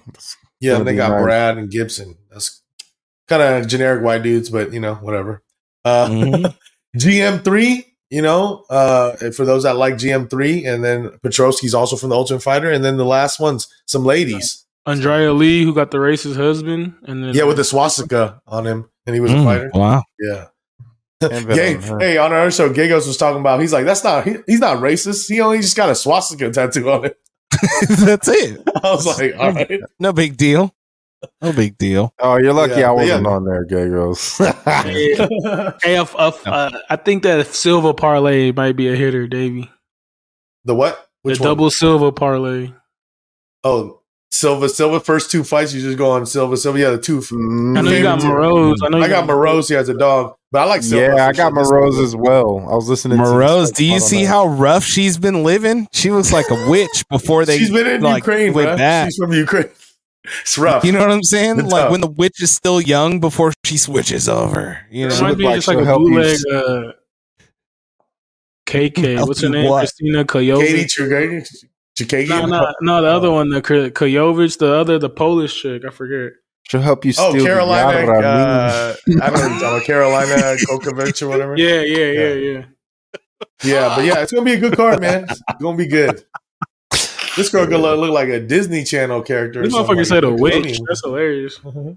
Yeah, 0.61 0.73
gonna 0.75 0.85
they 0.85 0.95
got 0.97 1.11
nice. 1.11 1.23
Brad 1.23 1.59
and 1.59 1.71
Gibson. 1.71 2.17
That's 2.31 2.63
kind 3.29 3.43
of 3.43 3.67
generic 3.69 4.03
white 4.03 4.23
dudes, 4.23 4.49
but 4.49 4.73
you 4.73 4.81
know, 4.81 4.95
whatever. 4.95 5.43
Uh, 5.85 6.07
Mhm. 6.09 6.55
GM3, 6.97 7.85
you 8.13 8.21
know, 8.23 8.65
uh, 8.71 9.17
for 9.33 9.45
those 9.47 9.63
that 9.63 9.77
like 9.77 9.95
GM3, 9.95 10.67
and 10.73 10.85
then 10.85 11.09
Petroski's 11.25 11.73
also 11.75 11.97
from 11.97 12.11
the 12.11 12.15
Ultimate 12.17 12.43
Fighter, 12.43 12.71
and 12.71 12.85
then 12.85 12.99
the 12.99 13.05
last 13.07 13.41
one's 13.41 13.67
some 13.87 14.05
ladies. 14.05 14.65
Andrea 14.85 15.33
Lee, 15.33 15.65
who 15.65 15.73
got 15.75 15.91
the 15.93 15.99
racist 15.99 16.37
husband, 16.37 16.95
and 17.05 17.25
then 17.25 17.35
Yeah, 17.35 17.45
with 17.45 17.57
the 17.57 17.65
swastika 17.65 18.41
on 18.47 18.67
him, 18.67 18.91
and 19.07 19.15
he 19.15 19.21
was 19.21 19.33
a 19.33 19.37
Mm, 19.37 19.45
fighter. 19.45 19.71
Wow. 19.75 20.03
Yeah. 20.21 20.45
And 21.23 21.47
bet 21.47 21.57
Gay, 21.57 21.77
on 21.77 21.83
her. 21.83 21.99
hey, 22.01 22.19
on 22.19 22.33
our 22.33 22.51
show, 22.51 22.69
Gagos 22.69 23.07
was 23.07 23.17
talking 23.17 23.41
about. 23.41 23.61
He's 23.61 23.73
like, 23.73 23.87
that's 23.87 24.05
not. 24.05 24.27
He, 24.27 24.37
he's 24.47 24.61
not 24.61 24.79
racist. 24.79 25.29
He 25.29 25.41
only 25.41 25.59
just 25.61 25.77
got 25.77 25.89
a 25.89 25.95
swastika 25.95 26.51
tattoo 26.51 26.91
on 26.91 27.05
it. 27.07 27.17
That's 28.01 28.29
it. 28.29 28.61
I 28.83 28.91
was 28.93 29.07
like, 29.07 29.35
all 29.39 29.53
right. 29.53 29.81
No 30.01 30.13
big 30.13 30.37
deal. 30.37 30.75
No 31.41 31.53
big 31.53 31.77
deal. 31.79 32.13
Oh, 32.19 32.37
you're 32.39 32.53
lucky 32.53 32.81
Yeah, 32.81 32.89
I 32.91 32.93
wasn't 32.93 33.27
on 33.27 33.45
there, 33.45 33.65
Gagos. 33.67 34.39
Hey, 35.83 35.97
if, 35.97 36.15
if, 36.19 36.47
uh, 36.47 36.71
I 36.91 36.97
think 36.97 37.23
that 37.25 37.47
silver 37.49 37.93
parlay 37.95 38.53
might 38.53 38.77
be 38.77 38.89
a 38.89 38.97
hitter, 38.97 39.27
Davey. 39.27 39.71
the 40.65 40.75
what? 40.75 41.09
Which 41.23 41.39
the 41.39 41.43
one? 41.45 41.51
double 41.51 41.71
silver 41.71 42.11
parlay. 42.13 42.71
Oh, 43.65 44.01
Silva. 44.33 44.69
Silva. 44.69 44.99
First 44.99 45.31
two 45.31 45.45
fights, 45.45 45.73
you 45.75 45.81
just 45.83 45.99
go 45.99 46.11
on 46.13 46.25
Silva. 46.27 46.57
Silva. 46.57 46.79
Yeah, 46.81 46.91
the 46.91 46.99
two. 46.99 47.19
Mm, 47.21 47.79
I 47.79 47.81
know 47.83 47.91
you 47.91 48.03
got 48.03 48.21
Favorite- 48.23 48.35
Moroz. 48.43 48.75
I 48.83 48.89
know 48.89 48.99
you 48.99 49.05
I 49.05 49.09
got 49.09 49.29
Moroz 49.29 49.69
here 49.69 49.79
as 49.79 49.89
a 49.91 49.95
dog, 49.95 50.35
but 50.51 50.63
I 50.63 50.65
like 50.65 50.83
Silva. 50.83 51.17
yeah, 51.17 51.27
I 51.29 51.33
got 51.33 51.53
sure. 51.53 51.63
Moroz 51.65 52.03
as 52.03 52.17
well. 52.17 52.67
I 52.69 52.75
was 52.75 52.89
listening 52.89 53.19
to 53.19 53.25
Moroz, 53.25 53.69
to 53.69 53.73
do 53.75 53.85
you 53.85 54.01
see 54.01 54.25
how 54.25 54.47
rough 54.47 54.85
she's 54.85 55.19
been 55.19 55.45
living? 55.45 55.87
She 55.93 56.11
looks 56.11 56.33
like 56.33 56.47
a 56.51 56.69
witch 56.71 57.05
before 57.11 57.45
they 57.45 57.59
She's 57.59 57.71
been 57.71 57.87
in 57.87 58.01
like, 58.01 58.23
Ukraine, 58.23 58.53
went 58.55 58.69
bro. 58.69 58.77
back. 58.79 59.09
She's 59.09 59.17
from 59.17 59.33
Ukraine. 59.33 59.69
It's 60.43 60.57
rough. 60.57 60.85
You 60.85 60.93
know 60.93 61.01
what 61.01 61.11
I'm 61.11 61.23
saying? 61.23 61.59
It's 61.61 61.73
like 61.73 61.83
tough. 61.85 61.91
when 61.91 62.01
the 62.01 62.07
witch 62.11 62.41
is 62.43 62.51
still 62.53 62.81
young 62.81 63.19
before 63.21 63.53
she 63.65 63.77
switches 63.77 64.29
over. 64.29 64.79
You 64.91 65.07
It 65.07 65.09
know, 65.11 65.15
She 65.17 65.23
might 65.23 65.29
look 65.31 65.39
be 65.39 65.45
like 65.45 65.55
just 65.57 65.69
like 65.69 65.75
she'll 65.77 65.83
a 65.83 65.87
help 65.87 66.03
you 66.03 66.09
bootleg. 66.11 66.39
Uh, 66.53 66.93
KK. 68.67 69.17
Help 69.17 69.29
What's 69.29 69.43
her 69.43 69.49
name? 69.49 69.69
what? 69.69 69.81
Christina 69.81 70.25
Coyote. 70.25 70.65
Katie 70.67 70.85
Trugay. 70.85 71.47
Chikagian? 71.99 72.29
No, 72.29 72.47
no, 72.47 72.73
no. 72.81 73.03
The 73.03 73.09
other 73.09 73.31
one, 73.31 73.51
the 73.51 73.61
K- 73.61 73.91
Kojovic, 73.91 74.59
the 74.59 74.73
other, 74.75 74.99
the 74.99 75.11
Polish 75.11 75.61
chick. 75.61 75.85
I 75.85 75.91
forget. 75.91 76.33
She'll 76.69 76.81
help 76.81 77.05
you. 77.05 77.11
Oh, 77.19 77.31
steal 77.31 77.43
the 77.43 77.49
Carolina. 77.51 77.99
Uh, 78.27 78.95
I 79.21 79.31
don't 79.31 79.35
know. 79.35 79.41
what 79.41 79.41
you're 79.41 79.41
talking 79.41 79.69
about 79.69 79.85
Carolina 79.85 80.57
Kokovic 80.69 81.23
or 81.23 81.29
whatever. 81.29 81.57
Yeah, 81.59 81.83
yeah, 81.83 82.13
yeah, 82.13 82.35
yeah. 82.35 82.65
Yeah, 83.65 83.97
but 83.97 84.05
yeah, 84.05 84.23
it's 84.23 84.33
gonna 84.33 84.45
be 84.45 84.53
a 84.55 84.61
good 84.61 84.77
card, 84.77 85.01
man. 85.01 85.25
It's 85.29 85.41
gonna 85.61 85.77
be 85.77 85.87
good. 85.89 86.25
This 87.37 87.49
girl 87.49 87.65
gonna 87.67 87.79
look, 87.83 87.99
look 87.99 88.11
like 88.13 88.29
a 88.29 88.41
Disney 88.41 88.85
Channel 88.85 89.23
character. 89.23 89.61
or 89.61 89.65
This 89.65 89.73
something, 89.73 89.95
motherfucker 89.95 89.99
like 89.99 90.07
said 90.07 90.25
a 90.25 90.31
witch. 90.33 90.55
Nickelodeon. 90.55 90.85
That's 90.89 91.01
hilarious. 91.05 91.61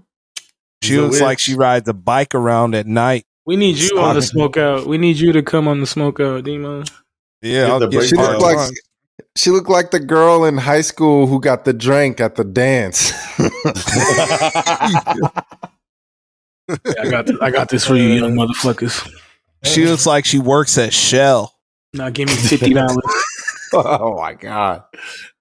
She 0.82 0.90
She's 0.92 0.98
looks 1.00 1.20
like 1.22 1.38
she 1.38 1.54
rides 1.54 1.88
a 1.88 1.94
bike 1.94 2.34
around 2.34 2.74
at 2.74 2.86
night. 2.86 3.24
We 3.46 3.56
need 3.56 3.76
you 3.78 3.98
on 3.98 4.14
the 4.14 4.20
Stop 4.22 4.32
smoke 4.32 4.56
out. 4.58 4.86
We 4.86 4.98
need 4.98 5.16
you 5.16 5.32
to 5.32 5.42
come 5.42 5.66
on 5.68 5.80
the 5.80 5.86
smoke 5.86 6.20
out, 6.20 6.44
Demo. 6.44 6.84
Yeah, 7.40 7.68
I'll 7.68 7.80
the 7.80 7.88
break 7.88 8.02
She 8.08 8.10
you 8.10 8.16
down. 8.18 8.32
looked 8.32 8.42
on. 8.44 8.56
like 8.56 8.70
she 9.36 9.50
looked 9.50 9.70
like 9.70 9.90
the 9.90 9.98
girl 10.00 10.44
in 10.44 10.58
high 10.58 10.82
school 10.82 11.26
who 11.26 11.40
got 11.40 11.64
the 11.64 11.72
drink 11.72 12.20
at 12.20 12.36
the 12.36 12.44
dance. 12.44 13.10
I 16.68 17.10
got, 17.10 17.26
th- 17.26 17.38
I 17.40 17.50
got 17.50 17.68
this 17.68 17.86
for 17.86 17.94
you, 17.96 18.08
young 18.08 18.34
motherfuckers. 18.34 19.08
she 19.64 19.86
looks 19.86 20.04
like 20.06 20.24
she 20.24 20.38
works 20.38 20.76
at 20.78 20.92
Shell. 20.92 21.54
Now 21.94 22.10
give 22.10 22.28
me 22.28 22.34
fifty 22.34 22.74
dollars. 22.74 22.96
oh 23.72 24.16
my 24.16 24.34
god! 24.34 24.84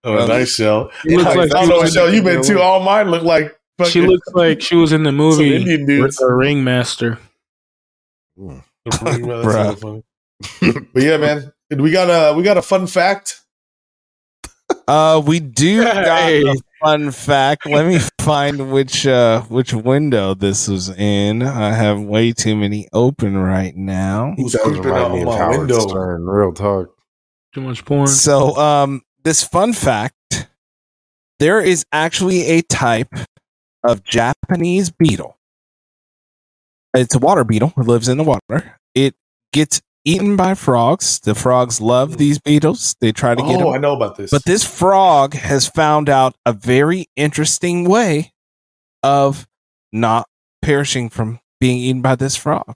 Oh, 0.03 0.26
nice 0.26 0.56
shell. 0.56 0.91
She 1.03 1.18
looks 1.18 1.35
like 1.35 1.53
I 1.56 1.60
don't 1.61 1.69
know 1.69 1.76
was 1.80 1.81
what 1.81 1.88
in 1.88 1.93
show 1.93 2.07
the- 2.07 2.15
you 2.15 2.23
been 2.23 2.43
to. 2.43 2.61
All 2.61 2.81
mine 2.81 3.10
look 3.10 3.23
like 3.23 3.56
fucking 3.77 3.91
She 3.91 4.02
looks 4.02 4.27
like 4.34 4.61
she 4.61 4.76
was 4.76 4.91
in 4.93 5.03
the 5.03 5.11
movie 5.23 5.56
Indian 5.56 5.85
dudes. 5.85 6.18
The 6.18 6.31
Ringmaster. 6.31 7.19
That's 8.85 8.97
so 8.99 9.76
funny. 9.76 10.03
but 10.93 11.03
yeah, 11.03 11.18
man, 11.18 11.52
we 11.77 11.91
got 11.91 12.10
a 12.10 12.35
we 12.35 12.43
got 12.43 12.57
a 12.57 12.61
fun 12.61 12.88
fact. 12.88 13.41
Uh, 14.88 15.22
we 15.26 15.39
do 15.39 15.84
got 15.84 16.07
a 16.30 16.56
fun 16.84 17.11
fact. 17.11 17.65
Let 17.68 17.85
me 17.85 17.99
find 18.22 18.72
which 18.72 19.06
uh 19.07 19.41
which 19.43 19.73
window 19.73 20.34
this 20.34 20.68
was 20.68 20.89
in. 20.89 21.41
I 21.43 21.72
have 21.72 22.02
way 22.02 22.31
too 22.34 22.56
many 22.56 22.88
open 22.91 23.38
right 23.38 23.76
now. 23.76 24.34
Who's 24.38 24.53
That 24.53 24.61
creeping 24.64 24.91
out 24.91 25.11
on 25.11 25.23
my 25.26 25.49
window? 25.57 25.80
Stern. 25.88 26.26
Real 26.26 26.52
talk. 26.52 26.94
Too 27.56 27.61
much 27.61 27.86
porn. 27.86 28.07
So, 28.07 28.57
um, 28.57 29.02
this 29.23 29.41
fun 29.41 29.72
fact: 29.72 30.49
there 31.40 31.61
is 31.61 31.86
actually 31.94 32.41
a 32.48 32.61
type 32.64 33.14
of 33.82 34.03
Japanese 34.03 34.90
beetle. 34.90 35.38
It's 36.94 37.15
a 37.15 37.19
water 37.19 37.45
beetle. 37.45 37.72
It 37.77 37.88
lives 37.88 38.10
in 38.10 38.18
the 38.18 38.26
water. 38.26 38.77
It 38.94 39.15
gets 39.53 39.82
eaten 40.03 40.36
by 40.36 40.56
frogs. 40.56 41.19
The 41.19 41.34
frogs 41.34 41.80
love 41.80 42.18
these 42.18 42.40
beetles. 42.40 42.98
They 42.99 43.14
try 43.14 43.36
to 43.36 43.41
get 43.41 43.60
them 43.60 43.68
Oh, 43.68 43.73
I 43.73 43.77
know 43.77 43.95
about 43.95 44.18
this. 44.18 44.32
But 44.32 44.44
this 44.44 44.65
frog 44.65 45.34
has 45.34 45.65
found 45.65 46.10
out 46.10 46.36
a 46.45 46.52
very 46.52 47.07
interesting 47.15 47.88
way 47.88 48.34
of 49.02 49.48
not 49.94 50.27
perishing 50.61 51.07
from 51.07 51.40
being 51.61 51.77
eaten 51.77 52.02
by 52.02 52.15
this 52.15 52.36
frog. 52.36 52.73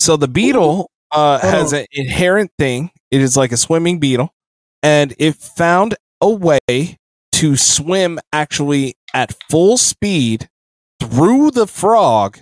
So 0.00 0.16
the 0.16 0.28
beetle 0.28 0.90
uh, 1.10 1.40
has 1.40 1.74
an 1.74 1.84
inherent 1.92 2.52
thing. 2.58 2.90
It 3.12 3.20
is 3.20 3.36
like 3.36 3.52
a 3.52 3.58
swimming 3.58 3.98
beetle, 3.98 4.32
and 4.82 5.14
it 5.18 5.36
found 5.36 5.94
a 6.22 6.30
way 6.30 6.96
to 7.32 7.56
swim 7.56 8.18
actually 8.32 8.94
at 9.12 9.36
full 9.50 9.76
speed 9.76 10.48
through 10.98 11.50
the 11.50 11.66
frog 11.66 12.38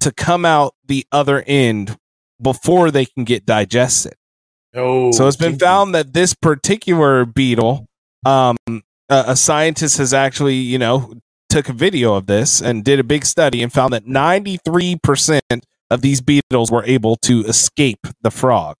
to 0.00 0.10
come 0.10 0.46
out 0.46 0.74
the 0.86 1.04
other 1.12 1.44
end 1.46 1.98
before 2.40 2.90
they 2.90 3.04
can 3.04 3.24
get 3.24 3.44
digested. 3.44 4.14
oh, 4.74 5.12
So 5.12 5.28
it's 5.28 5.36
been 5.36 5.58
found 5.58 5.94
that 5.94 6.14
this 6.14 6.34
particular 6.34 7.26
beetle, 7.26 7.84
um, 8.24 8.56
a, 8.66 9.24
a 9.28 9.36
scientist 9.36 9.98
has 9.98 10.14
actually, 10.14 10.54
you 10.54 10.78
know, 10.78 11.12
took 11.50 11.68
a 11.68 11.74
video 11.74 12.14
of 12.14 12.24
this 12.24 12.62
and 12.62 12.84
did 12.84 12.98
a 12.98 13.04
big 13.04 13.26
study 13.26 13.62
and 13.62 13.70
found 13.70 13.92
that 13.92 14.06
93% 14.06 15.40
of 15.90 16.00
these 16.00 16.22
beetles 16.22 16.70
were 16.70 16.84
able 16.84 17.16
to 17.16 17.44
escape 17.44 18.06
the 18.22 18.30
frog 18.30 18.76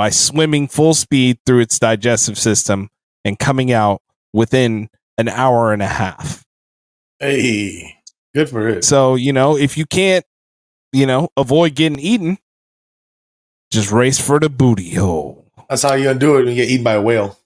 by 0.00 0.08
swimming 0.08 0.66
full 0.66 0.94
speed 0.94 1.36
through 1.44 1.58
its 1.60 1.78
digestive 1.78 2.38
system 2.38 2.88
and 3.22 3.38
coming 3.38 3.70
out 3.70 4.00
within 4.32 4.88
an 5.18 5.28
hour 5.28 5.74
and 5.74 5.82
a 5.82 5.86
half. 5.86 6.42
Hey, 7.18 7.98
good 8.34 8.48
for 8.48 8.66
it. 8.66 8.82
So, 8.82 9.14
you 9.14 9.34
know, 9.34 9.58
if 9.58 9.76
you 9.76 9.84
can't, 9.84 10.24
you 10.94 11.04
know, 11.04 11.28
avoid 11.36 11.74
getting 11.74 11.98
eaten, 11.98 12.38
just 13.70 13.92
race 13.92 14.18
for 14.18 14.40
the 14.40 14.48
booty 14.48 14.94
hole. 14.94 15.44
That's 15.68 15.82
how 15.82 15.92
you're 15.92 16.14
gonna 16.14 16.18
do 16.18 16.36
it 16.36 16.44
when 16.46 16.48
you 16.48 16.54
get 16.54 16.70
eaten 16.70 16.82
by 16.82 16.94
a 16.94 17.02
whale. 17.02 17.38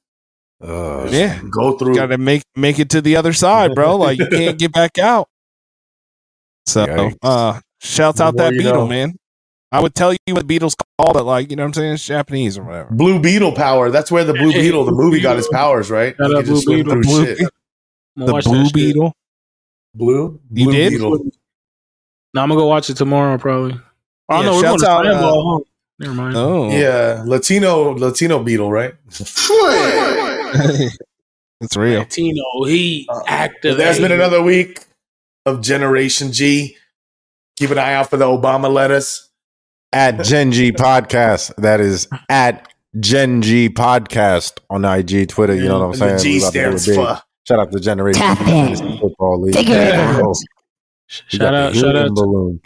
Uh, 0.63 1.09
Yeah. 1.11 1.41
Go 1.51 1.77
through. 1.77 1.97
got 1.97 2.07
to 2.07 2.19
make 2.19 2.45
make 2.55 2.79
it 2.79 2.91
to 2.91 3.01
the 3.01 3.17
other 3.17 3.33
side, 3.33 3.75
bro. 3.75 3.97
Like 3.97 4.21
you 4.21 4.29
can't 4.29 4.57
get 4.61 4.73
back 4.73 4.97
out. 4.97 5.27
So, 6.67 6.87
Yikes. 6.87 7.17
uh, 7.21 7.61
shouts 7.81 8.21
out 8.21 8.37
that 8.37 8.53
beetle, 8.53 8.75
know. 8.75 8.87
man. 8.87 9.17
I 9.75 9.81
would 9.81 9.93
tell 9.97 10.13
you 10.13 10.35
what 10.35 10.47
Beatles 10.47 10.77
call, 10.99 11.13
but 11.13 11.25
like 11.25 11.51
you 11.51 11.57
know 11.57 11.65
what 11.65 11.69
I'm 11.71 11.75
saying, 11.75 11.95
it's 11.95 12.07
Japanese 12.07 12.57
or 12.57 12.63
whatever. 12.63 12.91
Blue 12.95 13.19
Beetle 13.19 13.51
power. 13.53 13.91
That's 13.91 14.09
where 14.09 14.23
the 14.23 14.33
Blue 14.33 14.53
Hey, 14.53 14.61
Beetle, 14.63 14.85
the 14.85 14.93
Blue 14.93 15.07
movie, 15.07 15.21
got 15.21 15.37
his 15.37 15.49
powers, 15.49 15.91
right? 15.91 16.15
Shout 16.17 16.31
out 16.31 16.37
could 16.37 16.47
just 16.47 16.65
Blue 16.65 16.77
Beetle. 16.85 17.01
Blue 17.03 17.25
shit. 17.25 17.39
Beetle. 17.39 17.51
The 18.17 18.43
blue 18.45 18.71
beetle. 18.71 19.13
Blue. 19.97 20.41
You 20.53 20.65
Blue 20.67 20.73
did? 20.73 20.91
Beetle. 20.93 21.19
No, 22.35 22.43
I'm 22.43 22.49
gonna 22.51 22.61
go 22.61 22.69
watch 22.69 22.89
it 22.89 22.97
tomorrow, 22.97 23.37
probably. 23.37 23.81
Oh 24.29 24.39
Yeah, 24.41 24.47
no, 24.47 24.55
we're 24.55 24.63
going 24.63 24.79
shouts 24.79 24.83
to 24.85 24.91
out, 24.91 25.05
Scramble. 25.07 25.29
uh, 25.29 25.59
huh? 25.59 25.65
Never 25.99 26.15
mind. 26.15 26.37
Oh, 26.37 26.71
Yeah, 26.71 27.25
Latino 27.27 27.95
Latino 27.97 28.45
Beetle, 28.45 28.71
right? 28.71 28.95
it's 31.61 31.77
real. 31.77 31.99
Latino 32.01 32.45
he 32.67 33.09
Uh, 33.09 33.23
active. 33.27 33.77
There's 33.77 33.99
been 33.99 34.13
another 34.13 34.41
week 34.41 34.85
of 35.47 35.63
Generation 35.63 36.31
G. 36.31 36.77
Keep 37.57 37.71
an 37.71 37.79
eye 37.79 37.95
out 37.95 38.09
for 38.11 38.17
the 38.17 38.27
Obama 38.27 38.73
letters. 38.73 39.31
At 39.95 40.25
Gen 40.25 40.53
G 40.53 40.73
Podcast. 40.73 41.55
That 41.57 41.81
is 41.81 42.09
at 42.29 42.69
Gen 43.01 43.43
G 43.43 43.69
Podcast 43.69 44.59
on 44.71 44.85
IG, 44.85 45.29
Twitter. 45.29 45.55
You 45.55 45.65
know 45.69 45.79
what 45.81 45.87
I'm 45.87 45.95
saying? 45.95 46.17
the 46.17 46.23
G 46.23 46.31
We 46.33 46.39
about 46.39 46.53
to 46.53 46.59
do 46.71 46.75
it 46.75 46.79
stands 46.79 46.87
for 47.19 47.23
Shout 47.47 47.59
out 47.61 47.73
to 47.73 47.81
Generation 47.81 48.21
Tap 48.23 48.39
G 48.39 48.45
in. 48.45 48.49
Fantasy 48.77 48.99
Football 49.01 49.41
League. 49.43 49.55
Figure 49.55 49.75
it 49.77 49.95
out. 49.95 50.27
We 50.29 50.35
Shout 51.07 51.39
the 51.39 51.55
out, 51.55 51.75
shout 51.75 51.97
out, 51.97 52.11
balloon. 52.15 52.61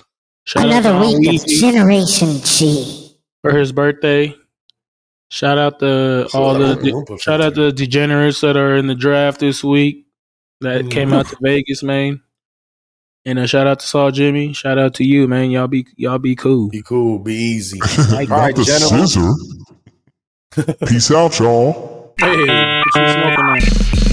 shout 0.44 0.64
Another 0.64 0.92
to 0.92 1.00
week 1.00 1.42
of 1.42 1.46
Generation 1.48 2.38
G. 2.44 3.16
for 3.42 3.56
his 3.56 3.72
birthday. 3.72 4.34
Shout 5.30 5.59
out 5.59 5.80
to 5.80 6.28
all 6.32 6.56
out 6.62 6.80
the 6.80 6.90
Oompa 6.92 7.20
shout 7.20 7.40
out 7.42 7.55
to 7.56 7.62
the 7.64 7.72
degenerates 7.72 8.40
that 8.40 8.56
are 8.56 8.76
in 8.76 8.86
the 8.86 8.94
draft 8.94 9.40
this 9.40 9.62
week 9.62 10.06
that 10.60 10.84
Mm. 10.86 10.90
came 10.90 11.12
out 11.12 11.26
to 11.28 11.36
Vegas, 11.42 11.82
man. 11.82 12.22
And 13.24 13.39
a 13.39 13.47
shout 13.47 13.66
out 13.66 13.81
to 13.81 13.86
Saul 13.86 14.11
Jimmy. 14.11 14.53
Shout 14.53 14.78
out 14.78 14.95
to 14.95 15.05
you, 15.05 15.28
man. 15.28 15.51
Y'all 15.51 15.66
be 15.69 15.86
y'all 15.97 16.19
be 16.19 16.35
cool. 16.35 16.70
Be 16.70 16.82
cool, 16.82 17.19
be 17.19 17.35
easy. 17.35 17.78
Like, 18.12 18.31
All 18.31 18.39
right, 18.39 18.55
the 18.57 18.65
gentlemen. 18.65 19.07
scissor. 19.07 20.74
Peace 20.86 21.11
out, 21.11 21.39
y'all. 21.39 22.15
hey, 22.19 22.27
what 22.36 22.95
you 22.97 23.09
smoking 23.12 23.45
on? 23.45 24.07